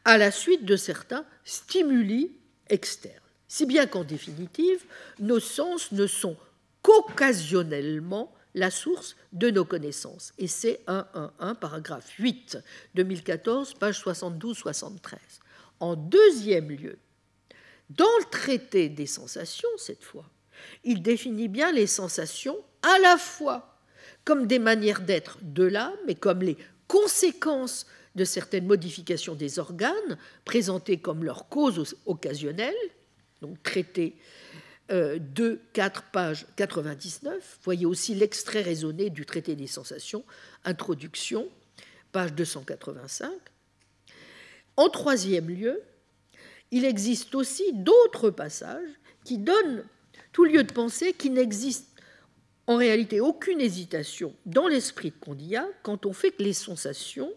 à 0.05 0.17
la 0.17 0.31
suite 0.31 0.63
de 0.63 0.77
certains 0.77 1.25
stimuli 1.43 2.31
externes. 2.69 3.19
Si 3.49 3.65
bien 3.65 3.87
qu'en 3.87 4.05
définitive, 4.05 4.85
nos 5.19 5.41
sens 5.41 5.91
ne 5.91 6.07
sont 6.07 6.37
qu'occasionnellement 6.81 8.33
la 8.55 8.71
source 8.71 9.15
de 9.31 9.49
nos 9.49 9.65
connaissances. 9.65 10.33
Et 10.37 10.47
c'est 10.47 10.81
1.1.1, 10.87 11.55
paragraphe 11.55 12.09
8, 12.19 12.57
2014, 12.95 13.73
page 13.75 14.03
72-73. 14.03 15.17
En 15.79 15.95
deuxième 15.95 16.69
lieu, 16.69 16.97
dans 17.89 18.05
le 18.19 18.29
traité 18.29 18.89
des 18.89 19.07
sensations, 19.07 19.69
cette 19.77 20.03
fois, 20.03 20.25
il 20.83 21.01
définit 21.01 21.47
bien 21.47 21.71
les 21.71 21.87
sensations 21.87 22.57
à 22.81 22.99
la 22.99 23.17
fois 23.17 23.77
comme 24.23 24.47
des 24.47 24.59
manières 24.59 25.01
d'être 25.01 25.37
de 25.41 25.63
l'âme 25.63 25.93
et 26.07 26.15
comme 26.15 26.41
les 26.41 26.57
conséquences 26.87 27.85
de 28.15 28.23
certaines 28.25 28.67
modifications 28.67 29.35
des 29.35 29.59
organes, 29.59 30.17
présentées 30.45 30.97
comme 30.97 31.23
leur 31.23 31.49
cause 31.49 31.95
occasionnelle, 32.05 32.75
donc 33.41 33.61
traité 33.63 34.15
2, 34.89 35.61
4, 35.73 36.03
page 36.11 36.45
99. 36.55 37.59
Voyez 37.63 37.85
aussi 37.85 38.15
l'extrait 38.15 38.61
raisonné 38.61 39.09
du 39.09 39.25
traité 39.25 39.55
des 39.55 39.67
sensations, 39.67 40.23
introduction, 40.65 41.47
page 42.11 42.33
285. 42.33 43.31
En 44.75 44.89
troisième 44.89 45.49
lieu, 45.49 45.81
il 46.71 46.85
existe 46.85 47.35
aussi 47.35 47.63
d'autres 47.73 48.29
passages 48.29 48.89
qui 49.23 49.37
donnent 49.37 49.83
tout 50.31 50.43
lieu 50.43 50.63
de 50.63 50.73
penser 50.73 51.13
qu'il 51.13 51.33
n'existe 51.33 51.87
en 52.67 52.77
réalité 52.77 53.21
aucune 53.21 53.61
hésitation 53.61 54.35
dans 54.45 54.67
l'esprit 54.67 55.11
de 55.11 55.15
Condillac 55.19 55.67
quand 55.83 56.05
on 56.05 56.13
fait 56.13 56.31
que 56.31 56.43
les 56.43 56.53
sensations 56.53 57.31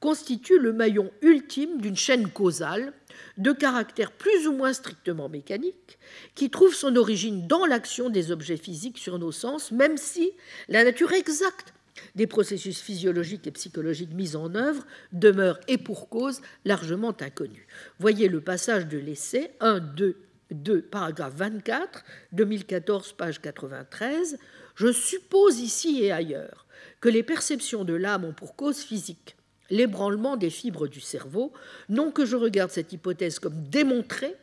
constituent 0.00 0.58
le 0.58 0.72
maillon 0.72 1.10
ultime 1.22 1.80
d'une 1.80 1.96
chaîne 1.96 2.28
causale 2.28 2.92
de 3.38 3.52
caractère 3.52 4.12
plus 4.12 4.46
ou 4.46 4.52
moins 4.52 4.72
strictement 4.72 5.28
mécanique, 5.28 5.98
qui 6.34 6.50
trouve 6.50 6.74
son 6.74 6.96
origine 6.96 7.46
dans 7.46 7.66
l'action 7.66 8.10
des 8.10 8.30
objets 8.30 8.56
physiques 8.56 8.98
sur 8.98 9.18
nos 9.18 9.32
sens, 9.32 9.72
même 9.72 9.96
si 9.96 10.32
la 10.68 10.84
nature 10.84 11.12
exacte 11.12 11.74
des 12.14 12.26
processus 12.26 12.80
physiologiques 12.80 13.46
et 13.46 13.52
psychologiques 13.52 14.14
mis 14.14 14.36
en 14.36 14.54
œuvre 14.54 14.84
demeure 15.12 15.60
et 15.68 15.78
pour 15.78 16.08
cause 16.08 16.40
largement 16.64 17.14
inconnue. 17.20 17.66
Voyez 17.98 18.28
le 18.28 18.40
passage 18.40 18.86
de 18.86 18.98
l'essai 18.98 19.52
1, 19.60 19.80
2, 19.80 20.16
2, 20.50 20.82
paragraphe 20.82 21.34
24, 21.36 22.04
2014, 22.32 23.12
page 23.12 23.40
93. 23.40 24.38
Je 24.74 24.92
suppose 24.92 25.60
ici 25.60 26.02
et 26.02 26.12
ailleurs 26.12 26.66
que 27.00 27.08
les 27.08 27.22
perceptions 27.22 27.84
de 27.84 27.94
l'âme 27.94 28.24
ont 28.24 28.32
pour 28.32 28.56
cause 28.56 28.78
physique 28.78 29.36
l'ébranlement 29.70 30.36
des 30.36 30.50
fibres 30.50 30.88
du 30.88 31.00
cerveau. 31.00 31.52
Non 31.88 32.10
que 32.10 32.24
je 32.24 32.36
regarde 32.36 32.70
cette 32.70 32.92
hypothèse 32.92 33.38
comme 33.38 33.62
démontrée, 33.68 34.34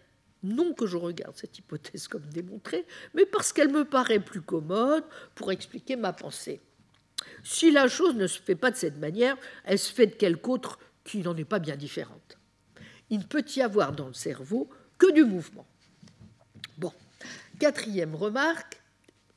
non 0.44 0.74
que 0.74 0.88
je 0.88 0.98
regarde 0.98 1.36
cette 1.36 1.58
hypothèse 1.58 2.08
comme 2.08 2.26
démontrée, 2.26 2.86
mais 3.14 3.26
parce 3.26 3.54
qu'elle 3.54 3.72
me 3.72 3.86
paraît 3.86 4.20
plus 4.20 4.42
commode 4.42 5.04
pour 5.36 5.52
expliquer 5.52 5.96
ma 5.96 6.14
pensée. 6.14 6.60
Si 7.44 7.72
la 7.72 7.88
chose 7.88 8.16
ne 8.16 8.28
se 8.28 8.42
fait 8.42 8.56
pas 8.56 8.72
de 8.72 8.76
cette 8.76 8.98
manière, 8.98 9.38
elle 9.64 9.80
se 9.80 9.94
fait 9.94 10.08
de 10.08 10.16
quelque 10.16 10.48
autre 10.50 10.80
qui 11.04 11.20
n'en 11.20 11.36
est 11.38 11.46
pas 11.46 11.60
bien 11.60 11.76
différente. 11.76 12.38
Il 13.10 13.20
ne 13.20 13.24
peut 13.24 13.46
y 13.56 13.62
avoir 13.62 13.92
dans 13.92 14.08
le 14.08 14.14
cerveau 14.14 14.70
que 14.98 15.12
du 15.12 15.24
mouvement. 15.24 15.68
Bon, 16.78 16.94
quatrième 17.60 18.16
remarque, 18.16 18.82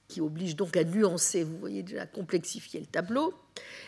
qui 0.09 0.21
oblige 0.21 0.57
donc 0.57 0.77
à 0.77 0.85
nuancer, 0.85 1.43
vous 1.45 1.59
voyez 1.59 1.83
déjà, 1.83 2.07
complexifier 2.07 2.81
le 2.81 2.87
tableau, 2.87 3.35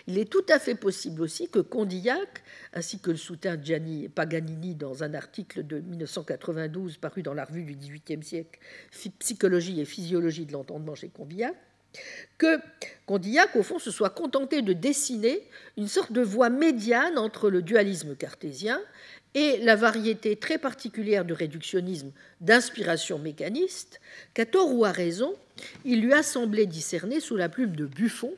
il 0.06 0.18
est 0.18 0.30
tout 0.30 0.44
à 0.48 0.58
fait 0.58 0.74
possible 0.74 1.22
aussi 1.22 1.48
que 1.48 1.58
Condillac, 1.58 2.42
ainsi 2.72 3.00
que 3.00 3.10
le 3.10 3.16
soutint 3.16 3.60
Gianni 3.60 4.08
Paganini 4.08 4.74
dans 4.74 5.02
un 5.02 5.14
article 5.14 5.66
de 5.66 5.80
1992 5.80 6.98
paru 6.98 7.22
dans 7.22 7.34
la 7.34 7.44
revue 7.44 7.64
du 7.64 7.74
XVIIIe 7.74 8.22
siècle, 8.22 8.60
Psychologie 9.18 9.80
et 9.80 9.84
physiologie 9.84 10.46
de 10.46 10.52
l'entendement 10.52 10.94
chez 10.94 11.08
Condillac, 11.08 11.54
que 12.38 12.58
Condillac, 13.06 13.56
au 13.56 13.62
fond, 13.62 13.78
se 13.78 13.90
soit 13.90 14.10
contenté 14.10 14.62
de 14.62 14.72
dessiner 14.72 15.42
une 15.76 15.88
sorte 15.88 16.12
de 16.12 16.20
voie 16.20 16.50
médiane 16.50 17.18
entre 17.18 17.50
le 17.50 17.62
dualisme 17.62 18.14
cartésien 18.14 18.80
et 19.34 19.58
la 19.58 19.76
variété 19.76 20.36
très 20.36 20.58
particulière 20.58 21.24
de 21.24 21.34
réductionnisme 21.34 22.12
d'inspiration 22.40 23.18
mécaniste, 23.18 24.00
qu'à 24.34 24.46
tort 24.46 24.72
ou 24.72 24.84
à 24.84 24.92
raison, 24.92 25.34
il 25.84 26.02
lui 26.02 26.12
a 26.12 26.22
semblé 26.22 26.66
discerner 26.66 27.20
sous 27.20 27.36
la 27.36 27.48
plume 27.48 27.76
de 27.76 27.86
Buffon, 27.86 28.32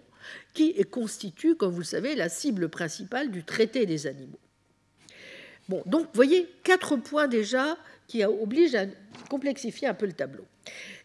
qui 0.54 0.74
constitue, 0.86 1.54
comme 1.56 1.72
vous 1.72 1.80
le 1.80 1.84
savez, 1.84 2.14
la 2.14 2.28
cible 2.28 2.68
principale 2.68 3.30
du 3.30 3.44
traité 3.44 3.86
des 3.86 4.06
animaux. 4.06 4.38
Bon, 5.68 5.82
donc, 5.86 6.06
vous 6.06 6.14
voyez, 6.14 6.48
quatre 6.64 6.96
points 6.96 7.28
déjà 7.28 7.76
qui 8.06 8.24
obligent 8.24 8.74
à 8.74 8.86
complexifier 9.28 9.86
un 9.86 9.94
peu 9.94 10.06
le 10.06 10.14
tableau. 10.14 10.46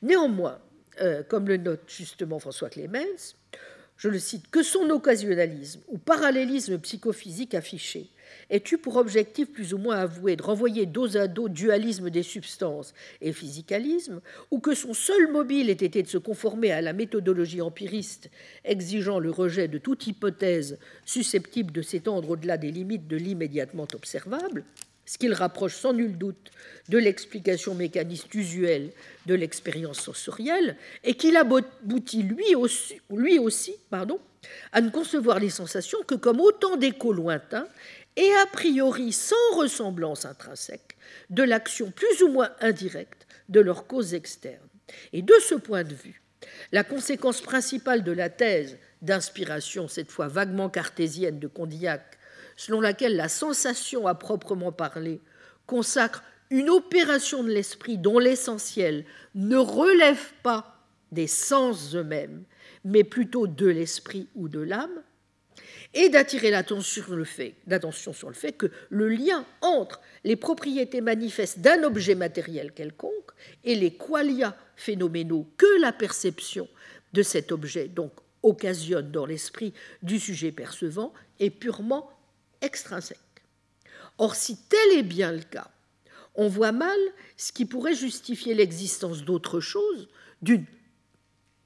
Néanmoins, 0.01 0.59
euh, 1.01 1.23
comme 1.23 1.47
le 1.47 1.57
note 1.57 1.81
justement 1.87 2.39
François 2.39 2.69
Clemens, 2.69 3.35
je 3.97 4.09
le 4.09 4.19
cite, 4.19 4.49
que 4.49 4.63
son 4.63 4.89
occasionnalisme 4.89 5.81
ou 5.87 5.97
parallélisme 5.97 6.77
psychophysique 6.79 7.53
affiché 7.53 8.09
ait 8.49 8.63
eu 8.71 8.77
pour 8.77 8.97
objectif 8.97 9.51
plus 9.51 9.73
ou 9.73 9.77
moins 9.77 9.97
avoué 9.97 10.35
de 10.35 10.43
renvoyer 10.43 10.85
dos 10.85 11.17
à 11.17 11.27
dos 11.27 11.49
dualisme 11.49 12.09
des 12.09 12.23
substances 12.23 12.93
et 13.21 13.33
physicalisme, 13.33 14.21
ou 14.51 14.59
que 14.59 14.75
son 14.75 14.93
seul 14.93 15.31
mobile 15.31 15.69
ait 15.69 15.73
été 15.73 16.03
de 16.03 16.07
se 16.07 16.17
conformer 16.17 16.71
à 16.71 16.81
la 16.81 16.93
méthodologie 16.93 17.61
empiriste 17.61 18.29
exigeant 18.63 19.19
le 19.19 19.31
rejet 19.31 19.67
de 19.67 19.77
toute 19.77 20.07
hypothèse 20.07 20.77
susceptible 21.05 21.71
de 21.71 21.81
s'étendre 21.81 22.31
au-delà 22.31 22.57
des 22.57 22.71
limites 22.71 23.07
de 23.07 23.17
l'immédiatement 23.17 23.87
observable, 23.93 24.63
ce 25.05 25.17
qui 25.17 25.27
le 25.27 25.33
rapproche 25.33 25.75
sans 25.75 25.93
nul 25.93 26.17
doute 26.17 26.51
de 26.89 26.97
l'explication 26.97 27.75
mécaniste 27.75 28.33
usuelle 28.33 28.91
de 29.25 29.35
l'expérience 29.35 29.99
sensorielle, 29.99 30.77
et 31.03 31.15
qu'il 31.15 31.35
aboutit 31.37 32.23
lui 32.23 32.55
aussi, 32.55 32.99
lui 33.09 33.39
aussi 33.39 33.75
pardon, 33.89 34.19
à 34.71 34.81
ne 34.81 34.89
concevoir 34.89 35.39
les 35.39 35.49
sensations 35.49 35.99
que 36.05 36.15
comme 36.15 36.41
autant 36.41 36.75
d'échos 36.75 37.13
lointains 37.13 37.67
et 38.15 38.33
a 38.35 38.45
priori 38.47 39.11
sans 39.11 39.35
ressemblance 39.55 40.25
intrinsèque 40.25 40.97
de 41.29 41.43
l'action 41.43 41.91
plus 41.91 42.21
ou 42.23 42.29
moins 42.29 42.51
indirecte 42.61 43.27
de 43.49 43.59
leurs 43.59 43.87
causes 43.87 44.13
externes. 44.13 44.59
Et 45.11 45.21
de 45.21 45.33
ce 45.41 45.55
point 45.55 45.83
de 45.83 45.93
vue, 45.93 46.21
la 46.71 46.83
conséquence 46.83 47.41
principale 47.41 48.03
de 48.03 48.11
la 48.11 48.29
thèse 48.29 48.77
d'inspiration, 49.01 49.87
cette 49.87 50.11
fois 50.11 50.27
vaguement 50.27 50.69
cartésienne 50.69 51.39
de 51.39 51.47
Condillac, 51.47 52.17
selon 52.55 52.81
laquelle 52.81 53.15
la 53.15 53.29
sensation 53.29 54.07
à 54.07 54.15
proprement 54.15 54.71
parler 54.71 55.21
consacre 55.65 56.23
une 56.49 56.69
opération 56.69 57.43
de 57.43 57.49
l'esprit 57.49 57.97
dont 57.97 58.19
l'essentiel 58.19 59.05
ne 59.33 59.57
relève 59.57 60.33
pas 60.43 60.85
des 61.11 61.27
sens 61.27 61.95
eux-mêmes, 61.95 62.43
mais 62.85 63.03
plutôt 63.03 63.47
de 63.47 63.67
l'esprit 63.67 64.27
ou 64.35 64.49
de 64.49 64.59
l'âme, 64.59 65.01
et 65.93 66.09
d'attirer 66.09 66.49
l'attention 66.49 66.93
sur, 66.93 67.15
le 68.29 68.35
fait, 68.35 68.51
que 68.53 68.71
le 68.89 69.09
lien 69.09 69.45
entre 69.61 70.01
les 70.23 70.35
propriétés 70.35 71.01
manifestes 71.01 71.59
d'un 71.59 71.83
objet 71.83 72.15
matériel 72.15 72.71
quelconque 72.71 73.31
et 73.63 73.75
les 73.75 73.93
qualia 73.93 74.57
phénoménaux 74.75 75.47
que 75.57 75.81
la 75.81 75.91
perception 75.91 76.67
de 77.13 77.21
cet 77.21 77.51
objet 77.51 77.87
donc 77.87 78.11
occasionne 78.41 79.11
dans 79.11 79.25
l'esprit 79.25 79.73
du 80.01 80.19
sujet 80.19 80.51
percevant 80.51 81.13
est 81.39 81.51
purement 81.51 82.09
extrinsèque. 82.61 83.19
Or, 84.17 84.35
si 84.35 84.57
tel 84.67 84.97
est 84.97 85.03
bien 85.03 85.31
le 85.31 85.41
cas, 85.41 85.69
on 86.35 86.47
voit 86.47 86.71
mal 86.71 86.97
ce 87.37 87.51
qui 87.51 87.65
pourrait 87.65 87.95
justifier 87.95 88.53
l'existence 88.53 89.23
d'autre 89.23 89.59
chose 89.59 90.09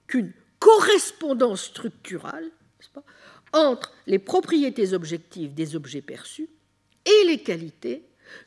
qu'une 0.08 0.34
correspondance 0.60 1.64
structurale 1.64 2.50
entre 3.54 3.94
les 4.06 4.20
propriétés 4.20 4.94
objectives 4.94 5.54
des 5.54 5.76
objets 5.76 6.02
perçus 6.02 6.50
et 7.06 7.26
les 7.26 7.40
qualités 7.40 8.04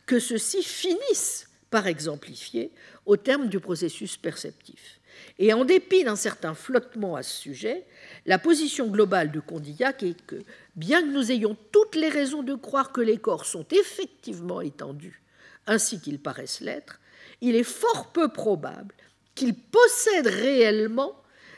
que 0.06 0.18
ceux-ci 0.18 0.62
finissent 0.62 1.48
par 1.70 1.86
exemplifier 1.86 2.72
au 3.06 3.16
terme 3.16 3.48
du 3.48 3.60
processus 3.60 4.16
perceptif. 4.16 5.00
Et 5.38 5.52
en 5.52 5.64
dépit 5.64 6.04
d'un 6.04 6.16
certain 6.16 6.54
flottement 6.54 7.16
à 7.16 7.22
ce 7.22 7.40
sujet, 7.40 7.86
la 8.26 8.38
position 8.38 8.88
globale 8.88 9.30
de 9.30 9.40
Condillac 9.40 10.02
est 10.02 10.20
que, 10.26 10.36
bien 10.76 11.02
que 11.02 11.12
nous 11.12 11.30
ayons 11.30 11.56
toutes 11.72 11.94
les 11.94 12.08
raisons 12.08 12.42
de 12.42 12.54
croire 12.54 12.92
que 12.92 13.00
les 13.00 13.18
corps 13.18 13.44
sont 13.44 13.66
effectivement 13.70 14.60
étendus, 14.60 15.22
ainsi 15.66 16.00
qu'ils 16.00 16.20
paraissent 16.20 16.60
l'être, 16.60 17.00
il 17.40 17.54
est 17.54 17.62
fort 17.62 18.12
peu 18.12 18.28
probable 18.28 18.94
qu'ils 19.34 19.54
possèdent 19.54 20.26
réellement 20.26 21.14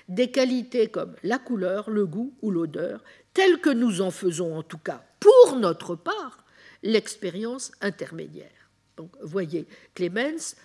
des 0.08 0.30
qualités 0.30 0.88
comme 0.88 1.14
la 1.22 1.38
couleur, 1.38 1.90
le 1.90 2.06
goût 2.06 2.34
ou 2.42 2.50
l'odeur, 2.50 3.02
telles 3.34 3.60
que 3.60 3.70
nous 3.70 4.00
en 4.00 4.10
faisons 4.10 4.56
en 4.56 4.62
tout 4.62 4.78
cas 4.78 5.04
pour 5.20 5.56
notre 5.56 5.94
part 5.94 6.44
l'expérience 6.82 7.72
intermédiaire. 7.80 8.50
Donc, 8.96 9.10
voyez 9.22 9.66
Clemens, 9.94 10.56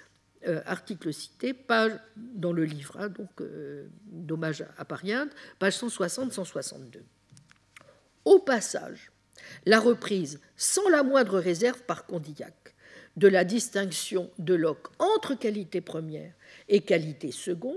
euh, 0.47 0.61
article 0.65 1.13
cité, 1.13 1.53
page 1.53 1.93
dans 2.15 2.53
le 2.53 2.65
livre, 2.65 2.97
hein, 2.99 3.09
donc 3.09 3.29
euh, 3.41 3.87
dommage 4.05 4.63
à 4.77 4.85
Pariente, 4.85 5.29
page 5.59 5.77
160-162. 5.77 6.99
Au 8.25 8.39
passage, 8.39 9.11
la 9.65 9.79
reprise 9.79 10.39
sans 10.55 10.89
la 10.89 11.03
moindre 11.03 11.39
réserve 11.39 11.81
par 11.83 12.05
Condillac 12.05 12.75
de 13.15 13.27
la 13.27 13.43
distinction 13.43 14.29
de 14.37 14.53
Locke 14.53 14.87
entre 14.99 15.33
qualité 15.35 15.81
première 15.81 16.33
et 16.69 16.81
qualité 16.81 17.31
seconde 17.31 17.75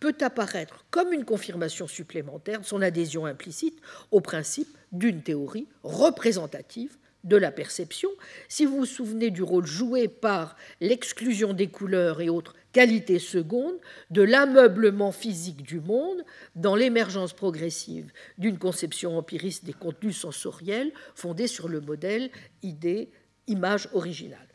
peut 0.00 0.16
apparaître 0.20 0.84
comme 0.90 1.12
une 1.12 1.24
confirmation 1.24 1.86
supplémentaire 1.86 2.60
de 2.60 2.66
son 2.66 2.82
adhésion 2.82 3.26
implicite 3.26 3.80
au 4.10 4.20
principe 4.20 4.68
d'une 4.92 5.22
théorie 5.22 5.68
représentative 5.82 6.96
de 7.24 7.36
la 7.36 7.50
perception. 7.50 8.10
Si 8.48 8.66
vous 8.66 8.76
vous 8.78 8.86
souvenez 8.86 9.30
du 9.30 9.42
rôle 9.42 9.66
joué 9.66 10.08
par 10.08 10.56
l'exclusion 10.80 11.52
des 11.52 11.68
couleurs 11.68 12.20
et 12.20 12.28
autres 12.28 12.54
qualités 12.72 13.18
secondes 13.18 13.78
de 14.10 14.22
l'ameublement 14.22 15.12
physique 15.12 15.62
du 15.62 15.80
monde 15.80 16.22
dans 16.54 16.76
l'émergence 16.76 17.32
progressive 17.32 18.12
d'une 18.36 18.58
conception 18.58 19.16
empiriste 19.16 19.64
des 19.64 19.72
contenus 19.72 20.18
sensoriels 20.18 20.92
fondée 21.14 21.46
sur 21.46 21.68
le 21.68 21.80
modèle 21.80 22.30
idée-image 22.62 23.88
originale. 23.92 24.53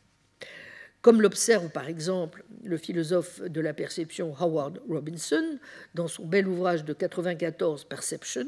Comme 1.02 1.22
l'observe 1.22 1.70
par 1.70 1.88
exemple 1.88 2.44
le 2.64 2.78
philosophe 2.78 3.42
de 3.42 3.62
la 3.62 3.74
perception 3.74 4.36
Howard 4.38 4.82
Robinson 4.90 5.58
dans 5.96 6.08
son 6.08 6.26
bel 6.26 6.48
ouvrage 6.48 6.84
de 6.84 6.94
94 6.94 7.86
Perception, 7.86 8.48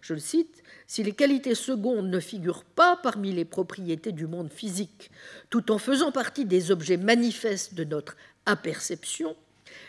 je 0.00 0.14
le 0.14 0.20
cite, 0.20 0.62
Si 0.86 1.02
les 1.02 1.12
qualités 1.12 1.54
secondes 1.54 2.08
ne 2.08 2.20
figurent 2.20 2.64
pas 2.64 2.96
parmi 2.96 3.32
les 3.32 3.44
propriétés 3.44 4.12
du 4.12 4.26
monde 4.26 4.52
physique, 4.52 5.10
tout 5.50 5.70
en 5.70 5.78
faisant 5.78 6.12
partie 6.12 6.44
des 6.44 6.70
objets 6.70 6.96
manifestes 6.96 7.74
de 7.74 7.84
notre 7.84 8.16
aperception, 8.46 9.36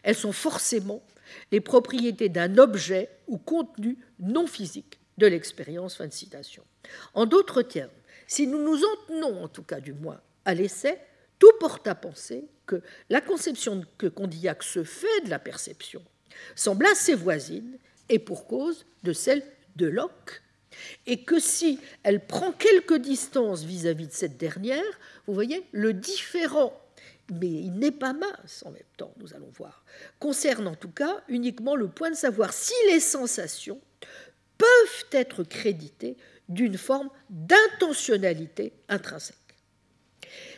elles 0.04 0.16
sont 0.16 0.32
forcément 0.32 1.04
les 1.52 1.60
propriétés 1.60 2.30
d'un 2.30 2.58
objet 2.58 3.10
ou 3.28 3.38
contenu 3.38 3.98
non 4.20 4.48
physique 4.48 5.00
de 5.18 5.28
l'expérience. 5.28 5.96
Fin 5.96 6.08
de 6.08 6.14
citation. 6.14 6.64
En 7.14 7.26
d'autres 7.26 7.64
termes, 7.64 7.90
si 8.28 8.48
nous 8.48 8.62
nous 8.64 8.84
en 8.84 9.06
tenons, 9.08 9.44
en 9.44 9.48
tout 9.48 9.64
cas 9.64 9.80
du 9.80 9.94
moins, 9.94 10.22
à 10.46 10.54
l'essai, 10.54 11.00
tout 11.40 11.52
porte 11.60 11.88
à 11.88 11.96
penser 11.96 12.46
que 12.66 12.82
la 13.10 13.22
conception 13.22 13.84
que 13.98 14.08
Condillac 14.08 14.64
se 14.64 14.84
fait 14.84 15.22
de 15.26 15.30
la 15.30 15.40
perception 15.40 16.04
semble 16.56 16.86
assez 16.86 17.14
voisine 17.14 17.78
et 18.10 18.20
pour 18.20 18.48
cause 18.48 18.86
de 19.04 19.14
celle 19.14 19.44
de 19.76 19.88
Locke, 19.88 20.42
et 21.06 21.24
que 21.24 21.40
si 21.40 21.80
elle 22.04 22.26
prend 22.26 22.52
quelque 22.52 22.96
distance 22.96 23.64
vis-à-vis 23.64 24.08
de 24.08 24.14
cette 24.14 24.38
dernière, 24.38 24.84
vous 25.28 25.34
voyez, 25.34 25.66
le 25.72 25.94
différent, 25.94 26.80
mais 27.32 27.48
il 27.48 27.74
n'est 27.74 27.92
pas 27.92 28.14
mince 28.14 28.64
en 28.66 28.72
même 28.72 28.84
temps, 28.98 29.14
nous 29.18 29.34
allons 29.34 29.50
voir, 29.54 29.84
concerne 30.20 30.68
en 30.68 30.76
tout 30.76 30.92
cas 30.92 31.24
uniquement 31.28 31.76
le 31.76 31.88
point 31.88 32.12
de 32.12 32.16
savoir 32.16 32.54
si 32.54 32.74
les 32.88 33.00
sensations 33.00 33.80
peuvent 34.58 35.06
être 35.12 35.44
créditées 35.44 36.18
d'une 36.48 36.78
forme 36.78 37.10
d'intentionnalité 37.30 38.74
intrinsèque. 38.88 39.36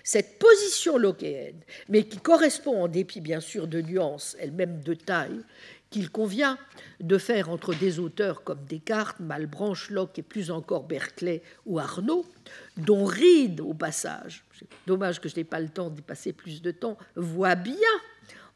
Cette 0.07 0.39
position 0.39 0.97
lockéenne, 0.97 1.59
mais 1.89 2.03
qui 2.03 2.15
correspond 2.15 2.83
en 2.83 2.87
dépit 2.87 3.19
bien 3.19 3.41
sûr 3.41 3.67
de 3.67 3.81
nuances, 3.81 4.37
elle-même 4.39 4.79
de 4.79 4.93
taille, 4.93 5.41
qu'il 5.89 6.09
convient 6.09 6.57
de 7.01 7.17
faire 7.17 7.49
entre 7.49 7.73
des 7.73 7.99
auteurs 7.99 8.45
comme 8.45 8.63
Descartes, 8.69 9.19
Malebranche, 9.19 9.89
Locke 9.89 10.17
et 10.17 10.23
plus 10.23 10.49
encore 10.49 10.83
Berkeley 10.85 11.41
ou 11.65 11.77
Arnaud, 11.77 12.25
dont 12.77 13.03
Reed, 13.03 13.59
au 13.59 13.73
passage, 13.73 14.45
dommage 14.85 15.19
que 15.19 15.27
je 15.27 15.35
n'ai 15.35 15.43
pas 15.43 15.59
le 15.59 15.67
temps 15.67 15.89
d'y 15.89 16.01
passer 16.01 16.31
plus 16.31 16.61
de 16.61 16.71
temps, 16.71 16.97
voit 17.17 17.55
bien 17.55 17.75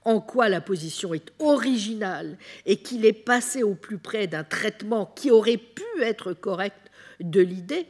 en 0.06 0.22
quoi 0.22 0.48
la 0.48 0.62
position 0.62 1.14
est 1.14 1.34
originale 1.40 2.38
et 2.66 2.78
qu'il 2.78 3.06
est 3.06 3.12
passé 3.12 3.62
au 3.62 3.76
plus 3.76 3.98
près 3.98 4.26
d'un 4.26 4.46
traitement 4.46 5.06
qui 5.06 5.32
aurait 5.32 5.58
pu 5.58 5.84
être 6.02 6.32
correct 6.32 6.90
de 7.20 7.42
l'idée, 7.42 7.88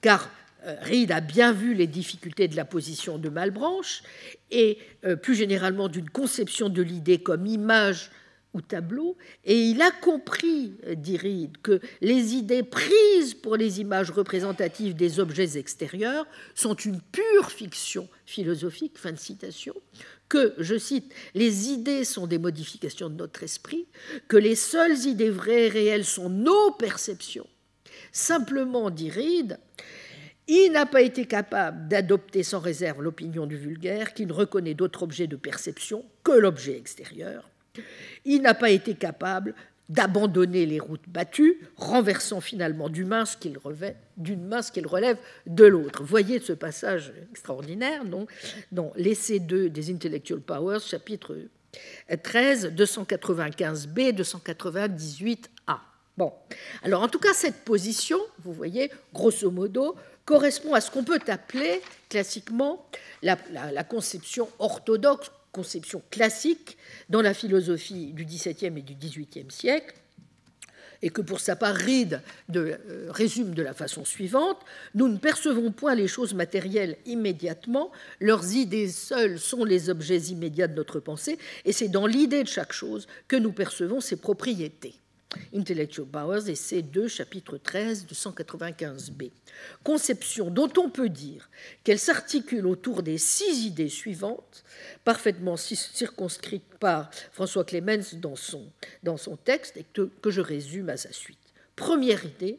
car 0.00 0.28
euh, 0.66 0.76
Reed 0.80 1.12
a 1.12 1.20
bien 1.20 1.52
vu 1.52 1.74
les 1.74 1.86
difficultés 1.86 2.48
de 2.48 2.56
la 2.56 2.64
position 2.64 3.18
de 3.18 3.28
Malbranche 3.28 4.02
et 4.50 4.78
euh, 5.04 5.16
plus 5.16 5.34
généralement 5.34 5.88
d'une 5.88 6.10
conception 6.10 6.68
de 6.68 6.82
l'idée 6.82 7.18
comme 7.18 7.46
image 7.46 8.10
ou 8.56 8.62
tableau, 8.62 9.18
et 9.44 9.60
il 9.60 9.82
a 9.82 9.90
compris, 9.90 10.72
euh, 10.86 10.94
dit 10.94 11.18
Reed, 11.18 11.58
que 11.58 11.78
les 12.00 12.34
idées 12.34 12.62
prises 12.62 13.34
pour 13.34 13.56
les 13.56 13.80
images 13.80 14.10
représentatives 14.10 14.94
des 14.94 15.20
objets 15.20 15.58
extérieurs 15.58 16.26
sont 16.54 16.74
une 16.74 17.00
pure 17.00 17.50
fiction 17.50 18.08
philosophique, 18.24 18.98
fin 18.98 19.12
de 19.12 19.18
citation, 19.18 19.74
que, 20.28 20.54
je 20.58 20.78
cite, 20.78 21.12
les 21.34 21.68
idées 21.68 22.04
sont 22.04 22.26
des 22.26 22.38
modifications 22.38 23.10
de 23.10 23.16
notre 23.16 23.42
esprit, 23.42 23.86
que 24.26 24.38
les 24.38 24.56
seules 24.56 25.06
idées 25.06 25.30
vraies 25.30 25.66
et 25.66 25.68
réelles 25.68 26.06
sont 26.06 26.30
nos 26.30 26.70
perceptions. 26.72 27.46
Simplement, 28.10 28.88
dit 28.90 29.10
Reed, 29.10 29.58
il 30.48 30.70
n'a 30.72 30.86
pas 30.86 31.02
été 31.02 31.26
capable 31.26 31.88
d'adopter 31.88 32.42
sans 32.42 32.60
réserve 32.60 33.02
l'opinion 33.02 33.46
du 33.46 33.56
vulgaire 33.56 34.14
qui 34.14 34.26
ne 34.26 34.32
reconnaît 34.32 34.74
d'autre 34.74 35.02
objet 35.02 35.26
de 35.26 35.36
perception 35.36 36.04
que 36.22 36.32
l'objet 36.32 36.76
extérieur. 36.76 37.50
Il 38.24 38.42
n'a 38.42 38.54
pas 38.54 38.70
été 38.70 38.94
capable 38.94 39.54
d'abandonner 39.88 40.66
les 40.66 40.80
routes 40.80 41.08
battues, 41.08 41.60
renversant 41.76 42.40
finalement 42.40 42.88
d'une 42.88 43.06
main 43.06 43.24
ce 43.24 43.36
qu'il 43.36 43.56
relève 44.86 45.18
de 45.46 45.64
l'autre. 45.64 46.02
Voyez 46.02 46.40
ce 46.40 46.52
passage 46.52 47.12
extraordinaire 47.30 48.04
non, 48.04 48.26
dans 48.72 48.92
l'essai 48.96 49.38
2 49.38 49.70
des 49.70 49.92
Intellectual 49.92 50.40
Powers, 50.40 50.80
chapitre 50.80 51.36
13, 52.22 52.72
295b, 52.72 54.12
298a. 54.12 55.78
Bon, 56.16 56.32
alors 56.82 57.02
en 57.02 57.08
tout 57.08 57.18
cas, 57.18 57.34
cette 57.34 57.64
position, 57.64 58.18
vous 58.42 58.54
voyez, 58.54 58.90
grosso 59.12 59.50
modo, 59.50 59.94
correspond 60.26 60.74
à 60.74 60.82
ce 60.82 60.90
qu'on 60.90 61.04
peut 61.04 61.20
appeler 61.28 61.80
classiquement 62.10 62.86
la, 63.22 63.36
conception 63.84 64.48
orthodoxe 64.58 65.30
conception 65.52 66.02
classique 66.10 66.76
dans 67.08 67.22
la 67.22 67.32
philosophie 67.32 68.12
du 68.12 68.26
XVIIe 68.26 68.76
et 68.76 68.82
du 68.82 68.94
XVIIIe 68.94 69.50
siècle, 69.50 69.94
et 71.00 71.08
que 71.08 71.22
pour 71.22 71.40
sa 71.40 71.56
part 71.56 71.74
Reed 71.74 72.20
de, 72.50 72.78
euh, 72.88 73.06
résume 73.10 73.54
de 73.54 73.62
la 73.62 73.72
façon 73.74 74.04
suivante 74.04 74.58
Nous 74.94 75.08
ne 75.08 75.16
percevons 75.16 75.70
point 75.72 75.94
les 75.94 76.08
choses 76.08 76.34
matérielles 76.34 76.96
immédiatement, 77.06 77.90
leurs 78.20 78.52
idées 78.52 78.88
seules 78.88 79.38
sont 79.38 79.64
les 79.64 79.88
objets 79.88 80.18
immédiats 80.18 80.68
de 80.68 80.74
notre 80.74 81.00
pensée, 81.00 81.38
et 81.64 81.72
c'est 81.72 81.88
dans 81.88 82.06
l'idée 82.06 82.42
de 82.42 82.48
chaque 82.48 82.72
chose 82.72 83.06
que 83.28 83.36
nous 83.36 83.52
percevons 83.52 84.00
ses 84.00 84.16
propriétés. 84.16 84.94
Intellectual 85.54 86.06
Powers, 86.06 86.48
essai 86.48 86.82
2, 86.82 87.08
chapitre 87.08 87.58
13 87.58 88.06
de 88.06 88.14
195b. 88.14 89.30
Conception 89.82 90.50
dont 90.50 90.72
on 90.76 90.88
peut 90.88 91.08
dire 91.08 91.50
qu'elle 91.84 91.98
s'articule 91.98 92.66
autour 92.66 93.02
des 93.02 93.18
six 93.18 93.66
idées 93.66 93.88
suivantes, 93.88 94.64
parfaitement 95.04 95.56
circonscrites 95.56 96.74
par 96.78 97.10
François 97.32 97.64
Clemens 97.64 98.14
dans 98.14 98.36
son, 98.36 98.70
dans 99.02 99.16
son 99.16 99.36
texte 99.36 99.76
et 99.76 99.84
que, 99.92 100.10
que 100.22 100.30
je 100.30 100.40
résume 100.40 100.88
à 100.88 100.96
sa 100.96 101.12
suite. 101.12 101.38
Première 101.74 102.24
idée, 102.24 102.58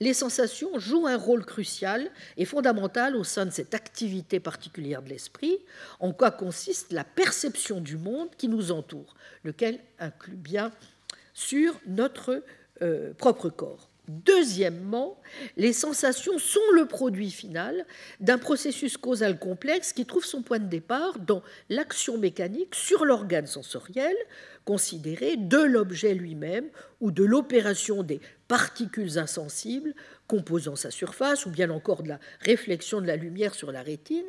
les 0.00 0.14
sensations 0.14 0.78
jouent 0.78 1.08
un 1.08 1.16
rôle 1.16 1.44
crucial 1.44 2.10
et 2.36 2.44
fondamental 2.44 3.16
au 3.16 3.24
sein 3.24 3.46
de 3.46 3.50
cette 3.50 3.74
activité 3.74 4.38
particulière 4.38 5.02
de 5.02 5.08
l'esprit, 5.08 5.58
en 5.98 6.12
quoi 6.12 6.30
consiste 6.30 6.92
la 6.92 7.04
perception 7.04 7.80
du 7.80 7.96
monde 7.96 8.28
qui 8.36 8.48
nous 8.48 8.70
entoure, 8.70 9.16
lequel 9.42 9.80
inclut 9.98 10.36
bien 10.36 10.70
sur 11.38 11.74
notre 11.86 12.42
euh, 12.82 13.14
propre 13.14 13.48
corps. 13.48 13.88
Deuxièmement, 14.08 15.20
les 15.58 15.74
sensations 15.74 16.38
sont 16.38 16.60
le 16.74 16.86
produit 16.86 17.30
final 17.30 17.84
d'un 18.20 18.38
processus 18.38 18.96
causal 18.96 19.38
complexe 19.38 19.92
qui 19.92 20.06
trouve 20.06 20.24
son 20.24 20.42
point 20.42 20.58
de 20.58 20.68
départ 20.68 21.18
dans 21.18 21.42
l'action 21.68 22.16
mécanique 22.16 22.74
sur 22.74 23.04
l'organe 23.04 23.46
sensoriel, 23.46 24.16
considéré 24.64 25.36
de 25.36 25.58
l'objet 25.58 26.14
lui-même 26.14 26.68
ou 27.00 27.10
de 27.10 27.24
l'opération 27.24 28.02
des 28.02 28.20
particules 28.48 29.18
insensibles 29.18 29.94
composant 30.26 30.76
sa 30.76 30.90
surface, 30.90 31.46
ou 31.46 31.50
bien 31.50 31.70
encore 31.70 32.02
de 32.02 32.08
la 32.08 32.20
réflexion 32.40 33.00
de 33.00 33.06
la 33.06 33.16
lumière 33.16 33.54
sur 33.54 33.72
la 33.72 33.82
rétine. 33.82 34.26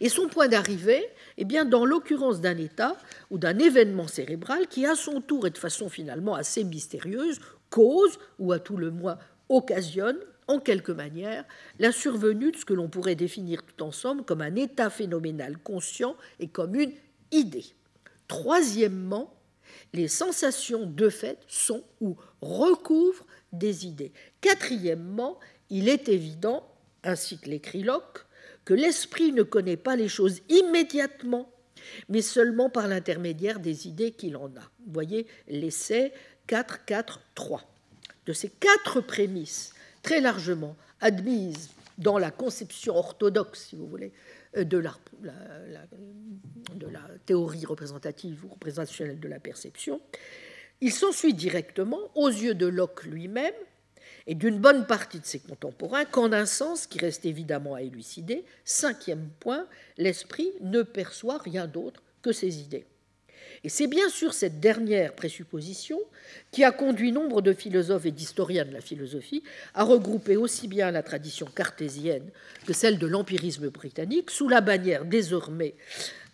Et 0.00 0.08
son 0.08 0.28
point 0.28 0.48
d'arrivée, 0.48 1.06
eh 1.36 1.44
bien, 1.44 1.64
dans 1.64 1.84
l'occurrence 1.84 2.40
d'un 2.40 2.56
état 2.56 2.96
ou 3.30 3.38
d'un 3.38 3.58
événement 3.58 4.08
cérébral 4.08 4.66
qui, 4.66 4.86
à 4.86 4.94
son 4.94 5.20
tour 5.20 5.46
et 5.46 5.50
de 5.50 5.58
façon 5.58 5.88
finalement 5.88 6.34
assez 6.34 6.64
mystérieuse, 6.64 7.38
cause, 7.72 8.18
ou 8.38 8.52
à 8.52 8.60
tout 8.60 8.76
le 8.76 8.92
moins 8.92 9.18
occasionne, 9.48 10.18
en 10.46 10.60
quelque 10.60 10.92
manière, 10.92 11.44
la 11.78 11.90
survenue 11.90 12.52
de 12.52 12.56
ce 12.56 12.64
que 12.64 12.74
l'on 12.74 12.88
pourrait 12.88 13.14
définir 13.14 13.62
tout 13.64 13.82
ensemble 13.82 14.24
comme 14.24 14.42
un 14.42 14.54
état 14.54 14.90
phénoménal 14.90 15.58
conscient 15.58 16.16
et 16.38 16.48
comme 16.48 16.74
une 16.74 16.92
idée. 17.30 17.64
Troisièmement, 18.28 19.34
les 19.92 20.08
sensations 20.08 20.86
de 20.86 21.08
fait 21.08 21.38
sont 21.48 21.82
ou 22.00 22.16
recouvrent 22.40 23.26
des 23.52 23.86
idées. 23.86 24.12
Quatrièmement, 24.40 25.38
il 25.70 25.88
est 25.88 26.08
évident, 26.08 26.68
ainsi 27.04 27.38
que 27.38 27.48
l'écrit 27.48 27.82
Locke, 27.82 28.26
que 28.64 28.74
l'esprit 28.74 29.32
ne 29.32 29.42
connaît 29.42 29.76
pas 29.76 29.96
les 29.96 30.08
choses 30.08 30.40
immédiatement, 30.48 31.50
mais 32.08 32.22
seulement 32.22 32.70
par 32.70 32.88
l'intermédiaire 32.88 33.60
des 33.60 33.88
idées 33.88 34.12
qu'il 34.12 34.36
en 34.36 34.46
a. 34.46 34.70
Vous 34.86 34.92
voyez 34.92 35.26
l'essai 35.48 36.12
4, 36.46 36.84
4, 36.84 37.20
3. 37.34 37.62
De 38.26 38.32
ces 38.32 38.48
quatre 38.48 39.00
prémices, 39.00 39.74
très 40.02 40.20
largement 40.20 40.76
admises 41.00 41.70
dans 41.98 42.18
la 42.18 42.30
conception 42.30 42.96
orthodoxe, 42.96 43.66
si 43.68 43.76
vous 43.76 43.86
voulez, 43.86 44.12
euh, 44.56 44.64
de 44.64 44.78
la, 44.78 44.94
de 46.74 46.86
la 46.86 47.00
théorie 47.26 47.64
représentative 47.64 48.44
ou 48.44 48.48
représentationnelle 48.48 49.20
de 49.20 49.28
la 49.28 49.40
perception, 49.40 50.00
il 50.80 50.92
s'ensuit 50.92 51.34
directement, 51.34 52.00
aux 52.14 52.28
yeux 52.28 52.54
de 52.54 52.66
Locke 52.66 53.04
lui-même 53.04 53.54
et 54.26 54.34
d'une 54.34 54.58
bonne 54.58 54.86
partie 54.86 55.20
de 55.20 55.24
ses 55.24 55.38
contemporains, 55.38 56.04
qu'en 56.04 56.32
un 56.32 56.46
sens 56.46 56.86
qui 56.86 56.98
reste 56.98 57.24
évidemment 57.24 57.74
à 57.74 57.82
élucider, 57.82 58.44
cinquième 58.64 59.28
point, 59.40 59.66
l'esprit 59.96 60.50
ne 60.60 60.82
perçoit 60.82 61.38
rien 61.38 61.66
d'autre 61.66 62.02
que 62.20 62.32
ses 62.32 62.60
idées. 62.60 62.84
Et 63.64 63.68
c'est 63.68 63.86
bien 63.86 64.08
sûr 64.08 64.34
cette 64.34 64.58
dernière 64.58 65.14
présupposition 65.14 66.00
qui 66.50 66.64
a 66.64 66.72
conduit 66.72 67.12
nombre 67.12 67.42
de 67.42 67.52
philosophes 67.52 68.06
et 68.06 68.10
d'historiens 68.10 68.64
de 68.64 68.72
la 68.72 68.80
philosophie 68.80 69.44
à 69.74 69.84
regrouper 69.84 70.36
aussi 70.36 70.66
bien 70.66 70.90
la 70.90 71.04
tradition 71.04 71.46
cartésienne 71.46 72.28
que 72.66 72.72
celle 72.72 72.98
de 72.98 73.06
l'empirisme 73.06 73.68
britannique 73.68 74.30
sous 74.30 74.48
la 74.48 74.60
bannière 74.60 75.04
désormais 75.04 75.74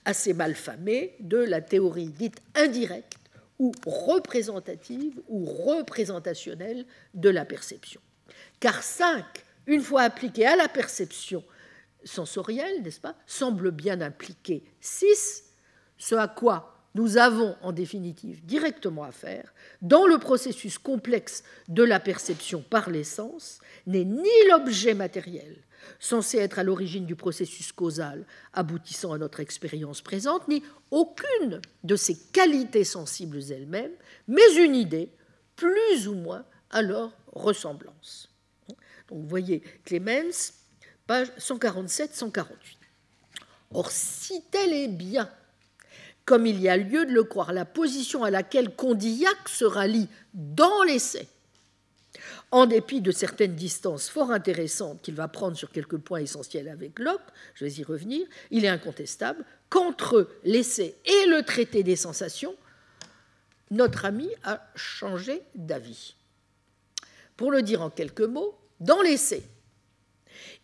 assez 0.07 0.33
mal 0.33 0.55
famée 0.55 1.17
de 1.21 1.37
la 1.37 1.61
théorie 1.61 2.09
dite 2.09 2.41
indirecte 2.55 3.19
ou 3.59 3.73
représentative 3.85 5.21
ou 5.29 5.45
représentationnelle 5.45 6.87
de 7.13 7.29
la 7.29 7.45
perception. 7.45 8.01
Car 8.59 8.83
5, 8.83 9.23
une 9.67 9.83
fois 9.83 10.03
appliqué 10.03 10.47
à 10.47 10.57
la 10.57 10.69
perception 10.69 11.45
sensorielle, 12.05 12.83
n'est-ce 12.83 13.01
pas, 13.01 13.17
semble 13.27 13.71
bien 13.71 14.01
impliquer 14.01 14.65
6, 14.81 15.45
ce 15.99 16.15
à 16.15 16.29
quoi 16.29 16.78
nous 16.95 17.17
avons 17.17 17.57
en 17.63 17.73
définitive 17.73 18.45
directement 18.45 19.05
affaire, 19.05 19.53
dans 19.83 20.07
le 20.07 20.19
processus 20.19 20.79
complexe 20.79 21.45
de 21.69 21.83
la 21.83 22.01
perception 22.01 22.63
par 22.63 22.91
l'essence, 22.91 23.61
n'est 23.87 24.05
ni 24.05 24.29
l'objet 24.51 24.95
matériel, 24.95 25.57
censé 26.01 26.39
être 26.39 26.59
à 26.59 26.65
l'origine 26.65 27.07
du 27.07 27.17
processus 27.17 27.73
causal 27.73 28.25
aboutissant 28.53 29.13
à 29.13 29.19
notre 29.19 29.41
expérience 29.41 30.01
présente, 30.01 30.49
ni 30.49 30.63
aucune 30.91 31.61
de 31.85 31.97
ses 31.97 32.17
qualités 32.17 32.85
sensibles 32.85 33.41
elles-mêmes, 33.51 33.95
mais 34.27 34.57
une 34.57 34.75
idée 34.75 35.11
plus 35.57 36.09
ou 36.09 36.15
moins 36.15 36.45
à 36.71 36.83
leur 36.83 37.13
ressemblance. 37.33 38.31
Donc 39.09 39.21
vous 39.21 39.29
voyez 39.29 39.63
Clemens, 39.85 40.53
page 41.07 41.29
147-148. 41.39 42.45
Or, 43.73 43.91
si 43.91 44.43
tel 44.51 44.73
est 44.73 44.89
bien, 44.89 45.31
comme 46.29 46.45
il 46.45 46.61
y 46.61 46.69
a 46.69 46.77
lieu 46.77 47.07
de 47.07 47.13
le 47.13 47.25
croire, 47.25 47.55
la 47.55 47.65
position 47.65 48.23
à 48.23 48.31
laquelle 48.31 48.77
Condillac 48.77 49.49
se 49.49 49.65
rallie 49.65 50.09
dans 50.35 50.83
l'essai, 50.83 51.27
en 52.51 52.67
dépit 52.67 53.01
de 53.01 53.13
certaines 53.13 53.55
distances 53.55 54.11
fort 54.11 54.31
intéressantes 54.31 55.01
qu'il 55.01 55.15
va 55.15 55.27
prendre 55.29 55.57
sur 55.57 55.71
quelques 55.71 55.97
points 55.97 56.21
essentiels 56.21 56.69
avec 56.69 56.99
Locke, 56.99 57.23
je 57.55 57.65
vais 57.65 57.73
y 57.73 57.83
revenir, 57.83 58.27
il 58.51 58.67
est 58.67 58.69
incontestable 58.69 59.43
qu'entre 59.71 60.29
l'essai 60.45 60.97
et 61.07 61.27
le 61.29 61.43
traité 61.45 61.83
des 61.83 61.97
sensations, 61.97 62.55
notre 63.71 64.05
ami 64.05 64.29
a 64.45 64.71
changé 64.75 65.41
d'avis. 65.55 66.15
Pour 67.39 67.51
le 67.51 67.63
dire 67.63 67.81
en 67.81 67.89
quelques 67.89 68.21
mots, 68.21 68.55
dans 68.81 69.01
l'essai, 69.01 69.43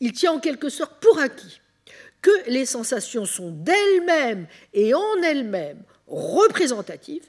il 0.01 0.13
tient 0.13 0.33
en 0.33 0.41
quelque 0.41 0.69
sorte 0.69 1.01
pour 1.01 1.19
acquis 1.21 1.63
que 2.25 2.49
les 2.51 2.65
sensations 2.65 3.27
sont 3.27 3.51
d'elles-mêmes 3.51 4.47
et 4.73 4.95
en 4.95 5.23
elles-mêmes 5.23 5.83
représentative, 6.07 7.27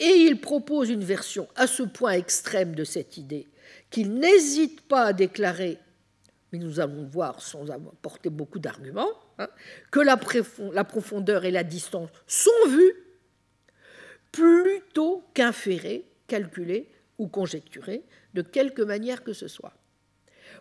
et 0.00 0.10
il 0.26 0.40
propose 0.40 0.90
une 0.90 1.04
version 1.04 1.46
à 1.54 1.68
ce 1.68 1.84
point 1.84 2.14
extrême 2.14 2.74
de 2.74 2.82
cette 2.82 3.16
idée 3.16 3.46
qu'il 3.90 4.14
n'hésite 4.14 4.80
pas 4.88 5.04
à 5.04 5.12
déclarer, 5.12 5.78
mais 6.50 6.58
nous 6.58 6.80
allons 6.80 7.04
voir 7.04 7.40
sans 7.40 7.70
apporter 7.70 8.28
beaucoup 8.28 8.58
d'arguments, 8.58 9.12
hein, 9.38 9.48
que 9.92 10.00
la, 10.00 10.18
la 10.72 10.84
profondeur 10.84 11.44
et 11.44 11.52
la 11.52 11.62
distance 11.62 12.10
sont 12.26 12.50
vues 12.70 12.96
plutôt 14.32 15.22
qu'inférées, 15.32 16.04
calculées 16.26 16.90
ou 17.18 17.28
conjecturées, 17.28 18.02
de 18.34 18.42
quelque 18.42 18.82
manière 18.82 19.22
que 19.22 19.32
ce 19.32 19.46
soit. 19.46 19.74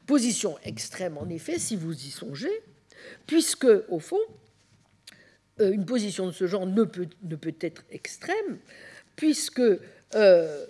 Position 0.06 0.60
extrême, 0.64 1.18
en 1.18 1.28
effet, 1.30 1.58
si 1.58 1.76
vous 1.76 1.94
y 1.94 2.12
songez, 2.12 2.62
puisque, 3.28 3.68
au 3.90 4.00
fond, 4.00 4.20
euh, 5.60 5.72
une 5.72 5.86
position 5.86 6.28
de 6.28 6.32
ce 6.32 6.48
genre 6.48 6.66
ne 6.66 6.84
peut, 6.84 7.08
être 7.62 7.84
extrême, 7.92 8.58
puisque 9.16 9.62
euh, 10.16 10.66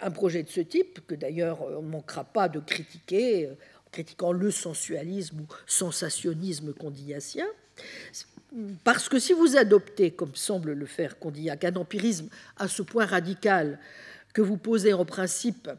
un 0.00 0.10
projet 0.10 0.42
de 0.42 0.50
ce 0.50 0.60
type, 0.60 1.06
que 1.06 1.14
d'ailleurs 1.14 1.62
on 1.62 1.82
ne 1.82 1.88
manquera 1.88 2.24
pas 2.24 2.48
de 2.48 2.60
critiquer, 2.60 3.48
en 3.48 3.90
critiquant 3.90 4.32
le 4.32 4.50
sensualisme 4.50 5.40
ou 5.40 5.46
sensationnisme 5.66 6.72
condillassien, 6.72 7.46
parce 8.84 9.08
que 9.08 9.18
si 9.18 9.32
vous 9.32 9.56
adoptez, 9.56 10.10
comme 10.10 10.34
semble 10.34 10.72
le 10.72 10.86
faire 10.86 11.18
Condillac, 11.18 11.64
un 11.64 11.76
empirisme 11.76 12.28
à 12.58 12.68
ce 12.68 12.82
point 12.82 13.06
radical 13.06 13.78
que 14.34 14.42
vous 14.42 14.58
posez 14.58 14.92
en 14.92 15.04
principe 15.04 15.70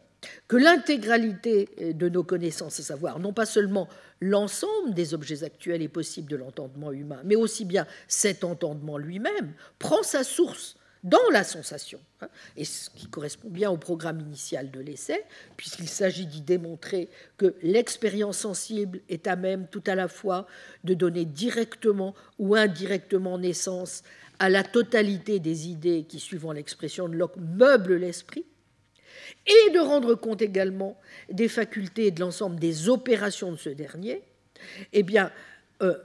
que 0.48 0.58
l'intégralité 0.58 1.94
de 1.94 2.10
nos 2.10 2.24
connaissances, 2.24 2.80
à 2.80 2.84
savoir 2.84 3.20
non 3.20 3.34
pas 3.34 3.46
seulement 3.46 3.88
l'ensemble 4.22 4.94
des 4.94 5.14
objets 5.14 5.44
actuels 5.44 5.82
et 5.82 5.88
possibles 5.88 6.30
de 6.30 6.38
l'entendement 6.38 6.92
humain, 6.92 7.22
mais 7.26 7.36
aussi 7.36 7.66
bien 7.66 7.86
cet 8.08 8.44
entendement 8.44 8.98
lui-même, 8.98 9.54
prend 9.80 10.04
sa 10.04 10.24
source 10.24 10.76
dans 11.04 11.30
la 11.34 11.44
sensation, 11.44 12.00
hein, 12.22 12.30
et 12.56 12.64
ce 12.64 12.90
qui 12.90 13.08
correspond 13.08 13.50
bien 13.50 13.70
au 13.70 13.76
programme 13.76 14.22
initial 14.22 14.72
de 14.72 14.80
l'essai, 14.80 15.22
puisqu'il 15.58 15.90
s'agit 15.90 16.26
d'y 16.26 16.40
démontrer 16.40 17.10
que 17.38 17.56
l'expérience 17.62 18.38
sensible 18.38 19.02
est 19.10 19.28
à 19.28 19.36
même 19.36 19.68
tout 19.68 19.84
à 19.86 19.96
la 19.96 20.08
fois 20.08 20.48
de 20.86 20.94
donner 20.94 21.26
directement 21.26 22.16
ou 22.40 22.56
indirectement 22.56 23.38
naissance 23.38 24.04
à 24.40 24.50
la 24.50 24.64
totalité 24.64 25.40
des 25.40 25.68
idées 25.68 26.06
qui, 26.08 26.20
suivant 26.20 26.54
l'expression 26.54 27.10
de 27.10 27.16
Locke, 27.16 27.38
meublent 27.38 27.98
l'esprit, 27.98 28.46
et 29.46 29.70
de 29.72 29.80
rendre 29.80 30.16
compte 30.16 30.42
également 30.42 31.00
des 31.30 31.48
facultés 31.48 32.08
et 32.08 32.12
de 32.12 32.20
l'ensemble 32.20 32.60
des 32.60 32.90
opérations 32.90 33.52
de 33.52 33.58
ce 33.58 33.70
dernier, 33.70 34.22
eh 34.92 35.04
bien, 35.04 35.32
euh, 35.82 35.98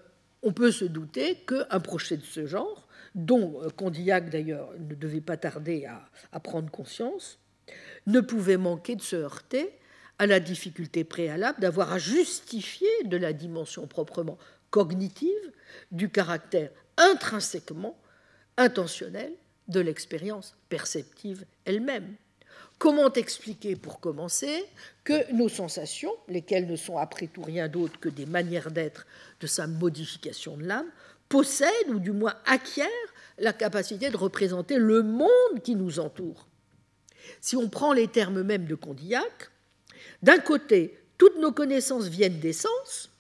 on 0.43 0.53
peut 0.53 0.71
se 0.71 0.85
douter 0.85 1.37
qu'un 1.47 1.81
projet 1.81 2.17
de 2.17 2.25
ce 2.25 2.47
genre, 2.47 2.89
dont 3.15 3.61
euh, 3.63 3.71
Condillac 3.71 4.31
d'ailleurs 4.31 4.71
ne 4.79 4.95
devait 4.95 5.21
pas 5.21 5.37
tarder 5.37 5.87
à, 6.33 6.41
prendre 6.41 6.71
conscience, 6.71 7.39
ne 8.07 8.21
pouvait 8.21 8.57
manquer 8.57 8.97
de 8.97 9.03
se 9.03 9.17
heurter 9.17 9.71
à 10.19 10.27
la 10.27 10.41
difficulté 10.41 11.05
préalable 11.05 11.61
d'avoir 11.61 11.93
à 11.93 11.99
justifier 11.99 12.89
de 13.05 13.17
la 13.17 13.33
dimension 13.33 13.87
proprement 13.87 14.39
cognitive 14.71 15.53
du 15.93 16.11
caractère 16.11 16.71
intrinsèquement 16.97 17.97
intentionnel 18.57 19.33
de 19.69 19.81
l'expérience 19.81 20.57
perceptive 20.69 21.45
elle-même. 21.65 22.17
Comment 22.79 23.13
expliquer, 23.13 23.75
pour 23.75 23.99
commencer, 23.99 24.65
que 25.03 25.33
nos 25.33 25.49
sensations, 25.49 26.15
lesquelles 26.29 26.69
ne 26.69 26.77
sont 26.77 26.97
après 26.97 27.27
tout 27.27 27.43
rien 27.43 27.67
d'autre 27.67 27.99
que 27.99 28.09
des 28.09 28.27
manières 28.27 28.71
d'être 28.71 29.07
de 29.41 29.47
sa 29.49 29.67
modification 29.67 30.57
de 30.57 30.65
l'âme, 30.65 30.87
possèdent, 31.29 31.89
ou 31.89 31.99
du 31.99 32.13
moins 32.13 32.35
acquièrent, 32.47 32.89
la 33.39 33.53
capacité 33.53 34.11
de 34.11 34.17
représenter 34.17 34.79
le 34.79 35.03
monde 35.03 35.63
qui 35.65 35.75
nous 35.75 35.99
entoure. 35.99 36.47
Si 37.41 37.57
on 37.57 37.69
prend 37.69 37.93
les 37.93 38.09
termes 38.09 38.43
mêmes 38.43 38.67
de 38.67 38.75
Condillac, 38.75 39.51
d'un 40.23 40.39
côté, 40.39 40.99
toutes 41.19 41.39
nos 41.39 41.53
connaissances 41.53 42.07
viennent 42.07 42.41
des 42.41 42.53
sens, 42.53 43.11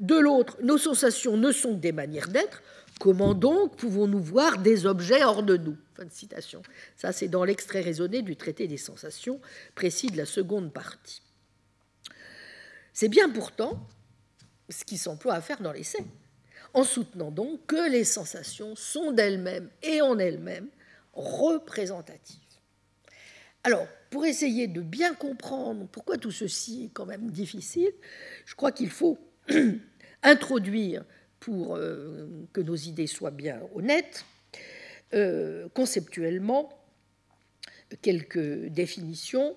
de 0.00 0.16
l'autre, 0.16 0.56
nos 0.62 0.78
sensations 0.78 1.36
ne 1.36 1.50
sont 1.50 1.74
que 1.74 1.80
des 1.80 1.92
manières 1.92 2.28
d'être, 2.28 2.62
Comment 2.98 3.34
donc 3.34 3.76
pouvons-nous 3.76 4.20
voir 4.20 4.58
des 4.58 4.86
objets 4.86 5.22
hors 5.22 5.42
de 5.42 5.56
nous? 5.56 5.76
Fin 5.94 6.04
de 6.04 6.12
citation. 6.12 6.62
Ça, 6.96 7.12
c'est 7.12 7.28
dans 7.28 7.44
l'extrait 7.44 7.80
raisonné 7.80 8.22
du 8.22 8.36
traité 8.36 8.66
des 8.66 8.76
sensations, 8.76 9.40
précis 9.74 10.08
de 10.08 10.16
la 10.16 10.26
seconde 10.26 10.72
partie. 10.72 11.22
C'est 12.92 13.08
bien 13.08 13.30
pourtant 13.30 13.86
ce 14.68 14.84
qui 14.84 14.98
s'emploie 14.98 15.34
à 15.34 15.40
faire 15.40 15.60
dans 15.60 15.72
l'essai, 15.72 16.04
en 16.74 16.82
soutenant 16.82 17.30
donc 17.30 17.66
que 17.66 17.90
les 17.90 18.04
sensations 18.04 18.74
sont 18.74 19.12
d'elles-mêmes 19.12 19.70
et 19.82 20.00
en 20.00 20.18
elles-mêmes 20.18 20.68
représentatives. 21.12 22.40
Alors, 23.62 23.86
pour 24.10 24.24
essayer 24.24 24.66
de 24.66 24.80
bien 24.80 25.14
comprendre 25.14 25.86
pourquoi 25.90 26.16
tout 26.16 26.30
ceci 26.30 26.86
est 26.86 26.90
quand 26.92 27.06
même 27.06 27.30
difficile, 27.30 27.92
je 28.46 28.54
crois 28.54 28.72
qu'il 28.72 28.90
faut 28.90 29.18
introduire 30.22 31.04
pour 31.40 31.76
euh, 31.76 32.26
que 32.52 32.60
nos 32.60 32.76
idées 32.76 33.06
soient 33.06 33.30
bien 33.30 33.60
honnêtes, 33.74 34.24
euh, 35.14 35.68
conceptuellement, 35.74 36.70
quelques 38.02 38.66
définitions, 38.66 39.56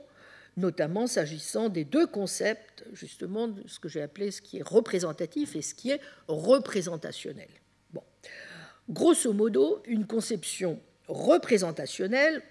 notamment 0.58 1.08
s'agissant 1.08 1.70
des 1.70 1.84
deux 1.84 2.08
concepts, 2.08 2.86
justement, 2.94 3.48
de 3.48 3.68
ce 3.68 3.80
que 3.80 3.90
j'ai 3.90 4.02
appelé 4.02 4.32
ce 4.32 4.42
qui 4.42 4.60
est 4.60 4.68
représentatif 4.68 5.56
et 5.56 5.62
ce 5.62 5.74
qui 5.74 5.92
est 5.92 6.02
représentationnel. 6.28 7.50
Bon. 7.94 8.04
Grosso 8.90 9.34
modo, 9.34 9.82
une 9.86 10.06
conception 10.06 10.80
représentationnelle 11.08 12.42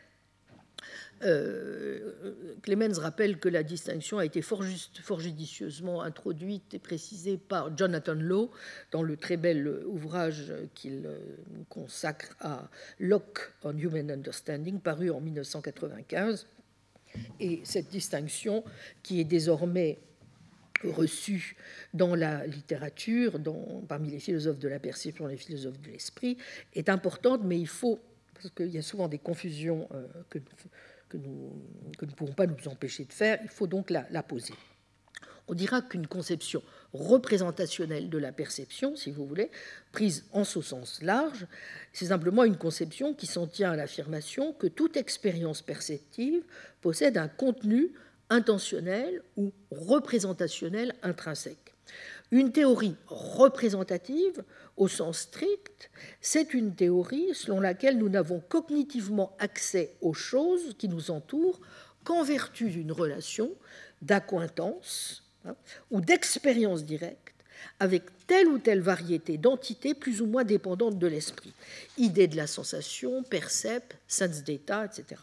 euh, 1.22 2.56
Clemens 2.62 2.98
rappelle 2.98 3.38
que 3.38 3.48
la 3.48 3.62
distinction 3.62 4.18
a 4.18 4.24
été 4.24 4.42
fort, 4.42 4.62
judicieusement 5.18 6.02
introduite 6.02 6.74
et 6.74 6.78
précisée 6.78 7.36
par 7.36 7.76
Jonathan 7.76 8.14
Law 8.14 8.50
dans 8.90 9.02
le 9.02 9.16
très 9.16 9.36
bel 9.36 9.68
ouvrage 9.86 10.52
qu'il 10.74 11.04
euh, 11.06 11.18
consacre 11.68 12.36
à 12.40 12.70
Locke 12.98 13.52
on 13.64 13.76
Human 13.76 14.10
Understanding, 14.10 14.80
paru 14.80 15.10
en 15.10 15.20
1995. 15.20 16.46
Et 17.40 17.60
cette 17.64 17.88
distinction, 17.88 18.64
qui 19.02 19.20
est 19.20 19.24
désormais 19.24 19.98
reçue 20.84 21.56
dans 21.92 22.14
la 22.14 22.46
littérature, 22.46 23.38
parmi 23.88 24.10
les 24.10 24.20
philosophes 24.20 24.58
de 24.58 24.68
la 24.68 24.78
perception 24.78 25.28
et 25.28 25.32
les 25.32 25.38
philosophes 25.38 25.80
de 25.80 25.90
l'esprit, 25.90 26.38
est 26.74 26.88
importante, 26.88 27.42
mais 27.44 27.58
il 27.58 27.66
faut, 27.66 27.98
parce 28.34 28.50
qu'il 28.50 28.70
y 28.70 28.78
a 28.78 28.82
souvent 28.82 29.08
des 29.08 29.18
confusions 29.18 29.88
euh, 29.92 30.06
que 31.10 31.18
nous, 31.18 31.52
ne 32.00 32.12
pouvons 32.12 32.32
pas 32.32 32.46
nous 32.46 32.68
empêcher 32.68 33.04
de 33.04 33.12
faire, 33.12 33.38
il 33.42 33.50
faut 33.50 33.66
donc 33.66 33.90
la, 33.90 34.22
poser. 34.22 34.54
On 35.48 35.54
dira 35.54 35.82
qu'une 35.82 36.06
conception 36.06 36.62
représentationnelle 36.94 38.08
de 38.08 38.18
la 38.18 38.32
perception, 38.32 38.96
si 38.96 39.10
vous 39.10 39.26
voulez, 39.26 39.50
prise 39.92 40.24
en 40.32 40.44
ce 40.44 40.62
sens 40.62 41.02
large, 41.02 41.46
c'est 41.92 42.06
simplement 42.06 42.44
une 42.44 42.56
conception 42.56 43.12
qui 43.12 43.26
s'en 43.26 43.46
tient 43.46 43.72
à 43.72 43.76
l'affirmation 43.76 44.52
que 44.52 44.68
toute 44.68 44.96
expérience 44.96 45.60
perceptive 45.60 46.42
possède 46.80 47.18
un 47.18 47.28
contenu 47.28 47.92
intentionnel 48.30 49.22
ou 49.36 49.52
représentationnel 49.72 50.94
intrinsèque. 51.02 51.74
Une 52.30 52.52
théorie 52.52 52.96
représentative, 53.06 54.44
au 54.76 54.86
sens 54.86 55.18
strict, 55.18 55.90
c'est 56.20 56.54
une 56.54 56.74
théorie 56.74 57.34
selon 57.34 57.60
laquelle 57.60 57.98
nous 57.98 58.08
n'avons 58.08 58.40
cognitivement 58.40 59.36
accès 59.38 59.96
aux 60.00 60.14
choses 60.14 60.74
qui 60.78 60.88
nous 60.88 61.10
entourent 61.10 61.60
qu'en 62.04 62.22
vertu 62.22 62.70
d'une 62.70 62.92
relation 62.92 63.50
d'accointance 64.00 65.24
hein, 65.44 65.56
ou 65.90 66.00
d'expérience 66.00 66.84
directe 66.84 67.30
avec 67.78 68.04
telle 68.26 68.48
ou 68.48 68.58
telle 68.58 68.80
variété 68.80 69.36
d'entités 69.36 69.94
plus 69.94 70.22
ou 70.22 70.26
moins 70.26 70.44
dépendantes 70.44 70.98
de 70.98 71.06
l'esprit, 71.06 71.52
idées 71.98 72.28
de 72.28 72.36
la 72.36 72.46
sensation, 72.46 73.22
percept, 73.22 73.98
sense 74.06 74.44
data, 74.44 74.86
etc., 74.86 75.20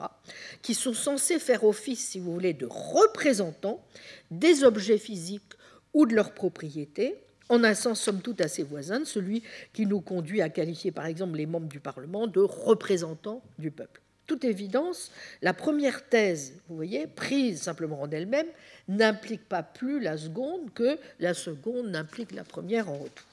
qui 0.61 0.73
sont 0.73 0.93
censées 0.93 1.39
faire 1.39 1.63
office, 1.63 2.09
si 2.09 2.19
vous 2.19 2.33
voulez, 2.33 2.53
de 2.53 2.67
représentants 2.69 3.83
des 4.29 4.63
objets 4.63 4.97
physiques 4.97 5.53
ou 5.93 6.05
de 6.05 6.15
leur 6.15 6.33
propriété, 6.33 7.15
en 7.49 7.63
un 7.63 7.73
sens 7.73 8.01
somme 8.01 8.21
toute 8.21 8.41
assez 8.41 8.63
voisin, 8.63 9.05
celui 9.05 9.43
qui 9.73 9.85
nous 9.85 10.01
conduit 10.01 10.41
à 10.41 10.49
qualifier 10.49 10.91
par 10.91 11.05
exemple 11.05 11.37
les 11.37 11.45
membres 11.45 11.67
du 11.67 11.79
Parlement 11.79 12.27
de 12.27 12.41
représentants 12.41 13.41
du 13.57 13.71
peuple. 13.71 14.01
Toute 14.25 14.43
évidence, 14.43 15.11
la 15.41 15.53
première 15.53 16.09
thèse, 16.09 16.59
vous 16.67 16.75
voyez, 16.75 17.07
prise 17.07 17.61
simplement 17.61 18.01
en 18.01 18.11
elle-même, 18.11 18.47
n'implique 18.89 19.47
pas 19.47 19.63
plus 19.63 20.01
la 20.01 20.17
seconde 20.17 20.73
que 20.73 20.99
la 21.19 21.33
seconde 21.33 21.87
n'implique 21.87 22.33
la 22.33 22.43
première 22.43 22.89
en 22.89 22.97
retour. 22.97 23.25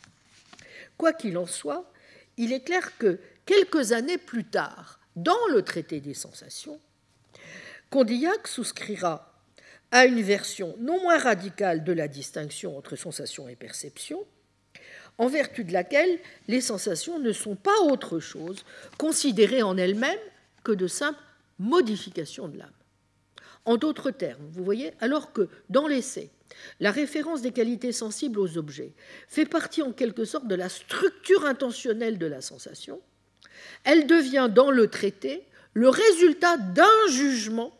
Quoi 0.97 1.13
qu'il 1.13 1.37
en 1.37 1.47
soit, 1.47 1.91
il 2.37 2.53
est 2.53 2.61
clair 2.61 2.97
que 2.99 3.19
quelques 3.45 3.91
années 3.91 4.19
plus 4.19 4.45
tard, 4.45 5.01
dans 5.17 5.47
le 5.53 5.63
traité 5.63 6.01
des 6.01 6.15
sensations, 6.15 6.79
Condillac 7.91 8.47
souscrira 8.47 9.34
à 9.95 10.07
une 10.07 10.23
version 10.23 10.75
non 10.81 11.01
moins 11.01 11.19
radicale 11.19 11.85
de 11.85 11.93
la 11.93 12.09
distinction 12.09 12.77
entre 12.77 12.97
sensation 12.97 13.49
et 13.49 13.55
perception, 13.55 14.27
en 15.19 15.29
vertu 15.29 15.63
de 15.63 15.73
laquelle 15.73 16.19
les 16.49 16.61
sensations 16.61 17.21
ne 17.21 17.31
sont 17.31 17.55
pas 17.55 17.81
autre 17.85 18.19
chose 18.19 18.65
considérées 18.99 19.63
en 19.63 19.77
elles-mêmes 19.77 20.19
que 20.65 20.73
de 20.73 20.89
simples 20.89 21.23
modifications 21.61 22.49
de 22.49 22.59
l'âme. 22.59 22.73
En 23.67 23.77
d'autres 23.77 24.11
termes, 24.11 24.45
vous 24.51 24.65
voyez, 24.65 24.91
alors 25.01 25.33
que 25.33 25.49
dans 25.71 25.87
l'essai, 25.87 26.29
la 26.81 26.91
référence 26.91 27.41
des 27.41 27.53
qualités 27.53 27.93
sensibles 27.93 28.41
aux 28.41 28.59
objets 28.59 28.95
fait 29.29 29.47
partie 29.47 29.83
en 29.83 29.93
quelque 29.93 30.25
sorte 30.25 30.49
de 30.49 30.57
la 30.57 30.69
structure 30.69 31.47
intentionnelle 31.47 32.19
de 32.19 32.27
la 32.27 32.41
sensation, 32.41 33.01
elle 33.85 34.09
devient 34.09 34.51
dans 34.53 34.73
le 34.73 34.89
traité 34.89 35.45
le 35.73 35.89
résultat 35.89 36.57
d'un 36.57 37.07
jugement 37.11 37.73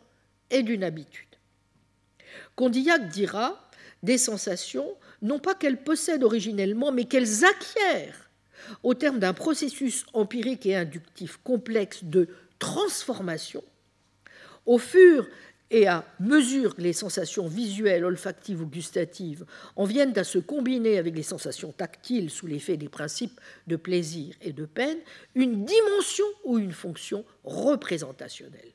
et 0.49 0.63
d'une 0.63 0.85
habitude. 0.85 1.24
Condillac 2.55 3.09
dira 3.09 3.69
des 4.03 4.17
sensations, 4.17 4.95
non 5.21 5.39
pas 5.39 5.55
qu'elles 5.55 5.83
possèdent 5.83 6.23
originellement, 6.23 6.91
mais 6.91 7.05
qu'elles 7.05 7.43
acquièrent 7.43 8.29
au 8.83 8.93
terme 8.93 9.19
d'un 9.19 9.33
processus 9.33 10.05
empirique 10.13 10.65
et 10.65 10.75
inductif 10.75 11.37
complexe 11.43 12.03
de 12.03 12.29
transformation, 12.59 13.63
au 14.65 14.77
fur 14.77 15.27
et 15.71 15.87
à 15.87 16.05
mesure 16.19 16.75
que 16.75 16.81
les 16.81 16.93
sensations 16.93 17.47
visuelles, 17.47 18.05
olfactives 18.05 18.61
ou 18.61 18.67
gustatives 18.67 19.45
en 19.75 19.83
viennent 19.83 20.17
à 20.17 20.23
se 20.23 20.37
combiner 20.37 20.97
avec 20.97 21.15
les 21.15 21.23
sensations 21.23 21.71
tactiles 21.71 22.29
sous 22.29 22.47
l'effet 22.47 22.77
des 22.77 22.89
principes 22.89 23.39
de 23.67 23.75
plaisir 23.75 24.35
et 24.41 24.53
de 24.53 24.65
peine, 24.65 24.99
une 25.33 25.65
dimension 25.65 26.25
ou 26.43 26.59
une 26.59 26.71
fonction 26.71 27.25
représentationnelle. 27.43 28.74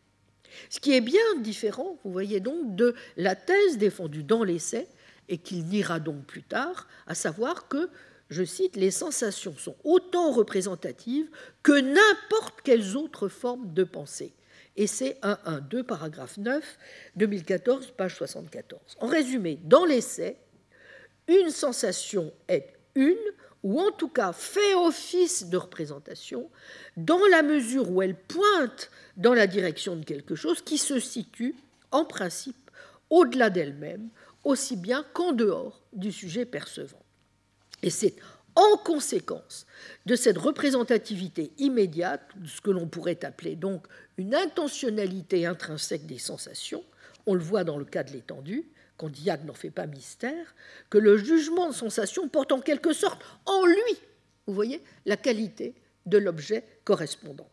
Ce 0.69 0.81
qui 0.81 0.93
est 0.93 1.01
bien 1.01 1.21
différent, 1.39 1.99
vous 2.05 2.13
voyez 2.13 2.41
donc, 2.41 2.77
de 2.77 2.95
la 3.17 3.35
thèse 3.35 3.79
défendue 3.79 4.23
dans 4.23 4.45
l'essai, 4.45 4.89
et 5.29 5.39
qu'il 5.39 5.65
niera 5.67 6.01
donc 6.01 6.25
plus 6.25 6.43
tard, 6.43 6.89
à 7.07 7.15
savoir 7.15 7.69
que, 7.69 7.89
je 8.31 8.45
cite, 8.45 8.77
les 8.77 8.91
sensations 8.91 9.57
sont 9.57 9.77
autant 9.85 10.33
représentatives 10.33 11.29
que 11.63 11.81
n'importe 11.81 12.61
quelles 12.63 12.97
autres 12.97 13.29
formes 13.29 13.73
de 13.73 13.85
pensée 13.85 14.35
et 14.77 14.87
c'est 14.87 15.19
1.1.2, 15.23 15.83
paragraphe 15.83 16.39
9, 16.39 16.79
2014, 17.17 17.93
page 17.97 18.17
74. 18.17 18.97
En 19.01 19.09
résumé, 19.09 19.59
dans 19.65 19.85
l'essai, 19.85 20.39
une 21.29 21.51
sensation 21.51 22.33
est 22.49 22.73
une, 22.95 23.17
ou 23.63 23.81
en 23.81 23.91
tout 23.91 24.09
cas 24.09 24.33
fait 24.33 24.75
office 24.75 25.47
de 25.47 25.57
représentation, 25.57 26.51
dans 26.97 27.25
la 27.31 27.43
mesure 27.43 27.91
où 27.91 28.03
elle 28.03 28.17
pointe 28.17 28.91
dans 29.17 29.35
la 29.35 29.47
direction 29.47 29.97
de 29.97 30.05
quelque 30.05 30.35
chose 30.35 30.63
qui 30.63 30.79
se 30.79 30.99
situe, 30.99 31.55
en 31.91 32.05
principe, 32.05 32.71
au-delà 33.11 33.51
d'elle-même, 33.51 34.09
aussi 34.45 34.77
bien 34.77 35.05
qu'en 35.13 35.33
dehors 35.33 35.83
du 35.93 36.13
sujet 36.13 36.47
percevant. 36.47 37.03
Et 37.83 37.91
c'est 37.91 38.17
en 38.55 38.77
conséquence 38.79 39.67
de 40.07 40.17
cette 40.17 40.39
représentativité 40.39 41.53
immédiate, 41.59 42.23
ce 42.47 42.61
que 42.61 42.71
l'on 42.71 42.89
pourrait 42.89 43.25
appeler 43.25 43.57
donc 43.57 43.87
une 44.17 44.35
intentionnalité 44.35 45.47
intrinsèque 45.47 46.07
des 46.07 46.19
sensations, 46.19 46.85
on 47.27 47.35
le 47.35 47.41
voit 47.41 47.65
dans 47.65 47.79
le 47.79 47.85
cas 47.85 48.03
de 48.03 48.13
l'étendue, 48.13 48.69
Condillac 49.01 49.45
n'en 49.45 49.55
fait 49.55 49.71
pas 49.71 49.87
mystère, 49.87 50.55
que 50.91 50.99
le 50.99 51.17
jugement 51.17 51.71
de 51.71 51.75
sensation 51.75 52.29
porte 52.29 52.53
en 52.53 52.61
quelque 52.61 52.93
sorte 52.93 53.23
en 53.47 53.65
lui, 53.65 53.97
vous 54.47 54.53
voyez, 54.53 54.83
la 55.07 55.17
qualité 55.17 55.75
de 56.05 56.19
l'objet 56.19 56.67
correspondant 56.85 57.49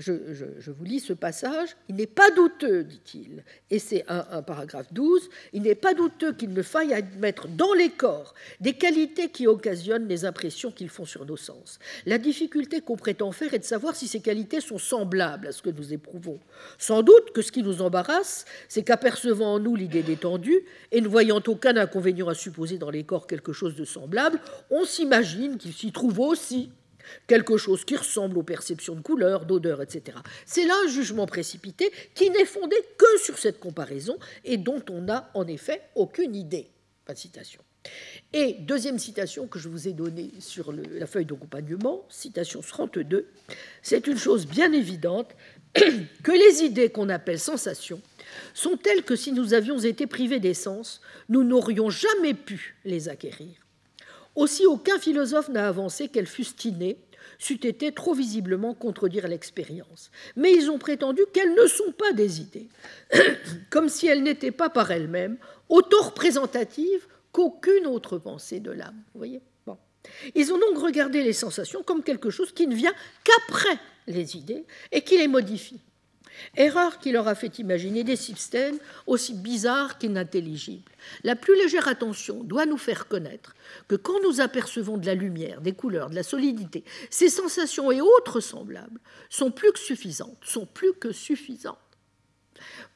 je, 0.00 0.70
vous 0.70 0.84
lis 0.84 1.00
ce 1.00 1.12
passage, 1.12 1.76
il 1.88 1.96
n'est 1.96 2.06
pas 2.06 2.30
douteux, 2.30 2.84
dit-il, 2.84 3.44
et 3.70 3.78
c'est 3.78 4.04
un, 4.08 4.42
paragraphe 4.42 4.92
12, 4.92 5.28
il 5.52 5.62
n'est 5.62 5.74
pas 5.74 5.94
douteux 5.94 6.32
qu'il 6.32 6.52
ne 6.52 6.62
faille 6.62 6.94
admettre 6.94 7.48
dans 7.48 7.72
les 7.74 7.90
corps 7.90 8.34
des 8.60 8.72
qualités 8.72 9.28
qui 9.28 9.46
occasionnent 9.46 10.08
les 10.08 10.24
impressions 10.24 10.70
qu'ils 10.70 10.88
font 10.88 11.04
sur 11.04 11.24
nos 11.26 11.36
sens. 11.36 11.78
La 12.06 12.18
difficulté 12.18 12.80
qu'on 12.80 12.96
prétend 12.96 13.32
faire 13.32 13.52
est 13.54 13.58
de 13.58 13.64
savoir 13.64 13.94
si 13.94 14.08
ces 14.08 14.20
qualités 14.20 14.60
sont 14.60 14.78
semblables 14.78 15.48
à 15.48 15.52
ce 15.52 15.62
que 15.62 15.70
nous 15.70 15.92
éprouvons. 15.92 16.40
Sans 16.78 17.02
doute 17.02 17.32
que 17.32 17.42
ce 17.42 17.52
qui 17.52 17.62
nous 17.62 17.82
embarrasse, 17.82 18.44
c'est 18.68 18.82
qu'apercevant 18.82 19.54
en 19.54 19.58
nous 19.58 19.76
l'idée 19.76 20.02
détendue, 20.02 20.60
et 20.92 21.00
ne 21.00 21.08
voyant 21.08 21.42
aucun 21.46 21.76
inconvénient 21.76 22.28
à 22.28 22.34
supposer 22.34 22.78
dans 22.78 22.90
les 22.90 23.04
corps 23.04 23.26
quelque 23.26 23.52
chose 23.52 23.74
de 23.74 23.84
semblable, 23.84 24.40
on 24.70 24.84
s'imagine 24.84 25.58
qu'il 25.58 25.72
s'y 25.72 25.92
trouve 25.92 26.20
aussi 26.20 26.70
quelque 27.26 27.56
chose 27.56 27.84
qui 27.84 27.96
ressemble 27.96 28.38
aux 28.38 28.42
perceptions 28.42 28.94
de 28.94 29.00
couleur, 29.00 29.44
d'odeur, 29.46 29.82
etc. 29.82 30.18
C'est 30.46 30.66
là 30.66 30.74
un 30.84 30.88
jugement 30.88 31.26
précipité 31.26 31.90
qui 32.14 32.30
n'est 32.30 32.44
fondé 32.44 32.76
que 32.98 33.18
sur 33.22 33.38
cette 33.38 33.60
comparaison 33.60 34.18
et 34.44 34.56
dont 34.56 34.82
on 34.90 35.02
n'a 35.02 35.30
en 35.34 35.46
effet 35.46 35.82
aucune 35.94 36.34
idée. 36.34 36.70
Et 38.32 38.54
deuxième 38.60 38.98
citation 38.98 39.46
que 39.46 39.58
je 39.58 39.68
vous 39.68 39.88
ai 39.88 39.92
donnée 39.92 40.30
sur 40.38 40.72
la 40.72 41.06
feuille 41.06 41.24
d'accompagnement, 41.24 42.06
citation 42.08 42.60
32, 42.60 43.26
c'est 43.82 44.06
une 44.06 44.18
chose 44.18 44.46
bien 44.46 44.72
évidente 44.72 45.34
que 45.74 46.32
les 46.32 46.62
idées 46.62 46.90
qu'on 46.90 47.08
appelle 47.08 47.40
sensations 47.40 48.00
sont 48.54 48.76
telles 48.76 49.02
que 49.02 49.16
si 49.16 49.32
nous 49.32 49.54
avions 49.54 49.78
été 49.78 50.06
privés 50.06 50.40
d'essence, 50.40 51.00
nous 51.28 51.42
n'aurions 51.42 51.90
jamais 51.90 52.34
pu 52.34 52.76
les 52.84 53.08
acquérir. 53.08 53.59
Aussi, 54.34 54.66
aucun 54.66 54.98
philosophe 54.98 55.48
n'a 55.48 55.68
avancé 55.68 56.08
qu'elles 56.08 56.26
fussent 56.26 56.64
innées, 56.64 56.98
c'eût 57.38 57.66
été 57.66 57.92
trop 57.92 58.14
visiblement 58.14 58.74
contredire 58.74 59.26
l'expérience. 59.26 60.10
Mais 60.36 60.52
ils 60.52 60.70
ont 60.70 60.78
prétendu 60.78 61.22
qu'elles 61.32 61.54
ne 61.54 61.66
sont 61.66 61.92
pas 61.92 62.12
des 62.12 62.40
idées, 62.40 62.68
comme 63.70 63.88
si 63.88 64.06
elles 64.06 64.22
n'étaient 64.22 64.50
pas 64.50 64.68
par 64.68 64.90
elles-mêmes 64.90 65.38
autant 65.68 66.02
représentatives 66.02 67.06
qu'aucune 67.32 67.86
autre 67.86 68.18
pensée 68.18 68.60
de 68.60 68.70
l'âme. 68.70 69.02
Vous 69.14 69.18
voyez? 69.18 69.40
Bon. 69.66 69.78
Ils 70.34 70.52
ont 70.52 70.58
donc 70.58 70.78
regardé 70.78 71.22
les 71.22 71.32
sensations 71.32 71.82
comme 71.82 72.02
quelque 72.02 72.30
chose 72.30 72.52
qui 72.52 72.66
ne 72.66 72.74
vient 72.74 72.94
qu'après 73.24 73.78
les 74.06 74.36
idées 74.36 74.64
et 74.92 75.02
qui 75.02 75.16
les 75.16 75.28
modifie. 75.28 75.80
Erreur 76.56 76.98
qui 76.98 77.12
leur 77.12 77.28
a 77.28 77.34
fait 77.34 77.58
imaginer 77.58 78.04
des 78.04 78.16
systèmes 78.16 78.78
aussi 79.06 79.34
bizarres 79.34 79.98
qu'inintelligibles. 79.98 80.90
La 81.24 81.36
plus 81.36 81.56
légère 81.56 81.88
attention 81.88 82.42
doit 82.44 82.66
nous 82.66 82.76
faire 82.76 83.08
connaître 83.08 83.54
que 83.88 83.96
quand 83.96 84.20
nous 84.22 84.40
apercevons 84.40 84.98
de 84.98 85.06
la 85.06 85.14
lumière, 85.14 85.60
des 85.60 85.72
couleurs, 85.72 86.10
de 86.10 86.14
la 86.14 86.22
solidité, 86.22 86.84
ces 87.10 87.28
sensations 87.28 87.90
et 87.90 88.00
autres 88.00 88.40
semblables 88.40 89.00
sont 89.28 89.50
plus 89.50 89.72
que 89.72 89.78
suffisantes, 89.78 90.38
sont 90.44 90.66
plus 90.66 90.92
que 90.94 91.12
suffisantes 91.12 91.78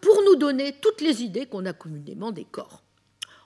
pour 0.01 0.23
nous 0.23 0.37
donner 0.37 0.75
toutes 0.81 1.01
les 1.01 1.23
idées 1.23 1.47
qu'on 1.47 1.65
a 1.67 1.73
communément 1.73 2.33
des 2.33 2.45
corps. 2.45 2.83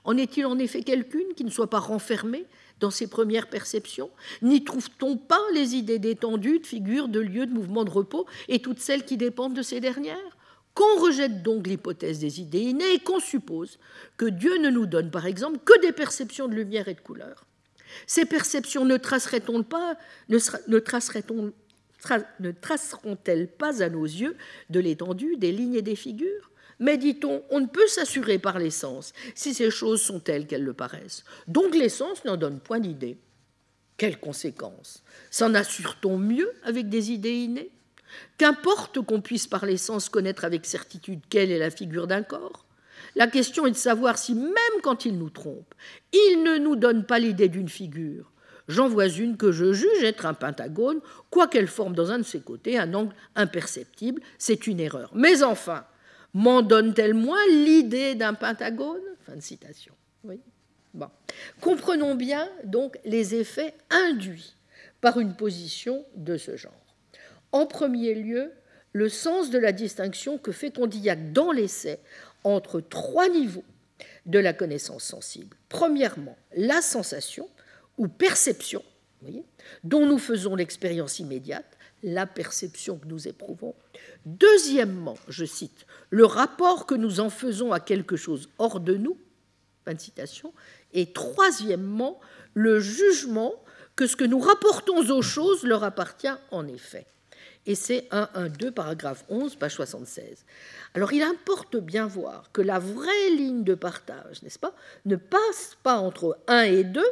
En 0.03 0.17
est-il 0.17 0.45
en 0.45 0.57
effet 0.57 0.83
quelqu'une 0.83 1.33
qui 1.35 1.43
ne 1.43 1.49
soit 1.49 1.69
pas 1.69 1.79
renfermée 1.79 2.45
dans 2.79 2.91
ses 2.91 3.07
premières 3.07 3.47
perceptions 3.47 4.09
N'y 4.41 4.63
trouve-t-on 4.63 5.17
pas 5.17 5.41
les 5.53 5.75
idées 5.75 5.99
détendues 5.99 6.59
de 6.59 6.65
figures, 6.65 7.07
de 7.07 7.19
lieux, 7.19 7.45
de 7.45 7.53
mouvements 7.53 7.85
de 7.85 7.89
repos 7.89 8.25
et 8.47 8.59
toutes 8.59 8.79
celles 8.79 9.05
qui 9.05 9.17
dépendent 9.17 9.55
de 9.55 9.61
ces 9.61 9.79
dernières? 9.79 10.37
Qu'on 10.73 11.01
rejette 11.01 11.43
donc 11.43 11.67
l'hypothèse 11.67 12.19
des 12.19 12.39
idées 12.39 12.61
innées 12.61 12.93
et 12.93 12.99
qu'on 12.99 13.19
suppose 13.19 13.79
que 14.17 14.25
Dieu 14.25 14.57
ne 14.59 14.69
nous 14.69 14.85
donne 14.85 15.11
par 15.11 15.25
exemple 15.25 15.59
que 15.65 15.79
des 15.81 15.91
perceptions 15.91 16.47
de 16.47 16.55
lumière 16.55 16.87
et 16.87 16.93
de 16.93 17.01
couleur. 17.01 17.45
Ces 18.07 18.25
perceptions 18.25 18.85
ne 18.85 18.97
tracerait-on 18.97 19.63
pas, 19.63 19.97
ne 20.29 20.77
traceront-elles 22.51 23.47
pas 23.47 23.83
à 23.83 23.89
nos 23.89 24.05
yeux 24.05 24.37
de 24.69 24.79
l'étendue 24.79 25.37
des 25.37 25.51
lignes 25.51 25.75
et 25.75 25.81
des 25.81 25.95
figures? 25.95 26.49
Mais 26.79 26.97
dit-on, 26.97 27.43
on 27.49 27.59
ne 27.59 27.67
peut 27.67 27.87
s'assurer 27.87 28.39
par 28.39 28.59
les 28.59 28.71
sens 28.71 29.13
si 29.35 29.53
ces 29.53 29.69
choses 29.69 30.01
sont 30.01 30.19
telles 30.19 30.47
qu'elles 30.47 30.63
le 30.63 30.73
paraissent. 30.73 31.23
Donc 31.47 31.75
les 31.75 31.89
sens 31.89 32.23
n'en 32.25 32.37
donnent 32.37 32.59
point 32.59 32.79
d'idée. 32.79 33.17
Quelles 33.97 34.19
conséquences? 34.19 35.03
S'en 35.29 35.53
assure-t-on 35.53 36.17
mieux 36.17 36.51
avec 36.63 36.87
des 36.87 37.11
idées 37.11 37.35
innées? 37.35 37.71
Qu'importe 38.37 39.01
qu'on 39.01 39.21
puisse 39.21 39.45
par 39.45 39.65
les 39.65 39.77
sens 39.77 40.09
connaître 40.09 40.45
avec 40.45 40.65
certitude 40.65 41.19
quelle 41.29 41.51
est 41.51 41.59
la 41.59 41.69
figure 41.69 42.07
d'un 42.07 42.23
corps? 42.23 42.65
La 43.15 43.27
question 43.27 43.65
est 43.65 43.71
de 43.71 43.75
savoir 43.75 44.17
si, 44.17 44.33
même 44.35 44.81
quand 44.83 45.05
il 45.05 45.17
nous 45.17 45.29
trompe, 45.29 45.73
il 46.13 46.43
ne 46.43 46.57
nous 46.57 46.75
donne 46.75 47.05
pas 47.05 47.19
l'idée 47.19 47.49
d'une 47.49 47.69
figure. 47.69 48.31
J'en 48.69 48.87
vois 48.87 49.07
une 49.07 49.35
que 49.35 49.51
je 49.51 49.73
juge 49.73 50.03
être 50.03 50.25
un 50.25 50.35
pentagone, 50.35 51.01
quoiqu'elle 51.31 51.67
forme 51.67 51.95
dans 51.95 52.11
un 52.11 52.19
de 52.19 52.23
ses 52.23 52.39
côtés 52.39 52.77
un 52.77 52.93
angle 52.93 53.15
imperceptible, 53.35 54.21
c'est 54.37 54.67
une 54.67 54.79
erreur. 54.79 55.09
Mais 55.15 55.43
enfin, 55.43 55.85
M'en 56.33 56.61
donne-t-elle 56.61 57.13
moins 57.13 57.45
l'idée 57.47 58.15
d'un 58.15 58.33
pentagone? 58.33 59.01
Fin 59.25 59.35
de 59.35 59.41
citation. 59.41 59.93
Comprenons 61.61 62.15
bien 62.15 62.49
donc 62.63 62.97
les 63.05 63.35
effets 63.35 63.73
induits 63.89 64.55
par 65.01 65.19
une 65.19 65.35
position 65.35 66.05
de 66.15 66.37
ce 66.37 66.55
genre. 66.55 66.73
En 67.51 67.65
premier 67.65 68.13
lieu, 68.15 68.51
le 68.93 69.09
sens 69.09 69.49
de 69.49 69.59
la 69.59 69.71
distinction 69.71 70.37
que 70.37 70.51
fait 70.51 70.71
Condillac 70.71 71.31
dans 71.31 71.51
l'essai 71.51 71.99
entre 72.43 72.81
trois 72.81 73.29
niveaux 73.29 73.63
de 74.25 74.39
la 74.39 74.53
connaissance 74.53 75.03
sensible. 75.03 75.55
Premièrement, 75.69 76.37
la 76.55 76.81
sensation 76.81 77.47
ou 77.97 78.07
perception, 78.07 78.83
dont 79.83 80.05
nous 80.05 80.19
faisons 80.19 80.55
l'expérience 80.55 81.19
immédiate, 81.19 81.77
la 82.03 82.25
perception 82.25 82.97
que 82.97 83.07
nous 83.07 83.27
éprouvons. 83.27 83.75
Deuxièmement, 84.25 85.17
je 85.27 85.45
cite, 85.45 85.85
le 86.09 86.25
rapport 86.25 86.85
que 86.85 86.95
nous 86.95 87.19
en 87.19 87.29
faisons 87.29 87.71
à 87.71 87.79
quelque 87.79 88.15
chose 88.15 88.49
hors 88.57 88.79
de 88.79 88.95
nous, 88.95 89.17
fin 89.85 89.93
de 89.93 89.99
citation. 89.99 90.53
Et 90.93 91.11
troisièmement, 91.11 92.19
le 92.53 92.79
jugement 92.79 93.53
que 93.95 94.07
ce 94.07 94.15
que 94.15 94.23
nous 94.23 94.39
rapportons 94.39 94.97
aux 95.09 95.21
choses 95.21 95.63
leur 95.63 95.83
appartient 95.83 96.27
en 96.51 96.67
effet. 96.67 97.05
Et 97.65 97.75
c'est 97.75 98.07
1.1.2, 98.11 98.71
paragraphe 98.71 99.25
11, 99.29 99.55
page 99.57 99.75
76. 99.75 100.45
Alors 100.93 101.11
il 101.13 101.21
importe 101.21 101.77
bien 101.77 102.07
voir 102.07 102.51
que 102.51 102.61
la 102.61 102.79
vraie 102.79 103.29
ligne 103.31 103.63
de 103.63 103.75
partage, 103.75 104.41
n'est-ce 104.41 104.57
pas, 104.57 104.73
ne 105.05 105.17
passe 105.17 105.77
pas 105.83 105.97
entre 105.97 106.39
1 106.47 106.61
et 106.63 106.83
2, 106.83 107.03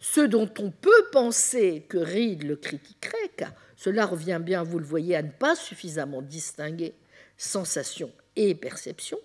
ce 0.00 0.22
dont 0.22 0.50
on 0.58 0.70
peut 0.70 1.04
penser 1.12 1.84
que 1.88 1.98
Reed 1.98 2.42
le 2.44 2.56
critiquerait, 2.56 3.30
car 3.36 3.52
cela 3.80 4.04
revient 4.04 4.40
bien, 4.42 4.62
vous 4.62 4.78
le 4.78 4.84
voyez, 4.84 5.16
à 5.16 5.22
ne 5.22 5.30
pas 5.30 5.56
suffisamment 5.56 6.20
distinguer 6.20 6.92
sensation 7.38 8.12
et 8.36 8.54
perception, 8.54 9.18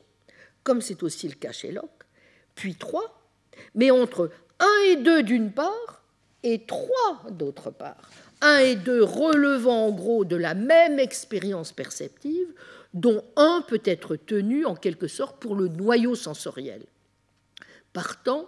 comme 0.64 0.80
c'est 0.80 1.03
aussi 1.03 1.27
le 1.27 1.36
cas 1.36 1.52
chez 1.52 1.73
Locke, 1.73 2.06
puis 2.56 2.76
3, 2.76 3.22
mais 3.73 3.91
entre 3.91 4.32
1 4.60 4.65
et 4.91 4.95
2 4.95 5.23
d'une 5.23 5.52
part 5.52 6.06
et 6.44 6.65
3 6.65 7.32
d'autre 7.32 7.69
part. 7.69 8.10
1 8.40 8.60
et 8.60 8.76
2 8.77 9.03
relevant 9.03 9.88
en 9.88 9.91
gros 9.91 10.23
de 10.23 10.38
la 10.38 10.53
même 10.53 10.99
expérience 10.99 11.73
perceptive, 11.73 12.48
dont 12.94 13.26
un 13.36 13.61
peut 13.68 13.84
être 13.84 14.15
tenu 14.15 14.65
en 14.65 14.77
quelque 14.77 15.10
sorte 15.10 15.41
pour 15.41 15.56
le 15.56 15.68
noyau 15.68 16.15
sensoriel. 16.15 16.86
Partant, 17.91 18.48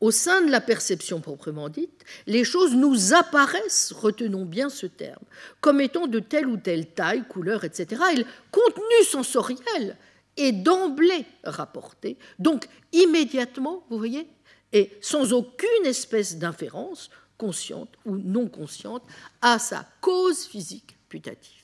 au 0.00 0.10
sein 0.10 0.42
de 0.42 0.50
la 0.50 0.60
perception 0.60 1.20
proprement 1.20 1.68
dite, 1.68 2.04
les 2.26 2.44
choses 2.44 2.74
nous 2.74 3.14
apparaissent, 3.14 3.92
retenons 3.92 4.44
bien 4.44 4.68
ce 4.68 4.86
terme, 4.86 5.22
comme 5.60 5.80
étant 5.80 6.06
de 6.06 6.18
telle 6.18 6.46
ou 6.46 6.56
telle 6.56 6.86
taille, 6.86 7.24
couleur, 7.28 7.64
etc. 7.64 8.02
Et 8.12 8.16
le 8.16 8.26
contenu 8.50 9.04
sensoriel 9.04 9.96
est 10.36 10.52
d'emblée 10.52 11.24
rapporté, 11.44 12.18
donc 12.38 12.66
immédiatement, 12.92 13.84
vous 13.88 13.98
voyez, 13.98 14.28
et 14.72 14.90
sans 15.00 15.32
aucune 15.32 15.86
espèce 15.86 16.36
d'inférence, 16.36 17.10
consciente 17.38 17.90
ou 18.04 18.16
non 18.16 18.48
consciente, 18.48 19.04
à 19.40 19.58
sa 19.58 19.86
cause 20.00 20.44
physique 20.44 20.96
putative. 21.08 21.63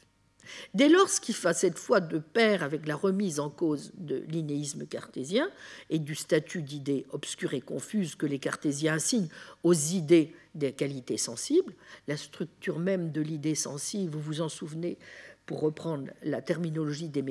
Dès 0.74 0.88
lors, 0.88 1.08
ce 1.08 1.20
qui 1.20 1.32
fait 1.32 1.54
cette 1.54 1.78
fois 1.78 2.00
de 2.00 2.18
pair 2.18 2.62
avec 2.62 2.86
la 2.86 2.96
remise 2.96 3.40
en 3.40 3.50
cause 3.50 3.92
de 3.96 4.24
l'inéisme 4.28 4.86
cartésien 4.86 5.50
et 5.88 5.98
du 5.98 6.14
statut 6.14 6.62
d'idée 6.62 7.06
obscure 7.10 7.54
et 7.54 7.60
confuse 7.60 8.14
que 8.14 8.26
les 8.26 8.38
cartésiens 8.38 8.94
assignent 8.94 9.28
aux 9.62 9.74
idées 9.74 10.34
des 10.54 10.72
qualités 10.72 11.16
sensibles, 11.16 11.74
la 12.08 12.16
structure 12.16 12.78
même 12.78 13.12
de 13.12 13.20
l'idée 13.20 13.54
sensible, 13.54 14.12
vous 14.12 14.20
vous 14.20 14.40
en 14.40 14.48
souvenez, 14.48 14.98
pour 15.46 15.60
reprendre 15.60 16.10
la 16.22 16.42
terminologie 16.42 17.08
des, 17.08 17.22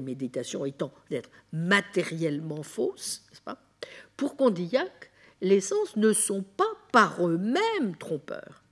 méditations 0.00 0.64
étant 0.64 0.92
d'être 1.10 1.30
matériellement 1.52 2.62
fausse, 2.62 3.24
pas? 3.44 3.58
Pour 4.16 4.36
Condillac, 4.36 5.10
les 5.40 5.60
sens 5.60 5.96
ne 5.96 6.12
sont 6.12 6.42
pas 6.42 6.64
par 6.92 7.26
eux-mêmes 7.26 7.96
trompeurs. 7.98 8.62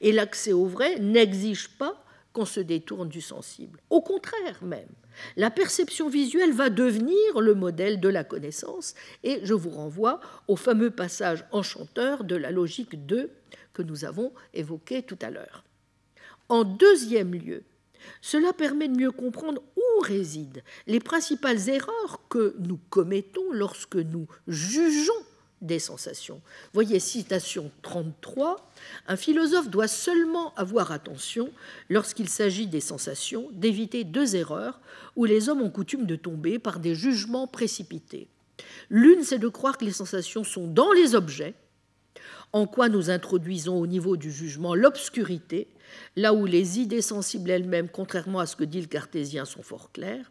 Et 0.00 0.12
l'accès 0.12 0.52
au 0.52 0.66
vrai 0.66 0.98
n'exige 0.98 1.68
pas 1.76 2.02
qu'on 2.32 2.44
se 2.44 2.60
détourne 2.60 3.08
du 3.08 3.20
sensible. 3.20 3.80
Au 3.90 4.00
contraire 4.00 4.62
même, 4.62 4.88
la 5.36 5.50
perception 5.50 6.08
visuelle 6.08 6.52
va 6.52 6.70
devenir 6.70 7.40
le 7.40 7.54
modèle 7.54 8.00
de 8.00 8.08
la 8.08 8.24
connaissance, 8.24 8.94
et 9.24 9.40
je 9.42 9.54
vous 9.54 9.70
renvoie 9.70 10.20
au 10.48 10.56
fameux 10.56 10.90
passage 10.90 11.44
enchanteur 11.52 12.24
de 12.24 12.36
la 12.36 12.50
logique 12.50 13.06
2 13.06 13.30
que 13.72 13.82
nous 13.82 14.04
avons 14.04 14.32
évoqué 14.54 15.02
tout 15.02 15.18
à 15.22 15.30
l'heure. 15.30 15.64
En 16.48 16.64
deuxième 16.64 17.34
lieu, 17.34 17.62
cela 18.20 18.52
permet 18.52 18.88
de 18.88 18.96
mieux 18.96 19.12
comprendre 19.12 19.62
où 19.76 20.00
résident 20.02 20.62
les 20.86 21.00
principales 21.00 21.68
erreurs 21.68 22.22
que 22.28 22.54
nous 22.58 22.78
commettons 22.88 23.52
lorsque 23.52 23.96
nous 23.96 24.26
jugeons 24.46 25.12
des 25.60 25.78
sensations. 25.78 26.40
Voyez, 26.72 27.00
citation 27.00 27.70
33, 27.82 28.70
un 29.08 29.16
philosophe 29.16 29.68
doit 29.68 29.88
seulement 29.88 30.54
avoir 30.54 30.92
attention, 30.92 31.50
lorsqu'il 31.88 32.28
s'agit 32.28 32.66
des 32.66 32.80
sensations, 32.80 33.48
d'éviter 33.52 34.04
deux 34.04 34.36
erreurs 34.36 34.80
où 35.16 35.24
les 35.24 35.48
hommes 35.48 35.62
ont 35.62 35.70
coutume 35.70 36.06
de 36.06 36.16
tomber 36.16 36.58
par 36.58 36.80
des 36.80 36.94
jugements 36.94 37.46
précipités. 37.46 38.28
L'une, 38.88 39.22
c'est 39.22 39.38
de 39.38 39.48
croire 39.48 39.78
que 39.78 39.84
les 39.84 39.92
sensations 39.92 40.44
sont 40.44 40.66
dans 40.66 40.92
les 40.92 41.14
objets, 41.14 41.54
en 42.52 42.66
quoi 42.66 42.88
nous 42.88 43.10
introduisons 43.10 43.78
au 43.78 43.86
niveau 43.86 44.16
du 44.16 44.32
jugement 44.32 44.74
l'obscurité, 44.74 45.68
là 46.16 46.34
où 46.34 46.46
les 46.46 46.80
idées 46.80 47.02
sensibles 47.02 47.50
elles-mêmes, 47.50 47.88
contrairement 47.88 48.40
à 48.40 48.46
ce 48.46 48.56
que 48.56 48.64
dit 48.64 48.80
le 48.80 48.86
cartésien, 48.86 49.44
sont 49.44 49.62
fort 49.62 49.92
claires. 49.92 50.30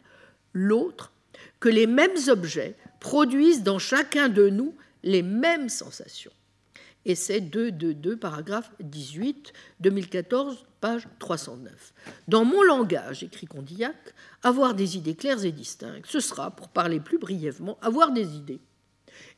L'autre, 0.52 1.12
que 1.60 1.68
les 1.68 1.86
mêmes 1.86 2.16
objets 2.28 2.76
produisent 2.98 3.62
dans 3.62 3.78
chacun 3.78 4.28
de 4.28 4.48
nous 4.48 4.74
les 5.02 5.22
mêmes 5.22 5.68
sensations. 5.68 6.32
Et 7.06 7.14
c'est 7.14 7.40
2, 7.40 7.72
2, 7.72 7.94
2, 7.94 8.16
paragraphe 8.16 8.70
18, 8.80 9.52
2014, 9.80 10.66
page 10.80 11.08
309. 11.18 11.94
Dans 12.28 12.44
mon 12.44 12.62
langage, 12.62 13.22
écrit 13.22 13.46
Condillac, 13.46 13.96
avoir 14.42 14.74
des 14.74 14.96
idées 14.98 15.14
claires 15.14 15.44
et 15.44 15.52
distinctes, 15.52 16.06
ce 16.06 16.20
sera, 16.20 16.50
pour 16.50 16.68
parler 16.68 17.00
plus 17.00 17.18
brièvement, 17.18 17.78
avoir 17.80 18.12
des 18.12 18.36
idées. 18.36 18.60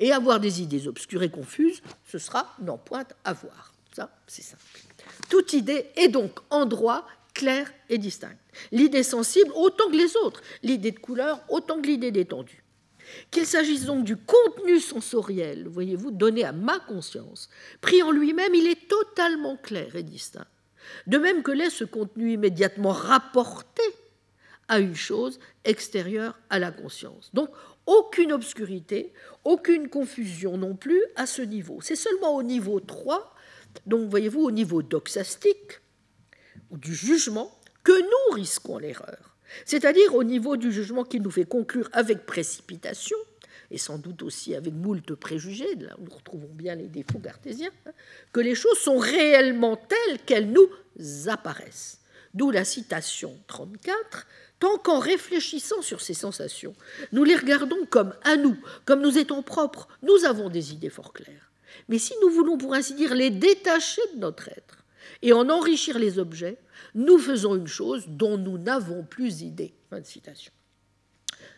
Et 0.01 0.12
avoir 0.12 0.40
des 0.40 0.62
idées 0.62 0.86
obscures 0.89 1.22
et 1.22 1.30
confuses, 1.30 1.82
ce 2.06 2.18
sera 2.18 2.55
n'en 2.60 2.78
point 2.78 3.05
avoir. 3.24 3.72
Ça, 3.94 4.10
c'est 4.26 4.43
simple. 4.43 4.62
Toute 5.28 5.52
idée 5.52 5.86
est 5.97 6.09
donc 6.09 6.40
en 6.51 6.66
droit 6.66 7.06
claire 7.34 7.72
et 7.89 7.98
distincte. 7.98 8.39
L'idée 8.70 9.02
sensible 9.02 9.52
autant 9.55 9.89
que 9.89 9.97
les 9.97 10.16
autres, 10.16 10.43
l'idée 10.62 10.90
de 10.90 10.98
couleur 10.98 11.40
autant 11.48 11.80
que 11.80 11.86
l'idée 11.86 12.10
d'étendue. 12.10 12.61
Qu'il 13.30 13.47
s'agisse 13.47 13.84
donc 13.84 14.05
du 14.05 14.16
contenu 14.16 14.80
sensoriel, 14.80 15.68
voyez-vous, 15.68 16.10
donné 16.10 16.44
à 16.44 16.52
ma 16.52 16.78
conscience, 16.78 17.48
pris 17.80 18.02
en 18.02 18.10
lui-même, 18.10 18.55
il 18.55 18.66
est 18.66 18.89
totalement 18.89 19.56
clair 19.56 19.97
et 19.97 20.02
distinct. 20.02 20.47
De 21.06 21.18
même 21.18 21.43
que 21.43 21.52
l'est 21.52 21.70
ce 21.70 21.84
contenu 21.84 22.32
immédiatement 22.32 22.90
rapporté 22.90 23.82
à 24.68 24.78
une 24.78 24.94
chose 24.94 25.39
extérieure 25.64 26.39
à 26.51 26.59
la 26.59 26.70
conscience. 26.70 27.30
Donc, 27.34 27.51
aucune 27.86 28.32
obscurité, 28.32 29.12
aucune 29.44 29.89
confusion 29.89 30.56
non 30.56 30.76
plus 30.76 31.02
à 31.16 31.26
ce 31.26 31.43
niveau. 31.43 31.80
C'est 31.80 31.97
seulement 31.97 32.36
au 32.36 32.43
niveau 32.43 32.80
3, 32.80 33.34
donc 33.86 34.09
voyez-vous, 34.09 34.43
au 34.43 34.51
niveau 34.51 34.82
doxastique, 34.82 35.80
ou 36.70 36.78
du 36.78 36.94
jugement, 36.94 37.59
que 37.82 37.93
nous 37.93 38.34
risquons 38.34 38.78
l'erreur 38.78 39.31
c'est-à-dire 39.65 40.15
au 40.15 40.24
niveau 40.24 40.57
du 40.57 40.73
jugement 40.73 41.05
qui 41.05 41.20
nous 41.20 41.31
fait 41.31 41.45
conclure 41.45 41.89
avec 41.93 42.27
précipitation, 42.27 43.16
et 43.70 43.79
sans 43.79 43.99
doute 43.99 44.23
aussi 44.23 44.55
avec 44.55 44.73
moult 44.74 45.15
préjugés, 45.15 45.74
là 45.77 45.97
nous 45.99 46.15
retrouvons 46.15 46.51
bien 46.53 46.74
les 46.74 46.89
défauts 46.89 47.19
cartésiens, 47.19 47.70
hein, 47.87 47.93
que 48.33 48.41
les 48.41 48.55
choses 48.55 48.79
sont 48.79 48.99
réellement 48.99 49.77
telles 49.77 50.19
qu'elles 50.27 50.51
nous 50.51 50.69
apparaissent. 51.27 51.99
D'où 52.35 52.51
la 52.51 52.65
citation 52.65 53.39
34, 53.47 54.27
tant 54.59 54.79
qu'en 54.79 54.99
réfléchissant 54.99 55.83
sur 55.83 56.01
ces 56.01 56.15
sensations, 56.15 56.74
nous 57.12 57.24
les 57.24 57.37
regardons 57.37 57.85
comme 57.91 58.15
à 58.24 58.37
nous, 58.37 58.57
comme 58.85 59.03
nous 59.03 59.19
étant 59.19 59.43
propres, 59.43 59.89
nous 60.03 60.24
avons 60.24 60.49
des 60.49 60.73
idées 60.73 60.91
fort 60.91 61.12
claires. 61.12 61.51
Mais 61.89 61.99
si 61.99 62.15
nous 62.23 62.31
voulons, 62.31 62.59
pour 62.59 62.74
ainsi 62.74 62.95
dire, 62.95 63.15
les 63.15 63.31
détacher 63.31 64.03
de 64.15 64.20
notre 64.20 64.49
être 64.49 64.81
et 65.23 65.32
en 65.32 65.49
enrichir 65.49 65.99
les 65.99 66.19
objets, 66.19 66.59
nous 66.94 67.19
faisons 67.19 67.57
une 67.57 67.69
chose 67.69 68.05
dont 68.09 68.36
nous 68.36 68.59
n'avons 68.59 69.05
plus 69.05 69.43
idée. 69.43 69.74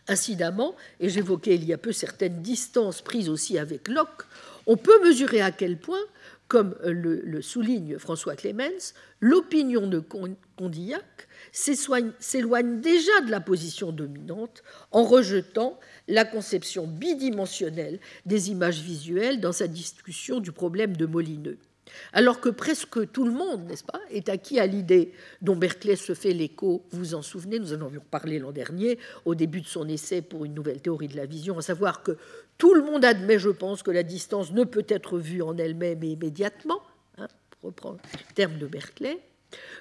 Incidemment, 0.07 0.75
et 0.99 1.09
j'évoquais 1.09 1.55
il 1.55 1.65
y 1.65 1.73
a 1.73 1.77
peu 1.77 1.91
certaines 1.91 2.41
distances 2.41 3.01
prises 3.01 3.29
aussi 3.29 3.57
avec 3.57 3.87
Locke, 3.87 4.23
on 4.67 4.77
peut 4.77 5.03
mesurer 5.03 5.41
à 5.41 5.51
quel 5.51 5.79
point, 5.79 6.01
comme 6.47 6.75
le, 6.83 7.41
souligne 7.41 7.97
François 7.97 8.35
Clemens, 8.35 8.93
l'opinion 9.19 9.87
de 9.87 9.99
Condillac 9.99 11.27
s'éloigne 11.51 12.81
déjà 12.81 13.21
de 13.21 13.31
la 13.31 13.39
position 13.39 13.91
dominante 13.91 14.63
en 14.91 15.03
rejetant 15.03 15.79
la 16.07 16.25
conception 16.25 16.85
bidimensionnelle 16.85 17.99
des 18.25 18.51
images 18.51 18.81
visuelles 18.81 19.39
dans 19.39 19.53
sa 19.53 19.67
discussion 19.67 20.39
du 20.39 20.51
problème 20.51 20.95
de 20.95 21.05
Molineux 21.07 21.57
alors 22.13 22.39
que 22.39 22.49
presque 22.49 23.11
tout 23.11 23.25
le 23.25 23.31
monde, 23.31 23.67
n'est-ce 23.67 23.83
pas, 23.83 23.99
est 24.09 24.29
acquis 24.29 24.59
à 24.59 24.65
l'idée 24.65 25.13
dont 25.41 25.55
Berkeley 25.55 25.95
se 25.95 26.13
fait 26.13 26.33
l'écho, 26.33 26.85
vous 26.91 27.15
en 27.15 27.21
souvenez, 27.21 27.59
nous 27.59 27.73
en 27.73 27.85
avions 27.85 28.03
parlé 28.09 28.39
l'an 28.39 28.51
dernier, 28.51 28.97
au 29.25 29.35
début 29.35 29.61
de 29.61 29.67
son 29.67 29.87
essai 29.87 30.21
pour 30.21 30.45
une 30.45 30.53
nouvelle 30.53 30.81
théorie 30.81 31.07
de 31.07 31.17
la 31.17 31.25
vision, 31.25 31.57
à 31.57 31.61
savoir 31.61 32.03
que 32.03 32.17
tout 32.57 32.73
le 32.73 32.83
monde 32.83 33.05
admet, 33.05 33.39
je 33.39 33.49
pense, 33.49 33.83
que 33.83 33.91
la 33.91 34.03
distance 34.03 34.51
ne 34.51 34.63
peut 34.63 34.85
être 34.87 35.19
vue 35.19 35.41
en 35.41 35.57
elle-même 35.57 36.03
immédiatement, 36.03 36.81
hein, 37.17 37.27
pour 37.51 37.69
reprendre 37.69 37.99
le 38.13 38.33
terme 38.33 38.57
de 38.57 38.67
Berkeley, 38.67 39.19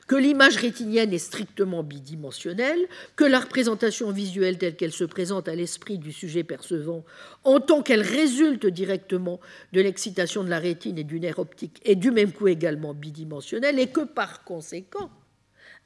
que 0.06 0.16
l'image 0.16 0.56
rétinienne 0.56 1.12
est 1.12 1.18
strictement 1.18 1.82
bidimensionnelle, 1.82 2.80
que 3.16 3.24
la 3.24 3.40
représentation 3.40 4.10
visuelle 4.10 4.59
telle 4.59 4.76
qu'elle 4.76 4.92
se 4.92 5.05
présente 5.05 5.48
à 5.48 5.55
l'esprit 5.55 5.98
du 5.98 6.12
sujet 6.12 6.44
percevant, 6.44 7.05
en 7.44 7.60
tant 7.60 7.82
qu'elle 7.82 8.02
résulte 8.02 8.66
directement 8.66 9.40
de 9.72 9.80
l'excitation 9.80 10.44
de 10.44 10.51
la 10.51 10.59
rétine 10.59 10.98
et 10.98 11.05
du 11.05 11.20
nerf 11.20 11.38
optique, 11.38 11.80
est 11.84 11.94
du 11.94 12.10
même 12.10 12.32
coup 12.32 12.48
également 12.48 12.94
bidimensionnelle, 12.94 13.78
et 13.78 13.88
que 13.88 14.05
par 14.05 14.44
conséquent, 14.44 15.10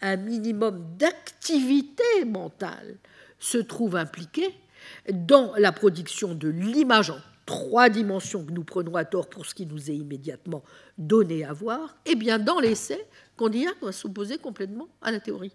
un 0.00 0.16
minimum 0.16 0.84
d'activité 0.98 2.24
mentale 2.26 2.96
se 3.38 3.58
trouve 3.58 3.96
impliqué 3.96 4.54
dans 5.12 5.52
la 5.56 5.72
production 5.72 6.34
de 6.34 6.48
l'image 6.48 7.12
trois 7.46 7.88
dimensions 7.88 8.44
que 8.44 8.52
nous 8.52 8.62
prenons 8.62 8.94
à 8.94 9.06
tort 9.06 9.30
pour 9.30 9.46
ce 9.46 9.54
qui 9.54 9.64
nous 9.64 9.90
est 9.90 9.94
immédiatement 9.94 10.62
donné 10.98 11.44
à 11.44 11.52
voir, 11.54 11.96
eh 12.04 12.14
bien, 12.14 12.38
dans 12.38 12.60
l'essai, 12.60 13.06
Condillac 13.38 13.76
va 13.80 13.92
s'opposer 13.92 14.36
complètement 14.36 14.88
à 15.00 15.10
la 15.10 15.20
théorie. 15.20 15.54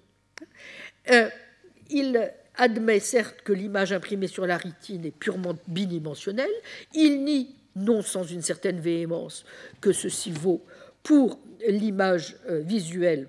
Euh, 1.12 1.30
il 1.90 2.32
admet 2.56 3.00
certes 3.00 3.42
que 3.44 3.54
l'image 3.54 3.92
imprimée 3.92 4.28
sur 4.28 4.48
la 4.48 4.58
rétine 4.58 5.06
est 5.06 5.12
purement 5.12 5.56
bidimensionnelle, 5.68 6.52
il 6.94 7.24
nie, 7.24 7.56
non 7.76 8.02
sans 8.02 8.24
une 8.24 8.42
certaine 8.42 8.80
véhémence, 8.80 9.46
que 9.82 9.92
ceci 9.92 10.32
vaut 10.32 10.64
pour 11.04 11.40
l'image 11.68 12.38
euh, 12.50 12.60
visuelle 12.60 13.28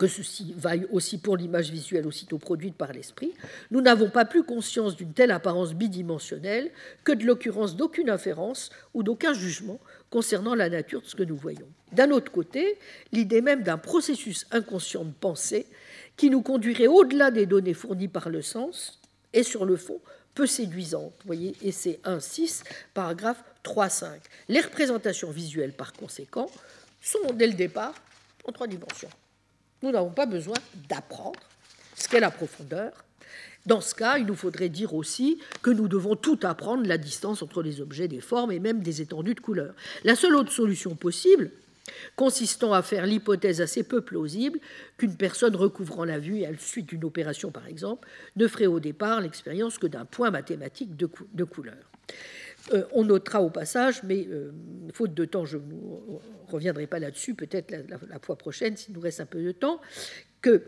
que 0.00 0.06
ceci 0.06 0.54
vaille 0.56 0.86
aussi 0.90 1.18
pour 1.18 1.36
l'image 1.36 1.70
visuelle 1.70 2.06
aussitôt 2.06 2.38
produite 2.38 2.74
par 2.74 2.90
l'esprit, 2.90 3.34
nous 3.70 3.82
n'avons 3.82 4.08
pas 4.08 4.24
plus 4.24 4.42
conscience 4.42 4.96
d'une 4.96 5.12
telle 5.12 5.30
apparence 5.30 5.74
bidimensionnelle 5.74 6.70
que 7.04 7.12
de 7.12 7.26
l'occurrence 7.26 7.76
d'aucune 7.76 8.08
inférence 8.08 8.70
ou 8.94 9.02
d'aucun 9.02 9.34
jugement 9.34 9.78
concernant 10.10 10.54
la 10.54 10.68
nature 10.68 11.02
de 11.02 11.06
ce 11.06 11.16
que 11.16 11.22
nous 11.22 11.36
voyons. 11.36 11.68
D'un 11.92 12.10
autre 12.10 12.32
côté, 12.32 12.78
l'idée 13.12 13.40
même 13.40 13.62
d'un 13.62 13.78
processus 13.78 14.46
inconscient 14.50 15.04
de 15.04 15.12
pensée 15.12 15.66
qui 16.16 16.30
nous 16.30 16.42
conduirait 16.42 16.88
au-delà 16.88 17.30
des 17.30 17.46
données 17.46 17.74
fournies 17.74 18.08
par 18.08 18.28
le 18.28 18.42
sens 18.42 19.00
est 19.32 19.44
sur 19.44 19.64
le 19.64 19.76
fond 19.76 20.00
peu 20.34 20.46
séduisante. 20.46 21.12
Vous 21.20 21.26
voyez, 21.26 21.56
et 21.62 21.72
c'est 21.72 22.00
1.6, 22.04 22.62
paragraphe 22.94 23.42
3.5. 23.64 24.18
Les 24.48 24.60
représentations 24.60 25.30
visuelles, 25.30 25.72
par 25.72 25.92
conséquent, 25.92 26.50
sont 27.00 27.32
dès 27.34 27.46
le 27.46 27.54
départ 27.54 27.94
en 28.44 28.52
trois 28.52 28.66
dimensions. 28.66 29.10
Nous 29.82 29.90
n'avons 29.90 30.10
pas 30.10 30.26
besoin 30.26 30.56
d'apprendre 30.88 31.40
ce 31.94 32.08
qu'est 32.08 32.20
la 32.20 32.30
profondeur. 32.30 33.04
Dans 33.66 33.80
ce 33.80 33.94
cas, 33.94 34.18
il 34.18 34.26
nous 34.26 34.34
faudrait 34.34 34.68
dire 34.68 34.94
aussi 34.94 35.38
que 35.62 35.70
nous 35.70 35.86
devons 35.86 36.16
tout 36.16 36.38
apprendre 36.42 36.86
la 36.86 36.98
distance 36.98 37.42
entre 37.42 37.62
les 37.62 37.80
objets, 37.80 38.08
des 38.08 38.20
formes 38.20 38.52
et 38.52 38.58
même 38.58 38.82
des 38.82 39.02
étendues 39.02 39.34
de 39.34 39.40
couleurs. 39.40 39.74
La 40.04 40.16
seule 40.16 40.34
autre 40.34 40.52
solution 40.52 40.94
possible, 40.94 41.50
consistant 42.16 42.72
à 42.72 42.82
faire 42.82 43.06
l'hypothèse 43.06 43.60
assez 43.60 43.82
peu 43.82 44.00
plausible 44.00 44.58
qu'une 44.96 45.16
personne 45.16 45.56
recouvrant 45.56 46.04
la 46.04 46.18
vue 46.18 46.44
à 46.44 46.50
la 46.50 46.58
suite 46.58 46.86
d'une 46.86 47.04
opération, 47.04 47.50
par 47.50 47.66
exemple, 47.66 48.08
ne 48.36 48.46
ferait 48.48 48.66
au 48.66 48.80
départ 48.80 49.20
l'expérience 49.20 49.78
que 49.78 49.86
d'un 49.86 50.04
point 50.04 50.30
mathématique 50.30 50.96
de, 50.96 51.08
de 51.34 51.44
couleur. 51.44 51.76
Euh, 52.72 52.84
on 52.92 53.04
notera 53.04 53.42
au 53.42 53.50
passage, 53.50 54.02
mais 54.02 54.26
euh, 54.28 54.52
faute 54.92 55.14
de 55.14 55.24
temps, 55.24 55.44
je 55.44 55.56
ne 55.56 56.18
reviendrai 56.48 56.86
pas 56.86 56.98
là-dessus, 56.98 57.34
peut-être 57.34 57.70
la, 57.70 58.18
fois 58.20 58.36
prochaine, 58.36 58.76
s'il 58.76 58.94
nous 58.94 59.00
reste 59.00 59.20
un 59.20 59.26
peu 59.26 59.42
de 59.42 59.52
temps, 59.52 59.80
que 60.40 60.62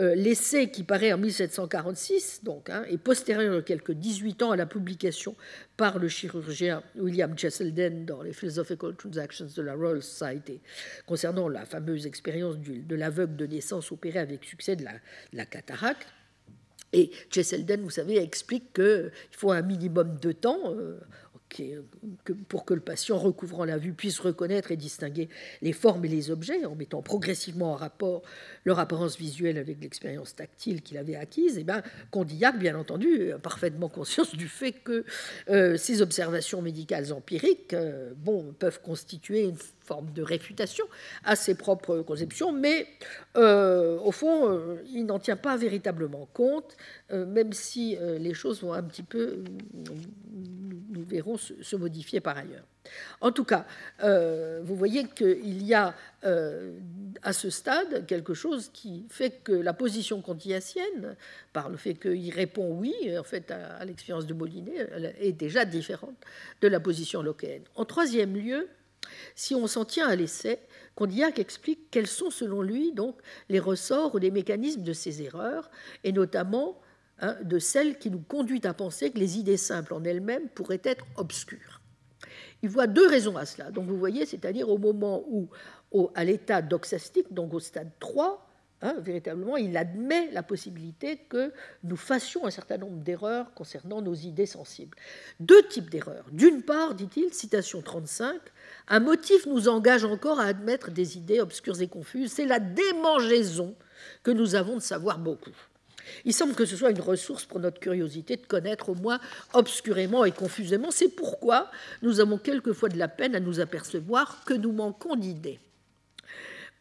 euh, 0.00 0.14
l'essai 0.14 0.70
qui 0.70 0.84
paraît 0.84 1.12
en 1.12 1.18
1746, 1.18 2.44
donc, 2.44 2.70
hein, 2.70 2.84
est 2.88 2.98
postérieur 2.98 3.54
de 3.54 3.60
quelques 3.60 3.92
18 3.92 4.42
ans 4.42 4.50
à 4.52 4.56
la 4.56 4.66
publication 4.66 5.36
par 5.76 5.98
le 5.98 6.08
chirurgien 6.08 6.82
William 6.96 7.36
Jesselden 7.36 8.06
dans 8.06 8.22
les 8.22 8.32
Philosophical 8.32 8.94
Transactions 8.96 9.48
de 9.54 9.62
la 9.62 9.74
Royal 9.74 10.02
Society 10.02 10.60
concernant 11.06 11.48
la 11.48 11.66
fameuse 11.66 12.06
expérience 12.06 12.56
de 12.58 12.94
l'aveugle 12.94 13.36
de 13.36 13.46
naissance 13.46 13.92
opérée 13.92 14.20
avec 14.20 14.44
succès 14.44 14.76
de 14.76 14.84
la, 15.32 15.46
cataracte. 15.46 16.06
Et 16.94 17.10
Jesselden, 17.30 17.82
vous 17.82 17.90
savez, 17.90 18.16
explique 18.16 18.72
qu'il 18.72 19.10
faut 19.30 19.52
un 19.52 19.60
minimum 19.60 20.18
de 20.20 20.32
temps 20.32 20.74
pour 22.48 22.64
que 22.64 22.74
le 22.74 22.80
patient 22.80 23.18
recouvrant 23.18 23.64
la 23.64 23.78
vue 23.78 23.92
puisse 23.92 24.20
reconnaître 24.20 24.70
et 24.70 24.76
distinguer 24.76 25.28
les 25.62 25.72
formes 25.72 26.04
et 26.04 26.08
les 26.08 26.30
objets 26.30 26.64
en 26.64 26.74
mettant 26.74 27.02
progressivement 27.02 27.72
en 27.72 27.76
rapport 27.76 28.22
leur 28.64 28.78
apparence 28.78 29.16
visuelle 29.18 29.58
avec 29.58 29.80
l'expérience 29.80 30.34
tactile 30.34 30.82
qu'il 30.82 30.98
avait 30.98 31.16
acquise, 31.16 31.56
et 31.56 31.62
eh 31.62 31.64
bien 31.64 31.82
Condillac, 32.10 32.58
bien 32.58 32.76
entendu, 32.76 33.32
a 33.32 33.38
parfaitement 33.38 33.88
conscience 33.88 34.34
du 34.34 34.48
fait 34.48 34.72
que 34.72 35.04
euh, 35.48 35.76
ces 35.76 36.02
observations 36.02 36.62
médicales 36.62 37.12
empiriques 37.12 37.74
euh, 37.74 38.12
bon, 38.16 38.54
peuvent 38.58 38.80
constituer 38.80 39.44
une 39.44 39.56
forme 39.88 40.12
de 40.12 40.22
réfutation 40.22 40.84
à 41.24 41.34
ses 41.34 41.54
propres 41.54 42.02
conceptions, 42.02 42.52
mais 42.52 42.86
euh, 43.36 43.98
au 43.98 44.12
fond, 44.12 44.78
il 44.92 45.06
n'en 45.06 45.18
tient 45.18 45.36
pas 45.36 45.56
véritablement 45.56 46.28
compte, 46.32 46.76
même 47.10 47.52
si 47.52 47.96
les 48.18 48.34
choses 48.34 48.62
vont 48.62 48.74
un 48.74 48.82
petit 48.82 49.02
peu, 49.02 49.42
nous 49.72 51.04
verrons, 51.04 51.36
se 51.36 51.76
modifier 51.76 52.20
par 52.20 52.36
ailleurs. 52.36 52.64
En 53.20 53.32
tout 53.32 53.44
cas, 53.44 53.66
euh, 54.02 54.60
vous 54.62 54.76
voyez 54.76 55.04
qu'il 55.04 55.62
y 55.62 55.74
a 55.74 55.94
euh, 56.24 56.78
à 57.22 57.32
ce 57.32 57.50
stade 57.50 58.06
quelque 58.06 58.34
chose 58.34 58.70
qui 58.72 59.06
fait 59.08 59.42
que 59.42 59.52
la 59.52 59.72
position 59.72 60.20
contillacienne, 60.20 61.16
par 61.52 61.68
le 61.68 61.76
fait 61.76 61.94
qu'il 61.94 62.32
répond 62.32 62.72
oui, 62.72 62.94
en 63.18 63.24
fait, 63.24 63.50
à, 63.50 63.84
l'expérience 63.84 64.26
de 64.26 64.34
Molinet, 64.34 64.88
est 65.20 65.32
déjà 65.32 65.64
différente 65.64 66.16
de 66.60 66.68
la 66.68 66.80
position 66.80 67.22
lochéenne. 67.22 67.62
En 67.74 67.84
troisième 67.84 68.36
lieu, 68.36 68.68
si 69.34 69.54
on 69.54 69.66
s'en 69.66 69.84
tient 69.84 70.08
à 70.08 70.16
l'essai, 70.16 70.60
Condillac 70.94 71.38
explique 71.38 71.90
quels 71.90 72.06
sont, 72.06 72.30
selon 72.30 72.62
lui, 72.62 72.92
donc, 72.92 73.16
les 73.48 73.60
ressorts 73.60 74.14
ou 74.14 74.18
les 74.18 74.30
mécanismes 74.30 74.82
de 74.82 74.92
ces 74.92 75.22
erreurs, 75.22 75.70
et 76.04 76.12
notamment 76.12 76.80
hein, 77.20 77.36
de 77.42 77.58
celles 77.58 77.98
qui 77.98 78.10
nous 78.10 78.20
conduisent 78.20 78.66
à 78.66 78.74
penser 78.74 79.10
que 79.10 79.18
les 79.18 79.38
idées 79.38 79.56
simples 79.56 79.94
en 79.94 80.02
elles-mêmes 80.04 80.48
pourraient 80.48 80.82
être 80.82 81.04
obscures. 81.16 81.80
Il 82.62 82.68
voit 82.68 82.88
deux 82.88 83.06
raisons 83.06 83.36
à 83.36 83.46
cela. 83.46 83.70
Donc 83.70 83.86
vous 83.86 83.96
voyez, 83.96 84.26
c'est-à-dire 84.26 84.68
au 84.68 84.78
moment 84.78 85.24
où, 85.28 85.48
à 86.14 86.24
l'état 86.24 86.62
doxastique, 86.62 87.32
donc 87.32 87.54
au 87.54 87.60
stade 87.60 87.90
3, 88.00 88.47
hein, 88.82 88.94
véritablement, 89.00 89.56
il 89.56 89.76
admet 89.76 90.30
la 90.32 90.42
possibilité 90.42 91.16
que 91.28 91.52
nous 91.84 91.96
fassions 91.96 92.46
un 92.46 92.50
certain 92.50 92.78
nombre 92.78 93.02
d'erreurs 93.02 93.52
concernant 93.54 94.02
nos 94.02 94.14
idées 94.14 94.46
sensibles. 94.46 94.96
Deux 95.40 95.62
types 95.68 95.90
d'erreurs. 95.90 96.26
D'une 96.32 96.62
part, 96.62 96.94
dit-il, 96.94 97.32
citation 97.32 97.82
35, 97.82 98.40
un 98.88 99.00
motif 99.00 99.46
nous 99.46 99.68
engage 99.68 100.04
encore 100.04 100.40
à 100.40 100.44
admettre 100.44 100.90
des 100.90 101.16
idées 101.16 101.40
obscures 101.40 101.80
et 101.80 101.88
confuses, 101.88 102.32
c'est 102.32 102.46
la 102.46 102.60
démangeaison 102.60 103.74
que 104.22 104.30
nous 104.30 104.54
avons 104.54 104.76
de 104.76 104.82
savoir 104.82 105.18
beaucoup. 105.18 105.54
Il 106.24 106.32
semble 106.32 106.54
que 106.54 106.64
ce 106.64 106.76
soit 106.76 106.90
une 106.90 107.00
ressource 107.00 107.44
pour 107.44 107.60
notre 107.60 107.80
curiosité 107.80 108.36
de 108.36 108.46
connaître 108.46 108.88
au 108.88 108.94
moins 108.94 109.20
obscurément 109.52 110.24
et 110.24 110.32
confusément. 110.32 110.90
C'est 110.90 111.08
pourquoi 111.08 111.70
nous 112.02 112.20
avons 112.20 112.38
quelquefois 112.38 112.88
de 112.88 112.98
la 112.98 113.08
peine 113.08 113.34
à 113.34 113.40
nous 113.40 113.60
apercevoir 113.60 114.44
que 114.44 114.54
nous 114.54 114.72
manquons 114.72 115.16
d'idées. 115.16 115.60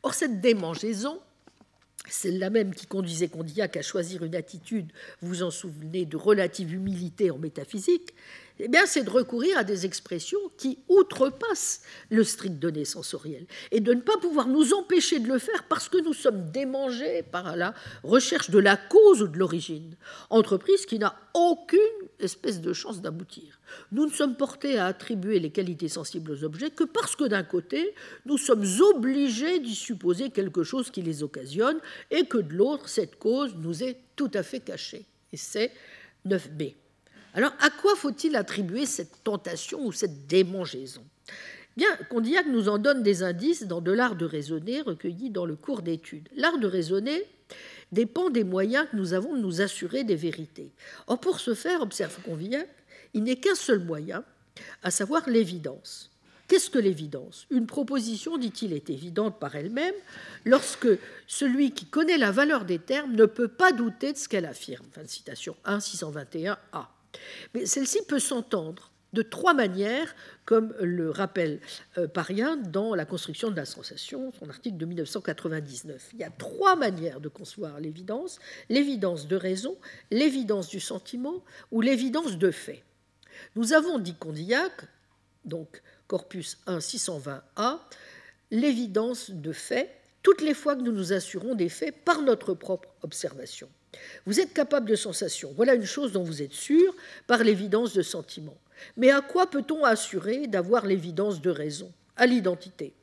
Or, 0.04 0.14
cette 0.14 0.40
démangeaison, 0.40 1.20
celle-là 2.10 2.50
même 2.50 2.74
qui 2.74 2.86
conduisait 2.86 3.28
Condillac 3.28 3.78
à 3.78 3.82
choisir 3.82 4.24
une 4.24 4.36
attitude, 4.36 4.92
vous 5.22 5.44
en 5.44 5.52
souvenez, 5.52 6.06
de 6.06 6.18
relative 6.18 6.74
humilité 6.74 7.32
en 7.32 7.38
métaphysique, 7.38 8.14
eh 8.60 8.68
bien, 8.68 8.86
c'est 8.86 9.04
de 9.04 9.10
recourir 9.10 9.58
à 9.58 9.64
des 9.64 9.86
expressions 9.86 10.40
qui 10.58 10.80
outrepassent 10.90 11.82
le 12.10 12.24
strict 12.24 12.58
donné 12.60 12.86
sensoriel 12.86 13.46
et 13.72 13.80
de 13.80 13.94
ne 13.94 14.02
pas 14.02 14.18
pouvoir 14.18 14.48
nous 14.48 14.74
empêcher 14.74 15.20
de 15.20 15.28
le 15.28 15.38
faire 15.38 15.66
parce 15.66 15.90
que 15.90 15.98
nous 15.98 16.14
sommes 16.14 16.50
démangés 16.52 17.24
par 17.24 17.56
la 17.56 17.74
recherche 18.04 18.50
de 18.50 18.60
la 18.60 18.76
cause 18.76 19.22
ou 19.22 19.28
de 19.28 19.38
l'origine. 19.38 19.96
Entreprise 20.30 20.86
qui 20.86 20.98
n'a 20.98 21.16
aucune 21.36 21.80
espèce 22.20 22.62
de 22.62 22.74
chance 22.74 23.02
d'aboutir. 23.02 23.60
Nous 23.92 24.06
ne 24.06 24.12
sommes 24.12 24.36
portés 24.36 24.80
à 24.80 24.88
attribuer 24.88 25.40
les 25.40 25.52
qualités 25.52 25.90
sensibles 25.90 26.32
aux 26.32 26.44
objets 26.44 26.72
que 26.72 26.84
parce 26.84 27.16
que 27.16 27.26
d'un 27.26 27.44
côté, 27.44 27.94
nous 28.26 28.38
sommes 28.38 28.66
obligés 28.96 29.60
d'y 29.60 29.76
supposer 29.76 30.32
quelque 30.32 30.64
chose 30.64 30.90
qui 30.90 31.04
les 31.04 31.22
occasionne 31.22 31.80
et 32.10 32.26
que 32.26 32.40
de 32.40 32.54
l'autre, 32.54 32.90
cette 32.90 33.20
cause 33.20 33.56
nous 33.56 33.84
est 33.84 33.98
tout 34.16 34.32
à 34.34 34.42
fait 34.42 34.62
cachée. 34.62 35.06
Et 35.32 35.38
c'est 35.38 35.72
9b. 36.26 36.74
Alors, 37.34 37.54
à 37.60 37.70
quoi 37.70 37.96
faut-il 37.96 38.36
attribuer 38.36 38.86
cette 38.86 39.24
tentation 39.24 39.86
ou 39.86 39.92
cette 39.92 40.28
démangeaison? 40.28 41.04
Bien, 41.76 41.96
Condillac 42.10 42.48
nous 42.48 42.70
en 42.70 42.80
donne 42.80 43.04
des 43.04 43.22
indices 43.22 43.64
dans 43.64 43.82
de 43.82 43.92
l'art 43.92 44.16
de 44.16 44.26
raisonner 44.26 44.82
recueilli 44.82 45.30
dans 45.30 45.46
le 45.46 45.56
cours 45.56 45.84
d'études. 45.84 46.28
L'art 46.36 46.58
de 46.58 46.66
raisonner 46.66 47.24
dépend 47.92 48.32
des 48.32 48.44
moyens 48.44 48.88
que 48.90 48.98
nous 48.98 49.14
avons 49.14 49.36
de 49.36 49.42
nous 49.42 49.62
assurer 49.62 50.04
des 50.04 50.16
vérités. 50.16 50.72
Or, 51.06 51.20
pour 51.20 51.40
ce 51.40 51.54
faire, 51.54 51.82
observe 51.82 52.20
Condillac, 52.24 52.68
il 53.14 53.24
n'est 53.24 53.36
qu'un 53.36 53.56
seul 53.56 53.80
moyen, 53.80 54.24
à 54.82 54.90
savoir 54.90 55.30
l'évidence. 55.30 56.12
Qu'est-ce 56.48 56.70
que 56.70 56.80
l'évidence? 56.80 57.46
Une 57.52 57.68
proposition, 57.68 58.38
dit-il, 58.38 58.74
est 58.74 58.90
évidente 58.90 59.38
par 59.40 59.56
elle-même 59.56 59.94
lorsque 60.46 60.88
celui 61.28 61.72
qui 61.72 61.86
connaît 61.86 62.18
la 62.18 62.32
valeur 62.32 62.64
des 62.66 62.80
termes 62.80 63.14
ne 63.14 63.26
peut 63.26 63.50
pas 63.50 63.74
douter 63.74 64.14
de 64.14 64.18
ce 64.18 64.30
qu'elle 64.30 64.46
affirme. 64.46 64.86
Fin 64.94 65.04
de 65.04 65.10
citation 65.10 65.56
1 65.66 65.80
621a. 65.80 66.88
Mais 67.54 67.66
celle-ci 67.66 68.00
peut 68.08 68.20
s'entendre 68.20 68.92
de 69.14 69.22
trois 69.22 69.54
manières, 69.54 70.16
comme 70.46 70.76
le 70.82 71.10
rappelle 71.10 71.60
euh, 71.98 72.08
Parien 72.08 72.58
dans 72.58 72.94
La 72.94 73.06
construction 73.06 73.50
de 73.50 73.56
la 73.56 73.66
sensation, 73.66 74.32
son 74.38 74.50
article 74.50 74.78
de 74.78 74.86
1999. 74.86 76.10
Il 76.14 76.20
y 76.20 76.24
a 76.24 76.30
trois 76.30 76.76
manières 76.76 77.20
de 77.20 77.30
concevoir 77.30 77.80
l'évidence 77.80 78.40
l'évidence 78.70 79.28
de 79.28 79.36
raison, 79.36 79.78
l'évidence 80.12 80.68
du 80.68 80.80
sentiment 80.80 81.44
ou 81.72 81.82
l'évidence 81.82 82.38
de 82.38 82.52
fait. 82.52 82.84
Nous 83.56 83.74
avons, 83.74 83.98
dit 83.98 84.16
Condillac, 84.16 84.74
donc 85.46 85.82
corpus 86.08 86.58
1 86.68 86.80
620a, 86.80 87.80
l'évidence 88.52 89.32
de 89.32 89.52
fait 89.52 89.98
toutes 90.22 90.42
les 90.42 90.54
fois 90.54 90.76
que 90.76 90.82
nous 90.82 90.92
nous 90.92 91.14
assurons 91.14 91.56
des 91.56 91.70
faits 91.70 92.04
par 92.04 92.22
notre 92.22 92.54
propre 92.54 92.90
observation. 93.02 93.70
Vous 94.26 94.40
êtes 94.40 94.54
capable 94.54 94.90
de 94.90 94.96
sensations. 94.96 95.54
Voilà 95.56 95.76
une 95.76 95.86
chose 95.86 96.12
dont 96.12 96.24
vous 96.24 96.42
êtes 96.42 96.54
sûr 96.54 96.96
par 97.28 97.44
l'évidence 97.44 97.94
de 97.94 98.02
sentiment. 98.02 98.58
Mais 98.96 99.12
à 99.12 99.22
quoi 99.22 99.50
peut-on 99.50 99.84
assurer 99.84 100.48
d'avoir 100.48 100.86
l'évidence 100.86 101.42
de 101.42 101.50
raison? 101.50 101.92
À 102.16 102.26
l'identité. 102.26 102.94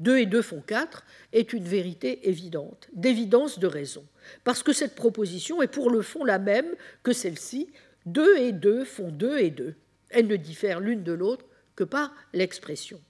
2 0.00 0.18
et 0.18 0.26
2 0.26 0.42
font 0.42 0.60
4 0.60 1.04
est 1.32 1.52
une 1.52 1.64
vérité 1.64 2.28
évidente, 2.28 2.88
d'évidence 2.92 3.58
de 3.58 3.66
raison, 3.66 4.04
parce 4.44 4.62
que 4.62 4.72
cette 4.72 4.94
proposition 4.94 5.62
est 5.62 5.68
pour 5.68 5.90
le 5.90 6.02
fond 6.02 6.24
la 6.24 6.38
même 6.38 6.74
que 7.02 7.12
celle-ci, 7.12 7.70
2 8.04 8.36
et 8.36 8.52
2 8.52 8.84
font 8.84 9.10
2 9.10 9.38
et 9.38 9.50
2. 9.50 9.74
Elles 10.10 10.26
ne 10.26 10.36
diffèrent 10.36 10.80
l'une 10.80 11.02
de 11.02 11.12
l'autre 11.12 11.46
que 11.74 11.84
par 11.84 12.14
l'expression. 12.32 13.00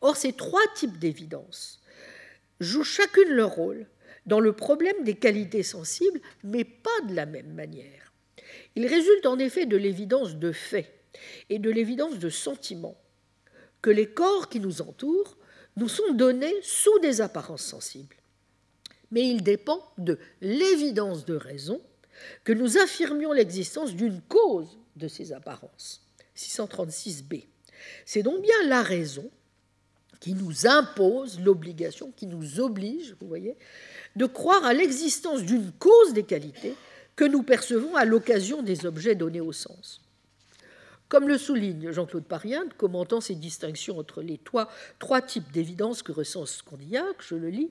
Or, 0.00 0.16
ces 0.16 0.34
trois 0.34 0.60
types 0.74 0.98
d'évidence 0.98 1.80
jouent 2.60 2.84
chacune 2.84 3.30
leur 3.30 3.52
rôle 3.52 3.86
dans 4.26 4.40
le 4.40 4.52
problème 4.52 5.04
des 5.04 5.14
qualités 5.14 5.62
sensibles, 5.62 6.20
mais 6.42 6.64
pas 6.64 7.00
de 7.08 7.14
la 7.14 7.26
même 7.26 7.52
manière. 7.52 8.12
Il 8.76 8.86
résulte 8.86 9.26
en 9.26 9.38
effet 9.38 9.66
de 9.66 9.76
l'évidence 9.76 10.36
de 10.36 10.52
fait 10.52 10.90
et 11.50 11.58
de 11.58 11.70
l'évidence 11.70 12.18
de 12.18 12.28
sentiment 12.28 12.96
que 13.82 13.90
les 13.90 14.08
corps 14.08 14.48
qui 14.48 14.60
nous 14.60 14.82
entourent 14.82 15.36
nous 15.76 15.88
sont 15.88 16.12
donnés 16.12 16.54
sous 16.62 16.98
des 17.00 17.20
apparences 17.20 17.64
sensibles. 17.64 18.16
Mais 19.10 19.28
il 19.28 19.42
dépend 19.42 19.92
de 19.98 20.18
l'évidence 20.40 21.24
de 21.24 21.34
raison 21.34 21.80
que 22.44 22.52
nous 22.52 22.78
affirmions 22.78 23.32
l'existence 23.32 23.94
d'une 23.94 24.20
cause 24.22 24.78
de 24.96 25.08
ces 25.08 25.32
apparences. 25.32 26.06
636b. 26.36 27.44
C'est 28.06 28.22
donc 28.22 28.40
bien 28.40 28.66
la 28.66 28.82
raison 28.82 29.30
qui 30.20 30.34
nous 30.34 30.66
impose 30.66 31.40
l'obligation, 31.40 32.12
qui 32.16 32.26
nous 32.26 32.60
oblige, 32.60 33.16
vous 33.20 33.28
voyez, 33.28 33.56
de 34.16 34.26
croire 34.26 34.64
à 34.64 34.72
l'existence 34.72 35.42
d'une 35.42 35.72
cause 35.72 36.12
des 36.12 36.22
qualités 36.22 36.74
que 37.16 37.24
nous 37.24 37.42
percevons 37.42 37.94
à 37.96 38.04
l'occasion 38.04 38.62
des 38.62 38.86
objets 38.86 39.14
donnés 39.14 39.40
au 39.40 39.52
sens. 39.52 40.00
Comme 41.08 41.28
le 41.28 41.38
souligne 41.38 41.92
Jean-Claude 41.92 42.24
Parien, 42.24 42.64
commentant 42.76 43.20
ces 43.20 43.34
distinctions 43.34 43.98
entre 43.98 44.22
les 44.22 44.38
trois, 44.38 44.68
trois 44.98 45.20
types 45.20 45.52
d'évidence 45.52 46.02
que 46.02 46.12
recense 46.12 46.62
Condillac, 46.62 47.16
je 47.20 47.34
le 47.34 47.50
lis, 47.50 47.70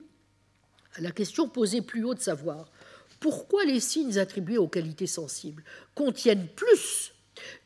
à 0.96 1.00
la 1.00 1.10
question 1.10 1.48
posée 1.48 1.82
plus 1.82 2.04
haut 2.04 2.14
de 2.14 2.20
savoir 2.20 2.70
pourquoi 3.20 3.64
les 3.64 3.80
signes 3.80 4.18
attribués 4.18 4.58
aux 4.58 4.68
qualités 4.68 5.06
sensibles 5.06 5.64
contiennent 5.94 6.46
plus 6.48 7.13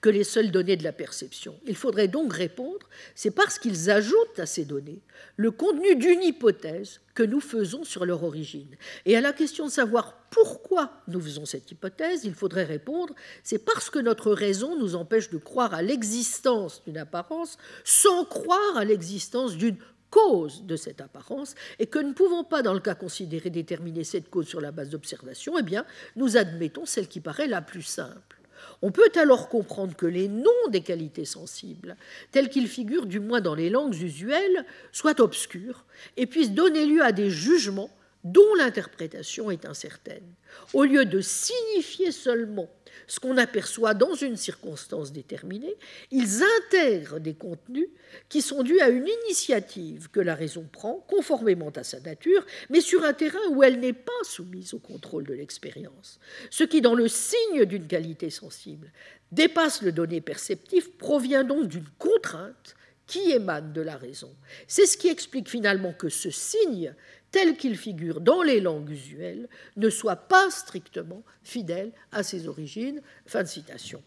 que 0.00 0.08
les 0.08 0.24
seules 0.24 0.50
données 0.50 0.76
de 0.76 0.84
la 0.84 0.92
perception. 0.92 1.58
Il 1.66 1.76
faudrait 1.76 2.08
donc 2.08 2.32
répondre, 2.32 2.88
c'est 3.14 3.30
parce 3.30 3.58
qu'ils 3.58 3.90
ajoutent 3.90 4.38
à 4.38 4.46
ces 4.46 4.64
données 4.64 5.00
le 5.36 5.50
contenu 5.50 5.96
d'une 5.96 6.22
hypothèse 6.22 7.00
que 7.14 7.22
nous 7.22 7.40
faisons 7.40 7.84
sur 7.84 8.04
leur 8.04 8.22
origine. 8.22 8.76
Et 9.06 9.16
à 9.16 9.20
la 9.20 9.32
question 9.32 9.66
de 9.66 9.70
savoir 9.70 10.14
pourquoi 10.30 10.92
nous 11.08 11.20
faisons 11.20 11.46
cette 11.46 11.70
hypothèse, 11.70 12.24
il 12.24 12.34
faudrait 12.34 12.64
répondre, 12.64 13.14
c'est 13.42 13.64
parce 13.64 13.90
que 13.90 13.98
notre 13.98 14.30
raison 14.30 14.78
nous 14.78 14.94
empêche 14.94 15.30
de 15.30 15.38
croire 15.38 15.74
à 15.74 15.82
l'existence 15.82 16.82
d'une 16.84 16.98
apparence 16.98 17.58
sans 17.84 18.24
croire 18.24 18.76
à 18.76 18.84
l'existence 18.84 19.56
d'une 19.56 19.76
cause 20.10 20.64
de 20.64 20.76
cette 20.76 21.00
apparence 21.00 21.54
et 21.78 21.86
que 21.86 21.98
ne 21.98 22.12
pouvons 22.12 22.44
pas, 22.44 22.62
dans 22.62 22.74
le 22.74 22.80
cas 22.80 22.94
considéré, 22.94 23.50
déterminer 23.50 24.04
cette 24.04 24.30
cause 24.30 24.46
sur 24.46 24.60
la 24.60 24.72
base 24.72 24.90
d'observation, 24.90 25.58
eh 25.58 25.62
bien, 25.62 25.84
nous 26.16 26.36
admettons 26.36 26.86
celle 26.86 27.08
qui 27.08 27.20
paraît 27.20 27.48
la 27.48 27.62
plus 27.62 27.82
simple. 27.82 28.37
On 28.82 28.90
peut 28.90 29.10
alors 29.16 29.48
comprendre 29.48 29.94
que 29.96 30.06
les 30.06 30.28
noms 30.28 30.68
des 30.70 30.82
qualités 30.82 31.24
sensibles, 31.24 31.96
tels 32.32 32.48
qu'ils 32.48 32.68
figurent 32.68 33.06
du 33.06 33.20
moins 33.20 33.40
dans 33.40 33.54
les 33.54 33.70
langues 33.70 34.00
usuelles, 34.00 34.64
soient 34.92 35.20
obscurs 35.20 35.84
et 36.16 36.26
puissent 36.26 36.52
donner 36.52 36.86
lieu 36.86 37.02
à 37.02 37.12
des 37.12 37.30
jugements 37.30 37.90
dont 38.24 38.54
l'interprétation 38.56 39.50
est 39.50 39.64
incertaine. 39.64 40.34
Au 40.74 40.84
lieu 40.84 41.04
de 41.04 41.20
signifier 41.20 42.12
seulement 42.12 42.68
ce 43.08 43.18
qu'on 43.18 43.38
aperçoit 43.38 43.94
dans 43.94 44.14
une 44.14 44.36
circonstance 44.36 45.12
déterminée, 45.12 45.74
ils 46.10 46.42
intègrent 46.66 47.18
des 47.18 47.34
contenus 47.34 47.88
qui 48.28 48.42
sont 48.42 48.62
dus 48.62 48.80
à 48.80 48.90
une 48.90 49.08
initiative 49.24 50.10
que 50.10 50.20
la 50.20 50.34
raison 50.34 50.68
prend 50.70 51.04
conformément 51.08 51.70
à 51.70 51.82
sa 51.82 52.00
nature, 52.00 52.44
mais 52.70 52.80
sur 52.80 53.02
un 53.04 53.14
terrain 53.14 53.38
où 53.50 53.62
elle 53.62 53.80
n'est 53.80 53.94
pas 53.94 54.12
soumise 54.22 54.74
au 54.74 54.78
contrôle 54.78 55.24
de 55.24 55.34
l'expérience. 55.34 56.20
Ce 56.50 56.64
qui, 56.64 56.80
dans 56.80 56.94
le 56.94 57.08
signe 57.08 57.64
d'une 57.64 57.86
qualité 57.86 58.30
sensible, 58.30 58.92
dépasse 59.32 59.82
le 59.82 59.92
donné 59.92 60.20
perceptif, 60.20 60.90
provient 60.98 61.44
donc 61.44 61.66
d'une 61.66 61.88
contrainte 61.98 62.76
qui 63.06 63.30
émane 63.30 63.72
de 63.72 63.80
la 63.80 63.96
raison. 63.96 64.30
C'est 64.66 64.86
ce 64.86 64.98
qui 64.98 65.08
explique 65.08 65.48
finalement 65.48 65.94
que 65.94 66.10
ce 66.10 66.30
signe 66.30 66.94
tel 67.30 67.56
qu'il 67.56 67.76
figure 67.76 68.20
dans 68.20 68.42
les 68.42 68.60
langues 68.60 68.90
usuelles, 68.90 69.48
ne 69.76 69.90
soit 69.90 70.16
pas 70.16 70.50
strictement 70.50 71.22
fidèle 71.42 71.92
à 72.12 72.22
ses 72.22 72.48
origines. 72.48 73.02
Fin 73.26 73.42
de 73.42 73.48
citation. 73.48 74.02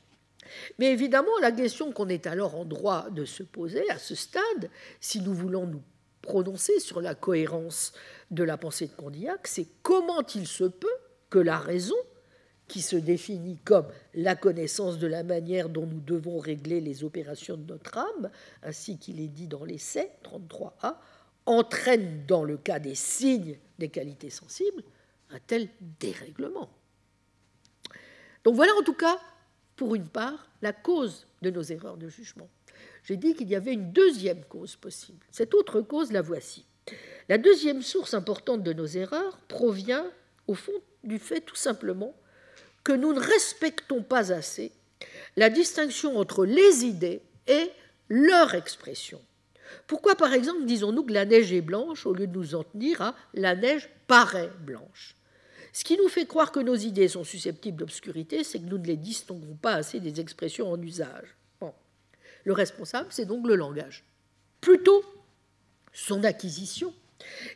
Mais 0.80 0.92
évidemment, 0.92 1.38
la 1.42 1.52
question 1.52 1.92
qu'on 1.92 2.10
est 2.10 2.28
alors 2.28 2.56
en 2.56 2.66
droit 2.66 3.10
de 3.10 3.26
se 3.26 3.44
poser 3.44 3.90
à 3.90 3.98
ce 3.98 4.16
stade, 4.16 4.70
si 5.00 5.22
nous 5.22 5.34
voulons 5.34 5.68
nous 5.68 5.84
prononcer 6.22 6.80
sur 6.80 7.02
la 7.02 7.16
cohérence 7.16 7.94
de 8.32 8.44
la 8.44 8.58
pensée 8.58 8.88
de 8.88 8.94
Condillac, 8.94 9.48
c'est 9.48 9.68
comment 9.82 10.24
il 10.36 10.48
se 10.48 10.66
peut 10.66 10.88
que 11.30 11.40
la 11.40 11.58
raison, 11.58 11.96
qui 12.72 12.82
se 12.82 12.96
définit 12.96 13.58
comme 13.66 13.88
la 14.14 14.34
connaissance 14.38 14.98
de 14.98 15.06
la 15.06 15.24
manière 15.24 15.68
dont 15.68 15.86
nous 15.86 16.00
devons 16.00 16.40
régler 16.40 16.80
les 16.80 17.04
opérations 17.04 17.58
de 17.58 17.66
notre 17.66 17.98
âme, 17.98 18.30
ainsi 18.64 18.98
qu'il 18.98 19.20
est 19.20 19.28
dit 19.28 19.48
dans 19.48 19.66
l'essai 19.66 20.10
33a, 20.24 20.96
entraîne 21.52 22.26
dans 22.28 22.44
le 22.44 22.58
cas 22.58 22.80
des 22.80 22.96
signes 22.96 23.58
des 23.78 23.90
qualités 23.90 24.30
sensibles 24.30 24.84
un 25.30 25.40
tel 25.40 25.70
dérèglement. 26.00 26.70
Donc 28.44 28.56
voilà 28.56 28.74
en 28.80 28.84
tout 28.84 28.94
cas, 28.94 29.20
pour 29.76 29.96
une 29.96 30.08
part, 30.08 30.50
la 30.62 30.74
cause 30.74 31.28
de 31.42 31.50
nos 31.50 31.64
erreurs 31.64 31.98
de 31.98 32.10
jugement. 32.10 32.50
J'ai 33.04 33.18
dit 33.18 33.34
qu'il 33.34 33.50
y 33.50 33.56
avait 33.56 33.74
une 33.74 33.92
deuxième 33.92 34.44
cause 34.46 34.76
possible. 34.76 35.26
Cette 35.32 35.54
autre 35.54 35.82
cause, 35.82 36.12
la 36.12 36.22
voici. 36.22 36.66
La 37.30 37.38
deuxième 37.38 37.82
source 37.82 38.14
importante 38.14 38.64
de 38.64 38.74
nos 38.74 38.86
erreurs 38.86 39.40
provient, 39.48 40.06
au 40.48 40.54
fond, 40.54 40.74
du 41.04 41.18
fait 41.18 41.42
tout 41.42 41.56
simplement 41.56 42.16
que 42.84 42.92
nous 42.92 43.14
ne 43.14 43.20
respectons 43.20 44.04
pas 44.04 44.32
assez 44.32 44.72
la 45.36 45.50
distinction 45.50 46.18
entre 46.18 46.46
les 46.46 46.86
idées 46.86 47.22
et 47.48 47.72
leur 48.10 48.54
expression. 48.54 49.22
Pourquoi, 49.88 50.16
par 50.16 50.34
exemple, 50.34 50.66
disons-nous 50.66 51.04
que 51.04 51.14
la 51.14 51.26
neige 51.26 51.52
est 51.52 51.62
blanche 51.62 52.06
au 52.06 52.14
lieu 52.14 52.28
de 52.28 52.38
nous 52.38 52.56
en 52.56 52.64
tenir 52.64 53.02
à 53.02 53.16
la 53.34 53.56
neige 53.56 53.90
paraît 54.08 54.52
blanche? 54.60 55.16
Ce 55.74 55.84
qui 55.84 55.98
nous 55.98 56.10
fait 56.10 56.26
croire 56.26 56.52
que 56.52 56.60
nos 56.60 56.76
idées 56.76 57.08
sont 57.08 57.24
susceptibles 57.24 57.78
d'obscurité, 57.78 58.44
c'est 58.44 58.60
que 58.60 58.66
nous 58.66 58.78
ne 58.78 58.86
les 58.86 58.98
distinguons 58.98 59.58
pas 59.62 59.76
assez 59.76 60.00
des 60.00 60.20
expressions 60.20 60.70
en 60.70 60.82
usage. 60.82 61.36
Le 62.44 62.54
responsable, 62.54 63.08
c'est 63.12 63.26
donc 63.26 63.46
le 63.46 63.56
langage. 63.56 64.04
Plutôt 64.62 65.04
son 65.94 66.24
acquisition, 66.24 66.94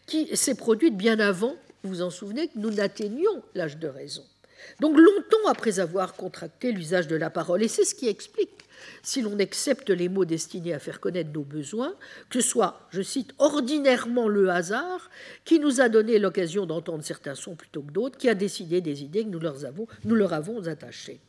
qui 0.05 0.35
s'est 0.37 0.55
produite 0.55 0.95
bien 0.95 1.19
avant, 1.19 1.55
vous 1.83 1.89
vous 1.89 2.01
en 2.01 2.09
souvenez, 2.09 2.47
que 2.47 2.59
nous 2.59 2.71
n'atteignions 2.71 3.43
l'âge 3.55 3.77
de 3.77 3.87
raison. 3.87 4.23
Donc 4.79 4.97
longtemps 4.97 5.47
après 5.49 5.79
avoir 5.79 6.13
contracté 6.13 6.71
l'usage 6.71 7.07
de 7.07 7.15
la 7.15 7.29
parole. 7.29 7.63
Et 7.63 7.67
c'est 7.67 7.85
ce 7.85 7.95
qui 7.95 8.07
explique 8.07 8.64
si 9.03 9.22
l'on 9.22 9.40
accepte 9.40 9.90
les 9.90 10.10
mots 10.10 10.26
destinés 10.26 10.74
à 10.74 10.80
faire 10.80 10.99
connaître 10.99 11.32
nos 11.34 11.44
besoins, 11.44 11.95
que 12.30 12.41
soit, 12.41 12.88
je 12.90 13.02
cite, 13.02 13.34
ordinairement 13.38 14.28
le 14.28 14.49
hasard 14.49 15.10
qui 15.44 15.60
nous 15.60 15.82
a 15.82 15.90
donné 15.90 16.20
l'occasion 16.20 16.66
d'entendre 16.66 17.03
certains 17.03 17.36
sons 17.36 17.56
plutôt 17.56 17.82
que 17.82 17.91
d'autres, 17.91 18.18
qui 18.18 18.30
a 18.30 18.36
décidé 18.36 18.82
des 18.82 19.03
idées 19.03 19.24
que 19.24 19.30
nous 19.30 19.40
leur 19.40 19.66
avons, 19.66 19.88
nous 20.03 20.16
leur 20.16 20.34
avons 20.34 20.68
attachées. 20.68 21.20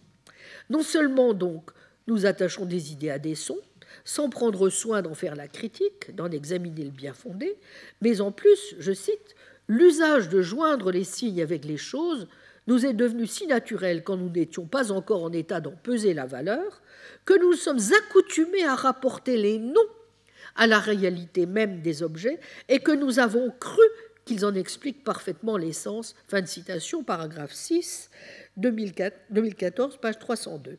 Non 0.71 0.83
seulement 0.83 1.35
donc 1.35 1.71
nous 2.07 2.27
attachons 2.27 2.67
des 2.67 2.93
idées 2.93 3.11
à 3.11 3.19
des 3.19 3.35
sons, 3.35 3.59
sans 4.05 4.31
prendre 4.31 4.69
soin 4.69 5.03
d'en 5.03 5.15
faire 5.15 5.35
la 5.35 5.49
critique, 5.49 6.15
d'en 6.15 6.31
examiner 6.31 6.85
le 6.85 6.91
bien 6.91 7.13
fondé, 7.13 7.57
mais 8.01 8.21
en 8.21 8.31
plus, 8.31 8.77
je 8.79 8.93
cite, 8.93 9.35
l'usage 9.69 10.29
de 10.29 10.43
joindre 10.43 10.93
les 10.93 11.05
signes 11.05 11.43
avec 11.43 11.65
les 11.65 11.77
choses 11.77 12.29
nous 12.67 12.85
est 12.85 12.93
devenu 12.93 13.27
si 13.27 13.47
naturel 13.47 14.03
quand 14.03 14.17
nous 14.17 14.31
n'étions 14.31 14.67
pas 14.67 14.93
encore 14.93 15.23
en 15.23 15.33
état 15.33 15.61
d'en 15.61 15.73
peser 15.73 16.15
la 16.15 16.27
valeur, 16.27 16.83
que 17.27 17.39
nous 17.39 17.53
sommes 17.53 17.81
accoutumés 17.99 18.65
à 18.65 18.75
rapporter 18.75 19.37
les 19.37 19.59
noms 19.59 19.81
à 20.55 20.67
la 20.67 20.79
réalité 20.79 21.45
même 21.45 21.83
des 21.83 22.03
objets 22.03 22.41
et 22.69 22.79
que 22.79 22.93
nous 22.93 23.19
avons 23.19 23.51
cru 23.61 23.83
qu'ils 24.25 24.47
en 24.47 24.55
expliquent 24.55 25.05
parfaitement 25.05 25.59
l'essence. 25.59 26.15
Fin 26.29 26.41
de 26.41 26.47
citation, 26.47 27.05
paragraphe 27.05 27.53
6, 27.53 28.11
2014, 28.57 29.99
page 29.99 30.19
302. 30.19 30.79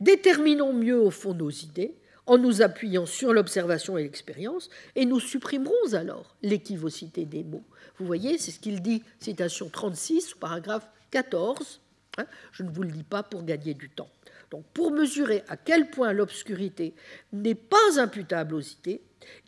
Déterminons 0.00 0.72
mieux 0.72 1.00
au 1.00 1.10
fond 1.10 1.34
nos 1.34 1.50
idées 1.50 1.94
en 2.26 2.38
nous 2.38 2.60
appuyant 2.60 3.06
sur 3.06 3.32
l'observation 3.32 3.96
et 3.96 4.02
l'expérience, 4.02 4.68
et 4.94 5.06
nous 5.06 5.18
supprimerons 5.18 5.94
alors 5.94 6.36
l'équivocité 6.42 7.24
des 7.24 7.42
mots. 7.42 7.64
Vous 7.98 8.04
voyez, 8.04 8.36
c'est 8.36 8.50
ce 8.50 8.60
qu'il 8.60 8.82
dit, 8.82 9.02
citation 9.18 9.70
36, 9.70 10.34
paragraphe 10.34 10.86
14. 11.10 11.80
Hein, 12.18 12.26
je 12.52 12.64
ne 12.64 12.70
vous 12.70 12.82
le 12.82 12.90
dis 12.90 13.02
pas 13.02 13.22
pour 13.22 13.44
gagner 13.44 13.72
du 13.72 13.88
temps. 13.88 14.10
Donc, 14.50 14.64
pour 14.72 14.90
mesurer 14.90 15.42
à 15.48 15.56
quel 15.56 15.90
point 15.90 16.12
l'obscurité 16.12 16.94
n'est 17.32 17.54
pas 17.54 17.98
imputable 17.98 18.54
aux 18.54 18.60
idées, 18.60 19.02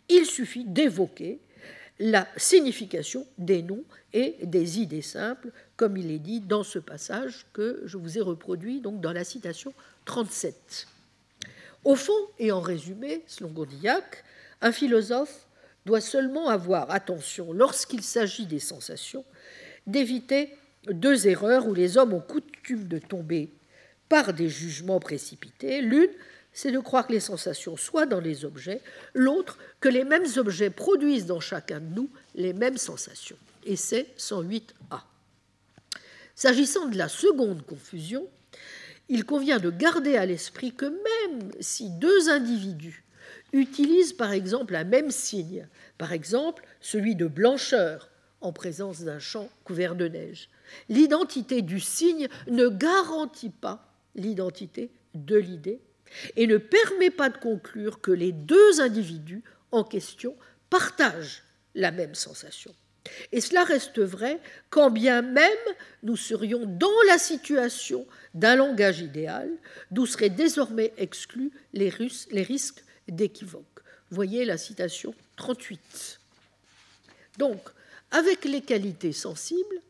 il 0.09 0.25
suffit 0.25 0.65
d'évoquer 0.65 1.39
la 1.99 2.27
signification 2.35 3.27
des 3.37 3.61
noms 3.61 3.83
et 4.13 4.35
des 4.43 4.79
idées 4.79 5.01
simples, 5.01 5.51
comme 5.75 5.97
il 5.97 6.11
est 6.11 6.19
dit 6.19 6.39
dans 6.39 6.63
ce 6.63 6.79
passage 6.79 7.45
que 7.53 7.81
je 7.85 7.97
vous 7.97 8.17
ai 8.17 8.21
reproduit 8.21 8.81
donc 8.81 9.01
dans 9.01 9.13
la 9.13 9.23
citation 9.23 9.73
37. 10.05 10.87
Au 11.83 11.95
fond, 11.95 12.13
et 12.39 12.51
en 12.51 12.59
résumé, 12.59 13.23
selon 13.27 13.49
Gondillac, 13.49 14.23
un 14.61 14.71
philosophe 14.71 15.47
doit 15.85 16.01
seulement 16.01 16.49
avoir 16.49 16.91
attention, 16.91 17.53
lorsqu'il 17.53 18.03
s'agit 18.03 18.45
des 18.45 18.59
sensations, 18.59 19.25
d'éviter 19.87 20.49
deux 20.87 21.27
erreurs 21.27 21.67
où 21.67 21.73
les 21.73 21.97
hommes 21.97 22.13
ont 22.13 22.21
coutume 22.21 22.87
de 22.87 22.99
tomber 22.99 23.51
par 24.11 24.33
des 24.33 24.49
jugements 24.49 24.99
précipités. 24.99 25.81
L'une, 25.81 26.09
c'est 26.51 26.73
de 26.73 26.79
croire 26.79 27.07
que 27.07 27.13
les 27.13 27.21
sensations 27.21 27.77
soient 27.77 28.05
dans 28.05 28.19
les 28.19 28.43
objets, 28.43 28.81
l'autre, 29.13 29.57
que 29.79 29.87
les 29.87 30.03
mêmes 30.03 30.25
objets 30.35 30.69
produisent 30.69 31.27
dans 31.27 31.39
chacun 31.39 31.79
de 31.79 31.95
nous 31.95 32.09
les 32.35 32.51
mêmes 32.51 32.77
sensations. 32.77 33.37
Et 33.65 33.77
c'est 33.77 34.07
108a. 34.17 35.03
S'agissant 36.35 36.89
de 36.89 36.97
la 36.97 37.07
seconde 37.07 37.65
confusion, 37.65 38.27
il 39.07 39.23
convient 39.23 39.59
de 39.59 39.69
garder 39.69 40.17
à 40.17 40.25
l'esprit 40.25 40.73
que 40.73 40.87
même 40.87 41.49
si 41.61 41.89
deux 41.91 42.29
individus 42.29 43.05
utilisent 43.53 44.11
par 44.11 44.33
exemple 44.33 44.75
un 44.75 44.83
même 44.83 45.11
signe, 45.11 45.69
par 45.97 46.11
exemple 46.11 46.65
celui 46.81 47.15
de 47.15 47.27
blancheur 47.27 48.09
en 48.41 48.51
présence 48.51 49.03
d'un 49.03 49.19
champ 49.19 49.47
couvert 49.63 49.95
de 49.95 50.09
neige, 50.09 50.49
l'identité 50.89 51.61
du 51.61 51.79
signe 51.79 52.27
ne 52.47 52.67
garantit 52.67 53.51
pas 53.51 53.87
l'identité 54.15 54.91
de 55.13 55.37
l'idée 55.37 55.79
et 56.35 56.47
ne 56.47 56.57
permet 56.57 57.09
pas 57.09 57.29
de 57.29 57.37
conclure 57.37 58.01
que 58.01 58.11
les 58.11 58.31
deux 58.31 58.81
individus 58.81 59.43
en 59.71 59.83
question 59.83 60.35
partagent 60.69 61.43
la 61.75 61.91
même 61.91 62.15
sensation. 62.15 62.73
Et 63.31 63.41
cela 63.41 63.63
reste 63.63 63.99
vrai 63.99 64.39
quand 64.69 64.91
bien 64.91 65.21
même 65.21 65.47
nous 66.03 66.17
serions 66.17 66.65
dans 66.65 66.89
la 67.07 67.17
situation 67.17 68.05
d'un 68.33 68.55
langage 68.55 68.99
idéal, 68.99 69.49
d'où 69.89 70.05
seraient 70.05 70.29
désormais 70.29 70.93
exclus 70.97 71.51
les, 71.73 71.89
risques 71.89 72.83
d'équivoque. 73.07 73.65
Voyez 74.11 74.45
la 74.45 74.57
citation 74.57 75.15
38. 75.37 76.19
Donc, 77.37 77.61
avec 78.11 78.45
les 78.45 78.61
qualités 78.61 79.13
sensibles, 79.13 79.81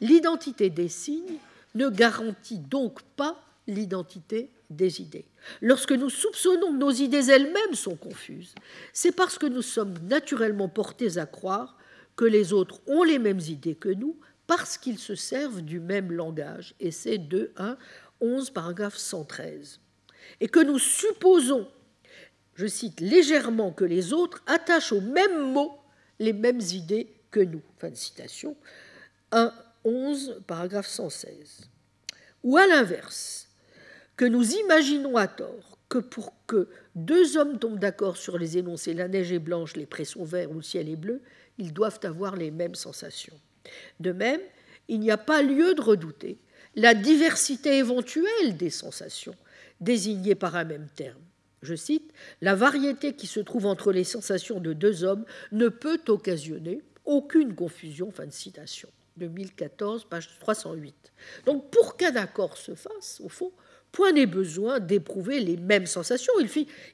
l'identité 0.00 0.70
des 0.70 0.88
signes 0.88 1.38
ne 1.74 1.88
garantit 1.88 2.58
donc 2.58 3.02
pas 3.16 3.40
l'identité 3.66 4.50
des 4.70 5.00
idées. 5.00 5.26
Lorsque 5.60 5.92
nous 5.92 6.10
soupçonnons 6.10 6.72
que 6.72 6.78
nos 6.78 6.90
idées 6.90 7.30
elles-mêmes 7.30 7.74
sont 7.74 7.96
confuses, 7.96 8.54
c'est 8.92 9.12
parce 9.12 9.38
que 9.38 9.46
nous 9.46 9.62
sommes 9.62 9.94
naturellement 10.02 10.68
portés 10.68 11.18
à 11.18 11.26
croire 11.26 11.76
que 12.16 12.24
les 12.24 12.52
autres 12.52 12.80
ont 12.86 13.02
les 13.02 13.18
mêmes 13.18 13.40
idées 13.40 13.74
que 13.74 13.88
nous 13.88 14.18
parce 14.46 14.76
qu'ils 14.76 14.98
se 14.98 15.14
servent 15.14 15.62
du 15.62 15.80
même 15.80 16.12
langage. 16.12 16.74
Et 16.80 16.90
c'est 16.90 17.18
2, 17.18 17.52
1, 17.56 17.76
11, 18.20 18.50
paragraphe 18.50 18.96
113. 18.96 19.80
Et 20.40 20.48
que 20.48 20.60
nous 20.60 20.78
supposons, 20.78 21.68
je 22.54 22.66
cite 22.66 23.00
légèrement, 23.00 23.72
que 23.72 23.84
les 23.84 24.12
autres 24.12 24.42
attachent 24.46 24.92
aux 24.92 25.00
mêmes 25.00 25.52
mots 25.52 25.78
les 26.18 26.32
mêmes 26.32 26.60
idées 26.60 27.12
que 27.30 27.40
nous. 27.40 27.62
Fin 27.78 27.90
de 27.90 27.96
citation. 27.96 28.56
1, 29.32 29.52
11, 29.84 30.42
paragraphe 30.46 30.86
116. 30.86 31.68
Ou 32.44 32.56
à 32.56 32.66
l'inverse, 32.66 33.43
que 34.16 34.24
nous 34.24 34.52
imaginons 34.52 35.16
à 35.16 35.26
tort 35.26 35.78
que 35.88 35.98
pour 35.98 36.34
que 36.46 36.68
deux 36.94 37.36
hommes 37.36 37.58
tombent 37.58 37.78
d'accord 37.78 38.16
sur 38.16 38.38
les 38.38 38.58
énoncés 38.58 38.94
la 38.94 39.08
neige 39.08 39.32
est 39.32 39.38
blanche, 39.38 39.76
les 39.76 39.86
prés 39.86 40.04
sont 40.04 40.24
verts 40.24 40.50
ou 40.50 40.54
le 40.54 40.62
ciel 40.62 40.88
est 40.88 40.96
bleu, 40.96 41.20
ils 41.58 41.72
doivent 41.72 42.00
avoir 42.02 42.36
les 42.36 42.50
mêmes 42.50 42.74
sensations. 42.74 43.38
De 44.00 44.12
même, 44.12 44.40
il 44.88 45.00
n'y 45.00 45.10
a 45.10 45.16
pas 45.16 45.42
lieu 45.42 45.74
de 45.74 45.80
redouter 45.80 46.38
la 46.74 46.94
diversité 46.94 47.78
éventuelle 47.78 48.56
des 48.56 48.70
sensations 48.70 49.36
désignées 49.80 50.34
par 50.34 50.56
un 50.56 50.64
même 50.64 50.88
terme. 50.94 51.22
Je 51.62 51.74
cite, 51.74 52.12
La 52.42 52.54
variété 52.54 53.14
qui 53.14 53.26
se 53.26 53.40
trouve 53.40 53.66
entre 53.66 53.92
les 53.92 54.04
sensations 54.04 54.60
de 54.60 54.72
deux 54.72 55.04
hommes 55.04 55.24
ne 55.52 55.68
peut 55.68 56.00
occasionner 56.08 56.82
aucune 57.04 57.54
confusion. 57.54 58.10
Fin 58.10 58.26
de 58.26 58.32
citation. 58.32 58.88
2014, 59.16 60.04
page 60.04 60.28
308. 60.40 60.94
Donc, 61.46 61.70
pour 61.70 61.96
qu'un 61.96 62.16
accord 62.16 62.56
se 62.56 62.74
fasse, 62.74 63.20
au 63.24 63.28
fond, 63.28 63.52
point 63.94 64.12
n'est 64.12 64.26
besoin 64.26 64.80
d'éprouver 64.80 65.38
les 65.38 65.56
mêmes 65.56 65.86
sensations. 65.86 66.32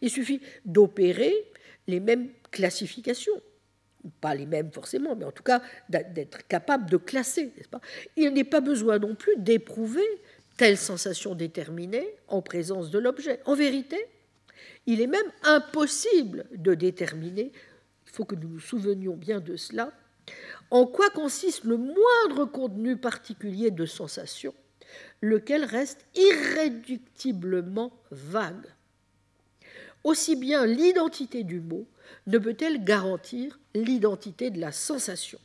Il, 0.02 0.10
suffit 0.10 0.40
d'opérer 0.66 1.34
les 1.88 1.98
mêmes 1.98 2.28
classifications 2.52 3.40
pas 4.22 4.34
les 4.34 4.46
mêmes 4.46 4.72
forcément, 4.72 5.14
mais 5.14 5.26
en 5.26 5.30
tout 5.30 5.42
cas 5.42 5.60
d'être 5.90 6.46
capable 6.46 6.88
de 6.88 6.96
classer, 6.96 7.52
Il 8.16 8.32
n'est 8.32 8.44
pas 8.44 8.62
besoin 8.62 8.98
non 8.98 9.14
plus 9.14 9.36
d'éprouver 9.36 10.06
telle 10.56 10.78
sensation 10.78 11.34
déterminée 11.34 12.08
en 12.26 12.40
présence 12.40 12.90
de 12.90 12.98
l'objet. 12.98 13.40
En 13.44 13.54
vérité, 13.54 13.98
il 14.86 15.02
est 15.02 15.06
même 15.06 15.30
impossible 15.42 16.46
de 16.56 16.72
déterminer, 16.72 17.52
il 18.06 18.10
faut 18.10 18.24
que 18.24 18.34
nous 18.34 18.48
nous 18.48 18.60
souvenions 18.60 19.16
bien 19.16 19.40
de 19.40 19.56
cela, 19.56 19.92
en 20.70 20.86
quoi 20.86 21.10
consiste 21.10 21.64
le 21.64 21.76
moindre 21.76 22.46
contenu 22.46 22.96
particulier 22.96 23.70
de 23.70 23.84
sensation, 23.84 24.54
lequel 25.22 25.64
reste 25.64 26.06
irréductiblement 26.14 27.92
vague. 28.10 28.66
Aussi 30.02 30.34
bien 30.36 30.64
l'identité 30.64 31.42
du 31.44 31.60
mot 31.60 31.86
ne 32.26 32.38
peut-elle 32.38 32.84
garantir 32.84 33.58
l'identité 33.74 34.50
de 34.50 34.60
la 34.60 34.72
sensation 34.72 35.38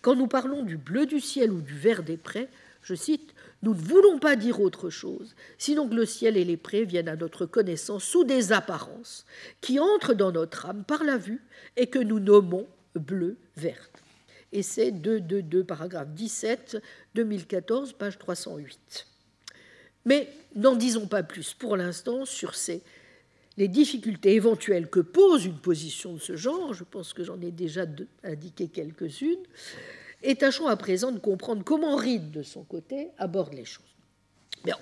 Quand 0.00 0.14
nous 0.14 0.28
parlons 0.28 0.62
du 0.62 0.76
bleu 0.76 1.06
du 1.06 1.20
ciel 1.20 1.50
ou 1.50 1.60
du 1.60 1.74
vert 1.74 2.02
des 2.02 2.16
prés, 2.16 2.48
je 2.82 2.94
cite, 2.94 3.34
nous 3.62 3.74
ne 3.74 3.80
voulons 3.80 4.18
pas 4.20 4.36
dire 4.36 4.60
autre 4.60 4.90
chose, 4.90 5.34
sinon 5.58 5.88
que 5.88 5.94
le 5.94 6.06
ciel 6.06 6.36
et 6.36 6.44
les 6.44 6.56
prés 6.56 6.84
viennent 6.84 7.08
à 7.08 7.16
notre 7.16 7.46
connaissance 7.46 8.04
sous 8.04 8.22
des 8.22 8.52
apparences 8.52 9.26
qui 9.60 9.80
entrent 9.80 10.14
dans 10.14 10.30
notre 10.30 10.66
âme 10.66 10.84
par 10.84 11.02
la 11.02 11.16
vue 11.16 11.42
et 11.76 11.88
que 11.88 11.98
nous 11.98 12.20
nommons 12.20 12.68
bleu, 12.94 13.36
verte. 13.56 14.02
Et 14.52 14.62
c'est 14.62 14.92
222, 14.92 15.64
paragraphe 15.64 16.08
17, 16.10 16.78
2014, 17.14 17.92
page 17.94 18.18
308. 18.18 19.06
Mais 20.06 20.28
n'en 20.54 20.76
disons 20.76 21.06
pas 21.06 21.22
plus 21.22 21.52
pour 21.52 21.76
l'instant 21.76 22.24
sur 22.24 22.54
les 23.58 23.68
difficultés 23.68 24.34
éventuelles 24.34 24.88
que 24.88 25.00
pose 25.00 25.44
une 25.44 25.58
position 25.58 26.14
de 26.14 26.20
ce 26.20 26.36
genre, 26.36 26.72
je 26.72 26.84
pense 26.84 27.12
que 27.12 27.24
j'en 27.24 27.40
ai 27.40 27.50
déjà 27.50 27.84
indiqué 28.22 28.68
quelques-unes, 28.68 29.42
et 30.22 30.36
tâchons 30.36 30.68
à 30.68 30.76
présent 30.76 31.12
de 31.12 31.18
comprendre 31.18 31.62
comment 31.64 31.96
Reed, 31.96 32.30
de 32.30 32.42
son 32.42 32.62
côté, 32.62 33.08
aborde 33.18 33.54
les 33.54 33.64
choses. 33.64 33.84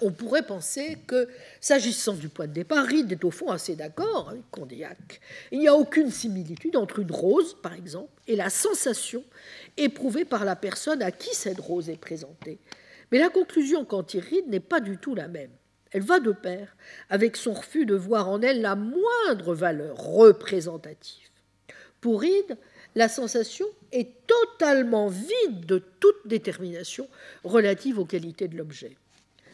on 0.00 0.12
pourrait 0.12 0.46
penser 0.46 0.98
que, 1.06 1.28
s'agissant 1.60 2.14
du 2.14 2.28
point 2.28 2.46
de 2.46 2.52
départ, 2.52 2.86
Reed 2.86 3.10
est 3.10 3.24
au 3.24 3.30
fond 3.30 3.50
assez 3.50 3.76
d'accord 3.76 4.30
avec 4.30 4.50
Condillac. 4.50 5.20
Il 5.52 5.58
n'y 5.58 5.68
a 5.68 5.74
aucune 5.74 6.10
similitude 6.10 6.76
entre 6.76 7.00
une 7.00 7.12
rose, 7.12 7.56
par 7.62 7.74
exemple, 7.74 8.12
et 8.26 8.36
la 8.36 8.50
sensation 8.50 9.24
éprouvée 9.76 10.24
par 10.24 10.44
la 10.44 10.56
personne 10.56 11.02
à 11.02 11.10
qui 11.10 11.34
cette 11.34 11.60
rose 11.60 11.88
est 11.90 12.00
présentée. 12.00 12.58
Mais 13.14 13.20
la 13.20 13.28
conclusion 13.28 13.86
Reed 13.88 14.48
n'est 14.48 14.58
pas 14.58 14.80
du 14.80 14.98
tout 14.98 15.14
la 15.14 15.28
même. 15.28 15.52
Elle 15.92 16.02
va 16.02 16.18
de 16.18 16.32
pair 16.32 16.74
avec 17.08 17.36
son 17.36 17.52
refus 17.52 17.86
de 17.86 17.94
voir 17.94 18.28
en 18.28 18.42
elle 18.42 18.60
la 18.60 18.74
moindre 18.74 19.54
valeur 19.54 19.96
représentative. 19.98 21.28
Pour 22.00 22.22
Reed, 22.22 22.58
la 22.96 23.08
sensation 23.08 23.66
est 23.92 24.26
totalement 24.26 25.06
vide 25.06 25.64
de 25.64 25.78
toute 26.00 26.26
détermination 26.26 27.06
relative 27.44 28.00
aux 28.00 28.04
qualités 28.04 28.48
de 28.48 28.56
l'objet. 28.56 28.96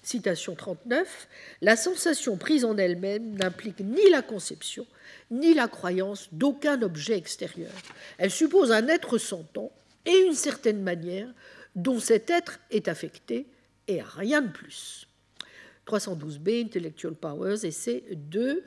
Citation 0.02 0.54
39, 0.54 1.28
La 1.60 1.76
sensation 1.76 2.38
prise 2.38 2.64
en 2.64 2.78
elle-même 2.78 3.36
n'implique 3.36 3.80
ni 3.80 4.08
la 4.08 4.22
conception, 4.22 4.86
ni 5.30 5.52
la 5.52 5.68
croyance 5.68 6.30
d'aucun 6.32 6.80
objet 6.80 7.18
extérieur. 7.18 7.72
Elle 8.16 8.30
suppose 8.30 8.72
un 8.72 8.88
être 8.88 9.18
sentant 9.18 9.70
et 10.06 10.16
une 10.16 10.32
certaine 10.32 10.82
manière 10.82 11.28
dont 11.74 11.98
cet 11.98 12.30
être 12.30 12.58
est 12.70 12.88
affecté 12.88 13.46
et 13.88 14.02
rien 14.02 14.42
de 14.42 14.50
plus. 14.50 15.06
312b, 15.86 16.66
Intellectual 16.66 17.14
Powers, 17.14 17.70
c'est 17.70 18.04
2 18.12 18.64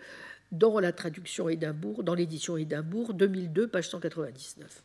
dans 0.51 0.79
la 0.79 0.91
traduction 0.91 1.49
Édimbourg, 1.49 2.03
dans 2.03 2.13
l'édition 2.13 2.57
Édimbourg, 2.57 3.13
2002, 3.13 3.67
page 3.67 3.89
199. 3.89 4.83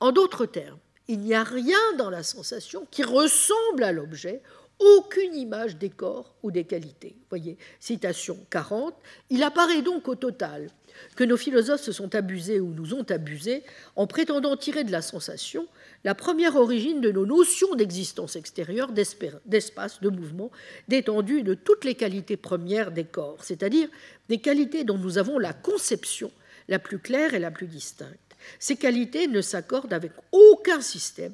En 0.00 0.12
d'autres 0.12 0.46
termes, 0.46 0.78
il 1.08 1.20
n'y 1.20 1.34
a 1.34 1.44
rien 1.44 1.78
dans 1.98 2.10
la 2.10 2.22
sensation 2.22 2.86
qui 2.90 3.04
ressemble 3.04 3.84
à 3.84 3.92
l'objet, 3.92 4.42
aucune 4.78 5.34
image 5.34 5.76
des 5.76 5.90
corps 5.90 6.34
ou 6.42 6.50
des 6.50 6.64
qualités. 6.64 7.16
Voyez, 7.30 7.56
citation 7.78 8.36
40. 8.50 8.94
Il 9.30 9.42
apparaît 9.42 9.82
donc 9.82 10.08
au 10.08 10.16
total 10.16 10.68
que 11.14 11.24
nos 11.24 11.36
philosophes 11.36 11.82
se 11.82 11.92
sont 11.92 12.14
abusés 12.14 12.60
ou 12.60 12.72
nous 12.72 12.94
ont 12.94 13.04
abusés 13.10 13.62
en 13.96 14.06
prétendant 14.06 14.56
tirer 14.56 14.84
de 14.84 14.92
la 14.92 15.02
sensation 15.02 15.66
la 16.04 16.14
première 16.14 16.56
origine 16.56 17.00
de 17.00 17.10
nos 17.10 17.26
notions 17.26 17.74
d'existence 17.74 18.36
extérieure, 18.36 18.92
d'espace, 18.92 20.00
de 20.00 20.08
mouvement, 20.08 20.50
d'étendue, 20.88 21.42
de 21.42 21.54
toutes 21.54 21.84
les 21.84 21.94
qualités 21.94 22.36
premières 22.36 22.92
des 22.92 23.04
corps, 23.04 23.42
c'est-à-dire 23.42 23.88
des 24.28 24.38
qualités 24.38 24.84
dont 24.84 24.98
nous 24.98 25.18
avons 25.18 25.38
la 25.38 25.52
conception 25.52 26.30
la 26.68 26.78
plus 26.78 26.98
claire 26.98 27.34
et 27.34 27.38
la 27.38 27.50
plus 27.50 27.66
distincte. 27.66 28.36
Ces 28.58 28.76
qualités 28.76 29.26
ne 29.26 29.40
s'accordent 29.40 29.92
avec 29.92 30.12
aucun 30.32 30.80
système 30.80 31.32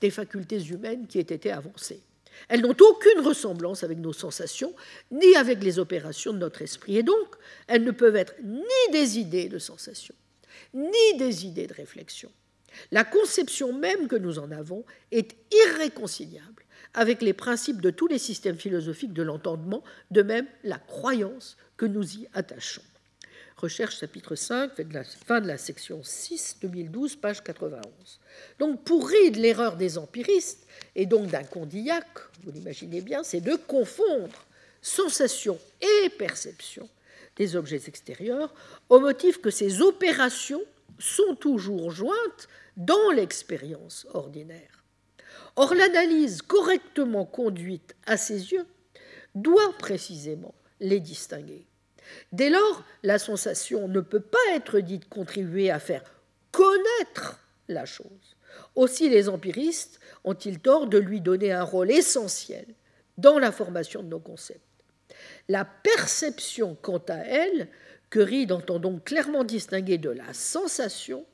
des 0.00 0.10
facultés 0.10 0.62
humaines 0.62 1.06
qui 1.06 1.18
ait 1.18 1.22
été 1.22 1.50
avancé. 1.50 2.00
Elles 2.48 2.60
n'ont 2.60 2.76
aucune 2.78 3.20
ressemblance 3.20 3.82
avec 3.84 3.98
nos 3.98 4.12
sensations, 4.12 4.74
ni 5.10 5.34
avec 5.36 5.62
les 5.62 5.78
opérations 5.78 6.32
de 6.32 6.38
notre 6.38 6.62
esprit. 6.62 6.96
Et 6.96 7.02
donc, 7.02 7.36
elles 7.66 7.84
ne 7.84 7.90
peuvent 7.90 8.16
être 8.16 8.34
ni 8.42 8.92
des 8.92 9.18
idées 9.18 9.48
de 9.48 9.58
sensation, 9.58 10.14
ni 10.74 11.16
des 11.18 11.46
idées 11.46 11.66
de 11.66 11.74
réflexion. 11.74 12.30
La 12.90 13.04
conception 13.04 13.72
même 13.72 14.08
que 14.08 14.16
nous 14.16 14.38
en 14.38 14.50
avons 14.50 14.84
est 15.10 15.36
irréconciliable 15.52 16.64
avec 16.94 17.22
les 17.22 17.32
principes 17.32 17.80
de 17.80 17.90
tous 17.90 18.06
les 18.06 18.18
systèmes 18.18 18.58
philosophiques 18.58 19.12
de 19.12 19.22
l'entendement, 19.22 19.82
de 20.10 20.22
même 20.22 20.46
la 20.62 20.78
croyance 20.78 21.56
que 21.76 21.86
nous 21.86 22.16
y 22.16 22.28
attachons. 22.34 22.82
Recherche 23.62 24.00
chapitre 24.00 24.34
5, 24.34 24.72
fin 25.24 25.40
de 25.40 25.46
la 25.46 25.56
section 25.56 26.02
6, 26.02 26.56
2012, 26.62 27.14
page 27.14 27.44
91. 27.44 27.84
Donc 28.58 28.82
pour 28.82 29.08
Reed, 29.08 29.36
l'erreur 29.36 29.76
des 29.76 29.98
empiristes, 29.98 30.66
et 30.96 31.06
donc 31.06 31.28
d'un 31.28 31.44
Condillac, 31.44 32.08
vous 32.42 32.50
l'imaginez 32.50 33.00
bien, 33.00 33.22
c'est 33.22 33.40
de 33.40 33.54
confondre 33.54 34.46
sensation 34.80 35.60
et 35.80 36.08
perception 36.08 36.88
des 37.36 37.54
objets 37.54 37.82
extérieurs 37.86 38.52
au 38.88 38.98
motif 38.98 39.40
que 39.40 39.50
ces 39.50 39.80
opérations 39.80 40.62
sont 40.98 41.36
toujours 41.36 41.92
jointes 41.92 42.48
dans 42.76 43.12
l'expérience 43.12 44.08
ordinaire. 44.12 44.82
Or, 45.54 45.72
l'analyse 45.76 46.42
correctement 46.42 47.26
conduite 47.26 47.94
à 48.06 48.16
ses 48.16 48.50
yeux 48.50 48.66
doit 49.36 49.72
précisément 49.78 50.56
les 50.80 50.98
distinguer. 50.98 51.64
Dès 52.32 52.50
lors, 52.50 52.84
la 53.02 53.18
sensation 53.18 53.88
ne 53.88 54.00
peut 54.00 54.20
pas 54.20 54.38
être 54.54 54.80
dite 54.80 55.08
contribuer 55.08 55.70
à 55.70 55.78
faire 55.78 56.02
connaître 56.50 57.38
la 57.68 57.84
chose. 57.84 58.36
Aussi 58.74 59.08
les 59.08 59.28
empiristes 59.28 60.00
ont-ils 60.24 60.60
tort 60.60 60.86
de 60.86 60.98
lui 60.98 61.20
donner 61.20 61.52
un 61.52 61.62
rôle 61.62 61.90
essentiel 61.90 62.66
dans 63.18 63.38
la 63.38 63.52
formation 63.52 64.02
de 64.02 64.08
nos 64.08 64.20
concepts. 64.20 64.60
La 65.48 65.64
perception, 65.64 66.76
quant 66.80 67.02
à 67.08 67.16
elle, 67.16 67.68
que 68.10 68.20
Reed 68.20 68.52
entend 68.52 68.78
donc 68.78 69.04
clairement 69.04 69.44
distinguer 69.44 69.98
de 69.98 70.10
la 70.10 70.32
sensation, 70.32 71.24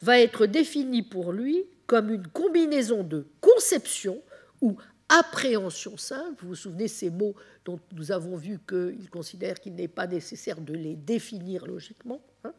va 0.00 0.20
être 0.20 0.46
définie 0.46 1.02
pour 1.02 1.32
lui 1.32 1.64
comme 1.86 2.10
une 2.10 2.26
combinaison 2.26 3.02
de 3.02 3.26
conception 3.40 4.22
ou 4.60 4.76
appréhension 5.18 5.96
simple. 5.96 6.42
Vous 6.42 6.48
vous 6.48 6.54
souvenez 6.54 6.88
ces 6.88 7.10
mots 7.10 7.34
dont 7.64 7.78
nous 7.92 8.12
avons 8.12 8.36
vu 8.36 8.58
qu'il 8.66 9.10
considère 9.10 9.60
qu'il 9.60 9.74
n'est 9.74 9.88
pas 9.88 10.06
nécessaire 10.06 10.60
de 10.60 10.72
les 10.72 10.96
définir 10.96 11.66
logiquement, 11.66 12.20
hein, 12.44 12.52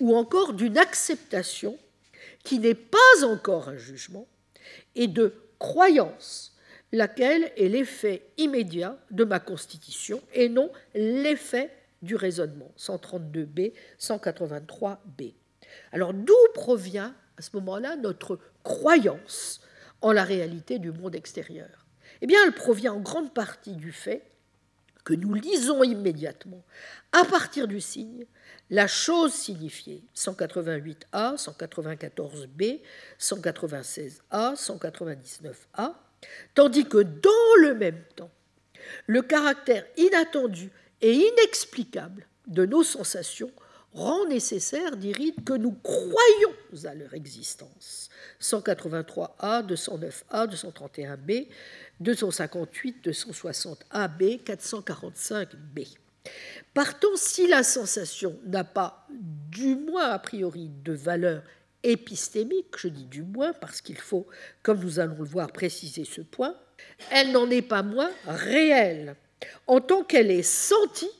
ou 0.00 0.14
encore 0.16 0.52
d'une 0.52 0.78
acceptation 0.78 1.78
qui 2.44 2.58
n'est 2.58 2.74
pas 2.74 3.24
encore 3.24 3.68
un 3.68 3.76
jugement, 3.76 4.26
et 4.94 5.06
de 5.06 5.34
croyance, 5.58 6.56
laquelle 6.92 7.52
est 7.56 7.68
l'effet 7.68 8.22
immédiat 8.36 8.98
de 9.10 9.24
ma 9.24 9.40
constitution 9.40 10.20
et 10.34 10.48
non 10.48 10.70
l'effet 10.94 11.70
du 12.02 12.16
raisonnement. 12.16 12.70
132b, 12.78 13.72
183b. 13.98 15.34
Alors 15.92 16.12
d'où 16.12 16.34
provient 16.54 17.14
à 17.36 17.42
ce 17.42 17.50
moment-là 17.54 17.96
notre 17.96 18.38
croyance 18.62 19.60
en 20.00 20.12
la 20.12 20.24
réalité 20.24 20.78
du 20.78 20.90
monde 20.90 21.14
extérieur? 21.14 21.81
Eh 22.22 22.26
bien, 22.26 22.38
elle 22.46 22.52
provient 22.52 22.94
en 22.94 23.00
grande 23.00 23.34
partie 23.34 23.74
du 23.74 23.92
fait 23.92 24.22
que 25.04 25.12
nous 25.12 25.34
lisons 25.34 25.82
immédiatement, 25.82 26.62
à 27.10 27.24
partir 27.24 27.66
du 27.66 27.80
signe, 27.80 28.24
la 28.70 28.86
chose 28.86 29.32
signifiée 29.32 30.04
188a, 30.14 31.36
194b, 31.36 32.80
196a, 33.18 34.54
199a, 34.54 35.94
tandis 36.54 36.84
que 36.84 36.98
dans 36.98 37.60
le 37.60 37.74
même 37.74 38.02
temps, 38.14 38.30
le 39.08 39.22
caractère 39.22 39.84
inattendu 39.96 40.70
et 41.00 41.12
inexplicable 41.12 42.28
de 42.46 42.64
nos 42.64 42.84
sensations 42.84 43.50
rend 43.94 44.26
nécessaire, 44.26 44.96
dit 44.96 45.34
que 45.44 45.52
nous 45.52 45.72
croyons 45.72 46.54
à 46.84 46.94
leur 46.94 47.12
existence. 47.14 48.08
183A, 48.40 49.66
209A, 49.66 50.48
231B, 50.48 51.48
258, 52.00 53.06
260AB, 53.06 54.42
445B. 54.44 55.96
Partant, 56.74 57.16
si 57.16 57.46
la 57.46 57.62
sensation 57.62 58.38
n'a 58.46 58.64
pas, 58.64 59.06
du 59.10 59.74
moins 59.74 60.10
a 60.10 60.18
priori, 60.18 60.70
de 60.84 60.92
valeur 60.92 61.42
épistémique, 61.82 62.76
je 62.76 62.88
dis 62.88 63.04
du 63.04 63.22
moins 63.22 63.52
parce 63.52 63.80
qu'il 63.80 63.98
faut, 63.98 64.26
comme 64.62 64.80
nous 64.80 65.00
allons 65.00 65.18
le 65.18 65.24
voir, 65.24 65.50
préciser 65.52 66.04
ce 66.04 66.20
point, 66.20 66.56
elle 67.10 67.32
n'en 67.32 67.50
est 67.50 67.62
pas 67.62 67.82
moins 67.82 68.10
réelle. 68.26 69.16
En 69.66 69.80
tant 69.80 70.04
qu'elle 70.04 70.30
est 70.30 70.42
sentie, 70.42 71.10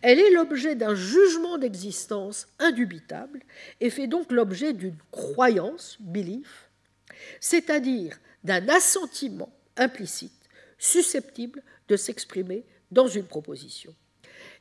elle 0.00 0.18
est 0.18 0.30
l'objet 0.30 0.74
d'un 0.74 0.94
jugement 0.94 1.58
d'existence 1.58 2.48
indubitable 2.58 3.40
et 3.80 3.90
fait 3.90 4.06
donc 4.06 4.32
l'objet 4.32 4.72
d'une 4.72 4.96
croyance, 5.10 5.96
belief, 6.00 6.70
c'est-à-dire 7.40 8.18
d'un 8.44 8.68
assentiment 8.68 9.52
implicite 9.76 10.32
susceptible 10.78 11.62
de 11.88 11.96
s'exprimer 11.96 12.64
dans 12.90 13.06
une 13.06 13.24
proposition. 13.24 13.94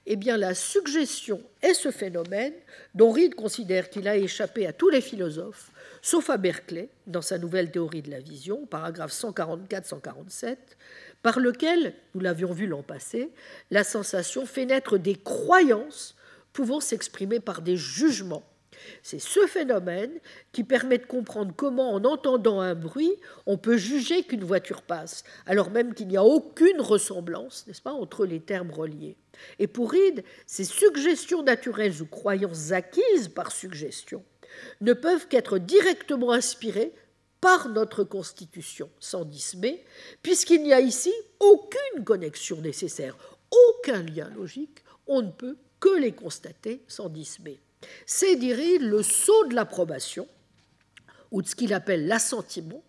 Eh 0.06 0.16
bien, 0.16 0.38
la 0.38 0.56
suggestion 0.56 1.42
est 1.62 1.74
ce 1.74 1.92
phénomène 1.92 2.54
dont 2.96 3.12
Reed 3.12 3.36
considère 3.36 3.90
qu'il 3.90 4.08
a 4.08 4.18
échappé 4.18 4.66
à 4.66 4.74
tous 4.74 4.90
les 4.90 5.02
philosophes, 5.02 5.72
sauf 6.02 6.30
à 6.30 6.38
Berkeley, 6.38 6.90
dans 7.08 7.22
sa 7.22 7.38
nouvelle 7.38 7.72
théorie 7.72 8.02
de 8.02 8.10
la 8.10 8.20
vision, 8.20 8.66
paragraphe 8.66 9.14
144-147, 9.14 10.58
par 11.22 11.40
lequel, 11.40 11.94
nous 12.16 12.22
l'avions 12.22 12.52
vu 12.52 12.66
l'an 12.66 12.82
passé, 12.82 13.30
la 13.70 13.84
sensation 13.84 14.46
fait 14.46 14.66
naître 14.66 14.98
des 14.98 15.16
croyances 15.16 16.16
pouvant 16.52 16.80
s'exprimer 16.80 17.40
par 17.40 17.62
des 17.62 17.78
jugements 17.78 18.44
c'est 19.04 19.20
ce 19.20 19.46
phénomène 19.48 20.12
qui 20.52 20.64
permet 20.64 20.98
de 20.98 21.06
comprendre 21.06 21.54
comment, 21.56 21.94
en 21.94 22.04
entendant 22.04 22.60
un 22.60 22.76
bruit, 22.76 23.14
on 23.46 23.58
peut 23.58 23.78
juger 23.78 24.24
qu'une 24.24 24.44
voiture 24.44 24.82
passe, 24.82 25.24
alors 25.46 25.72
même 25.72 25.94
qu'il 25.94 26.08
n'y 26.08 26.18
a 26.18 26.24
aucune 26.24 26.82
ressemblance, 26.82 27.66
n'est-ce 27.68 27.82
pas, 27.82 27.94
entre 27.94 28.26
les 28.26 28.40
termes 28.40 28.72
reliés. 28.72 29.18
Et 29.60 29.68
pour 29.68 29.92
Reed, 29.92 30.24
ces 30.46 30.66
suggestions 30.66 31.44
naturelles 31.44 32.02
ou 32.02 32.06
croyances 32.06 32.72
acquises 32.72 33.30
par 33.34 33.52
suggestion 33.52 34.24
ne 34.82 34.94
peuvent 34.94 35.28
qu'être 35.28 35.58
directement 35.58 36.32
inspirées 36.32 36.94
par 37.40 37.70
notre 37.70 38.04
constitution, 38.04 38.90
sans 39.00 39.26
dismé, 39.26 39.84
puisqu'il 40.22 40.62
n'y 40.62 40.74
a 40.74 40.80
ici 40.80 41.12
aucune 41.40 42.04
connexion 42.04 42.62
nécessaire, 42.62 43.18
aucun 43.50 44.04
lien 44.04 44.30
logique, 44.36 44.84
on 45.08 45.24
ne 45.24 45.32
peut 45.32 45.58
que 45.80 46.00
les 46.00 46.12
constater 46.12 46.84
sans 46.88 47.10
dismé. 47.10 47.60
C'est, 48.06 48.36
dirait 48.36 48.78
le 48.80 49.04
saut 49.04 49.48
de 49.48 49.56
l'approbation, 49.56 50.28
ou 51.32 51.42
de 51.42 51.48
ce 51.48 51.56
qu'il 51.56 51.74
appelle 51.74 52.08
l'assentiment, 52.08 52.84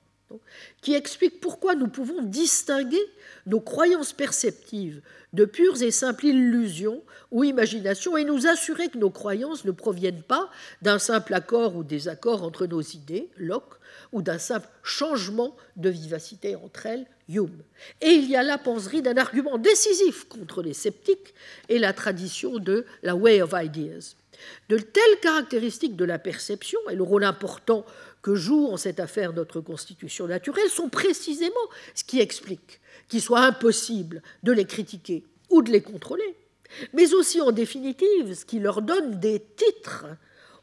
qui 0.81 0.95
explique 0.95 1.41
pourquoi 1.41 1.75
nous 1.75 1.89
pouvons 1.89 2.23
distinguer 2.23 3.03
nos 3.47 3.61
croyances 3.61 4.13
perceptives 4.13 5.03
de 5.33 5.45
pures 5.45 5.83
et 5.83 5.91
simples 5.91 6.27
illusions 6.27 7.03
ou 7.31 7.45
imaginations 7.45 8.17
et 8.17 8.25
nous 8.25 8.47
assurer 8.47 8.89
que 8.89 8.99
nos 8.99 9.11
croyances 9.11 9.65
ne 9.65 9.71
proviennent 9.71 10.23
pas 10.23 10.51
d'un 10.83 10.99
simple 10.99 11.35
accord 11.35 11.77
ou 11.77 11.85
désaccord 11.85 12.43
entre 12.43 12.67
nos 12.67 12.83
idées, 12.83 13.31
Locke, 13.37 13.75
ou 14.13 14.23
d'un 14.23 14.39
simple 14.39 14.69
changement 14.83 15.57
de 15.77 15.89
vivacité 15.89 16.57
entre 16.57 16.87
elles, 16.87 17.07
Hume. 17.33 17.63
Et 18.01 18.11
il 18.11 18.31
y 18.31 18.37
a 18.37 18.43
la 18.43 18.59
penserie 18.59 19.03
d'un 19.03 19.17
argument 19.17 19.59
décisif 19.59 20.25
contre 20.29 20.63
les 20.63 20.75
sceptiques 20.75 21.35
et 21.69 21.79
la 21.79 21.93
tradition 21.93 22.59
de 22.59 22.87
la 23.03 23.15
Way 23.17 23.43
of 23.43 23.55
Ideas. 23.55 24.15
De 24.69 24.79
telles 24.79 25.21
caractéristiques 25.21 25.97
de 25.97 26.05
la 26.05 26.19
perception 26.19 26.79
et 26.91 26.97
le 26.97 27.03
rôle 27.03 27.25
important 27.25 27.85
que 28.23 28.35
joue 28.35 28.69
en 28.69 28.77
cette 28.77 29.01
affaire 29.01 29.33
notre 29.33 29.61
constitution 29.61 30.27
naturelle 30.27 30.69
sont 30.69 30.89
précisément 30.89 31.55
ce 31.95 32.05
qui 32.05 32.21
explique 32.21 32.81
qu'il 33.09 33.21
soit 33.21 33.41
impossible 33.41 34.23
de 34.43 34.53
les 34.53 34.65
critiquer 34.65 35.25
ou 35.51 35.63
de 35.63 35.71
les 35.71 35.83
contrôler, 35.83 36.37
mais 36.93 37.13
aussi 37.15 37.41
en 37.41 37.53
définitive 37.53 38.35
ce 38.35 38.45
qui 38.45 38.59
leur 38.59 38.81
donne 38.81 39.19
des 39.19 39.41
titres 39.57 40.07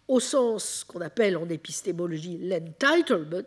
au 0.07 0.19
sens 0.19 0.83
qu'on 0.83 1.01
appelle 1.01 1.37
en 1.37 1.47
épistémologie 1.49 2.39
l'entitlement, 2.41 3.43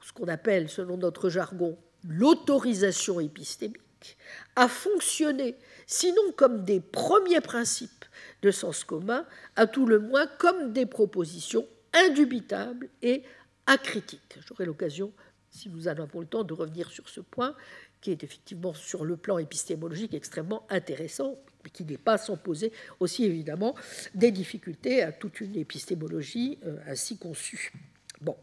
ce 0.00 0.12
qu'on 0.12 0.28
appelle 0.28 0.70
selon 0.70 0.96
notre 0.96 1.28
jargon 1.28 1.76
l'autorisation 2.08 3.20
épistémique, 3.20 4.16
à 4.54 4.68
fonctionner 4.68 5.56
sinon 5.86 6.32
comme 6.36 6.64
des 6.64 6.80
premiers 6.80 7.40
principes 7.40 8.04
de 8.42 8.50
sens 8.50 8.84
commun, 8.84 9.26
à 9.56 9.66
tout 9.66 9.86
le 9.86 9.98
moins 9.98 10.26
comme 10.26 10.72
des 10.72 10.86
propositions 10.86 11.66
indubitables 11.92 12.88
et 13.02 13.22
acritiques. 13.66 14.38
J'aurai 14.46 14.66
l'occasion, 14.66 15.12
si 15.50 15.68
nous 15.68 15.88
en 15.88 15.92
avons 15.92 16.20
le 16.20 16.26
temps, 16.26 16.44
de 16.44 16.54
revenir 16.54 16.90
sur 16.90 17.08
ce 17.08 17.20
point, 17.20 17.54
qui 18.00 18.10
est 18.10 18.22
effectivement 18.22 18.74
sur 18.74 19.04
le 19.04 19.16
plan 19.16 19.38
épistémologique 19.38 20.14
extrêmement 20.14 20.66
intéressant, 20.70 21.38
mais 21.64 21.70
qui 21.70 21.84
n'est 21.84 21.96
pas 21.96 22.18
sans 22.18 22.36
poser 22.36 22.72
aussi 23.00 23.24
évidemment 23.24 23.74
des 24.14 24.30
difficultés 24.30 25.02
à 25.02 25.12
toute 25.12 25.40
une 25.40 25.56
épistémologie 25.56 26.58
euh, 26.64 26.76
ainsi 26.86 27.18
conçue. 27.18 27.72
Bon, 28.20 28.36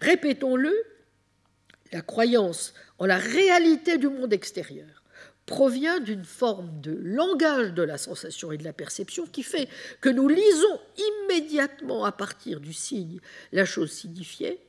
répétons-le, 0.00 0.72
la 1.92 2.02
croyance 2.02 2.74
en 2.98 3.06
la 3.06 3.18
réalité 3.18 3.98
du 3.98 4.08
monde 4.08 4.32
extérieur 4.32 5.02
provient 5.46 6.00
d'une 6.00 6.24
forme 6.24 6.80
de 6.80 6.92
langage 6.92 7.74
de 7.74 7.82
la 7.82 7.98
sensation 7.98 8.52
et 8.52 8.58
de 8.58 8.64
la 8.64 8.72
perception 8.72 9.26
qui 9.26 9.42
fait 9.42 9.68
que 10.00 10.08
nous 10.08 10.28
lisons 10.28 10.80
immédiatement 11.24 12.04
à 12.04 12.12
partir 12.12 12.60
du 12.60 12.72
signe 12.72 13.18
la 13.50 13.64
chose 13.64 13.90
signifiée. 13.90 14.60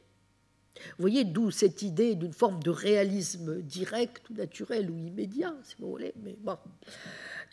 Vous 0.76 1.04
voyez 1.04 1.24
d'où 1.24 1.52
cette 1.52 1.84
idée 1.84 2.16
d'une 2.16 2.34
forme 2.34 2.62
de 2.62 2.72
réalisme 2.72 3.62
direct 3.62 4.30
ou 4.30 4.34
naturel 4.34 4.90
ou 4.90 4.98
immédiat, 4.98 5.56
si 5.64 5.76
vous 5.80 5.90
voulez, 5.90 6.14
mais 6.24 6.36
bon. 6.40 6.58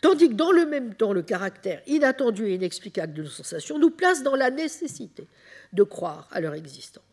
Tandis 0.01 0.29
que 0.29 0.33
dans 0.33 0.51
le 0.51 0.65
même 0.65 0.95
temps, 0.95 1.13
le 1.13 1.21
caractère 1.21 1.81
inattendu 1.85 2.47
et 2.47 2.55
inexplicable 2.55 3.13
de 3.13 3.21
nos 3.21 3.29
sensations 3.29 3.77
nous 3.77 3.91
place 3.91 4.23
dans 4.23 4.35
la 4.35 4.49
nécessité 4.49 5.27
de 5.71 5.83
croire 5.83 6.27
à 6.31 6.41
leur 6.41 6.55
existence. 6.55 7.10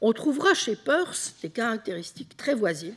On 0.00 0.12
trouvera 0.12 0.54
chez 0.54 0.76
Peirce 0.76 1.34
des 1.42 1.50
caractéristiques 1.50 2.36
très 2.36 2.54
voisines 2.54 2.96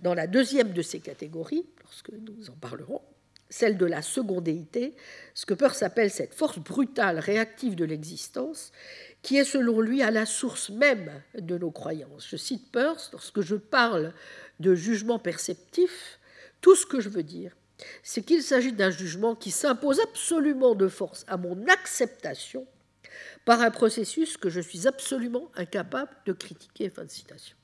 dans 0.00 0.14
la 0.14 0.26
deuxième 0.26 0.72
de 0.72 0.82
ces 0.82 1.00
catégories, 1.00 1.66
lorsque 1.82 2.10
nous 2.10 2.50
en 2.50 2.54
parlerons, 2.54 3.02
celle 3.50 3.76
de 3.76 3.86
la 3.86 4.00
secondéité, 4.00 4.94
ce 5.34 5.44
que 5.44 5.54
Peirce 5.54 5.82
appelle 5.82 6.10
cette 6.10 6.34
force 6.34 6.58
brutale, 6.58 7.18
réactive 7.18 7.74
de 7.74 7.84
l'existence, 7.84 8.70
qui 9.22 9.36
est 9.36 9.44
selon 9.44 9.80
lui 9.80 10.02
à 10.02 10.10
la 10.10 10.24
source 10.24 10.70
même 10.70 11.10
de 11.34 11.58
nos 11.58 11.72
croyances. 11.72 12.26
Je 12.28 12.36
cite 12.36 12.70
Peirce, 12.70 13.10
lorsque 13.12 13.40
je 13.40 13.56
parle 13.56 14.14
de 14.60 14.74
jugement 14.74 15.18
perceptif, 15.18 16.20
tout 16.60 16.76
ce 16.76 16.86
que 16.86 17.00
je 17.00 17.08
veux 17.08 17.24
dire, 17.24 17.56
c'est 18.02 18.22
qu'il 18.22 18.42
s'agit 18.42 18.72
d'un 18.72 18.90
jugement 18.90 19.34
qui 19.34 19.50
s'impose 19.50 20.00
absolument 20.00 20.74
de 20.74 20.88
force 20.88 21.24
à 21.26 21.36
mon 21.36 21.66
acceptation 21.66 22.66
par 23.44 23.60
un 23.60 23.70
processus 23.70 24.36
que 24.36 24.50
je 24.50 24.60
suis 24.60 24.86
absolument 24.86 25.50
incapable 25.56 26.10
de 26.26 26.32
critiquer. 26.32 26.90
Fin 26.90 27.04
de 27.04 27.10
citation. 27.10 27.56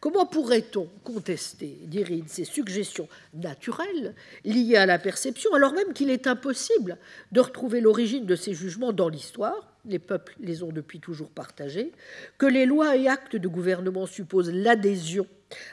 Comment 0.00 0.24
pourrait-on 0.24 0.88
contester, 1.04 1.78
dit 1.82 2.04
ces 2.26 2.44
suggestions 2.44 3.08
naturelles 3.34 4.14
liées 4.44 4.76
à 4.76 4.86
la 4.86 4.98
perception, 4.98 5.52
alors 5.54 5.72
même 5.72 5.92
qu'il 5.92 6.10
est 6.10 6.26
impossible 6.26 6.96
de 7.32 7.40
retrouver 7.40 7.80
l'origine 7.80 8.24
de 8.24 8.36
ces 8.36 8.54
jugements 8.54 8.92
dans 8.92 9.08
l'histoire 9.08 9.74
Les 9.84 9.98
peuples 9.98 10.34
les 10.40 10.62
ont 10.62 10.72
depuis 10.72 11.00
toujours 11.00 11.30
partagés, 11.30 11.92
que 12.38 12.46
les 12.46 12.64
lois 12.64 12.96
et 12.96 13.08
actes 13.08 13.36
de 13.36 13.48
gouvernement 13.48 14.06
supposent 14.06 14.52
l'adhésion 14.52 15.26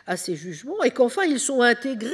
à 0.05 0.17
ces 0.17 0.35
jugements 0.35 0.83
et 0.83 0.91
qu'enfin 0.91 1.23
ils 1.23 1.39
sont 1.39 1.61
intégrés 1.61 2.11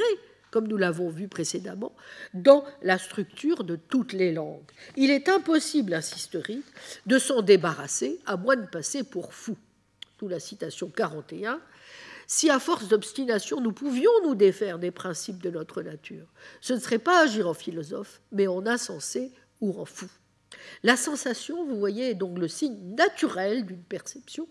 comme 0.54 0.68
nous 0.68 0.76
l'avons 0.76 1.08
vu 1.08 1.26
précédemment, 1.26 1.92
dans 2.32 2.64
la 2.80 2.96
structure 2.96 3.64
de 3.64 3.74
toutes 3.74 4.12
les 4.12 4.32
langues. 4.32 4.70
Il 4.96 5.10
est 5.10 5.28
impossible, 5.28 5.94
insiste 5.94 6.38
Reed, 6.40 6.62
de 7.06 7.18
s'en 7.18 7.42
débarrasser 7.42 8.20
à 8.24 8.36
moins 8.36 8.54
de 8.54 8.64
passer 8.64 9.02
pour 9.02 9.34
fou. 9.34 9.56
Tout 10.16 10.28
la 10.28 10.38
citation 10.38 10.88
41. 10.90 11.60
Si 12.28 12.50
à 12.50 12.60
force 12.60 12.86
d'obstination 12.86 13.60
nous 13.60 13.72
pouvions 13.72 14.12
nous 14.22 14.36
défaire 14.36 14.78
des 14.78 14.92
principes 14.92 15.42
de 15.42 15.50
notre 15.50 15.82
nature, 15.82 16.28
ce 16.60 16.72
ne 16.72 16.78
serait 16.78 17.00
pas 17.00 17.24
agir 17.24 17.48
en 17.48 17.54
philosophe, 17.54 18.20
mais 18.30 18.46
en 18.46 18.64
insensé 18.64 19.32
ou 19.60 19.76
en 19.80 19.84
fou. 19.84 20.06
La 20.84 20.96
sensation, 20.96 21.66
vous 21.66 21.80
voyez, 21.80 22.10
est 22.10 22.14
donc 22.14 22.38
le 22.38 22.46
signe 22.46 22.94
naturel 22.94 23.66
d'une 23.66 23.82
perception, 23.82 24.46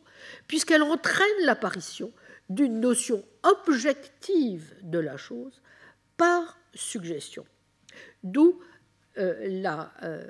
puisqu'elle 0.50 0.84
entraîne 0.84 1.46
l'apparition 1.46 2.12
d'une 2.50 2.82
notion 2.82 3.24
objective 3.44 4.74
de 4.82 5.00
la 5.00 5.16
chose 5.16 5.63
par 6.18 6.58
suggestion. 6.74 7.46
D'où 8.24 8.60
euh, 9.20 9.64
euh, 10.02 10.24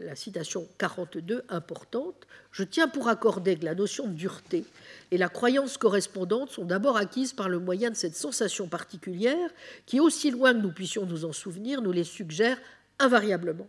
la, 0.00 0.16
citation 0.16 0.66
42 0.78 1.44
importante. 1.48 2.26
Je 2.50 2.64
tiens 2.64 2.88
pour 2.88 3.06
accorder 3.06 3.56
que 3.56 3.64
la 3.64 3.76
notion 3.76 4.08
de 4.08 4.12
dureté 4.12 4.64
et 5.12 5.18
la 5.18 5.28
croyance 5.28 5.78
correspondante 5.78 6.50
sont 6.50 6.64
d'abord 6.64 6.96
acquises 6.96 7.32
par 7.32 7.48
le 7.48 7.60
moyen 7.60 7.90
de 7.90 7.94
cette 7.94 8.16
sensation 8.16 8.66
particulière 8.66 9.50
qui, 9.86 10.00
aussi 10.00 10.32
loin 10.32 10.52
que 10.52 10.58
nous 10.58 10.72
puissions 10.72 11.06
nous 11.06 11.24
en 11.24 11.32
souvenir, 11.32 11.80
nous 11.80 11.92
les 11.92 12.02
suggère 12.02 12.58
invariablement 12.98 13.68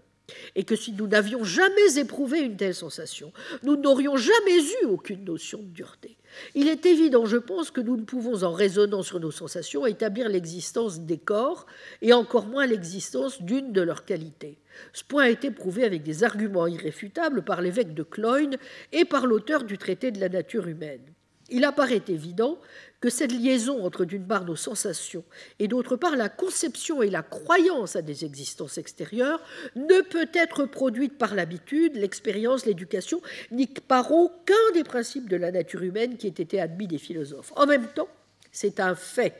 et 0.55 0.63
que 0.63 0.75
si 0.75 0.91
nous 0.93 1.07
n'avions 1.07 1.43
jamais 1.43 1.97
éprouvé 1.97 2.39
une 2.39 2.57
telle 2.57 2.75
sensation, 2.75 3.31
nous 3.63 3.75
n'aurions 3.75 4.17
jamais 4.17 4.59
eu 4.81 4.85
aucune 4.85 5.23
notion 5.23 5.59
de 5.59 5.67
dureté. 5.67 6.17
Il 6.53 6.67
est 6.67 6.85
évident, 6.85 7.25
je 7.25 7.37
pense, 7.37 7.71
que 7.71 7.81
nous 7.81 7.95
ne 7.95 8.03
pouvons, 8.03 8.43
en 8.43 8.51
raisonnant 8.51 9.03
sur 9.03 9.19
nos 9.19 9.31
sensations, 9.31 9.85
établir 9.85 10.29
l'existence 10.29 10.99
des 10.99 11.17
corps, 11.17 11.65
et 12.01 12.13
encore 12.13 12.47
moins 12.47 12.65
l'existence 12.65 13.41
d'une 13.41 13.71
de 13.71 13.81
leurs 13.81 14.05
qualités. 14.05 14.57
Ce 14.93 15.03
point 15.03 15.23
a 15.23 15.29
été 15.29 15.51
prouvé 15.51 15.83
avec 15.83 16.03
des 16.03 16.23
arguments 16.23 16.67
irréfutables 16.67 17.43
par 17.43 17.61
l'évêque 17.61 17.93
de 17.93 18.03
Cloyne 18.03 18.57
et 18.91 19.05
par 19.05 19.25
l'auteur 19.25 19.63
du 19.63 19.77
traité 19.77 20.11
de 20.11 20.19
la 20.19 20.29
nature 20.29 20.67
humaine. 20.67 21.14
Il 21.49 21.63
apparaît 21.63 22.01
évident 22.07 22.59
que 23.01 23.09
cette 23.09 23.31
liaison 23.31 23.85
entre 23.85 24.03
d'une 24.03 24.25
part 24.25 24.45
nos 24.45 24.55
sensations 24.55 25.23
et 25.59 25.67
d'autre 25.67 25.95
part 25.95 26.15
la 26.15 26.29
conception 26.29 27.03
et 27.03 27.09
la 27.09 27.21
croyance 27.21 27.95
à 27.95 28.01
des 28.01 28.25
existences 28.25 28.79
extérieures 28.79 29.39
ne 29.75 30.01
peut 30.01 30.29
être 30.33 30.65
produite 30.65 31.17
par 31.17 31.35
l'habitude, 31.35 31.97
l'expérience, 31.97 32.65
l'éducation, 32.65 33.21
ni 33.51 33.67
par 33.67 34.11
aucun 34.11 34.53
des 34.73 34.83
principes 34.83 35.29
de 35.29 35.35
la 35.35 35.51
nature 35.51 35.83
humaine 35.83 36.17
qui 36.17 36.25
aient 36.25 36.29
été 36.31 36.59
admis 36.59 36.87
des 36.87 36.97
philosophes. 36.97 37.53
En 37.55 37.67
même 37.67 37.87
temps, 37.87 38.09
c'est 38.51 38.79
un 38.79 38.95
fait 38.95 39.35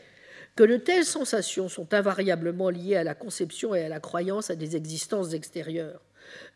que 0.56 0.64
de 0.64 0.78
telles 0.78 1.06
sensations 1.06 1.68
sont 1.68 1.94
invariablement 1.94 2.70
liées 2.70 2.96
à 2.96 3.04
la 3.04 3.16
conception 3.16 3.74
et 3.74 3.84
à 3.84 3.90
la 3.90 4.00
croyance 4.00 4.50
à 4.50 4.56
des 4.56 4.76
existences 4.76 5.34
extérieures. 5.34 6.02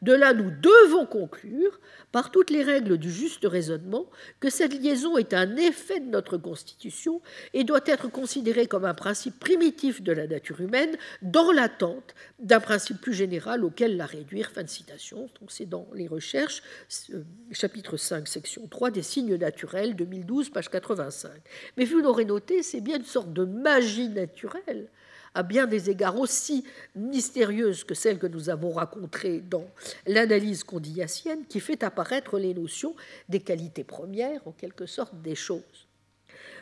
De 0.01 0.13
là, 0.13 0.33
nous 0.33 0.51
devons 0.51 1.05
conclure, 1.05 1.79
par 2.11 2.31
toutes 2.31 2.49
les 2.49 2.63
règles 2.63 2.97
du 2.97 3.11
juste 3.11 3.45
raisonnement, 3.45 4.09
que 4.39 4.49
cette 4.49 4.73
liaison 4.73 5.17
est 5.17 5.33
un 5.33 5.55
effet 5.57 5.99
de 5.99 6.09
notre 6.09 6.37
constitution 6.37 7.21
et 7.53 7.63
doit 7.63 7.81
être 7.85 8.09
considérée 8.09 8.67
comme 8.67 8.85
un 8.85 8.93
principe 8.93 9.39
primitif 9.39 10.01
de 10.01 10.11
la 10.11 10.27
nature 10.27 10.61
humaine 10.61 10.97
dans 11.21 11.51
l'attente 11.51 12.15
d'un 12.39 12.59
principe 12.59 13.01
plus 13.01 13.13
général 13.13 13.63
auquel 13.63 13.97
la 13.97 14.05
réduire. 14.05 14.51
Fin 14.51 14.63
de 14.63 14.69
citation. 14.69 15.29
Donc 15.39 15.51
c'est 15.51 15.67
dans 15.67 15.87
les 15.93 16.07
recherches, 16.07 16.63
euh, 17.11 17.23
chapitre 17.51 17.97
5, 17.97 18.27
section 18.27 18.67
3, 18.67 18.91
des 18.91 19.03
signes 19.03 19.35
naturels, 19.35 19.95
2012, 19.95 20.49
page 20.49 20.69
85. 20.69 21.31
Mais 21.77 21.85
vous 21.85 21.99
l'aurez 21.99 22.25
noté, 22.25 22.63
c'est 22.63 22.81
bien 22.81 22.97
une 22.97 23.05
sorte 23.05 23.33
de 23.33 23.45
magie 23.45 24.09
naturelle 24.09 24.89
à 25.33 25.43
bien 25.43 25.67
des 25.67 25.89
égards 25.89 26.19
aussi 26.19 26.63
mystérieuse 26.95 27.83
que 27.83 27.93
celle 27.93 28.19
que 28.19 28.27
nous 28.27 28.49
avons 28.49 28.71
rencontrée 28.71 29.39
dans 29.39 29.65
l'analyse 30.07 30.63
condillacienne, 30.63 31.45
qui 31.47 31.59
fait 31.59 31.83
apparaître 31.83 32.39
les 32.39 32.53
notions 32.53 32.95
des 33.27 33.39
qualités 33.39 33.83
premières, 33.83 34.47
en 34.47 34.51
quelque 34.51 34.85
sorte, 34.85 35.21
des 35.21 35.35
choses. 35.35 35.87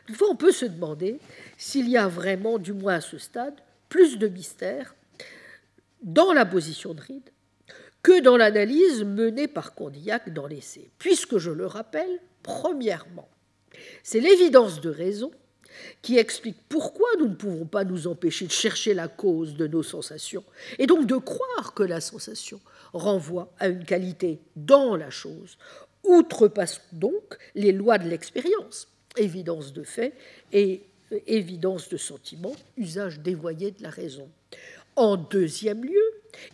Toutefois, 0.05 0.29
on 0.31 0.35
peut 0.35 0.51
se 0.51 0.65
demander 0.65 1.19
s'il 1.57 1.89
y 1.89 1.97
a 1.97 2.07
vraiment, 2.07 2.57
du 2.57 2.73
moins 2.73 2.95
à 2.95 3.01
ce 3.01 3.17
stade, 3.17 3.55
plus 3.89 4.17
de 4.17 4.27
mystère 4.27 4.95
dans 6.01 6.33
la 6.33 6.45
position 6.45 6.93
de 6.93 7.01
Ride 7.01 7.29
que 8.03 8.21
dans 8.21 8.37
l'analyse 8.37 9.03
menée 9.03 9.47
par 9.47 9.73
Condillac 9.73 10.31
dans 10.33 10.47
l'essai, 10.47 10.89
puisque, 10.97 11.37
je 11.39 11.51
le 11.51 11.65
rappelle, 11.65 12.21
premièrement, 12.41 13.27
c'est 14.03 14.19
l'évidence 14.19 14.79
de 14.79 14.89
raison 14.89 15.31
qui 16.01 16.17
explique 16.17 16.57
pourquoi 16.69 17.07
nous 17.19 17.29
ne 17.29 17.35
pouvons 17.35 17.65
pas 17.65 17.83
nous 17.83 18.07
empêcher 18.07 18.45
de 18.45 18.51
chercher 18.51 18.93
la 18.93 19.07
cause 19.07 19.55
de 19.55 19.67
nos 19.67 19.83
sensations, 19.83 20.43
et 20.79 20.87
donc 20.87 21.07
de 21.07 21.17
croire 21.17 21.73
que 21.73 21.83
la 21.83 22.01
sensation 22.01 22.59
renvoie 22.93 23.53
à 23.59 23.67
une 23.67 23.85
qualité 23.85 24.39
dans 24.55 24.95
la 24.95 25.09
chose, 25.09 25.57
outrepassons 26.03 26.81
donc 26.93 27.37
les 27.55 27.71
lois 27.71 27.97
de 27.97 28.09
l'expérience, 28.09 28.87
évidence 29.17 29.73
de 29.73 29.83
fait 29.83 30.13
et 30.51 30.83
évidence 31.25 31.89
de 31.89 31.97
sentiment, 31.97 32.55
usage 32.77 33.19
dévoyé 33.19 33.71
de 33.71 33.83
la 33.83 33.89
raison. 33.89 34.29
En 34.95 35.15
deuxième 35.15 35.83
lieu, 35.83 36.06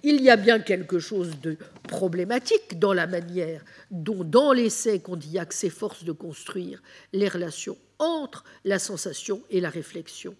il 0.03 0.21
y 0.21 0.29
a 0.29 0.35
bien 0.35 0.59
quelque 0.59 0.99
chose 0.99 1.39
de 1.41 1.57
problématique 1.87 2.79
dans 2.79 2.93
la 2.93 3.07
manière 3.07 3.63
dont, 3.91 4.23
dans 4.23 4.53
l'essai 4.53 4.99
Condillac 4.99 5.53
s'efforce 5.53 6.03
de 6.03 6.11
construire 6.11 6.81
les 7.11 7.27
relations 7.27 7.77
entre 7.99 8.43
la 8.65 8.79
sensation 8.79 9.41
et 9.49 9.61
la 9.61 9.69
réflexion. 9.69 10.35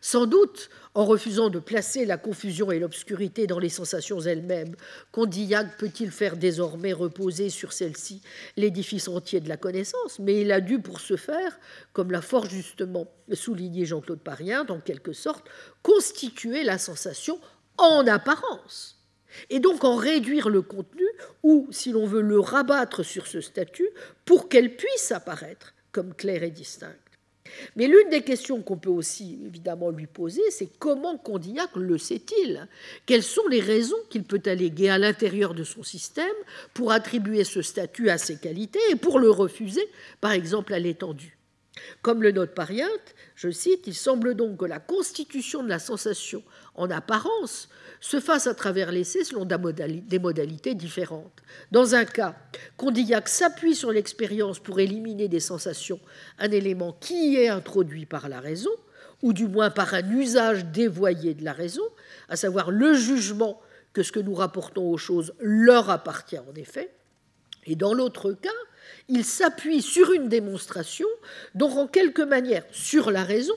Sans 0.00 0.26
doute, 0.26 0.68
en 0.94 1.04
refusant 1.04 1.48
de 1.48 1.58
placer 1.58 2.04
la 2.04 2.16
confusion 2.18 2.72
et 2.72 2.78
l'obscurité 2.78 3.46
dans 3.46 3.58
les 3.58 3.68
sensations 3.68 4.20
elles-mêmes, 4.20 4.74
Condillac 5.12 5.78
peut-il 5.78 6.10
faire 6.10 6.36
désormais 6.36 6.92
reposer 6.92 7.50
sur 7.50 7.72
celles-ci 7.72 8.20
l'édifice 8.56 9.08
entier 9.08 9.40
de 9.40 9.48
la 9.48 9.56
connaissance, 9.56 10.18
mais 10.18 10.40
il 10.40 10.50
a 10.50 10.60
dû 10.60 10.80
pour 10.80 11.00
ce 11.00 11.16
faire, 11.16 11.58
comme 11.92 12.10
l'a 12.10 12.20
fort 12.20 12.46
justement 12.46 13.06
souligné 13.32 13.84
Jean-Claude 13.84 14.20
Parien, 14.20 14.66
en 14.68 14.80
quelque 14.80 15.12
sorte, 15.12 15.48
constituer 15.82 16.64
la 16.64 16.78
sensation 16.78 17.38
en 17.78 18.06
apparence, 18.06 18.98
et 19.50 19.60
donc 19.60 19.84
en 19.84 19.96
réduire 19.96 20.48
le 20.48 20.62
contenu, 20.62 21.06
ou, 21.42 21.66
si 21.70 21.92
l'on 21.92 22.06
veut, 22.06 22.20
le 22.20 22.38
rabattre 22.40 23.02
sur 23.02 23.26
ce 23.26 23.40
statut, 23.40 23.88
pour 24.24 24.48
qu'elle 24.48 24.76
puisse 24.76 25.12
apparaître 25.12 25.74
comme 25.90 26.14
claire 26.14 26.42
et 26.42 26.50
distincte. 26.50 26.98
Mais 27.76 27.86
l'une 27.86 28.08
des 28.08 28.22
questions 28.22 28.62
qu'on 28.62 28.78
peut 28.78 28.90
aussi 28.90 29.38
évidemment 29.44 29.90
lui 29.90 30.06
poser, 30.06 30.42
c'est 30.50 30.70
comment 30.78 31.18
Condillac 31.18 31.70
le 31.76 31.98
sait-il? 31.98 32.66
Quelles 33.04 33.22
sont 33.22 33.46
les 33.48 33.60
raisons 33.60 33.96
qu'il 34.10 34.24
peut 34.24 34.42
alléguer 34.46 34.88
à 34.88 34.98
l'intérieur 34.98 35.54
de 35.54 35.64
son 35.64 35.82
système 35.82 36.26
pour 36.72 36.92
attribuer 36.92 37.44
ce 37.44 37.60
statut 37.60 38.08
à 38.08 38.18
ses 38.18 38.38
qualités 38.38 38.80
et 38.90 38.96
pour 38.96 39.18
le 39.18 39.30
refuser, 39.30 39.86
par 40.20 40.32
exemple, 40.32 40.72
à 40.72 40.78
l'étendue? 40.78 41.36
Comme 42.02 42.22
le 42.22 42.32
note 42.32 42.54
Pariente, 42.54 43.14
je 43.34 43.50
cite, 43.50 43.86
il 43.86 43.94
semble 43.94 44.34
donc 44.34 44.58
que 44.58 44.64
la 44.66 44.78
constitution 44.78 45.62
de 45.62 45.68
la 45.68 45.78
sensation, 45.78 46.42
en 46.74 46.90
apparence, 46.90 47.68
se 48.00 48.20
fasse 48.20 48.46
à 48.46 48.54
travers 48.54 48.92
l'essai 48.92 49.24
selon 49.24 49.46
des 49.46 50.18
modalités 50.18 50.74
différentes. 50.74 51.42
Dans 51.70 51.94
un 51.94 52.04
cas, 52.04 52.36
Condillac 52.76 53.28
s'appuie 53.28 53.74
sur 53.74 53.92
l'expérience 53.92 54.58
pour 54.58 54.80
éliminer 54.80 55.28
des 55.28 55.40
sensations 55.40 56.00
un 56.38 56.50
élément 56.50 56.92
qui 57.00 57.32
y 57.32 57.36
est 57.36 57.48
introduit 57.48 58.06
par 58.06 58.28
la 58.28 58.40
raison, 58.40 58.72
ou 59.22 59.32
du 59.32 59.46
moins 59.46 59.70
par 59.70 59.94
un 59.94 60.10
usage 60.10 60.64
dévoyé 60.66 61.32
de 61.34 61.44
la 61.44 61.52
raison, 61.52 61.84
à 62.28 62.36
savoir 62.36 62.70
le 62.70 62.94
jugement 62.94 63.60
que 63.92 64.02
ce 64.02 64.12
que 64.12 64.20
nous 64.20 64.34
rapportons 64.34 64.90
aux 64.90 64.98
choses 64.98 65.32
leur 65.38 65.90
appartient 65.90 66.38
en 66.38 66.54
effet. 66.56 66.92
Et 67.66 67.76
dans 67.76 67.94
l'autre 67.94 68.32
cas, 68.32 68.50
il 69.08 69.24
s'appuie 69.24 69.82
sur 69.82 70.12
une 70.12 70.28
démonstration, 70.28 71.08
donc 71.54 71.76
en 71.76 71.86
quelque 71.86 72.22
manière 72.22 72.64
sur 72.70 73.10
la 73.10 73.24
raison, 73.24 73.54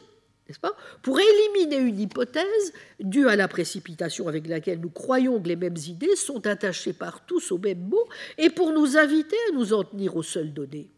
n'est-ce 0.47 0.59
pas, 0.59 0.75
pour 1.01 1.19
éliminer 1.19 1.77
une 1.77 1.99
hypothèse 1.99 2.73
due 2.99 3.27
à 3.27 3.35
la 3.35 3.47
précipitation 3.47 4.27
avec 4.27 4.47
laquelle 4.47 4.79
nous 4.79 4.89
croyons 4.89 5.41
que 5.41 5.47
les 5.47 5.55
mêmes 5.55 5.77
idées 5.87 6.15
sont 6.15 6.45
attachées 6.45 6.93
par 6.93 7.25
tous 7.25 7.51
au 7.51 7.57
même 7.57 7.87
mot 7.87 8.07
et 8.37 8.49
pour 8.49 8.71
nous 8.71 8.97
inviter 8.97 9.37
à 9.49 9.55
nous 9.55 9.73
en 9.73 9.83
tenir 9.83 10.15
aux 10.15 10.23
seules 10.23 10.53
données. 10.53 10.89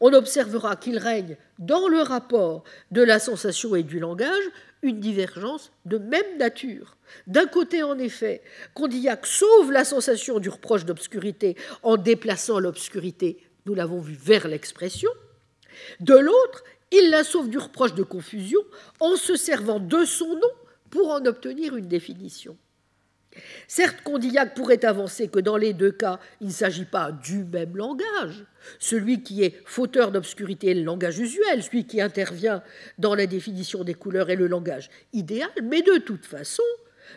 On 0.00 0.12
observera 0.12 0.76
qu'il 0.76 0.98
règne 0.98 1.38
dans 1.58 1.88
le 1.88 2.00
rapport 2.00 2.64
de 2.90 3.02
la 3.02 3.18
sensation 3.18 3.74
et 3.74 3.82
du 3.82 3.98
langage 3.98 4.44
une 4.82 5.00
divergence 5.00 5.72
de 5.86 5.96
même 5.96 6.36
nature. 6.38 6.98
D'un 7.26 7.46
côté, 7.46 7.82
en 7.82 7.98
effet, 7.98 8.42
Condillac 8.74 9.26
sauve 9.26 9.72
la 9.72 9.84
sensation 9.84 10.38
du 10.40 10.50
reproche 10.50 10.84
d'obscurité 10.84 11.56
en 11.82 11.96
déplaçant 11.96 12.58
l'obscurité 12.58 13.38
nous 13.66 13.74
l'avons 13.74 14.00
vu, 14.00 14.14
vers 14.14 14.48
l'expression. 14.48 15.10
De 16.00 16.14
l'autre, 16.14 16.64
il 16.92 17.10
la 17.10 17.24
sauve 17.24 17.48
du 17.48 17.58
reproche 17.58 17.94
de 17.94 18.02
confusion 18.02 18.60
en 19.00 19.16
se 19.16 19.36
servant 19.36 19.80
de 19.80 20.04
son 20.04 20.34
nom 20.34 20.52
pour 20.90 21.10
en 21.10 21.24
obtenir 21.26 21.76
une 21.76 21.88
définition. 21.88 22.56
Certes, 23.66 23.96
Condillac 24.04 24.54
pourrait 24.54 24.84
avancer 24.84 25.26
que 25.26 25.40
dans 25.40 25.56
les 25.56 25.72
deux 25.72 25.90
cas, 25.90 26.20
il 26.40 26.48
ne 26.48 26.52
s'agit 26.52 26.84
pas 26.84 27.10
du 27.10 27.44
même 27.44 27.76
langage. 27.76 28.44
Celui 28.78 29.22
qui 29.22 29.42
est 29.42 29.60
fauteur 29.64 30.12
d'obscurité 30.12 30.70
est 30.70 30.74
le 30.74 30.84
langage 30.84 31.18
usuel, 31.18 31.62
celui 31.62 31.84
qui 31.84 32.00
intervient 32.00 32.62
dans 32.98 33.16
la 33.16 33.26
définition 33.26 33.82
des 33.82 33.94
couleurs 33.94 34.30
est 34.30 34.36
le 34.36 34.46
langage 34.46 34.88
idéal, 35.12 35.50
mais 35.64 35.82
de 35.82 35.96
toute 35.98 36.26
façon, 36.26 36.62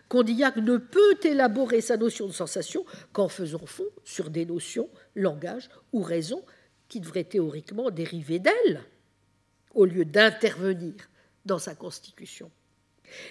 Condillac 0.09 0.57
ne 0.57 0.77
peut 0.77 1.17
élaborer 1.23 1.81
sa 1.81 1.97
notion 1.97 2.27
de 2.27 2.31
sensation 2.31 2.85
qu'en 3.13 3.27
faisant 3.27 3.65
fond 3.65 3.87
sur 4.03 4.29
des 4.29 4.45
notions, 4.45 4.89
langage 5.15 5.69
ou 5.93 6.01
raison 6.01 6.43
qui 6.89 6.99
devraient 6.99 7.23
théoriquement 7.23 7.91
dériver 7.91 8.39
d'elle, 8.39 8.81
au 9.73 9.85
lieu 9.85 10.05
d'intervenir 10.05 10.93
dans 11.45 11.59
sa 11.59 11.75
constitution. 11.75 12.49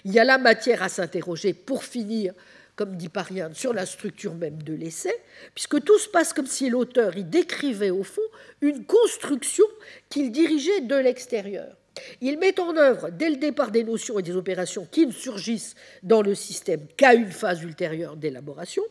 Il 0.04 0.12
y 0.12 0.18
a 0.18 0.24
la 0.24 0.38
matière 0.38 0.82
à 0.82 0.88
s'interroger 0.88 1.52
pour 1.52 1.84
finir, 1.84 2.32
comme 2.76 2.96
dit 2.96 3.08
Parian, 3.08 3.52
sur 3.54 3.72
la 3.72 3.86
structure 3.86 4.34
même 4.34 4.62
de 4.62 4.74
l'essai, 4.74 5.14
puisque 5.54 5.82
tout 5.82 5.98
se 5.98 6.08
passe 6.08 6.32
comme 6.32 6.46
si 6.46 6.70
l'auteur 6.70 7.16
y 7.16 7.24
décrivait 7.24 7.90
au 7.90 8.02
fond 8.02 8.22
une 8.60 8.84
construction 8.84 9.66
qu'il 10.08 10.32
dirigeait 10.32 10.82
de 10.82 10.96
l'extérieur. 10.96 11.76
Il 12.20 12.38
met 12.38 12.58
en 12.60 12.76
œuvre 12.76 13.10
dès 13.10 13.30
le 13.30 13.36
départ 13.36 13.70
des 13.70 13.84
notions 13.84 14.18
et 14.18 14.22
des 14.22 14.36
opérations 14.36 14.86
qui 14.90 15.06
ne 15.06 15.12
surgissent 15.12 15.74
dans 16.02 16.22
le 16.22 16.34
système 16.34 16.86
qu'à 16.96 17.14
une 17.14 17.30
phase 17.30 17.62
ultérieure 17.62 18.16
d'élaboration. 18.16 18.82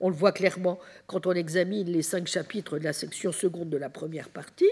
On 0.00 0.08
le 0.08 0.16
voit 0.16 0.32
clairement 0.32 0.78
quand 1.06 1.26
on 1.26 1.32
examine 1.32 1.90
les 1.90 2.02
cinq 2.02 2.26
chapitres 2.26 2.78
de 2.78 2.84
la 2.84 2.92
section 2.92 3.32
seconde 3.32 3.70
de 3.70 3.76
la 3.76 3.88
première 3.88 4.28
partie. 4.28 4.70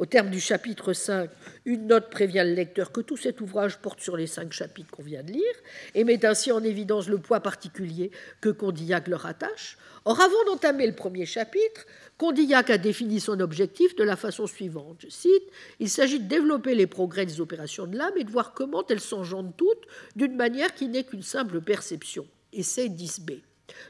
Au 0.00 0.06
terme 0.06 0.28
du 0.28 0.40
chapitre 0.40 0.92
5, 0.92 1.30
une 1.66 1.86
note 1.86 2.10
prévient 2.10 2.42
le 2.44 2.54
lecteur 2.54 2.90
que 2.90 3.00
tout 3.00 3.16
cet 3.16 3.40
ouvrage 3.40 3.78
porte 3.78 4.00
sur 4.00 4.16
les 4.16 4.26
cinq 4.26 4.52
chapitres 4.52 4.90
qu'on 4.90 5.04
vient 5.04 5.22
de 5.22 5.30
lire 5.30 5.54
et 5.94 6.02
met 6.02 6.26
ainsi 6.26 6.50
en 6.50 6.64
évidence 6.64 7.08
le 7.08 7.18
poids 7.18 7.40
particulier 7.40 8.10
que 8.40 8.48
Condillac 8.48 9.06
leur 9.06 9.24
attache. 9.26 9.78
Or, 10.04 10.20
avant 10.20 10.44
d'entamer 10.46 10.86
le 10.86 10.94
premier 10.94 11.26
chapitre, 11.26 11.86
Condillac 12.16 12.70
a 12.70 12.78
défini 12.78 13.18
son 13.18 13.40
objectif 13.40 13.96
de 13.96 14.04
la 14.04 14.16
façon 14.16 14.46
suivante. 14.46 14.98
Je 15.00 15.08
cite 15.08 15.42
Il 15.80 15.90
s'agit 15.90 16.20
de 16.20 16.28
développer 16.28 16.74
les 16.74 16.86
progrès 16.86 17.26
des 17.26 17.40
opérations 17.40 17.86
de 17.86 17.96
l'âme 17.96 18.16
et 18.16 18.24
de 18.24 18.30
voir 18.30 18.52
comment 18.54 18.86
elles 18.86 19.00
s'engendrent 19.00 19.52
toutes 19.56 19.86
d'une 20.14 20.36
manière 20.36 20.74
qui 20.74 20.88
n'est 20.88 21.04
qu'une 21.04 21.22
simple 21.22 21.60
perception. 21.60 22.26
Essai 22.52 22.88
10b. 22.88 23.40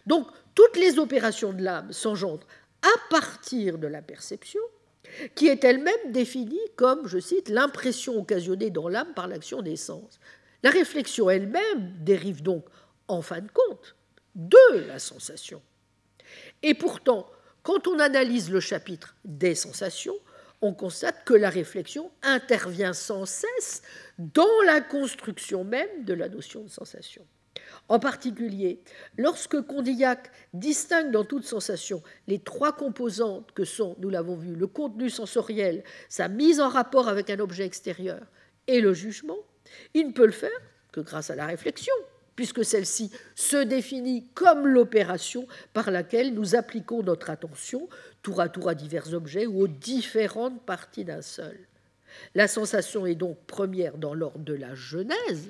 Donc, 0.07 0.27
toutes 0.55 0.77
les 0.77 0.99
opérations 0.99 1.53
de 1.53 1.63
l'âme 1.63 1.93
s'engendrent 1.93 2.47
à 2.83 3.09
partir 3.11 3.79
de 3.79 3.87
la 3.87 4.03
perception, 4.03 4.61
qui 5.35 5.49
est 5.49 5.65
elle-même 5.65 6.13
définie 6.13 6.59
comme, 6.77 7.07
je 7.07 7.19
cite, 7.19 7.49
l'impression 7.49 8.19
occasionnée 8.19 8.71
dans 8.71 8.89
l'âme 8.89 9.13
par 9.15 9.29
l'action 9.29 9.63
des 9.63 9.77
sens. 9.77 10.19
La 10.63 10.71
réflexion 10.71 11.29
elle-même 11.29 11.95
dérive 12.01 12.43
donc, 12.43 12.65
en 13.09 13.21
fin 13.21 13.41
de 13.41 13.51
compte, 13.51 13.97
de 14.35 14.79
la 14.87 14.99
sensation. 14.99 15.61
Et 16.63 16.75
pourtant, 16.75 17.29
quand 17.65 17.89
on 17.89 17.99
analyse 17.99 18.51
le 18.51 18.61
chapitre 18.61 19.17
des 19.25 19.55
sensations, 19.55 20.15
on 20.61 20.75
constate 20.75 21.25
que 21.25 21.35
la 21.35 21.51
réflexion 21.51 22.11
intervient 22.23 22.93
sans 22.93 23.27
cesse 23.27 23.83
dans 24.19 24.63
la 24.67 24.81
construction 24.81 25.65
même 25.65 26.05
de 26.05 26.15
la 26.15 26.29
notion 26.29 26.63
de 26.63 26.69
sensation. 26.69 27.27
En 27.89 27.99
particulier, 27.99 28.83
lorsque 29.17 29.61
Condillac 29.63 30.31
distingue 30.53 31.11
dans 31.11 31.25
toute 31.25 31.45
sensation 31.45 32.03
les 32.27 32.39
trois 32.39 32.73
composantes 32.73 33.53
que 33.53 33.65
sont, 33.65 33.97
nous 33.99 34.11
l'avons 34.11 34.37
vu, 34.37 34.55
le 34.55 34.67
contenu 34.67 35.09
sensoriel, 35.09 35.85
sa 36.09 36.29
mise 36.29 36.61
en 36.61 36.69
rapport 36.69 37.09
avec 37.09 37.31
un 37.31 37.41
objet 37.41 37.65
extérieur 37.65 38.21
et 38.67 38.81
le 38.81 38.93
jugement, 38.93 39.39
il 39.95 40.09
ne 40.09 40.13
peut 40.13 40.27
le 40.27 40.33
faire 40.33 40.51
que 40.93 41.01
grâce 41.01 41.31
à 41.31 41.35
la 41.35 41.47
réflexion, 41.47 41.95
puisque 42.37 42.65
celle-ci 42.65 43.11
se 43.35 43.63
définit 43.63 44.27
comme 44.35 44.67
l'opération 44.67 45.47
par 45.73 45.91
laquelle 45.91 46.35
nous 46.35 46.55
appliquons 46.55 47.03
notre 47.03 47.31
attention 47.31 47.89
tour 48.23 48.41
à 48.41 48.49
tour 48.49 48.69
à 48.69 48.75
divers 48.75 49.13
objets 49.15 49.47
ou 49.47 49.63
aux 49.63 49.69
différentes 49.69 50.65
parties 50.65 51.05
d'un 51.05 51.23
seul. 51.23 51.59
La 52.35 52.49
sensation 52.49 53.07
est 53.07 53.15
donc 53.15 53.39
première 53.47 53.99
dans 53.99 54.15
l'ordre 54.15 54.45
de 54.45 54.55
la 54.55 54.75
Genèse, 54.75 55.49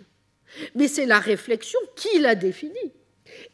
mais 0.74 0.88
c'est 0.88 1.06
la 1.06 1.18
réflexion 1.18 1.78
qui 1.96 2.18
la 2.18 2.34
définit 2.34 2.92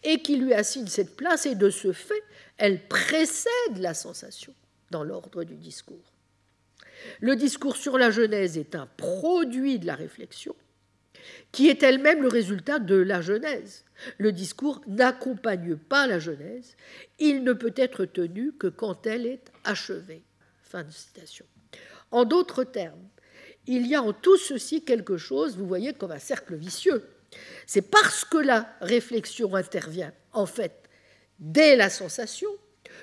et 0.02 0.20
qui 0.22 0.36
lui 0.36 0.52
assigne 0.52 0.86
cette 0.86 1.16
place, 1.16 1.46
et 1.46 1.54
de 1.54 1.70
ce 1.70 1.92
fait, 1.92 2.22
elle 2.58 2.86
précède 2.88 3.78
la 3.78 3.94
sensation 3.94 4.52
dans 4.90 5.04
l'ordre 5.04 5.44
du 5.44 5.56
discours. 5.56 6.12
Le 7.20 7.36
discours 7.36 7.76
sur 7.76 7.96
la 7.96 8.10
Genèse 8.10 8.58
est 8.58 8.74
un 8.74 8.86
produit 8.86 9.78
de 9.78 9.86
la 9.86 9.94
réflexion, 9.94 10.54
qui 11.52 11.68
est 11.68 11.82
elle-même 11.82 12.22
le 12.22 12.28
résultat 12.28 12.78
de 12.78 12.96
la 12.96 13.20
Genèse. 13.20 13.84
Le 14.18 14.32
discours 14.32 14.80
n'accompagne 14.86 15.76
pas 15.76 16.06
la 16.06 16.18
Genèse, 16.18 16.76
il 17.18 17.44
ne 17.44 17.52
peut 17.52 17.74
être 17.76 18.04
tenu 18.04 18.52
que 18.52 18.66
quand 18.66 19.06
elle 19.06 19.26
est 19.26 19.52
achevée. 19.64 20.22
Fin 20.62 20.84
de 20.84 20.90
citation. 20.90 21.44
En 22.10 22.24
d'autres 22.24 22.64
termes, 22.64 23.08
il 23.66 23.86
y 23.86 23.94
a 23.94 24.02
en 24.02 24.12
tout 24.12 24.36
ceci 24.36 24.84
quelque 24.84 25.16
chose, 25.16 25.56
vous 25.56 25.66
voyez, 25.66 25.92
comme 25.92 26.12
un 26.12 26.18
cercle 26.18 26.54
vicieux. 26.54 27.04
C'est 27.66 27.90
parce 27.90 28.24
que 28.24 28.38
la 28.38 28.68
réflexion 28.80 29.54
intervient, 29.54 30.12
en 30.32 30.46
fait, 30.46 30.88
dès 31.38 31.76
la 31.76 31.90
sensation, 31.90 32.50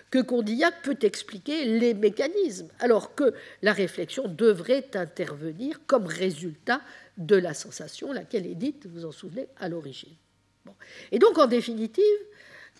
que 0.09 0.19
Condillac 0.19 0.81
peut 0.83 0.97
expliquer 1.01 1.65
les 1.65 1.93
mécanismes, 1.93 2.69
alors 2.79 3.15
que 3.15 3.33
la 3.61 3.73
réflexion 3.73 4.27
devrait 4.27 4.89
intervenir 4.93 5.79
comme 5.85 6.05
résultat 6.05 6.81
de 7.17 7.35
la 7.35 7.53
sensation, 7.53 8.13
laquelle 8.13 8.45
est 8.45 8.55
dite, 8.55 8.85
vous 8.85 9.01
vous 9.01 9.05
en 9.05 9.11
souvenez, 9.11 9.47
à 9.59 9.69
l'origine. 9.69 10.15
Et 11.11 11.19
donc, 11.19 11.37
en 11.37 11.47
définitive, 11.47 12.03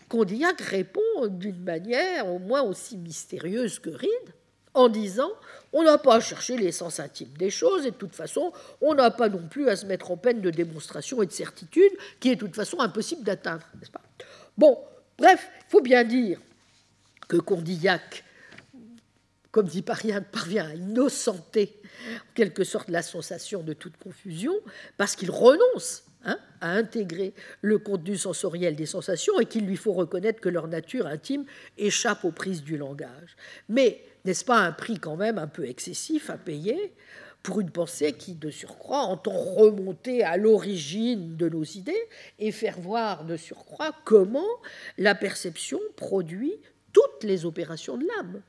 Condillac 0.10 0.62
répond 0.62 1.28
d'une 1.28 1.64
manière 1.64 2.28
au 2.28 2.40
moins 2.40 2.62
aussi 2.62 2.98
mystérieuse 2.98 3.80
que 3.80 3.90
ride, 3.90 4.34
en 4.74 4.90
disant 4.90 5.32
on 5.74 5.84
n'a 5.84 5.98
pas 5.98 6.16
à 6.16 6.20
chercher 6.20 6.56
l'essence 6.56 7.00
intime 7.00 7.34
des 7.38 7.50
choses, 7.50 7.86
et 7.86 7.92
de 7.92 7.96
toute 7.96 8.16
façon, 8.16 8.54
on 8.82 8.94
n'a 8.94 9.12
pas 9.12 9.28
non 9.28 9.48
plus 9.48 9.70
à 9.70 9.76
se 9.76 9.86
mettre 9.86 10.12
en 10.12 10.18
peine 10.18 10.40
de 10.42 10.50
démonstration 10.50 11.22
et 11.22 11.26
de 11.26 11.32
certitude, 11.32 11.92
qui 12.20 12.30
est 12.30 12.36
de 12.36 12.40
toute 12.40 12.56
façon 12.56 12.80
impossible 12.80 13.24
d'atteindre, 13.24 13.66
n'est-ce 13.80 13.92
pas? 13.92 14.04
Bon, 14.58 14.78
bref, 15.18 15.50
il 15.68 15.72
faut 15.72 15.82
bien 15.82 16.04
dire 16.04 16.40
que 17.28 17.38
Condillac, 17.38 18.24
comme 19.52 19.68
dit 19.68 19.82
Parien, 19.82 20.22
parvient 20.32 20.68
à 20.68 20.74
innocenter 20.74 21.80
en 22.06 22.34
quelque 22.34 22.64
sorte 22.64 22.90
la 22.90 23.02
sensation 23.02 23.64
de 23.64 23.74
toute 23.74 23.98
confusion, 23.98 24.54
parce 24.98 25.16
qu'il 25.16 25.32
renonce 25.32 26.04
hein, 26.24 26.38
à 26.62 26.72
intégrer 26.72 27.34
le 27.62 27.78
contenu 27.78 28.18
sensoriel 28.18 28.76
des 28.76 28.86
sensations 28.86 29.40
et 29.40 29.46
qu'il 29.46 29.66
lui 29.66 29.78
faut 29.78 29.94
reconnaître 29.94 30.40
que 30.40 30.50
leur 30.50 30.68
nature 30.68 31.08
intime 31.08 31.46
échappe 31.78 32.26
aux 32.26 32.32
prises 32.32 32.64
du 32.64 32.78
langage. 32.78 33.36
Mais 33.70 34.04
n'est-ce 34.26 34.46
pas 34.46 34.58
un 34.58 34.72
prix 34.72 35.00
quand 35.00 35.16
même 35.16 35.38
un 35.38 35.48
peu 35.48 35.66
excessif 35.66 36.30
à 36.30 36.38
payer 36.38 36.94
pour 37.44 37.62
une 37.62 37.72
pensée 37.72 38.14
qui, 38.14 38.34
de 38.34 38.50
surcroît, 38.50 39.04
entend 39.04 39.32
remonter 39.32 40.24
à 40.24 40.36
l'origine 40.36 41.38
de 41.38 41.48
nos 41.48 41.64
idées 41.64 42.10
et 42.40 42.52
faire 42.52 42.78
voir 42.80 43.24
de 43.24 43.38
surcroît 43.38 43.94
comment 44.04 44.50
la 44.98 45.16
perception 45.16 45.80
produit 45.96 46.54
toutes 46.92 47.24
les 47.24 47.46
opérations 47.46 47.98
de 47.98 48.06
l'âme? 48.06 48.42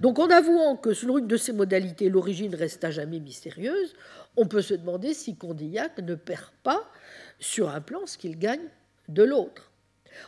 Donc 0.00 0.18
en 0.18 0.28
avouant 0.28 0.76
que 0.76 0.94
selon 0.94 1.18
une 1.18 1.26
de 1.26 1.36
ces 1.36 1.52
modalités, 1.52 2.08
l'origine 2.08 2.54
reste 2.54 2.84
à 2.84 2.90
jamais 2.90 3.20
mystérieuse, 3.20 3.94
on 4.36 4.46
peut 4.46 4.62
se 4.62 4.74
demander 4.74 5.14
si 5.14 5.36
Condillac 5.36 5.98
ne 5.98 6.14
perd 6.14 6.50
pas 6.62 6.90
sur 7.38 7.70
un 7.70 7.80
plan 7.80 8.06
ce 8.06 8.18
qu'il 8.18 8.38
gagne 8.38 8.68
de 9.08 9.22
l'autre. 9.22 9.70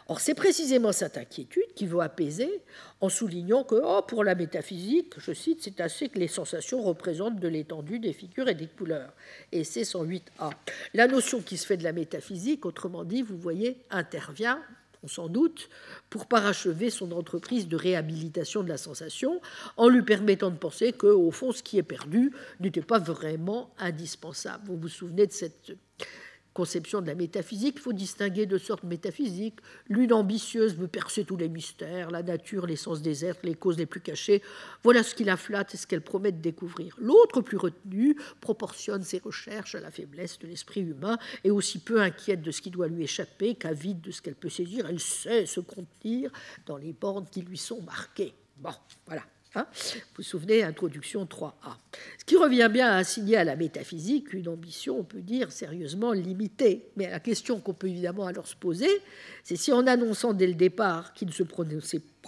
Or, 0.08 0.20
c'est 0.20 0.34
précisément 0.34 0.92
cette 0.92 1.16
inquiétude 1.16 1.72
qu'il 1.74 1.88
veut 1.88 2.00
apaiser 2.00 2.62
en 3.00 3.08
soulignant 3.08 3.64
que, 3.64 3.80
oh, 3.82 4.02
pour 4.06 4.24
la 4.24 4.34
métaphysique, 4.34 5.14
je 5.18 5.32
cite, 5.32 5.62
c'est 5.62 5.80
assez 5.80 6.08
que 6.08 6.18
les 6.18 6.28
sensations 6.28 6.82
représentent 6.82 7.40
de 7.40 7.48
l'étendue 7.48 7.98
des 7.98 8.12
figures 8.12 8.48
et 8.48 8.54
des 8.54 8.66
couleurs. 8.66 9.12
Et 9.52 9.64
c'est 9.64 9.82
108a. 9.82 10.52
La 10.94 11.06
notion 11.06 11.40
qui 11.40 11.56
se 11.56 11.66
fait 11.66 11.76
de 11.76 11.84
la 11.84 11.92
métaphysique, 11.92 12.66
autrement 12.66 13.04
dit, 13.04 13.22
vous 13.22 13.38
voyez, 13.38 13.78
intervient 13.90 14.60
on 15.02 15.08
s'en 15.08 15.28
doute, 15.28 15.68
pour 16.10 16.26
parachever 16.26 16.90
son 16.90 17.12
entreprise 17.12 17.68
de 17.68 17.76
réhabilitation 17.76 18.62
de 18.62 18.68
la 18.68 18.76
sensation, 18.76 19.40
en 19.76 19.88
lui 19.88 20.02
permettant 20.02 20.50
de 20.50 20.56
penser 20.56 20.92
que, 20.92 21.06
au 21.06 21.30
fond, 21.30 21.52
ce 21.52 21.62
qui 21.62 21.78
est 21.78 21.82
perdu 21.82 22.32
n'était 22.60 22.82
pas 22.82 22.98
vraiment 22.98 23.70
indispensable. 23.78 24.64
Vous 24.66 24.76
vous 24.76 24.88
souvenez 24.88 25.26
de 25.26 25.32
cette 25.32 25.76
conception 26.54 27.00
de 27.00 27.06
la 27.06 27.14
métaphysique, 27.14 27.74
il 27.76 27.80
faut 27.80 27.92
distinguer 27.92 28.46
deux 28.46 28.58
sortes 28.58 28.82
métaphysiques. 28.82 29.58
L'une 29.88 30.12
ambitieuse 30.12 30.76
veut 30.76 30.88
percer 30.88 31.24
tous 31.24 31.36
les 31.36 31.48
mystères, 31.48 32.10
la 32.10 32.22
nature, 32.22 32.66
l'essence 32.66 33.00
des 33.00 33.24
êtres, 33.24 33.40
les 33.44 33.54
causes 33.54 33.78
les 33.78 33.86
plus 33.86 34.00
cachées. 34.00 34.42
Voilà 34.82 35.02
ce 35.02 35.14
qui 35.14 35.24
la 35.24 35.36
flatte 35.36 35.74
et 35.74 35.76
ce 35.76 35.86
qu'elle 35.86 36.02
promet 36.02 36.32
de 36.32 36.40
découvrir. 36.40 36.96
L'autre, 37.00 37.40
plus 37.40 37.56
retenue, 37.56 38.16
proportionne 38.40 39.02
ses 39.02 39.18
recherches 39.18 39.74
à 39.74 39.80
la 39.80 39.90
faiblesse 39.90 40.38
de 40.38 40.46
l'esprit 40.46 40.80
humain 40.80 41.18
et 41.44 41.50
aussi 41.50 41.78
peu 41.78 42.00
inquiète 42.00 42.42
de 42.42 42.50
ce 42.50 42.60
qui 42.60 42.70
doit 42.70 42.88
lui 42.88 43.04
échapper 43.04 43.54
qu'avide 43.54 44.00
de 44.00 44.10
ce 44.10 44.20
qu'elle 44.20 44.34
peut 44.34 44.48
saisir. 44.48 44.86
Elle 44.88 45.00
sait 45.00 45.46
se 45.46 45.60
contenir 45.60 46.30
dans 46.66 46.76
les 46.76 46.92
bornes 46.92 47.26
qui 47.30 47.42
lui 47.42 47.58
sont 47.58 47.82
marquées. 47.82 48.34
Bon, 48.56 48.74
voilà. 49.06 49.22
Hein 49.58 49.66
vous 49.74 50.00
vous 50.18 50.22
souvenez, 50.22 50.62
introduction 50.62 51.24
3a. 51.24 51.52
Ce 52.18 52.24
qui 52.24 52.36
revient 52.36 52.68
bien 52.72 52.92
à 52.92 52.96
assigner 52.98 53.36
à 53.36 53.44
la 53.44 53.56
métaphysique 53.56 54.32
une 54.32 54.48
ambition, 54.48 55.00
on 55.00 55.04
peut 55.04 55.20
dire, 55.20 55.50
sérieusement 55.50 56.12
limitée. 56.12 56.90
Mais 56.96 57.10
la 57.10 57.18
question 57.18 57.58
qu'on 57.58 57.74
peut 57.74 57.88
évidemment 57.88 58.26
alors 58.26 58.46
se 58.46 58.54
poser, 58.54 58.90
c'est 59.42 59.56
si 59.56 59.72
en 59.72 59.86
annonçant 59.86 60.32
dès 60.32 60.46
le 60.46 60.54
départ 60.54 61.12
qu'il 61.12 61.28
ne 61.28 61.32
se 61.32 61.42